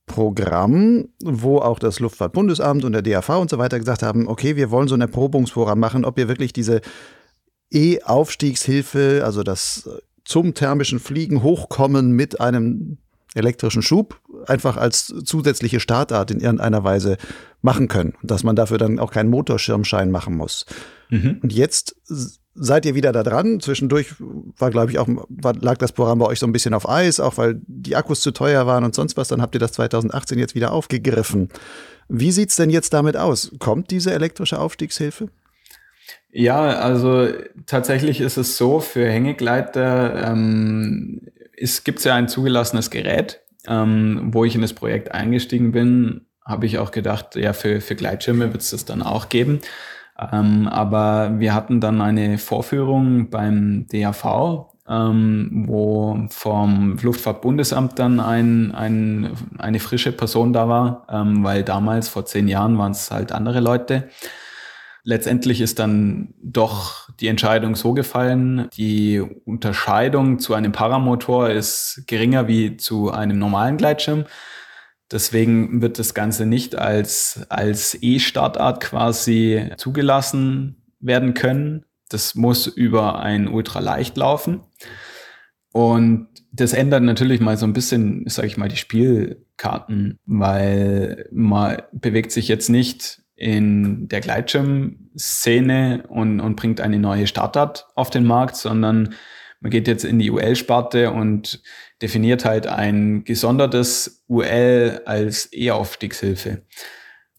Programm, 0.07 1.09
wo 1.23 1.59
auch 1.59 1.79
das 1.79 2.01
Luftfahrtbundesamt 2.01 2.85
und 2.85 2.93
der 2.93 3.03
DAV 3.03 3.29
und 3.41 3.51
so 3.51 3.59
weiter 3.59 3.79
gesagt 3.79 4.03
haben, 4.03 4.29
okay, 4.29 4.57
wir 4.57 4.71
wollen 4.71 4.89
so 4.89 4.95
ein 4.95 5.01
Erprobungsprogramm 5.01 5.79
machen, 5.79 6.05
ob 6.05 6.19
ihr 6.19 6.29
wirklich 6.29 6.53
diese 6.53 6.81
E-Aufstiegshilfe, 7.73 9.23
also 9.25 9.43
das 9.43 9.89
zum 10.25 10.55
thermischen 10.55 11.01
Fliegen 11.01 11.43
hochkommen 11.43 12.13
mit 12.13 12.41
einem 12.41 12.99
elektrischen 13.35 13.83
Schub 13.83 14.21
einfach 14.47 14.77
als 14.77 15.07
zusätzliche 15.25 15.81
Startart 15.81 16.31
in 16.31 16.41
irgendeiner 16.41 16.85
Weise 16.85 17.17
machen 17.63 17.89
können. 17.89 18.15
Dass 18.23 18.45
man 18.45 18.57
dafür 18.57 18.79
dann 18.79 18.99
auch 18.99 19.11
keinen 19.11 19.31
Motorschirmschein 19.31 20.11
machen 20.11 20.37
muss. 20.37 20.67
Mhm. 21.13 21.41
Und 21.43 21.53
jetzt 21.53 21.95
seid 22.55 22.87
ihr 22.87 22.95
wieder 22.95 23.13
da 23.13 23.23
dran. 23.23 23.61
Zwischendurch 23.61 24.15
war, 24.19 24.71
glaube 24.71 24.91
ich, 24.91 24.99
auch, 24.99 25.07
war, 25.29 25.55
lag 25.55 25.77
das 25.77 25.93
Programm 25.93 26.19
bei 26.19 26.27
euch 26.27 26.39
so 26.39 26.47
ein 26.47 26.53
bisschen 26.53 26.73
auf 26.73 26.89
Eis, 26.89 27.21
auch 27.21 27.37
weil 27.37 27.61
die 27.67 27.97
Akkus 27.97 28.23
zu 28.23 28.31
teuer 28.31 28.67
waren 28.67 28.83
und 28.83 28.95
sonst 28.95 29.19
was. 29.19 29.29
Dann 29.29 29.43
habt 29.43 29.55
ihr 29.55 29.61
das 29.61 29.73
2018 29.73 30.39
jetzt 30.39 30.55
wieder 30.55 30.73
aufgegriffen. 30.73 31.51
Wie 32.09 32.33
sieht's 32.33 32.57
denn 32.57 32.71
jetzt 32.71 32.95
damit 32.95 33.17
aus? 33.17 33.53
Kommt 33.59 33.91
diese 33.91 34.13
elektrische 34.13 34.59
Aufstiegshilfe? 34.59 35.29
Ja, 36.31 36.79
also 36.79 37.29
tatsächlich 37.67 38.23
ist 38.23 38.39
es 38.39 38.57
so, 38.57 38.81
für 38.81 39.07
Hängegleiter 39.07 40.31
ähm, 40.31 41.21
gibt 41.85 41.99
es 41.99 42.05
ja 42.05 42.15
ein 42.15 42.29
zugelassenes 42.29 42.91
Gerät, 42.91 43.43
ähm, 43.67 44.31
wo 44.33 44.47
ich 44.47 44.55
in 44.55 44.63
das 44.63 44.73
Projekt 44.73 45.13
eingestiegen 45.13 45.73
bin, 45.73 46.23
habe 46.45 46.65
ich 46.67 46.79
auch 46.79 46.91
gedacht, 46.91 47.37
ja, 47.37 47.53
für, 47.53 47.83
für 47.83 47.95
Gleitschirme 47.95 48.51
wird 48.53 48.63
es 48.63 48.71
das 48.71 48.87
dann 48.87 49.03
auch 49.03 49.29
geben. 49.29 49.61
Ähm, 50.31 50.69
aber 50.69 51.39
wir 51.39 51.55
hatten 51.55 51.81
dann 51.81 52.01
eine 52.01 52.39
Vorführung 52.39 53.31
beim 53.31 53.87
DAV, 53.91 54.67
ähm, 54.89 55.65
wo 55.67 56.27
vom 56.29 56.99
Luftfahrtbundesamt 57.01 57.99
dann 57.99 58.21
ein, 58.21 58.75
ein, 58.75 59.31
eine 59.59 59.81
frische 59.81 60.13
Person 60.13 60.53
da 60.53 60.69
war, 60.69 61.07
ähm, 61.11 61.43
weil 61.45 61.63
damals, 61.63 62.09
vor 62.09 62.27
zehn 62.27 62.49
Jahren, 62.49 62.79
waren 62.79 62.93
es 62.93 63.11
halt 63.11 63.33
andere 63.33 63.61
Leute. 63.61 64.09
Letztendlich 65.05 65.61
ist 65.61 65.81
dann 65.81 66.35
doch 66.41 67.09
die 67.19 67.27
Entscheidung 67.27 67.75
so 67.75 67.93
gefallen, 67.93 68.69
die 68.77 69.21
Unterscheidung 69.45 70.39
zu 70.39 70.55
einem 70.55 70.71
Paramotor 70.71 71.51
ist 71.51 72.05
geringer 72.07 72.47
wie 72.47 72.77
zu 72.77 73.11
einem 73.11 73.39
normalen 73.39 73.79
Gleitschirm. 73.79 74.27
Deswegen 75.13 75.83
wird 75.83 75.99
das 75.99 76.15
Ganze 76.15 76.47
nicht 76.47 76.75
als, 76.75 77.47
als 77.49 77.97
E-Startart 78.01 78.83
quasi 78.83 79.71
zugelassen 79.77 80.83
werden 81.01 81.35
können. 81.35 81.85
Das 82.09 82.35
muss 82.35 82.67
über 82.67 83.21
ein 83.21 83.49
Ultraleicht 83.49 84.17
laufen. 84.17 84.61
Und 85.73 86.29
das 86.53 86.73
ändert 86.73 87.03
natürlich 87.03 87.41
mal 87.41 87.57
so 87.57 87.67
ein 87.67 87.73
bisschen, 87.73 88.25
sage 88.27 88.49
ich 88.49 88.57
mal, 88.57 88.69
die 88.69 88.77
Spielkarten, 88.77 90.19
weil 90.27 91.29
man 91.33 91.83
bewegt 91.93 92.33
sich 92.33 92.49
jetzt 92.49 92.69
nicht 92.69 93.23
in 93.35 94.09
der 94.09 94.21
Gleitschirm-Szene 94.21 96.05
und, 96.09 96.41
und 96.41 96.57
bringt 96.57 96.81
eine 96.81 96.99
neue 96.99 97.27
Startart 97.27 97.89
auf 97.95 98.11
den 98.11 98.25
Markt, 98.25 98.57
sondern 98.57 99.15
man 99.63 99.71
geht 99.71 99.87
jetzt 99.87 100.05
in 100.05 100.19
die 100.19 100.31
UL-Sparte 100.31 101.13
und 101.13 101.63
definiert 102.03 102.45
halt 102.45 102.67
ein 102.67 103.23
gesondertes 103.25 104.25
UL 104.29 105.01
als 105.07 105.49
E-Aufstiegshilfe. 105.53 106.63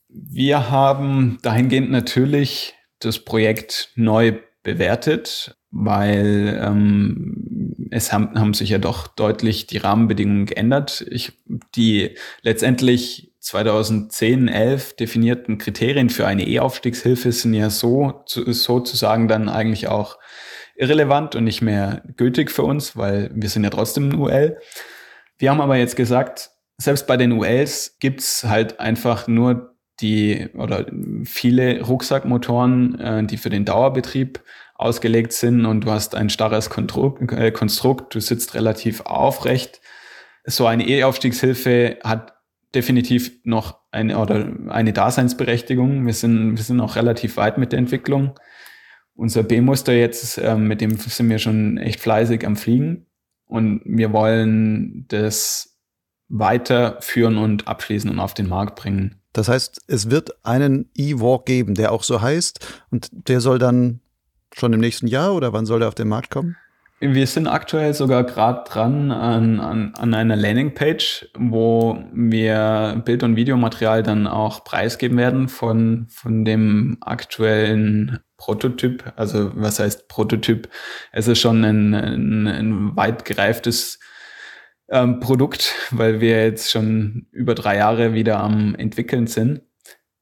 Wir 0.07 0.69
haben 0.71 1.37
dahingehend 1.41 1.91
natürlich 1.91 2.75
das 2.99 3.19
Projekt 3.19 3.91
neu 3.95 4.39
bewertet, 4.63 5.57
weil 5.69 6.61
ähm, 6.63 7.89
es 7.91 8.13
haben, 8.13 8.39
haben 8.39 8.53
sich 8.53 8.69
ja 8.69 8.77
doch 8.77 9.07
deutlich 9.07 9.67
die 9.67 9.77
Rahmenbedingungen 9.77 10.45
geändert. 10.45 11.05
Ich, 11.09 11.33
die 11.75 12.15
letztendlich 12.41 13.33
2010, 13.39 14.47
11 14.47 14.95
definierten 14.95 15.57
Kriterien 15.57 16.09
für 16.09 16.25
eine 16.25 16.47
E-Aufstiegshilfe 16.47 17.33
sind 17.33 17.53
ja 17.53 17.69
so 17.69 18.23
sozusagen 18.25 19.27
dann 19.27 19.49
eigentlich 19.49 19.89
auch 19.89 20.17
irrelevant 20.75 21.35
und 21.35 21.43
nicht 21.43 21.61
mehr 21.61 22.01
gültig 22.17 22.51
für 22.51 22.63
uns, 22.63 22.97
weil 22.97 23.29
wir 23.33 23.49
sind 23.49 23.63
ja 23.63 23.69
trotzdem 23.69 24.09
ein 24.09 24.15
UL. 24.15 24.57
Wir 25.37 25.51
haben 25.51 25.61
aber 25.61 25.77
jetzt 25.77 25.95
gesagt, 25.95 26.51
selbst 26.77 27.07
bei 27.07 27.17
den 27.17 27.31
ULs 27.31 27.97
gibt's 27.99 28.43
halt 28.43 28.79
einfach 28.79 29.27
nur 29.27 29.75
die 30.01 30.49
oder 30.55 30.85
viele 31.23 31.81
Rucksackmotoren, 31.81 32.99
äh, 32.99 33.23
die 33.23 33.37
für 33.37 33.49
den 33.49 33.65
Dauerbetrieb 33.65 34.41
ausgelegt 34.75 35.33
sind 35.33 35.65
und 35.65 35.81
du 35.81 35.91
hast 35.91 36.15
ein 36.15 36.29
starres 36.29 36.69
Konstrukt, 36.69 37.31
äh, 37.31 37.51
Konstrukt 37.51 38.15
du 38.15 38.19
sitzt 38.19 38.55
relativ 38.55 39.01
aufrecht. 39.01 39.81
So 40.45 40.65
eine 40.65 40.87
E-Aufstiegshilfe 40.87 41.99
hat 42.03 42.33
definitiv 42.75 43.31
noch 43.43 43.79
eine 43.91 44.17
oder 44.17 44.51
eine 44.69 44.93
Daseinsberechtigung. 44.93 46.05
Wir 46.05 46.13
sind, 46.13 46.57
wir 46.57 46.63
sind 46.63 46.81
auch 46.81 46.95
relativ 46.95 47.37
weit 47.37 47.57
mit 47.57 47.71
der 47.71 47.79
Entwicklung. 47.79 48.37
Unser 49.15 49.43
B-Muster 49.43 49.93
jetzt, 49.93 50.37
äh, 50.37 50.55
mit 50.55 50.81
dem 50.81 50.97
sind 50.97 51.29
wir 51.29 51.39
schon 51.39 51.77
echt 51.77 51.99
fleißig 51.99 52.45
am 52.45 52.55
Fliegen. 52.55 53.05
Und 53.45 53.81
wir 53.85 54.11
wollen 54.11 55.05
das 55.09 55.77
weiterführen 56.29 57.37
und 57.37 57.67
abschließen 57.67 58.09
und 58.09 58.19
auf 58.19 58.33
den 58.33 58.49
Markt 58.49 58.75
bringen. 58.75 59.21
Das 59.33 59.47
heißt, 59.47 59.81
es 59.87 60.09
wird 60.09 60.45
einen 60.45 60.89
E-Walk 60.95 61.45
geben, 61.45 61.75
der 61.75 61.91
auch 61.91 62.03
so 62.03 62.21
heißt. 62.21 62.65
Und 62.89 63.09
der 63.11 63.41
soll 63.41 63.59
dann 63.59 63.99
schon 64.53 64.73
im 64.73 64.79
nächsten 64.79 65.07
Jahr 65.07 65.33
oder 65.33 65.53
wann 65.53 65.65
soll 65.65 65.79
der 65.79 65.87
auf 65.87 65.95
den 65.95 66.07
Markt 66.07 66.29
kommen? 66.29 66.55
Wir 67.05 67.27
sind 67.27 67.47
aktuell 67.47 67.93
sogar 67.93 68.23
gerade 68.23 68.63
dran 68.63 69.11
an, 69.11 69.59
an, 69.59 69.93
an 69.93 70.13
einer 70.13 70.37
Landingpage, 70.37 71.27
wo 71.37 72.01
wir 72.13 73.01
Bild- 73.03 73.23
und 73.23 73.35
Videomaterial 73.35 74.03
dann 74.03 74.25
auch 74.25 74.63
preisgeben 74.63 75.17
werden 75.17 75.49
von, 75.49 76.07
von 76.09 76.45
dem 76.45 76.97
aktuellen 77.01 78.19
Prototyp. 78.37 79.11
Also 79.17 79.51
was 79.53 79.79
heißt 79.79 80.07
Prototyp? 80.07 80.69
Es 81.11 81.27
ist 81.27 81.39
schon 81.39 81.65
ein, 81.65 81.93
ein, 81.93 82.47
ein 82.47 82.95
weit 82.95 83.25
gereiftes 83.25 83.99
ähm, 84.87 85.19
Produkt, 85.19 85.75
weil 85.91 86.21
wir 86.21 86.45
jetzt 86.45 86.71
schon 86.71 87.27
über 87.31 87.53
drei 87.53 87.75
Jahre 87.75 88.13
wieder 88.13 88.39
am 88.39 88.75
entwickeln 88.75 89.27
sind. 89.27 89.61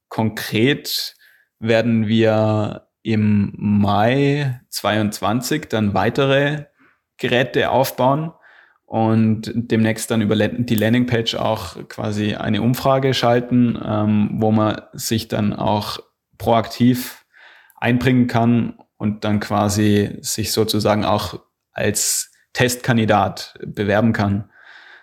Konkret 0.08 1.14
werden 1.60 2.08
wir 2.08 2.88
im 3.04 3.52
Mai 3.56 4.60
22 4.70 5.68
dann 5.68 5.94
weitere 5.94 6.71
Geräte 7.18 7.70
aufbauen 7.70 8.32
und 8.84 9.50
demnächst 9.54 10.10
dann 10.10 10.20
über 10.20 10.36
die 10.36 10.74
Landingpage 10.74 11.36
auch 11.36 11.88
quasi 11.88 12.34
eine 12.34 12.60
Umfrage 12.60 13.14
schalten, 13.14 13.78
ähm, 13.82 14.30
wo 14.34 14.52
man 14.52 14.82
sich 14.92 15.28
dann 15.28 15.52
auch 15.52 15.98
proaktiv 16.36 17.24
einbringen 17.76 18.26
kann 18.26 18.78
und 18.96 19.24
dann 19.24 19.40
quasi 19.40 20.18
sich 20.20 20.52
sozusagen 20.52 21.04
auch 21.04 21.40
als 21.72 22.32
Testkandidat 22.52 23.58
bewerben 23.64 24.12
kann, 24.12 24.50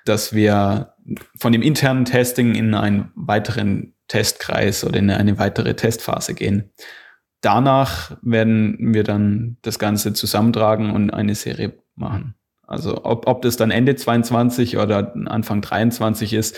dass 0.06 0.34
wir 0.34 0.94
von 1.40 1.52
dem 1.52 1.61
internen 1.61 2.06
Testing 2.06 2.56
in 2.56 2.73
einen 2.76 3.11
weiteren 3.15 3.95
Testkreis 4.07 4.84
oder 4.84 4.99
in 4.99 5.10
eine 5.10 5.38
weitere 5.38 5.76
Testphase 5.76 6.34
gehen. 6.34 6.72
Danach 7.41 8.18
werden 8.22 8.94
wir 8.94 9.03
dann 9.03 9.57
das 9.61 9.80
Ganze 9.80 10.14
zusammentragen 10.14 10.91
und 10.91 11.10
eine 11.10 11.36
Serie 11.36 11.81
machen. 12.00 12.36
Also 12.68 13.04
ob, 13.04 13.28
ob 13.28 13.42
das 13.42 13.58
dann 13.58 13.72
Ende 13.72 13.96
22 13.96 14.78
oder 14.78 15.14
Anfang 15.26 15.62
23 15.62 16.34
ist, 16.34 16.56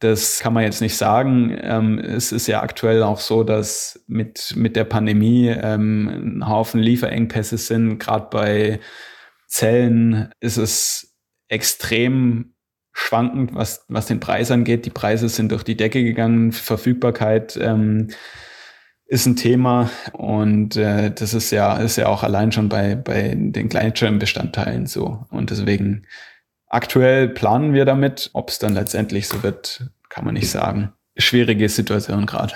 das 0.00 0.40
kann 0.40 0.52
man 0.52 0.64
jetzt 0.64 0.80
nicht 0.80 0.96
sagen. 0.96 1.56
Ähm, 1.62 1.98
es 2.00 2.32
ist 2.32 2.48
ja 2.48 2.62
aktuell 2.62 3.04
auch 3.04 3.20
so, 3.20 3.44
dass 3.44 4.04
mit, 4.08 4.54
mit 4.56 4.74
der 4.74 4.84
Pandemie 4.84 5.46
ähm, 5.48 6.40
ein 6.40 6.48
Haufen 6.48 6.80
Lieferengpässe 6.80 7.56
sind. 7.58 8.00
Gerade 8.00 8.26
bei 8.30 8.80
Zellen 9.46 10.30
ist 10.40 10.56
es 10.56 11.14
extrem 11.48 12.54
schwankend, 12.92 13.54
was, 13.54 13.84
was 13.88 14.06
den 14.06 14.18
Preis 14.18 14.50
angeht. 14.50 14.84
Die 14.84 14.90
Preise 14.90 15.28
sind 15.28 15.52
durch 15.52 15.62
die 15.62 15.76
Decke 15.76 16.02
gegangen, 16.02 16.50
Verfügbarkeit. 16.50 17.56
Ähm, 17.62 18.08
ist 19.12 19.26
ein 19.26 19.36
Thema 19.36 19.90
und 20.14 20.74
äh, 20.76 21.12
das 21.12 21.34
ist 21.34 21.50
ja, 21.50 21.76
ist 21.76 21.96
ja 21.96 22.06
auch 22.06 22.22
allein 22.22 22.50
schon 22.50 22.70
bei, 22.70 22.94
bei 22.94 23.34
den 23.36 23.68
Gleitschirmbestandteilen 23.68 24.86
so. 24.86 25.26
Und 25.28 25.50
deswegen 25.50 26.06
aktuell 26.68 27.28
planen 27.28 27.74
wir 27.74 27.84
damit. 27.84 28.30
Ob 28.32 28.48
es 28.48 28.58
dann 28.58 28.72
letztendlich 28.72 29.28
so 29.28 29.42
wird, 29.42 29.90
kann 30.08 30.24
man 30.24 30.32
nicht 30.32 30.48
sagen. 30.48 30.94
Schwierige 31.18 31.68
Situation 31.68 32.24
gerade. 32.24 32.54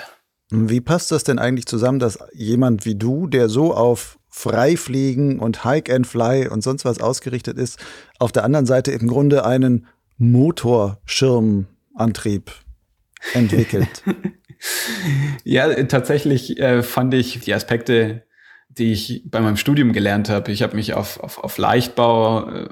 Wie 0.49 0.81
passt 0.81 1.11
das 1.11 1.23
denn 1.23 1.37
eigentlich 1.37 1.67
zusammen, 1.67 1.99
dass 1.99 2.17
jemand 2.33 2.85
wie 2.85 2.95
du, 2.95 3.27
der 3.27 3.49
so 3.49 3.75
auf 3.75 4.17
Freifliegen 4.27 5.37
und 5.37 5.63
Hike 5.63 5.93
and 5.93 6.07
Fly 6.07 6.47
und 6.47 6.63
sonst 6.63 6.85
was 6.85 6.99
ausgerichtet 6.99 7.59
ist, 7.59 7.77
auf 8.17 8.31
der 8.31 8.43
anderen 8.43 8.65
Seite 8.65 8.93
im 8.93 9.07
Grunde 9.07 9.45
einen 9.45 9.85
Motorschirmantrieb 10.17 12.51
entwickelt? 13.35 14.01
Ja, 15.43 15.71
tatsächlich 15.83 16.59
äh, 16.59 16.83
fand 16.83 17.13
ich 17.13 17.39
die 17.39 17.53
Aspekte, 17.53 18.23
die 18.69 18.91
ich 18.91 19.23
bei 19.25 19.39
meinem 19.39 19.57
Studium 19.57 19.93
gelernt 19.93 20.29
habe. 20.29 20.51
Ich 20.51 20.61
habe 20.61 20.75
mich 20.75 20.93
auf, 20.93 21.19
auf, 21.19 21.43
auf 21.43 21.57
Leichtbau, 21.57 22.49
äh, 22.49 22.69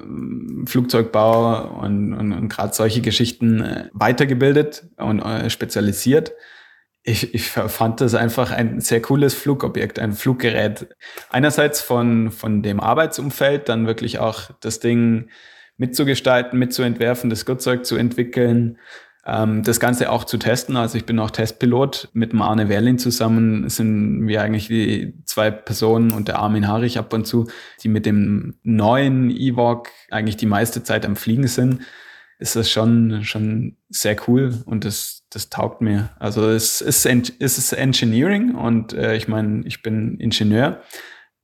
Flugzeugbau 0.66 1.80
und, 1.80 2.14
und, 2.14 2.32
und 2.32 2.48
gerade 2.48 2.74
solche 2.74 3.00
Geschichten 3.00 3.60
äh, 3.60 3.88
weitergebildet 3.92 4.86
und 4.96 5.20
äh, 5.20 5.50
spezialisiert. 5.50 6.32
Ich, 7.02 7.34
ich 7.34 7.50
fand 7.50 8.00
das 8.00 8.14
einfach 8.16 8.50
ein 8.50 8.80
sehr 8.80 9.00
cooles 9.00 9.32
Flugobjekt, 9.32 10.00
ein 10.00 10.12
Fluggerät. 10.12 10.88
Einerseits 11.30 11.80
von, 11.80 12.32
von 12.32 12.62
dem 12.62 12.80
Arbeitsumfeld, 12.80 13.68
dann 13.68 13.86
wirklich 13.86 14.18
auch 14.18 14.50
das 14.60 14.80
Ding 14.80 15.28
mitzugestalten, 15.76 16.58
mitzuentwerfen, 16.58 17.30
das 17.30 17.46
Gutzeug 17.46 17.86
zu 17.86 17.96
entwickeln 17.96 18.78
ähm, 19.26 19.64
das 19.64 19.80
Ganze 19.80 20.10
auch 20.10 20.24
zu 20.24 20.38
testen. 20.38 20.76
Also 20.76 20.96
ich 20.96 21.04
bin 21.04 21.18
auch 21.18 21.30
Testpilot. 21.30 22.10
Mit 22.12 22.32
dem 22.32 22.42
Arne 22.42 22.68
Werlin 22.68 22.98
zusammen 22.98 23.68
sind 23.68 24.26
wir 24.28 24.42
eigentlich 24.42 24.68
die 24.68 25.14
zwei 25.24 25.50
Personen 25.50 26.12
und 26.12 26.28
der 26.28 26.38
Armin 26.38 26.68
Harich 26.68 26.98
ab 26.98 27.12
und 27.12 27.26
zu, 27.26 27.48
die 27.82 27.88
mit 27.88 28.06
dem 28.06 28.54
neuen 28.62 29.30
Ewok 29.30 29.88
eigentlich 30.10 30.36
die 30.36 30.46
meiste 30.46 30.84
Zeit 30.84 31.04
am 31.04 31.16
Fliegen 31.16 31.48
sind. 31.48 31.80
Ist 32.38 32.54
das 32.54 32.70
schon, 32.70 33.24
schon 33.24 33.78
sehr 33.88 34.16
cool 34.28 34.62
und 34.66 34.84
das, 34.84 35.24
das 35.30 35.48
taugt 35.48 35.80
mir. 35.80 36.10
Also 36.18 36.48
es 36.50 36.80
ist, 36.80 37.06
es 37.06 37.58
ist 37.58 37.72
Engineering 37.72 38.54
und 38.54 38.92
äh, 38.92 39.16
ich 39.16 39.26
meine, 39.26 39.66
ich 39.66 39.82
bin 39.82 40.20
Ingenieur. 40.20 40.82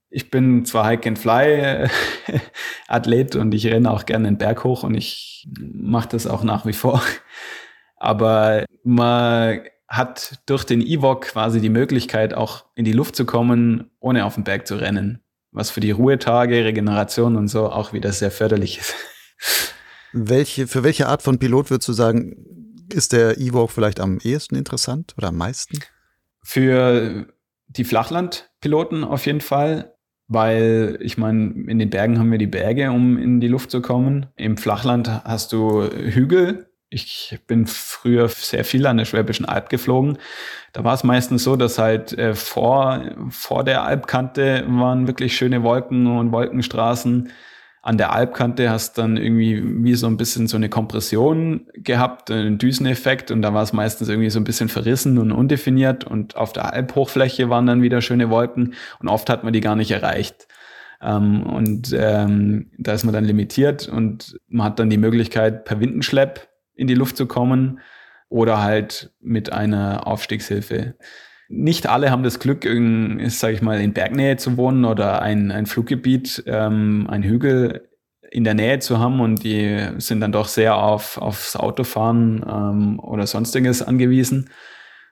Ich 0.09 0.29
bin 0.29 0.63
zwar 0.65 0.87
Hike 0.87 1.09
and 1.09 1.19
Fly 1.19 1.89
Athlet 2.87 3.35
und 3.35 3.53
ich 3.55 3.65
renne 3.65 3.89
auch 3.89 4.05
gerne 4.05 4.27
den 4.27 4.37
Berg 4.37 4.63
hoch 4.63 4.83
und 4.83 4.93
ich 4.93 5.49
mache 5.59 6.09
das 6.09 6.27
auch 6.27 6.43
nach 6.43 6.67
wie 6.67 6.73
vor. 6.73 7.01
Aber 8.03 8.65
man 8.83 9.61
hat 9.87 10.41
durch 10.45 10.65
den 10.65 10.81
Ewok 10.81 11.21
quasi 11.21 11.61
die 11.61 11.69
Möglichkeit, 11.69 12.33
auch 12.33 12.65
in 12.75 12.83
die 12.83 12.91
Luft 12.91 13.15
zu 13.15 13.25
kommen, 13.25 13.91
ohne 14.01 14.25
auf 14.25 14.35
den 14.35 14.43
Berg 14.43 14.67
zu 14.67 14.75
rennen. 14.75 15.23
was 15.53 15.69
für 15.69 15.79
die 15.79 15.91
Ruhetage, 15.91 16.65
Regeneration 16.65 17.35
und 17.37 17.47
so 17.47 17.69
auch 17.69 17.93
wieder 17.93 18.11
sehr 18.11 18.31
förderlich 18.31 18.79
ist. 18.79 18.95
Welche, 20.11 20.67
für 20.67 20.83
welche 20.83 21.07
Art 21.07 21.21
von 21.21 21.39
Pilot 21.39 21.69
würdest 21.69 21.87
du 21.87 21.93
sagen, 21.93 22.35
ist 22.91 23.13
der 23.13 23.37
Evoque 23.37 23.71
vielleicht 23.71 23.99
am 23.99 24.19
ehesten 24.21 24.55
interessant 24.55 25.13
oder 25.17 25.29
am 25.29 25.37
meisten? 25.37 25.79
Für 26.43 27.27
die 27.67 27.83
Flachlandpiloten 27.83 29.03
auf 29.03 29.25
jeden 29.25 29.41
Fall, 29.41 29.95
weil 30.27 30.97
ich 31.01 31.17
meine, 31.17 31.53
in 31.67 31.79
den 31.79 31.89
Bergen 31.89 32.19
haben 32.19 32.31
wir 32.31 32.37
die 32.37 32.47
Berge, 32.47 32.91
um 32.91 33.17
in 33.17 33.39
die 33.39 33.47
Luft 33.47 33.71
zu 33.71 33.81
kommen. 33.81 34.27
Im 34.35 34.57
Flachland 34.57 35.07
hast 35.23 35.53
du 35.53 35.83
Hügel. 35.83 36.72
Ich 36.93 37.39
bin 37.47 37.65
früher 37.65 38.27
sehr 38.29 38.63
viel 38.63 38.85
an 38.85 38.97
der 38.97 39.05
Schwäbischen 39.05 39.45
Alb 39.45 39.69
geflogen. 39.69 40.19
Da 40.73 40.83
war 40.83 40.93
es 40.93 41.03
meistens 41.03 41.43
so, 41.43 41.55
dass 41.55 41.79
halt 41.79 42.17
äh, 42.17 42.35
vor, 42.35 43.01
vor 43.29 43.63
der 43.63 43.83
Alpkante 43.83 44.63
waren 44.67 45.07
wirklich 45.07 45.35
schöne 45.35 45.63
Wolken 45.63 46.05
und 46.05 46.31
Wolkenstraßen 46.31 47.29
an 47.83 47.97
der 47.97 48.13
Alpkante 48.13 48.69
hast 48.69 48.97
dann 48.97 49.17
irgendwie 49.17 49.61
wie 49.83 49.95
so 49.95 50.07
ein 50.07 50.15
bisschen 50.15 50.47
so 50.47 50.55
eine 50.55 50.69
Kompression 50.69 51.67
gehabt, 51.73 52.31
einen 52.31 52.57
Düseneffekt 52.57 53.29
und 53.29 53.41
da 53.41 53.53
war 53.53 53.61
es 53.61 53.73
meistens 53.73 54.07
irgendwie 54.07 54.29
so 54.29 54.39
ein 54.39 54.45
bisschen 54.45 54.69
verrissen 54.69 55.17
und 55.17 55.33
undefiniert 55.33 56.05
und 56.05 56.37
auf 56.37 56.53
der 56.53 56.71
Alphochfläche 56.71 57.49
waren 57.49 57.65
dann 57.65 57.81
wieder 57.81 58.01
schöne 58.01 58.29
Wolken 58.29 58.75
und 58.99 59.09
oft 59.09 59.29
hat 59.29 59.43
man 59.43 59.51
die 59.51 59.59
gar 59.59 59.75
nicht 59.75 59.91
erreicht. 59.91 60.47
Ähm, 61.01 61.43
und 61.43 61.93
ähm, 61.93 62.71
da 62.77 62.93
ist 62.93 63.03
man 63.03 63.13
dann 63.13 63.25
limitiert 63.25 63.89
und 63.89 64.39
man 64.47 64.67
hat 64.67 64.79
dann 64.79 64.89
die 64.89 64.97
Möglichkeit, 64.97 65.65
per 65.65 65.81
Windenschlepp 65.81 66.52
in 66.75 66.87
die 66.87 66.95
Luft 66.95 67.17
zu 67.17 67.25
kommen 67.25 67.79
oder 68.29 68.61
halt 68.61 69.13
mit 69.19 69.51
einer 69.51 70.07
Aufstiegshilfe 70.07 70.95
nicht 71.49 71.87
alle 71.87 72.09
haben 72.09 72.23
das 72.23 72.39
Glück, 72.39 72.63
sage 72.63 73.53
ich 73.53 73.61
mal, 73.61 73.79
in 73.79 73.93
Bergnähe 73.93 74.37
zu 74.37 74.57
wohnen 74.57 74.85
oder 74.85 75.21
ein, 75.21 75.51
ein 75.51 75.65
Fluggebiet, 75.65 76.43
ähm, 76.47 77.07
ein 77.09 77.23
Hügel 77.23 77.89
in 78.31 78.43
der 78.43 78.55
Nähe 78.55 78.79
zu 78.79 78.97
haben 78.97 79.19
und 79.19 79.43
die 79.43 79.79
sind 79.97 80.21
dann 80.21 80.31
doch 80.31 80.47
sehr 80.47 80.75
auf, 80.77 81.19
aufs 81.19 81.55
Autofahren 81.55 82.43
ähm, 82.47 82.99
oder 82.99 83.27
sonstiges 83.27 83.83
angewiesen. 83.83 84.49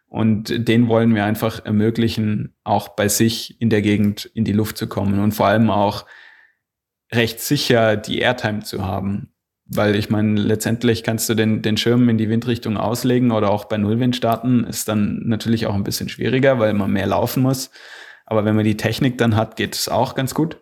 Und 0.07 0.67
den 0.67 0.87
wollen 0.87 1.13
wir 1.13 1.23
einfach 1.23 1.63
ermöglichen, 1.63 2.55
auch 2.63 2.89
bei 2.89 3.07
sich 3.07 3.61
in 3.61 3.69
der 3.69 3.81
Gegend 3.81 4.25
in 4.25 4.43
die 4.43 4.51
Luft 4.51 4.77
zu 4.77 4.87
kommen 4.87 5.19
und 5.19 5.33
vor 5.33 5.47
allem 5.47 5.69
auch 5.69 6.05
recht 7.13 7.39
sicher 7.39 7.95
die 7.95 8.19
Airtime 8.19 8.61
zu 8.61 8.83
haben. 8.83 9.31
Weil 9.73 9.95
ich 9.95 10.09
meine, 10.09 10.39
letztendlich 10.39 11.01
kannst 11.01 11.29
du 11.29 11.33
den, 11.33 11.61
den 11.61 11.77
Schirm 11.77 12.09
in 12.09 12.17
die 12.17 12.27
Windrichtung 12.27 12.75
auslegen 12.75 13.31
oder 13.31 13.49
auch 13.49 13.65
bei 13.65 13.77
Nullwind 13.77 14.15
starten, 14.17 14.65
ist 14.65 14.89
dann 14.89 15.21
natürlich 15.25 15.65
auch 15.65 15.75
ein 15.75 15.85
bisschen 15.85 16.09
schwieriger, 16.09 16.59
weil 16.59 16.73
man 16.73 16.91
mehr 16.91 17.07
laufen 17.07 17.41
muss. 17.41 17.71
Aber 18.25 18.43
wenn 18.43 18.55
man 18.55 18.65
die 18.65 18.77
Technik 18.77 19.17
dann 19.17 19.35
hat, 19.35 19.55
geht 19.55 19.75
es 19.75 19.87
auch 19.87 20.13
ganz 20.13 20.33
gut. 20.33 20.57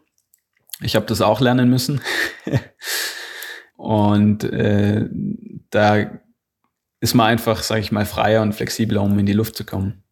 Ich 0.81 0.95
habe 0.95 1.07
das 1.07 1.21
auch 1.21 1.41
lernen 1.41 1.69
müssen. 1.69 2.01
und 3.77 4.43
äh, 4.43 5.09
da 5.71 6.19
ist 6.99 7.15
man 7.15 7.27
einfach, 7.27 7.63
sage 7.63 7.81
ich 7.81 7.91
mal, 7.91 8.05
freier 8.05 8.43
und 8.43 8.53
flexibler, 8.53 9.01
um 9.01 9.17
in 9.17 9.25
die 9.25 9.33
Luft 9.33 9.55
zu 9.55 9.65
kommen. 9.65 10.03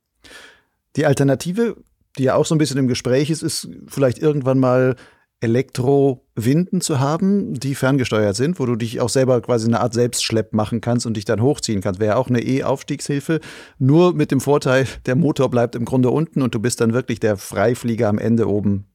Die 0.95 1.05
Alternative, 1.05 1.77
die 2.17 2.23
ja 2.23 2.35
auch 2.35 2.45
so 2.45 2.55
ein 2.55 2.57
bisschen 2.57 2.79
im 2.79 2.87
Gespräch 2.87 3.29
ist, 3.29 3.43
ist 3.43 3.69
vielleicht 3.87 4.17
irgendwann 4.17 4.57
mal 4.57 4.95
Elektrowinden 5.39 6.81
zu 6.81 6.99
haben, 6.99 7.53
die 7.53 7.76
ferngesteuert 7.76 8.35
sind, 8.35 8.59
wo 8.59 8.65
du 8.65 8.76
dich 8.76 8.99
auch 9.01 9.09
selber 9.09 9.39
quasi 9.41 9.68
eine 9.68 9.81
Art 9.81 9.93
Selbstschlepp 9.93 10.53
machen 10.53 10.81
kannst 10.81 11.05
und 11.05 11.15
dich 11.15 11.26
dann 11.26 11.41
hochziehen 11.41 11.81
kannst. 11.81 11.99
Wäre 11.99 12.15
auch 12.15 12.30
eine 12.30 12.41
E-Aufstiegshilfe, 12.41 13.39
nur 13.77 14.14
mit 14.14 14.31
dem 14.31 14.41
Vorteil, 14.41 14.88
der 15.05 15.15
Motor 15.15 15.49
bleibt 15.49 15.76
im 15.76 15.85
Grunde 15.85 16.09
unten 16.09 16.41
und 16.41 16.55
du 16.55 16.59
bist 16.59 16.81
dann 16.81 16.93
wirklich 16.93 17.19
der 17.19 17.38
Freiflieger 17.38 18.09
am 18.09 18.18
Ende 18.18 18.49
oben, 18.49 18.88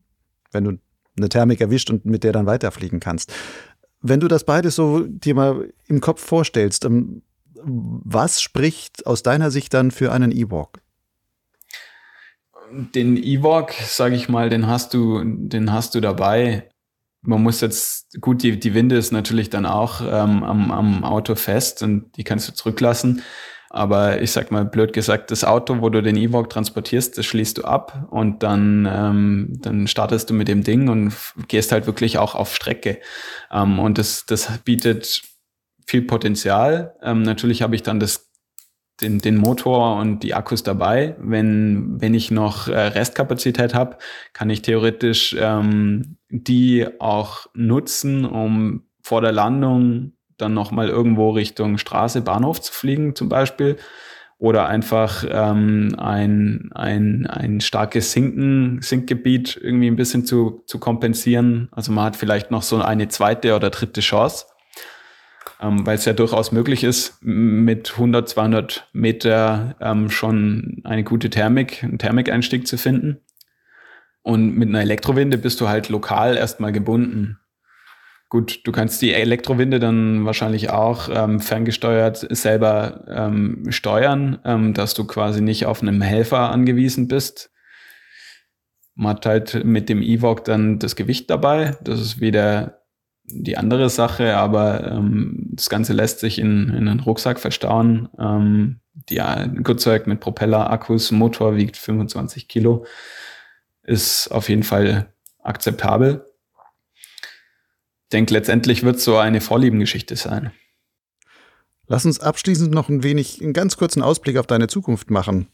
wenn 0.50 0.64
du 0.64 0.72
eine 1.16 1.28
Thermik 1.28 1.60
erwischt 1.60 1.90
und 1.90 2.06
mit 2.06 2.24
der 2.24 2.32
dann 2.32 2.46
weiterfliegen 2.46 2.98
kannst. 2.98 3.32
Wenn 4.00 4.18
du 4.18 4.26
das 4.26 4.44
beides 4.44 4.74
so 4.74 5.00
dir 5.00 5.34
mal 5.36 5.72
im 5.86 6.00
Kopf 6.00 6.24
vorstellst, 6.24 6.84
ähm, 6.84 7.22
was 7.64 8.42
spricht 8.42 9.06
aus 9.06 9.22
deiner 9.22 9.52
Sicht 9.52 9.72
dann 9.74 9.92
für 9.92 10.10
einen 10.10 10.32
E-Walk? 10.32 10.80
Den 12.94 13.16
E-Walk, 13.16 13.72
sage 13.72 14.14
ich 14.14 14.28
mal, 14.28 14.48
den 14.48 14.66
hast 14.66 14.94
du, 14.94 15.22
den 15.24 15.72
hast 15.72 15.94
du 15.94 16.00
dabei. 16.00 16.68
Man 17.22 17.42
muss 17.42 17.60
jetzt, 17.60 18.20
gut, 18.20 18.42
die, 18.42 18.58
die 18.58 18.74
Winde 18.74 18.96
ist 18.96 19.12
natürlich 19.12 19.50
dann 19.50 19.66
auch 19.66 20.00
ähm, 20.00 20.42
am, 20.42 20.70
am 20.70 21.04
Auto 21.04 21.34
fest 21.34 21.82
und 21.82 22.16
die 22.16 22.24
kannst 22.24 22.48
du 22.48 22.52
zurücklassen. 22.52 23.22
Aber 23.70 24.20
ich 24.20 24.32
sag 24.32 24.50
mal, 24.50 24.66
blöd 24.66 24.92
gesagt, 24.92 25.30
das 25.30 25.44
Auto, 25.44 25.80
wo 25.80 25.88
du 25.88 26.02
den 26.02 26.16
E-Walk 26.16 26.50
transportierst, 26.50 27.16
das 27.16 27.24
schließt 27.24 27.56
du 27.56 27.64
ab 27.64 28.06
und 28.10 28.42
dann, 28.42 28.86
ähm, 28.90 29.58
dann 29.60 29.86
startest 29.86 30.28
du 30.28 30.34
mit 30.34 30.48
dem 30.48 30.62
Ding 30.62 30.88
und 30.90 31.14
gehst 31.48 31.72
halt 31.72 31.86
wirklich 31.86 32.18
auch 32.18 32.34
auf 32.34 32.54
Strecke. 32.54 32.98
Ähm, 33.50 33.78
und 33.78 33.96
das, 33.96 34.26
das 34.26 34.58
bietet 34.64 35.22
viel 35.86 36.02
Potenzial. 36.02 36.94
Ähm, 37.02 37.22
natürlich 37.22 37.62
habe 37.62 37.74
ich 37.74 37.82
dann 37.82 37.98
das 37.98 38.31
den, 39.02 39.18
den 39.18 39.36
Motor 39.36 39.96
und 39.96 40.22
die 40.22 40.34
Akkus 40.34 40.62
dabei. 40.62 41.16
Wenn, 41.18 42.00
wenn 42.00 42.14
ich 42.14 42.30
noch 42.30 42.68
äh, 42.68 42.78
Restkapazität 42.78 43.74
habe, 43.74 43.98
kann 44.32 44.50
ich 44.50 44.62
theoretisch 44.62 45.36
ähm, 45.38 46.16
die 46.28 46.86
auch 46.98 47.46
nutzen, 47.54 48.24
um 48.24 48.84
vor 49.02 49.20
der 49.20 49.32
Landung 49.32 50.12
dann 50.38 50.54
nochmal 50.54 50.88
irgendwo 50.88 51.30
Richtung 51.30 51.78
Straße, 51.78 52.22
Bahnhof 52.22 52.60
zu 52.60 52.72
fliegen 52.72 53.14
zum 53.14 53.28
Beispiel. 53.28 53.76
Oder 54.38 54.66
einfach 54.66 55.24
ähm, 55.30 55.94
ein, 55.98 56.70
ein, 56.74 57.28
ein 57.28 57.60
starkes 57.60 58.10
Sinken, 58.10 58.82
Sinkgebiet 58.82 59.56
irgendwie 59.62 59.86
ein 59.86 59.94
bisschen 59.94 60.26
zu, 60.26 60.64
zu 60.66 60.80
kompensieren. 60.80 61.68
Also 61.70 61.92
man 61.92 62.06
hat 62.06 62.16
vielleicht 62.16 62.50
noch 62.50 62.62
so 62.62 62.82
eine 62.82 63.06
zweite 63.06 63.54
oder 63.54 63.70
dritte 63.70 64.00
Chance 64.00 64.46
ähm, 65.60 65.86
weil 65.86 65.96
es 65.96 66.04
ja 66.04 66.12
durchaus 66.12 66.52
möglich 66.52 66.84
ist, 66.84 67.18
mit 67.22 67.92
100, 67.92 68.28
200 68.28 68.88
Meter 68.92 69.76
ähm, 69.80 70.10
schon 70.10 70.82
eine 70.84 71.04
gute 71.04 71.30
Thermik, 71.30 71.84
einen 71.84 71.98
Thermikeinstieg 71.98 72.66
zu 72.66 72.76
finden. 72.76 73.18
Und 74.22 74.56
mit 74.56 74.68
einer 74.68 74.80
Elektrowinde 74.80 75.38
bist 75.38 75.60
du 75.60 75.68
halt 75.68 75.88
lokal 75.88 76.36
erstmal 76.36 76.72
gebunden. 76.72 77.38
Gut, 78.28 78.60
du 78.64 78.72
kannst 78.72 79.02
die 79.02 79.12
Elektrowinde 79.12 79.78
dann 79.78 80.24
wahrscheinlich 80.24 80.70
auch 80.70 81.10
ähm, 81.12 81.38
ferngesteuert 81.38 82.26
selber 82.30 83.04
ähm, 83.08 83.66
steuern, 83.70 84.38
ähm, 84.44 84.72
dass 84.72 84.94
du 84.94 85.06
quasi 85.06 85.42
nicht 85.42 85.66
auf 85.66 85.82
einen 85.82 86.00
Helfer 86.00 86.50
angewiesen 86.50 87.08
bist. 87.08 87.50
Man 88.94 89.16
hat 89.16 89.26
halt 89.26 89.64
mit 89.64 89.88
dem 89.88 90.00
EVOC 90.00 90.44
dann 90.44 90.78
das 90.78 90.96
Gewicht 90.96 91.28
dabei. 91.28 91.76
Das 91.82 92.00
ist 92.00 92.20
wieder 92.20 92.81
die 93.34 93.56
andere 93.56 93.88
Sache, 93.90 94.36
aber 94.36 94.92
ähm, 94.92 95.48
das 95.52 95.70
Ganze 95.70 95.92
lässt 95.92 96.20
sich 96.20 96.38
in, 96.38 96.68
in 96.68 96.88
einen 96.88 97.00
Rucksack 97.00 97.40
verstauen. 97.40 98.08
Ähm, 98.18 98.80
die, 98.94 99.20
ein 99.20 99.62
Gutzeug 99.62 100.06
mit 100.06 100.20
Propeller, 100.20 100.70
Akkus, 100.70 101.10
Motor 101.10 101.56
wiegt 101.56 101.76
25 101.76 102.48
Kilo. 102.48 102.86
Ist 103.82 104.28
auf 104.28 104.48
jeden 104.48 104.62
Fall 104.62 105.12
akzeptabel. 105.42 106.26
Ich 108.04 108.08
denke, 108.12 108.34
letztendlich 108.34 108.82
wird 108.82 108.96
es 108.96 109.04
so 109.04 109.16
eine 109.16 109.40
Vorliebengeschichte 109.40 110.16
sein. 110.16 110.52
Lass 111.86 112.04
uns 112.04 112.20
abschließend 112.20 112.72
noch 112.72 112.88
ein 112.88 113.02
wenig, 113.02 113.42
einen 113.42 113.52
ganz 113.52 113.76
kurzen 113.76 114.02
Ausblick 114.02 114.36
auf 114.36 114.46
deine 114.46 114.68
Zukunft 114.68 115.10
machen. 115.10 115.48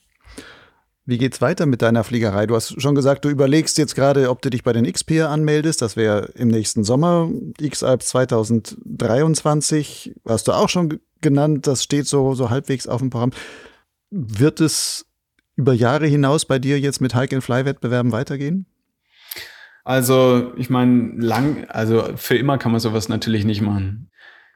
Wie 1.08 1.16
geht's 1.16 1.40
weiter 1.40 1.64
mit 1.64 1.80
deiner 1.80 2.04
Fliegerei? 2.04 2.46
Du 2.46 2.54
hast 2.54 2.82
schon 2.82 2.94
gesagt, 2.94 3.24
du 3.24 3.30
überlegst 3.30 3.78
jetzt 3.78 3.94
gerade, 3.94 4.28
ob 4.28 4.42
du 4.42 4.50
dich 4.50 4.62
bei 4.62 4.74
den 4.74 4.84
X-Peer 4.84 5.30
anmeldest. 5.30 5.80
Das 5.80 5.96
wäre 5.96 6.26
im 6.34 6.48
nächsten 6.48 6.84
Sommer. 6.84 7.30
X-Alps 7.58 8.08
2023 8.08 10.16
hast 10.26 10.48
du 10.48 10.52
auch 10.52 10.68
schon 10.68 11.00
genannt. 11.22 11.66
Das 11.66 11.82
steht 11.82 12.06
so, 12.06 12.34
so 12.34 12.50
halbwegs 12.50 12.86
auf 12.86 13.00
dem 13.00 13.08
Programm. 13.08 13.30
Wird 14.10 14.60
es 14.60 15.06
über 15.56 15.72
Jahre 15.72 16.06
hinaus 16.06 16.44
bei 16.44 16.58
dir 16.58 16.78
jetzt 16.78 17.00
mit 17.00 17.14
Hike-and-Fly-Wettbewerben 17.14 18.12
weitergehen? 18.12 18.66
Also, 19.84 20.52
ich 20.58 20.68
meine, 20.68 21.12
lang, 21.16 21.64
also 21.70 22.06
für 22.16 22.36
immer 22.36 22.58
kann 22.58 22.72
man 22.72 22.82
sowas 22.82 23.08
natürlich 23.08 23.46
nicht 23.46 23.62
machen 23.62 24.10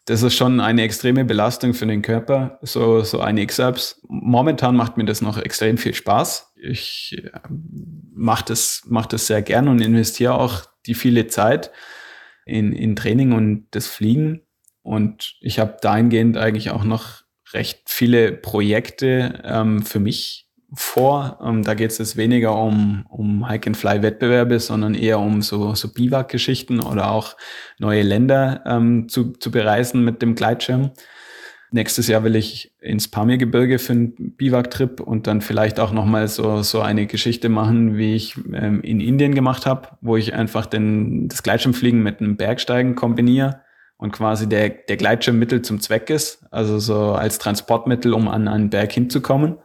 das 0.07 0.23
ist 0.23 0.35
schon 0.35 0.61
eine 0.61 0.83
extreme 0.83 1.25
Belastung 1.25 1.75
für 1.75 1.87
den 1.87 2.03
Körper, 2.03 2.59
so, 2.63 3.03
so 3.03 3.21
eine 3.21 3.43
X-Apps. 3.43 4.01
Momentan 4.09 4.77
macht 4.77 4.97
mir 4.97 5.05
das 5.05 5.23
noch 5.23 5.39
extrem 5.39 5.79
viel 5.79 5.95
Spaß. 5.95 6.53
Ich 6.57 7.23
äh, 7.23 7.31
mache 7.49 8.45
das, 8.47 8.83
mach 8.87 9.07
das 9.07 9.27
sehr 9.27 9.43
gern 9.43 9.69
und 9.69 9.81
investiere 9.81 10.35
auch 10.35 10.65
die 10.87 10.95
viele 10.95 11.29
Zeit 11.29 11.71
in, 12.45 12.73
in 12.73 12.97
Training 12.97 13.33
und 13.33 13.69
das 13.71 13.87
Fliegen. 13.87 14.43
Und 14.83 15.37
ich 15.41 15.61
habe 15.61 15.77
dahingehend 15.81 16.37
eigentlich 16.37 16.71
auch 16.71 16.85
noch 16.85 17.23
recht 17.53 17.83
viele 17.87 18.33
Projekte 18.33 19.41
ähm, 19.45 19.83
für 19.83 20.01
mich 20.01 20.42
vor. 20.75 21.39
Ähm, 21.45 21.63
da 21.63 21.75
geht 21.75 21.91
es 21.91 21.99
jetzt 21.99 22.17
weniger 22.17 22.57
um, 22.57 23.05
um 23.09 23.49
Hike-and-Fly-Wettbewerbe, 23.49 24.59
sondern 24.59 24.95
eher 24.95 25.19
um 25.19 25.43
so, 25.43 25.75
so 25.75 25.93
Biwak-Geschichten 25.93 26.81
oder 26.81 27.11
auch 27.11 27.37
neue 27.79 28.03
Länder 28.03 28.63
ähm, 28.67 29.09
zu, 29.09 29.33
zu 29.33 29.51
bereisen 29.51 30.05
mit 30.05 30.23
dem 30.23 30.35
Gleitschirm. 30.35 30.93
Nächstes 31.75 32.07
Jahr 32.07 32.23
will 32.23 32.37
ich 32.37 32.75
ins 32.81 33.09
Pamirgebirge 33.09 33.79
für 33.79 33.93
einen 33.93 34.37
Biwak-Trip 34.37 35.01
und 35.01 35.27
dann 35.27 35.41
vielleicht 35.41 35.81
auch 35.81 35.91
nochmal 35.91 36.29
so, 36.29 36.63
so 36.63 36.83
eine 36.83 37.07
Geschichte 37.07 37.49
machen, 37.49 37.97
wie 37.97 38.15
ich 38.15 38.37
ähm, 38.53 38.83
in 38.83 39.01
Indien 39.01 39.35
gemacht 39.35 39.65
habe, 39.65 39.89
wo 40.03 40.17
ich 40.17 40.35
einfach 40.35 40.67
den, 40.67 41.29
das 41.29 41.43
Gleitschirmfliegen 41.43 42.03
mit 42.03 42.21
einem 42.21 42.37
Bergsteigen 42.37 42.95
kombiniere 42.95 43.63
und 43.97 44.13
quasi 44.13 44.49
der, 44.49 44.69
der 44.69 44.97
Gleitschirm 44.99 45.39
Mittel 45.39 45.63
zum 45.63 45.81
Zweck 45.81 46.11
ist, 46.11 46.45
also 46.51 46.79
so 46.79 47.13
als 47.13 47.39
Transportmittel, 47.39 48.13
um 48.13 48.29
an 48.29 48.49
einen 48.49 48.69
Berg 48.69 48.93
hinzukommen. 48.93 49.57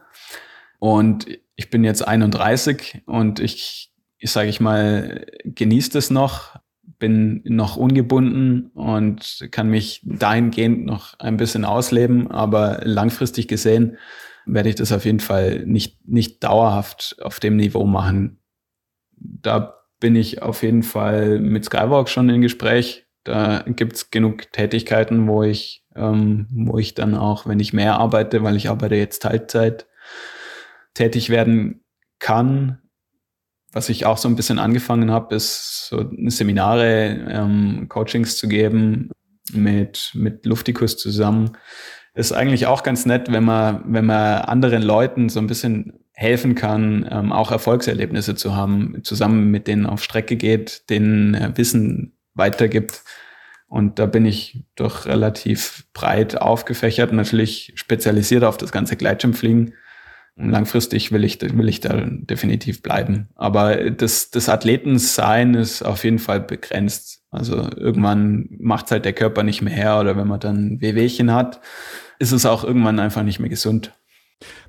Und 0.78 1.26
ich 1.56 1.70
bin 1.70 1.84
jetzt 1.84 2.06
31 2.06 3.02
und 3.06 3.40
ich, 3.40 3.92
ich 4.18 4.30
sage 4.30 4.48
ich 4.48 4.60
mal, 4.60 5.26
genieße 5.44 5.90
das 5.90 6.10
noch, 6.10 6.56
bin 6.98 7.42
noch 7.44 7.76
ungebunden 7.76 8.70
und 8.74 9.48
kann 9.50 9.68
mich 9.68 10.02
dahingehend 10.04 10.84
noch 10.84 11.18
ein 11.18 11.36
bisschen 11.36 11.64
ausleben, 11.64 12.30
aber 12.30 12.80
langfristig 12.84 13.48
gesehen 13.48 13.98
werde 14.46 14.68
ich 14.70 14.76
das 14.76 14.92
auf 14.92 15.04
jeden 15.04 15.20
Fall 15.20 15.66
nicht, 15.66 16.08
nicht 16.08 16.42
dauerhaft 16.42 17.16
auf 17.20 17.38
dem 17.40 17.56
Niveau 17.56 17.84
machen. 17.84 18.38
Da 19.16 19.74
bin 20.00 20.16
ich 20.16 20.42
auf 20.42 20.62
jeden 20.62 20.82
Fall 20.82 21.38
mit 21.40 21.64
Skywalk 21.64 22.08
schon 22.08 22.28
in 22.30 22.40
Gespräch. 22.40 23.06
Da 23.24 23.64
gibt's 23.66 24.10
genug 24.10 24.50
Tätigkeiten, 24.52 25.26
wo 25.28 25.42
ich, 25.42 25.84
ähm, 25.94 26.46
wo 26.50 26.78
ich 26.78 26.94
dann 26.94 27.14
auch, 27.14 27.46
wenn 27.46 27.60
ich 27.60 27.72
mehr 27.72 27.98
arbeite, 27.98 28.42
weil 28.42 28.56
ich 28.56 28.70
arbeite 28.70 28.94
jetzt 28.94 29.22
Teilzeit, 29.22 29.86
tätig 30.98 31.30
werden 31.30 31.84
kann. 32.18 32.78
Was 33.72 33.88
ich 33.88 34.04
auch 34.04 34.16
so 34.16 34.28
ein 34.28 34.34
bisschen 34.34 34.58
angefangen 34.58 35.10
habe, 35.12 35.34
ist 35.34 35.86
so 35.88 36.10
Seminare, 36.26 37.26
ähm, 37.30 37.86
Coachings 37.88 38.36
zu 38.36 38.48
geben 38.48 39.10
mit, 39.52 40.10
mit 40.14 40.44
Luftikus 40.44 40.96
zusammen. 40.96 41.52
Ist 42.14 42.32
eigentlich 42.32 42.66
auch 42.66 42.82
ganz 42.82 43.06
nett, 43.06 43.30
wenn 43.30 43.44
man, 43.44 43.84
wenn 43.86 44.06
man 44.06 44.42
anderen 44.42 44.82
Leuten 44.82 45.28
so 45.28 45.38
ein 45.38 45.46
bisschen 45.46 46.00
helfen 46.14 46.56
kann, 46.56 47.06
ähm, 47.08 47.30
auch 47.30 47.52
Erfolgserlebnisse 47.52 48.34
zu 48.34 48.56
haben, 48.56 48.98
zusammen 49.04 49.52
mit 49.52 49.68
denen 49.68 49.86
auf 49.86 50.02
Strecke 50.02 50.34
geht, 50.34 50.90
denen 50.90 51.34
äh, 51.34 51.52
Wissen 51.54 52.18
weitergibt. 52.34 53.04
Und 53.68 54.00
da 54.00 54.06
bin 54.06 54.26
ich 54.26 54.64
doch 54.74 55.06
relativ 55.06 55.84
breit 55.92 56.40
aufgefächert, 56.40 57.12
natürlich 57.12 57.72
spezialisiert 57.76 58.42
auf 58.42 58.56
das 58.56 58.72
ganze 58.72 58.96
Gleitschirmfliegen 58.96 59.74
langfristig 60.38 61.12
will 61.12 61.24
ich, 61.24 61.40
will 61.40 61.68
ich 61.68 61.80
da 61.80 62.06
definitiv 62.06 62.82
bleiben. 62.82 63.28
Aber 63.34 63.90
das, 63.90 64.30
das 64.30 64.48
Athletensein 64.48 65.54
ist 65.54 65.82
auf 65.82 66.04
jeden 66.04 66.18
Fall 66.18 66.40
begrenzt. 66.40 67.22
Also 67.30 67.68
irgendwann 67.76 68.48
macht 68.58 68.90
halt 68.90 69.04
der 69.04 69.12
Körper 69.12 69.42
nicht 69.42 69.60
mehr 69.60 69.74
her 69.74 70.00
oder 70.00 70.16
wenn 70.16 70.28
man 70.28 70.40
dann 70.40 70.80
Wehwehchen 70.80 71.32
hat, 71.32 71.60
ist 72.18 72.32
es 72.32 72.46
auch 72.46 72.64
irgendwann 72.64 73.00
einfach 73.00 73.22
nicht 73.22 73.38
mehr 73.40 73.50
gesund. 73.50 73.92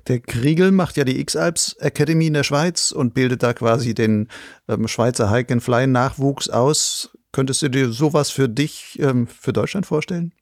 Der 0.08 0.18
Kriegel 0.18 0.72
macht 0.72 0.96
ja 0.96 1.04
die 1.04 1.20
X-Alps 1.20 1.74
Academy 1.78 2.26
in 2.26 2.34
der 2.34 2.42
Schweiz 2.42 2.90
und 2.90 3.14
bildet 3.14 3.42
da 3.42 3.52
quasi 3.52 3.94
den 3.94 4.28
ähm, 4.68 4.88
Schweizer 4.88 5.30
Hike 5.30 5.52
and 5.52 5.62
Fly 5.62 5.86
Nachwuchs 5.86 6.48
aus. 6.48 7.16
Könntest 7.32 7.62
du 7.62 7.68
dir 7.68 7.90
sowas 7.90 8.30
für 8.30 8.48
dich, 8.48 8.98
ähm, 9.00 9.28
für 9.28 9.52
Deutschland 9.52 9.86
vorstellen? 9.86 10.32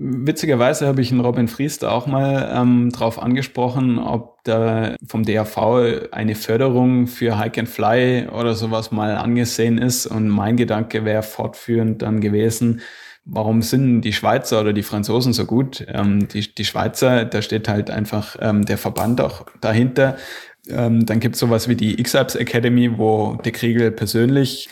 Witzigerweise 0.00 0.86
habe 0.86 1.00
ich 1.00 1.10
einen 1.10 1.20
Robin 1.20 1.48
Fries 1.48 1.80
da 1.80 1.90
auch 1.90 2.06
mal 2.06 2.52
ähm, 2.54 2.90
drauf 2.90 3.20
angesprochen, 3.20 3.98
ob 3.98 4.44
da 4.44 4.94
vom 5.04 5.24
DAV 5.24 5.58
eine 6.12 6.36
Förderung 6.36 7.08
für 7.08 7.36
Hike 7.36 7.58
and 7.58 7.68
Fly 7.68 8.28
oder 8.28 8.54
sowas 8.54 8.92
mal 8.92 9.16
angesehen 9.16 9.76
ist. 9.76 10.06
Und 10.06 10.28
mein 10.28 10.56
Gedanke 10.56 11.04
wäre 11.04 11.24
fortführend 11.24 12.02
dann 12.02 12.20
gewesen, 12.20 12.80
warum 13.24 13.60
sind 13.60 14.02
die 14.02 14.12
Schweizer 14.12 14.60
oder 14.60 14.72
die 14.72 14.84
Franzosen 14.84 15.32
so 15.32 15.46
gut? 15.46 15.84
Ähm, 15.88 16.28
die, 16.28 16.54
die 16.54 16.64
Schweizer, 16.64 17.24
da 17.24 17.42
steht 17.42 17.68
halt 17.68 17.90
einfach 17.90 18.36
ähm, 18.40 18.64
der 18.64 18.78
Verband 18.78 19.20
auch 19.20 19.46
dahinter. 19.60 20.16
Ähm, 20.68 21.06
dann 21.06 21.18
gibt 21.18 21.34
es 21.34 21.40
sowas 21.40 21.68
wie 21.68 21.74
die 21.74 21.98
X-Alps 21.98 22.36
Academy, 22.36 22.98
wo 22.98 23.34
der 23.44 23.50
Kriegel 23.50 23.90
persönlich 23.90 24.68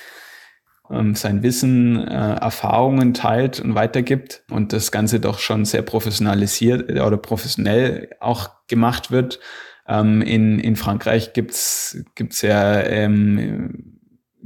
sein 1.14 1.42
Wissen, 1.42 2.06
äh, 2.06 2.34
Erfahrungen 2.34 3.14
teilt 3.14 3.60
und 3.60 3.74
weitergibt 3.74 4.44
und 4.50 4.72
das 4.72 4.92
Ganze 4.92 5.20
doch 5.20 5.38
schon 5.38 5.64
sehr 5.64 5.82
professionalisiert 5.82 6.90
äh, 6.90 7.00
oder 7.00 7.16
professionell 7.16 8.10
auch 8.20 8.50
gemacht 8.68 9.10
wird. 9.10 9.40
Ähm, 9.88 10.22
in, 10.22 10.58
in 10.58 10.76
Frankreich 10.76 11.32
gibt's 11.32 12.04
gibt's 12.14 12.42
ja 12.42 12.80
ähm, 12.82 13.96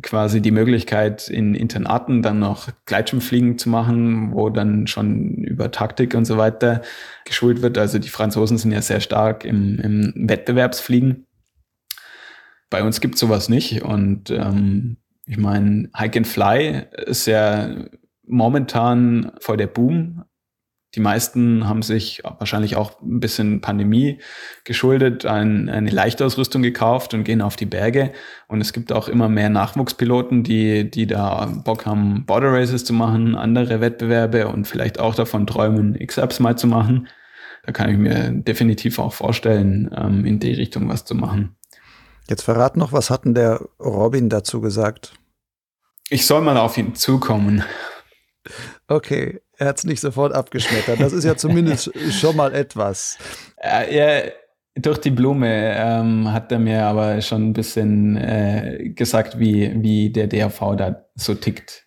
quasi 0.02 0.40
die 0.40 0.50
Möglichkeit, 0.50 1.28
in 1.28 1.54
Internaten 1.54 2.22
dann 2.22 2.38
noch 2.38 2.68
Gleitschirmfliegen 2.86 3.58
zu 3.58 3.68
machen, 3.68 4.32
wo 4.32 4.48
dann 4.50 4.86
schon 4.86 5.34
über 5.44 5.70
Taktik 5.70 6.14
und 6.14 6.24
so 6.24 6.38
weiter 6.38 6.82
geschult 7.24 7.62
wird. 7.62 7.78
Also 7.78 7.98
die 7.98 8.08
Franzosen 8.08 8.58
sind 8.58 8.72
ja 8.72 8.82
sehr 8.82 9.00
stark 9.00 9.44
im, 9.44 9.78
im 9.78 10.28
Wettbewerbsfliegen. 10.28 11.26
Bei 12.70 12.82
uns 12.82 13.00
gibt's 13.00 13.20
sowas 13.20 13.48
nicht 13.48 13.82
und 13.82 14.30
ähm, 14.30 14.96
ich 15.31 15.39
meine, 15.39 15.89
Hike 15.97 16.19
and 16.19 16.27
Fly 16.27 16.86
ist 17.07 17.27
ja 17.27 17.70
momentan 18.27 19.31
voll 19.39 19.59
der 19.59 19.69
Boom. 19.69 20.24
Die 20.97 21.01
meisten 21.01 21.69
haben 21.69 21.82
sich 21.82 22.20
wahrscheinlich 22.24 22.74
auch 22.74 23.01
ein 23.01 23.20
bisschen 23.20 23.61
Pandemie 23.61 24.19
geschuldet, 24.65 25.27
ein, 25.27 25.69
eine 25.69 25.90
Leichtausrüstung 25.90 26.62
gekauft 26.62 27.15
und 27.15 27.23
gehen 27.23 27.43
auf 27.43 27.55
die 27.55 27.66
Berge. 27.66 28.11
Und 28.48 28.61
es 28.61 28.73
gibt 28.73 28.90
auch 28.90 29.07
immer 29.07 29.28
mehr 29.28 29.51
Nachwuchspiloten, 29.51 30.43
die, 30.43 30.90
die 30.90 31.07
da 31.07 31.47
Bock 31.65 31.86
haben, 31.86 32.27
Border 32.27 32.52
Races 32.52 32.85
zu 32.85 32.93
machen, 32.93 33.36
andere 33.36 33.81
Wettbewerbe 33.81 34.48
und 34.48 34.66
vielleicht 34.66 34.98
auch 34.98 35.15
davon 35.15 35.47
träumen, 35.47 35.94
X-Ups 35.94 36.40
mal 36.40 36.59
zu 36.59 36.66
machen. 36.66 37.07
Da 37.62 37.70
kann 37.70 37.89
ich 37.89 37.98
mir 37.98 38.32
definitiv 38.32 38.98
auch 38.98 39.12
vorstellen, 39.12 39.94
ähm, 39.97 40.24
in 40.24 40.40
die 40.40 40.55
Richtung 40.55 40.89
was 40.89 41.05
zu 41.05 41.15
machen. 41.15 41.55
Jetzt 42.28 42.43
verrat 42.43 42.77
noch, 42.77 42.93
was 42.93 43.11
hat 43.11 43.24
denn 43.24 43.35
der 43.35 43.61
Robin 43.78 44.28
dazu 44.28 44.61
gesagt? 44.61 45.19
Ich 46.10 46.26
soll 46.26 46.40
mal 46.40 46.56
auf 46.56 46.76
ihn 46.76 46.94
zukommen. 46.96 47.64
Okay, 48.88 49.40
er 49.56 49.68
hat 49.68 49.78
es 49.78 49.84
nicht 49.84 50.00
sofort 50.00 50.32
abgeschmettert. 50.34 51.00
Das 51.00 51.12
ist 51.12 51.24
ja 51.24 51.36
zumindest 51.36 51.92
schon 52.10 52.34
mal 52.36 52.52
etwas. 52.52 53.16
Ja, 53.62 54.22
durch 54.74 54.98
die 54.98 55.10
Blume 55.10 55.48
ähm, 55.76 56.32
hat 56.32 56.50
er 56.50 56.58
mir 56.58 56.84
aber 56.84 57.20
schon 57.20 57.50
ein 57.50 57.52
bisschen 57.52 58.16
äh, 58.16 58.90
gesagt, 58.94 59.38
wie, 59.38 59.72
wie 59.82 60.10
der 60.10 60.26
DRV 60.26 60.76
da 60.76 61.04
so 61.14 61.34
tickt. 61.34 61.84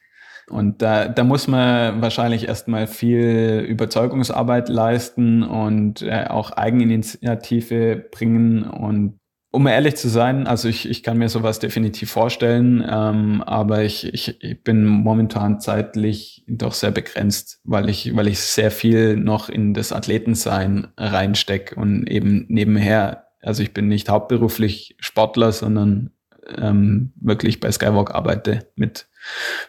Und 0.49 0.81
da, 0.81 1.07
da 1.07 1.23
muss 1.23 1.47
man 1.47 2.01
wahrscheinlich 2.01 2.47
erstmal 2.47 2.87
viel 2.87 3.65
Überzeugungsarbeit 3.67 4.69
leisten 4.69 5.43
und 5.43 6.01
äh, 6.01 6.27
auch 6.29 6.51
Eigeninitiative 6.51 7.95
bringen 8.11 8.63
und 8.63 9.19
um 9.53 9.67
ehrlich 9.67 9.95
zu 9.95 10.09
sein, 10.09 10.47
also 10.47 10.67
ich, 10.67 10.89
ich 10.89 11.03
kann 11.03 11.19
mir 11.19 11.29
sowas 11.29 11.59
definitiv 11.59 12.09
vorstellen, 12.09 12.83
ähm, 12.89 13.43
aber 13.43 13.83
ich, 13.83 14.11
ich, 14.11 14.41
ich 14.41 14.63
bin 14.63 14.83
momentan 14.83 15.59
zeitlich 15.59 16.43
doch 16.47 16.73
sehr 16.73 16.89
begrenzt, 16.89 17.61
weil 17.63 17.87
ich, 17.87 18.15
weil 18.15 18.27
ich 18.27 18.39
sehr 18.39 18.71
viel 18.71 19.15
noch 19.15 19.49
in 19.49 19.75
das 19.75 19.93
Athletensein 19.93 20.87
reinstecke 20.97 21.75
und 21.75 22.09
eben 22.09 22.47
nebenher, 22.49 23.27
also 23.41 23.61
ich 23.61 23.75
bin 23.75 23.87
nicht 23.87 24.09
hauptberuflich 24.09 24.95
Sportler, 24.99 25.51
sondern 25.51 26.09
ähm, 26.57 27.13
wirklich 27.21 27.59
bei 27.59 27.71
Skywalk 27.71 28.09
arbeite 28.09 28.67
mit 28.75 29.05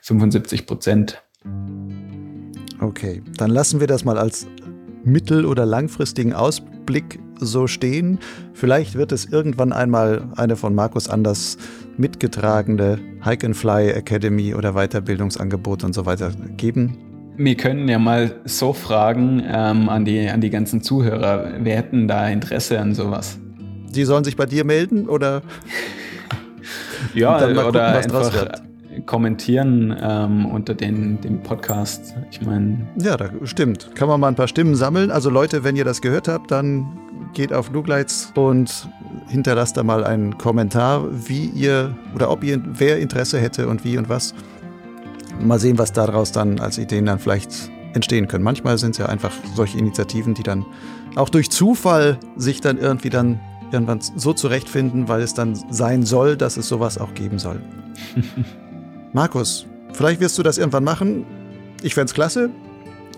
75 0.00 0.64
Prozent. 0.64 1.22
Okay, 2.80 3.22
dann 3.36 3.50
lassen 3.50 3.80
wir 3.80 3.86
das 3.86 4.06
mal 4.06 4.16
als 4.16 4.46
mittel- 5.04 5.44
oder 5.44 5.66
langfristigen 5.66 6.32
Ausblick 6.32 6.73
so 7.38 7.66
stehen. 7.66 8.18
Vielleicht 8.52 8.94
wird 8.94 9.12
es 9.12 9.26
irgendwann 9.26 9.72
einmal 9.72 10.28
eine 10.36 10.56
von 10.56 10.74
Markus 10.74 11.08
Anders 11.08 11.56
mitgetragene 11.96 12.98
Hike 13.24 13.46
and 13.46 13.56
Fly 13.56 13.90
Academy 13.90 14.54
oder 14.54 14.72
Weiterbildungsangebot 14.74 15.84
und 15.84 15.94
so 15.94 16.06
weiter 16.06 16.32
geben. 16.56 16.98
Wir 17.36 17.56
können 17.56 17.88
ja 17.88 17.98
mal 17.98 18.40
so 18.44 18.72
fragen 18.72 19.42
ähm, 19.46 19.88
an, 19.88 20.04
die, 20.04 20.28
an 20.28 20.40
die 20.40 20.50
ganzen 20.50 20.82
Zuhörer, 20.82 21.54
wer 21.58 21.76
hätten 21.76 22.06
da 22.06 22.28
Interesse 22.28 22.78
an 22.78 22.94
sowas? 22.94 23.38
Die 23.90 24.04
sollen 24.04 24.24
sich 24.24 24.36
bei 24.36 24.46
dir 24.46 24.64
melden 24.64 25.08
oder? 25.08 25.42
ja, 27.14 27.36
oder 27.36 27.64
gucken, 27.64 27.80
einfach 27.80 28.50
kommentieren 29.06 29.96
ähm, 30.00 30.46
unter 30.46 30.74
den, 30.74 31.20
dem 31.20 31.42
Podcast. 31.42 32.14
Ich 32.30 32.42
meine. 32.42 32.86
Ja, 32.98 33.16
da 33.16 33.30
stimmt. 33.44 33.94
Kann 33.94 34.08
man 34.08 34.20
mal 34.20 34.28
ein 34.28 34.34
paar 34.34 34.48
Stimmen 34.48 34.74
sammeln. 34.74 35.10
Also 35.10 35.30
Leute, 35.30 35.64
wenn 35.64 35.76
ihr 35.76 35.84
das 35.84 36.00
gehört 36.00 36.28
habt, 36.28 36.50
dann 36.50 36.98
geht 37.32 37.52
auf 37.52 37.70
Lugleitz 37.70 38.32
und 38.34 38.88
hinterlasst 39.28 39.76
da 39.76 39.82
mal 39.82 40.04
einen 40.04 40.38
Kommentar, 40.38 41.04
wie 41.10 41.46
ihr 41.46 41.96
oder 42.14 42.30
ob 42.30 42.44
ihr 42.44 42.62
wer 42.64 42.98
Interesse 42.98 43.38
hätte 43.40 43.68
und 43.68 43.84
wie 43.84 43.98
und 43.98 44.08
was. 44.08 44.34
Mal 45.40 45.58
sehen, 45.58 45.78
was 45.78 45.92
daraus 45.92 46.32
dann 46.32 46.60
als 46.60 46.78
Ideen 46.78 47.06
dann 47.06 47.18
vielleicht 47.18 47.70
entstehen 47.92 48.28
können. 48.28 48.44
Manchmal 48.44 48.78
sind 48.78 48.92
es 48.92 48.98
ja 48.98 49.06
einfach 49.06 49.32
solche 49.54 49.78
Initiativen, 49.78 50.34
die 50.34 50.42
dann 50.42 50.64
auch 51.16 51.28
durch 51.28 51.50
Zufall 51.50 52.18
sich 52.36 52.60
dann 52.60 52.78
irgendwie 52.78 53.10
dann 53.10 53.40
irgendwann 53.72 54.00
so 54.00 54.32
zurechtfinden, 54.32 55.08
weil 55.08 55.22
es 55.22 55.34
dann 55.34 55.54
sein 55.70 56.04
soll, 56.04 56.36
dass 56.36 56.56
es 56.56 56.68
sowas 56.68 56.98
auch 56.98 57.14
geben 57.14 57.38
soll. 57.38 57.60
Markus, 59.14 59.64
vielleicht 59.92 60.20
wirst 60.20 60.36
du 60.38 60.42
das 60.42 60.58
irgendwann 60.58 60.82
machen. 60.82 61.24
Ich 61.82 61.94
fände 61.94 62.06
es 62.06 62.14
klasse. 62.14 62.50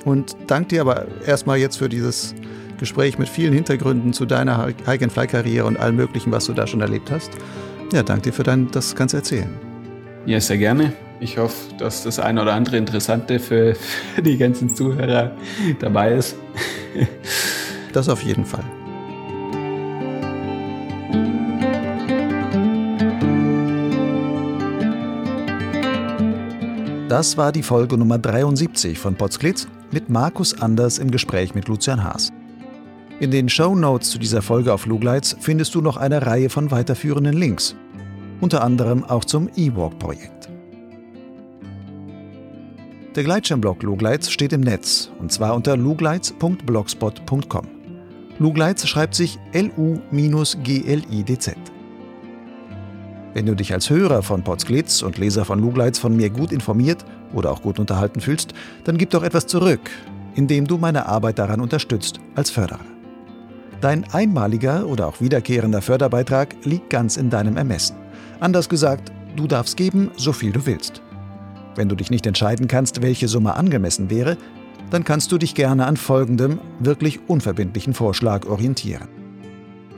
und 0.05 0.37
danke 0.47 0.69
dir 0.69 0.83
aber 0.83 1.07
erstmal 1.27 1.57
jetzt 1.57 1.79
für 1.79 1.89
dieses 1.89 2.35
Gespräch 2.79 3.19
mit 3.19 3.31
vielen 3.31 3.55
Hintergründen 3.55 4.13
zu 4.13 4.27
deiner 4.27 4.67
Hike-and-Fly-Karriere 4.87 5.65
und 5.65 5.79
allem 5.79 5.97
Möglichen, 5.97 6.31
was 6.31 6.45
du 6.45 6.53
da 6.53 6.67
schon 6.67 6.83
erlebt 6.83 7.11
hast. 7.11 7.31
Ja, 7.95 8.03
danke 8.03 8.25
dir 8.25 8.33
für 8.35 8.43
dein, 8.43 8.71
das 8.71 8.95
ganze 8.95 9.17
Erzählen. 9.17 9.49
Ja, 10.27 10.39
sehr 10.39 10.59
gerne. 10.59 10.93
Ich 11.19 11.39
hoffe, 11.39 11.75
dass 11.79 12.05
das 12.05 12.19
ein 12.19 12.39
oder 12.39 12.53
andere 12.53 12.77
Interessante 12.77 13.39
für, 13.39 13.75
für 14.15 14.21
die 14.21 14.37
ganzen 14.37 14.75
Zuhörer 14.77 15.33
dabei 15.81 16.13
ist. 16.13 16.37
das 17.95 18.11
auf 18.11 18.23
jeden 18.23 18.45
Fall. 18.45 18.65
Das 27.09 27.37
war 27.37 27.53
die 27.53 27.63
Folge 27.63 27.97
Nummer 27.97 28.19
73 28.19 28.99
von 28.99 29.15
Potsglitz 29.15 29.69
mit 29.93 30.11
Markus 30.11 30.61
Anders 30.61 30.99
im 30.99 31.13
Gespräch 31.13 31.55
mit 31.55 31.69
Lucian 31.69 32.03
Haas. 32.03 32.33
In 33.21 33.31
den 33.31 33.49
Show 33.49 33.77
Notes 33.77 34.11
zu 34.11 34.19
dieser 34.19 34.43
Folge 34.43 34.75
auf 34.75 34.87
Lugleitz 34.87 35.37
findest 35.39 35.77
du 35.77 35.81
noch 35.81 35.99
eine 35.99 36.27
Reihe 36.27 36.51
von 36.51 36.73
weiterführenden 36.73 37.35
Links, 37.35 37.77
unter 38.41 38.65
anderem 38.65 39.05
auch 39.05 39.25
zum 39.25 39.49
E-Walk-Projekt. 39.55 40.51
Der 43.15 43.23
Gleitschirmblog 43.23 43.85
Lugleitz 43.85 44.29
steht 44.29 44.53
im 44.53 44.63
Netz 44.63 45.13
und 45.21 45.31
zwar 45.31 45.55
unter 45.55 45.77
lugleitz.blogspot.com. 45.77 47.69
Lugleitz 48.41 48.85
schreibt 48.85 49.15
sich 49.15 49.39
L-U-G-L-I-D-Z. 49.53 50.17
Wenn 53.37 53.45
du 53.45 53.55
dich 53.55 53.75
als 53.75 53.91
Hörer 53.91 54.23
von 54.23 54.43
Potsglitz 54.43 55.03
und 55.03 55.19
Leser 55.19 55.45
von 55.45 55.59
Lugleitz 55.59 55.99
von 55.99 56.17
mir 56.17 56.31
gut 56.31 56.53
informiert 56.53 57.05
oder 57.35 57.53
auch 57.53 57.61
gut 57.61 57.79
unterhalten 57.79 58.23
fühlst, 58.23 58.55
dann 58.85 58.97
gib 58.97 59.11
doch 59.11 59.23
etwas 59.23 59.47
zurück, 59.47 59.91
indem 60.35 60.67
du 60.67 60.79
meine 60.79 61.05
Arbeit 61.05 61.39
daran 61.39 61.61
unterstützt 61.61 62.19
als 62.35 62.49
Förderer. 62.49 62.81
Dein 63.83 64.11
einmaliger 64.11 64.87
oder 64.87 65.07
auch 65.07 65.21
wiederkehrender 65.21 65.83
Förderbeitrag 65.83 66.57
liegt 66.65 66.89
ganz 66.89 67.19
in 67.19 67.29
deinem 67.29 67.59
Ermessen. 67.59 67.97
Anders 68.41 68.71
gesagt, 68.71 69.13
du 69.37 69.47
darfst 69.47 69.77
geben, 69.77 70.11
so 70.17 70.33
viel 70.33 70.53
du 70.53 70.65
willst. 70.65 71.03
Wenn 71.75 71.91
du 71.91 71.95
dich 71.95 72.09
nicht 72.09 72.27
entscheiden 72.27 72.69
kannst, 72.69 73.03
welche 73.03 73.29
Summe 73.29 73.55
angemessen 73.55 74.09
wäre, 74.09 74.39
dann 74.89 75.05
kannst 75.05 75.31
du 75.31 75.37
dich 75.37 75.55
gerne 75.55 75.85
an 75.85 75.99
folgendem 75.99 76.59
wirklich 76.79 77.21
unverbindlichen 77.29 77.93
Vorschlag 77.93 78.47
orientieren. 78.47 79.09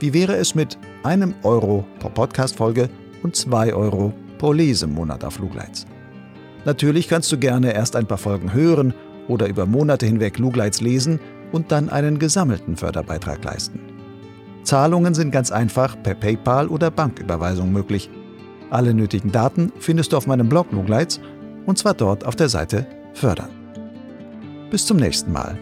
Wie 0.01 0.13
wäre 0.13 0.35
es 0.35 0.57
mit 0.57 0.77
einem 1.05 1.35
Euro 1.45 1.87
pro 2.01 2.09
Podcast-Folge 2.09 2.91
und 3.23 3.37
zwei 3.37 3.73
Euro 3.75 4.13
pro 4.39 4.53
Lesemonat 4.53 5.25
auf 5.25 5.39
Lugleitz? 5.39 5.87
Natürlich 6.65 7.09
kannst 7.09 7.31
du 7.33 7.39
gerne 7.39 7.73
erst 7.73 7.97
ein 7.97 8.07
paar 8.07 8.19
Folgen 8.19 8.53
hören 8.53 8.95
oder 9.29 9.49
über 9.49 9.67
Monate 9.67 10.07
hinweg 10.07 10.39
Lugleitz 10.39 10.81
lesen 10.81 11.21
und 11.53 11.73
dann 11.73 11.89
einen 11.89 12.19
gesammelten 12.19 12.77
Förderbeitrag 12.77 13.43
leisten. 13.45 13.81
Zahlungen 14.65 15.15
sind 15.15 15.31
ganz 15.31 15.51
einfach 15.51 15.97
per 16.03 16.15
PayPal 16.15 16.69
oder 16.69 16.91
Banküberweisung 16.91 17.73
möglich. 17.73 18.11
Alle 18.71 18.93
nötigen 18.93 19.33
Daten 19.33 19.73
findest 19.79 20.13
du 20.13 20.17
auf 20.17 20.27
meinem 20.27 20.49
Blog 20.49 20.73
Lugleitz 20.73 21.21
und 21.65 21.79
zwar 21.79 21.95
dort 21.95 22.27
auf 22.27 22.37
der 22.37 22.49
Seite 22.49 22.87
Fördern. 23.15 23.51
Bis 24.71 24.85
zum 24.85 24.99
nächsten 24.99 25.33
Mal. 25.33 25.59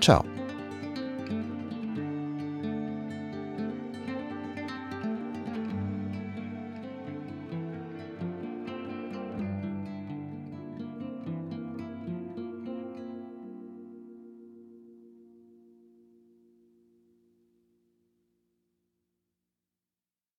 Ciao. 0.00 0.31